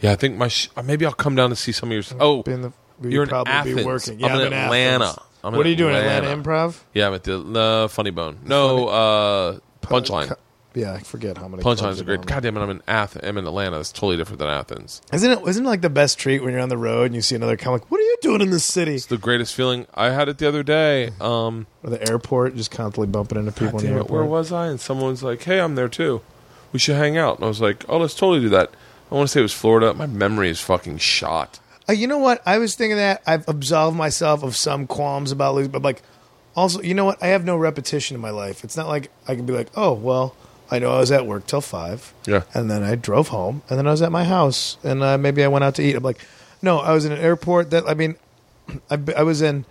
Yeah, 0.00 0.12
I 0.12 0.16
think 0.16 0.36
my. 0.36 0.48
Sh- 0.48 0.68
uh, 0.76 0.82
maybe 0.82 1.06
I'll 1.06 1.12
come 1.12 1.36
down 1.36 1.50
to 1.50 1.56
see 1.56 1.72
some 1.72 1.90
of 1.90 1.94
your. 1.94 2.02
Oh, 2.20 2.42
in 2.42 2.62
the, 2.62 2.72
you're 3.00 3.22
in 3.22 3.28
probably 3.28 3.52
Athens. 3.52 3.76
be 3.76 3.84
working. 3.84 4.24
I'm 4.24 4.40
Yeah, 4.40 4.46
in 4.46 4.52
Atlanta. 4.52 5.04
Athens. 5.04 5.18
I'm 5.44 5.52
what 5.54 5.60
in 5.60 5.66
are 5.66 5.70
you 5.70 5.76
doing? 5.76 5.94
Atlanta, 5.94 6.28
Atlanta. 6.30 6.42
Improv. 6.42 6.80
yeah, 6.94 7.06
I'm 7.08 7.14
at 7.14 7.24
the 7.24 7.38
uh, 7.38 7.88
Funny 7.88 8.10
Bone. 8.10 8.38
No, 8.44 8.88
uh, 8.88 9.58
Punchline. 9.80 10.36
Yeah, 10.74 10.94
I 10.94 11.00
forget 11.00 11.36
how 11.38 11.48
many. 11.48 11.62
Punchline's 11.62 11.80
clubs 11.80 12.00
a 12.00 12.02
are 12.02 12.16
great. 12.16 12.26
God 12.26 12.42
damn 12.42 12.56
it! 12.56 12.60
I'm 12.60 12.70
in 12.70 12.82
Ath- 12.88 13.22
I'm 13.22 13.36
in 13.38 13.46
Atlanta. 13.46 13.78
It's 13.80 13.92
totally 13.92 14.16
different 14.16 14.38
than 14.38 14.48
Athens. 14.48 15.02
Isn't 15.12 15.30
it? 15.30 15.46
Isn't 15.46 15.64
it 15.64 15.68
like 15.68 15.80
the 15.82 15.90
best 15.90 16.18
treat 16.18 16.42
when 16.42 16.52
you're 16.52 16.62
on 16.62 16.68
the 16.68 16.76
road 16.78 17.06
and 17.06 17.14
you 17.14 17.20
see 17.22 17.34
another 17.34 17.56
comic? 17.56 17.90
What 17.90 18.00
are 18.00 18.04
you 18.04 18.16
doing 18.22 18.40
in 18.40 18.50
this 18.50 18.64
city? 18.64 18.94
It's 18.94 19.06
the 19.06 19.18
greatest 19.18 19.54
feeling. 19.54 19.86
I 19.94 20.10
had 20.10 20.28
it 20.28 20.38
the 20.38 20.48
other 20.48 20.62
day. 20.62 21.10
Um, 21.20 21.66
Or 21.82 21.90
the 21.90 22.10
airport, 22.10 22.56
just 22.56 22.70
constantly 22.70 23.10
bumping 23.10 23.38
into 23.38 23.52
people 23.52 23.78
in 23.80 23.86
the 23.86 23.92
damn 23.92 23.98
it, 24.00 24.10
where 24.10 24.24
was 24.24 24.52
I? 24.52 24.66
And 24.68 24.80
someone 24.80 25.10
was 25.10 25.22
like, 25.22 25.42
"Hey, 25.42 25.60
I'm 25.60 25.74
there 25.74 25.88
too. 25.88 26.20
We 26.72 26.78
should 26.78 26.96
hang 26.96 27.16
out." 27.16 27.36
And 27.36 27.44
I 27.44 27.48
was 27.48 27.60
like, 27.60 27.84
"Oh, 27.88 27.98
let's 27.98 28.14
totally 28.14 28.40
do 28.40 28.48
that." 28.50 28.70
I 29.10 29.14
want 29.14 29.28
to 29.28 29.32
say 29.32 29.40
it 29.40 29.42
was 29.42 29.52
Florida. 29.52 29.92
My 29.94 30.06
memory 30.06 30.48
is 30.48 30.60
fucking 30.60 30.98
shot. 30.98 31.60
Uh, 31.88 31.92
you 31.92 32.06
know 32.06 32.18
what? 32.18 32.40
I 32.46 32.58
was 32.58 32.74
thinking 32.74 32.96
that 32.96 33.22
I've 33.26 33.46
absolved 33.48 33.96
myself 33.96 34.42
of 34.42 34.56
some 34.56 34.86
qualms 34.86 35.32
about 35.32 35.54
losing, 35.54 35.70
but 35.72 35.82
like, 35.82 36.00
also, 36.56 36.80
you 36.80 36.94
know 36.94 37.04
what? 37.04 37.22
I 37.22 37.28
have 37.28 37.44
no 37.44 37.56
repetition 37.56 38.14
in 38.14 38.20
my 38.20 38.30
life. 38.30 38.64
It's 38.64 38.76
not 38.76 38.88
like 38.88 39.10
I 39.28 39.34
can 39.34 39.44
be 39.46 39.52
like, 39.52 39.68
oh, 39.76 39.92
well, 39.92 40.34
I 40.72 40.78
know 40.78 40.90
I 40.90 40.98
was 40.98 41.12
at 41.12 41.26
work 41.26 41.46
till 41.46 41.60
five, 41.60 42.12
Yeah. 42.26 42.42
and 42.54 42.70
then 42.70 42.82
I 42.82 42.94
drove 42.96 43.28
home, 43.28 43.62
and 43.68 43.78
then 43.78 43.86
I 43.86 43.90
was 43.90 44.02
at 44.02 44.10
my 44.10 44.24
house, 44.24 44.78
and 44.82 45.02
uh, 45.02 45.18
maybe 45.18 45.44
I 45.44 45.48
went 45.48 45.64
out 45.64 45.74
to 45.76 45.82
eat. 45.82 45.94
I'm 45.94 46.02
like, 46.02 46.18
no, 46.62 46.78
I 46.78 46.92
was 46.92 47.04
in 47.04 47.12
an 47.12 47.18
airport 47.18 47.70
that 47.70 47.88
I 47.88 47.94
mean, 47.94 48.16
I, 48.90 48.98
I 49.16 49.22
was 49.22 49.42
in 49.42 49.64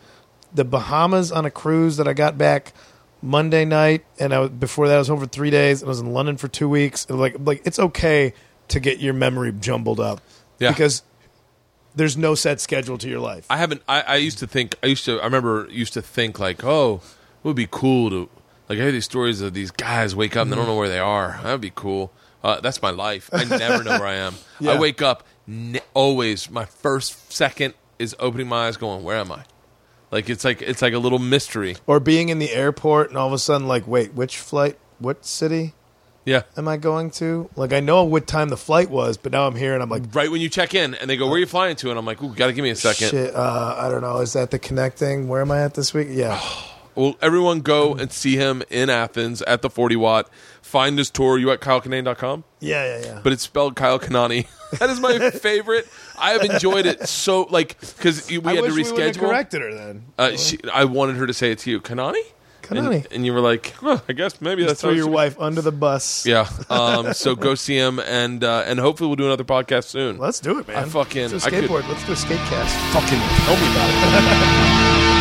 the 0.53 0.63
Bahamas 0.63 1.31
on 1.31 1.45
a 1.45 1.51
cruise 1.51 1.97
that 1.97 2.07
I 2.07 2.13
got 2.13 2.37
back 2.37 2.73
Monday 3.21 3.65
night, 3.65 4.05
and 4.19 4.33
I 4.33 4.39
was, 4.39 4.49
before 4.51 4.87
that 4.87 4.95
I 4.95 4.99
was 4.99 5.07
home 5.07 5.19
for 5.19 5.25
three 5.27 5.49
days, 5.49 5.83
I 5.83 5.87
was 5.87 5.99
in 5.99 6.13
London 6.13 6.37
for 6.37 6.47
two 6.47 6.69
weeks. 6.69 7.09
Like, 7.09 7.35
like 7.39 7.61
it's 7.65 7.79
okay 7.79 8.33
to 8.69 8.79
get 8.79 8.99
your 8.99 9.13
memory 9.13 9.51
jumbled 9.53 9.99
up, 9.99 10.21
Yeah. 10.59 10.69
because 10.71 11.03
there's 11.95 12.15
no 12.15 12.35
set 12.35 12.61
schedule 12.61 12.97
to 12.99 13.09
your 13.09 13.19
life. 13.19 13.45
I 13.49 13.57
haven't. 13.57 13.81
I, 13.87 14.01
I 14.01 14.15
used 14.17 14.37
to 14.39 14.47
think. 14.47 14.75
I 14.83 14.87
used 14.87 15.05
to. 15.05 15.19
I 15.19 15.25
remember 15.25 15.67
used 15.69 15.93
to 15.93 16.01
think 16.01 16.39
like, 16.39 16.63
oh, 16.63 16.95
it 17.43 17.47
would 17.47 17.55
be 17.55 17.67
cool 17.69 18.09
to 18.11 18.29
like. 18.71 18.79
I 18.79 18.83
hear 18.83 18.91
these 18.91 19.05
stories 19.05 19.41
of 19.41 19.53
these 19.53 19.71
guys 19.71 20.15
wake 20.15 20.35
up 20.35 20.43
and 20.43 20.51
they 20.51 20.55
don't 20.55 20.67
know 20.67 20.75
where 20.75 20.89
they 20.89 20.99
are. 20.99 21.39
That 21.43 21.51
would 21.51 21.61
be 21.61 21.71
cool. 21.73 22.11
Uh, 22.43 22.59
that's 22.59 22.81
my 22.81 22.89
life. 22.89 23.29
I 23.31 23.43
never 23.43 23.83
know 23.83 23.91
where 23.99 24.07
I 24.07 24.15
am. 24.15 24.35
Yeah. 24.59 24.71
I 24.71 24.79
wake 24.79 25.01
up 25.01 25.23
ne- 25.45 25.79
always. 25.93 26.49
My 26.49 26.65
first 26.65 27.31
second 27.31 27.75
is 27.99 28.15
opening 28.19 28.47
my 28.47 28.67
eyes, 28.67 28.77
going, 28.77 29.03
"Where 29.03 29.17
am 29.17 29.31
I?" 29.31 29.43
Like 30.09 30.29
it's 30.29 30.43
like 30.43 30.61
it's 30.61 30.81
like 30.81 30.93
a 30.93 30.99
little 30.99 31.19
mystery. 31.19 31.77
or 31.87 31.99
being 31.99 32.29
in 32.29 32.39
the 32.39 32.51
airport 32.51 33.09
and 33.09 33.17
all 33.17 33.27
of 33.27 33.33
a 33.33 33.37
sudden 33.39 33.67
like 33.67 33.87
wait 33.87 34.13
which 34.13 34.37
flight 34.37 34.77
what 34.99 35.25
city 35.25 35.73
Yeah. 36.25 36.41
am 36.57 36.67
i 36.67 36.77
going 36.77 37.11
to 37.11 37.49
like 37.55 37.71
i 37.73 37.79
know 37.79 38.03
what 38.03 38.27
time 38.27 38.49
the 38.49 38.57
flight 38.57 38.89
was 38.89 39.15
but 39.17 39.31
now 39.31 39.47
i'm 39.47 39.55
here 39.55 39.73
and 39.73 39.81
i'm 39.81 39.89
like 39.89 40.03
Right 40.13 40.29
when 40.29 40.41
you 40.41 40.49
check 40.49 40.75
in 40.75 40.95
and 40.95 41.09
they 41.09 41.15
go, 41.15 41.27
"Where 41.27 41.35
are 41.35 41.39
you 41.39 41.45
flying 41.45 41.75
to?" 41.77 41.89
and 41.91 41.97
I'm 41.97 42.05
like, 42.05 42.21
"Ooh, 42.21 42.35
gotta 42.35 42.51
give 42.53 42.61
me 42.63 42.69
a 42.71 42.75
second. 42.75 43.09
shit 43.09 43.33
uh, 43.33 43.75
i 43.79 43.87
don't 43.89 44.01
know 44.01 44.17
is 44.17 44.33
that 44.33 44.51
the 44.51 44.59
connecting 44.59 45.27
where 45.29 45.41
am 45.41 45.49
i 45.51 45.61
at 45.61 45.75
this 45.75 45.93
week 45.93 46.07
yeah 46.11 46.39
Well, 46.95 47.15
everyone 47.21 47.61
go 47.61 47.93
and 47.93 48.11
see 48.11 48.35
him 48.35 48.63
in 48.69 48.89
Athens 48.89 49.41
at 49.43 49.61
the 49.61 49.69
40 49.69 49.95
Watt. 49.95 50.29
Find 50.61 50.97
his 50.97 51.09
tour. 51.09 51.37
You 51.37 51.51
at 51.51 51.59
kylekinane.com? 51.61 52.43
yeah 52.59 52.97
yeah 52.99 53.05
yeah 53.05 53.19
but 53.23 53.33
it's 53.33 53.43
spelled 53.43 53.75
Kyle 53.75 53.99
Kanani. 53.99 54.47
that 54.79 54.89
is 54.89 54.99
my 54.99 55.31
favorite. 55.31 55.87
I 56.19 56.31
have 56.31 56.43
enjoyed 56.43 56.85
it 56.85 57.07
so 57.09 57.43
like 57.49 57.79
because 57.79 58.29
we 58.29 58.37
I 58.45 58.55
had 58.55 58.65
to 58.65 58.73
we 58.73 58.83
reschedule. 58.83 59.19
corrected 59.19 59.61
her 59.61 59.73
then 59.73 60.05
uh, 60.17 60.37
she, 60.37 60.59
I 60.71 60.85
wanted 60.85 61.15
her 61.17 61.25
to 61.27 61.33
say 61.33 61.51
it 61.51 61.59
to 61.59 61.71
you, 61.71 61.81
Kanani. 61.81 62.21
Kanani. 62.61 62.97
and, 63.03 63.07
and 63.11 63.25
you 63.25 63.33
were 63.33 63.41
like, 63.41 63.73
well, 63.81 64.01
I 64.07 64.13
guess 64.13 64.39
maybe 64.39 64.63
that's 64.63 64.81
throw 64.81 64.91
your 64.91 65.05
should 65.05 65.09
be." 65.09 65.13
wife 65.15 65.39
under 65.39 65.61
the 65.61 65.71
bus 65.71 66.25
Yeah. 66.25 66.47
Um, 66.69 67.13
so 67.13 67.35
go 67.35 67.55
see 67.55 67.75
him, 67.75 67.99
and 67.99 68.43
uh, 68.43 68.63
and 68.67 68.79
hopefully 68.79 69.07
we'll 69.07 69.15
do 69.17 69.25
another 69.25 69.43
podcast 69.43 69.85
soon. 69.85 70.19
let's 70.19 70.39
do 70.39 70.59
it 70.59 70.67
man 70.67 70.77
I 70.77 70.83
fucking- 70.87 71.31
let's 71.31 71.43
do 71.45 71.55
I 71.55 71.57
a 71.57 71.61
could- 71.61 71.69
skateboard 71.69 71.89
let's 71.89 72.05
do 72.05 72.13
a 72.13 72.15
skate 72.15 72.37
cast 72.37 72.75
fucking 72.93 73.19
tell 73.45 73.55
me 73.57 73.71
about 73.71 75.17
it. 75.17 75.17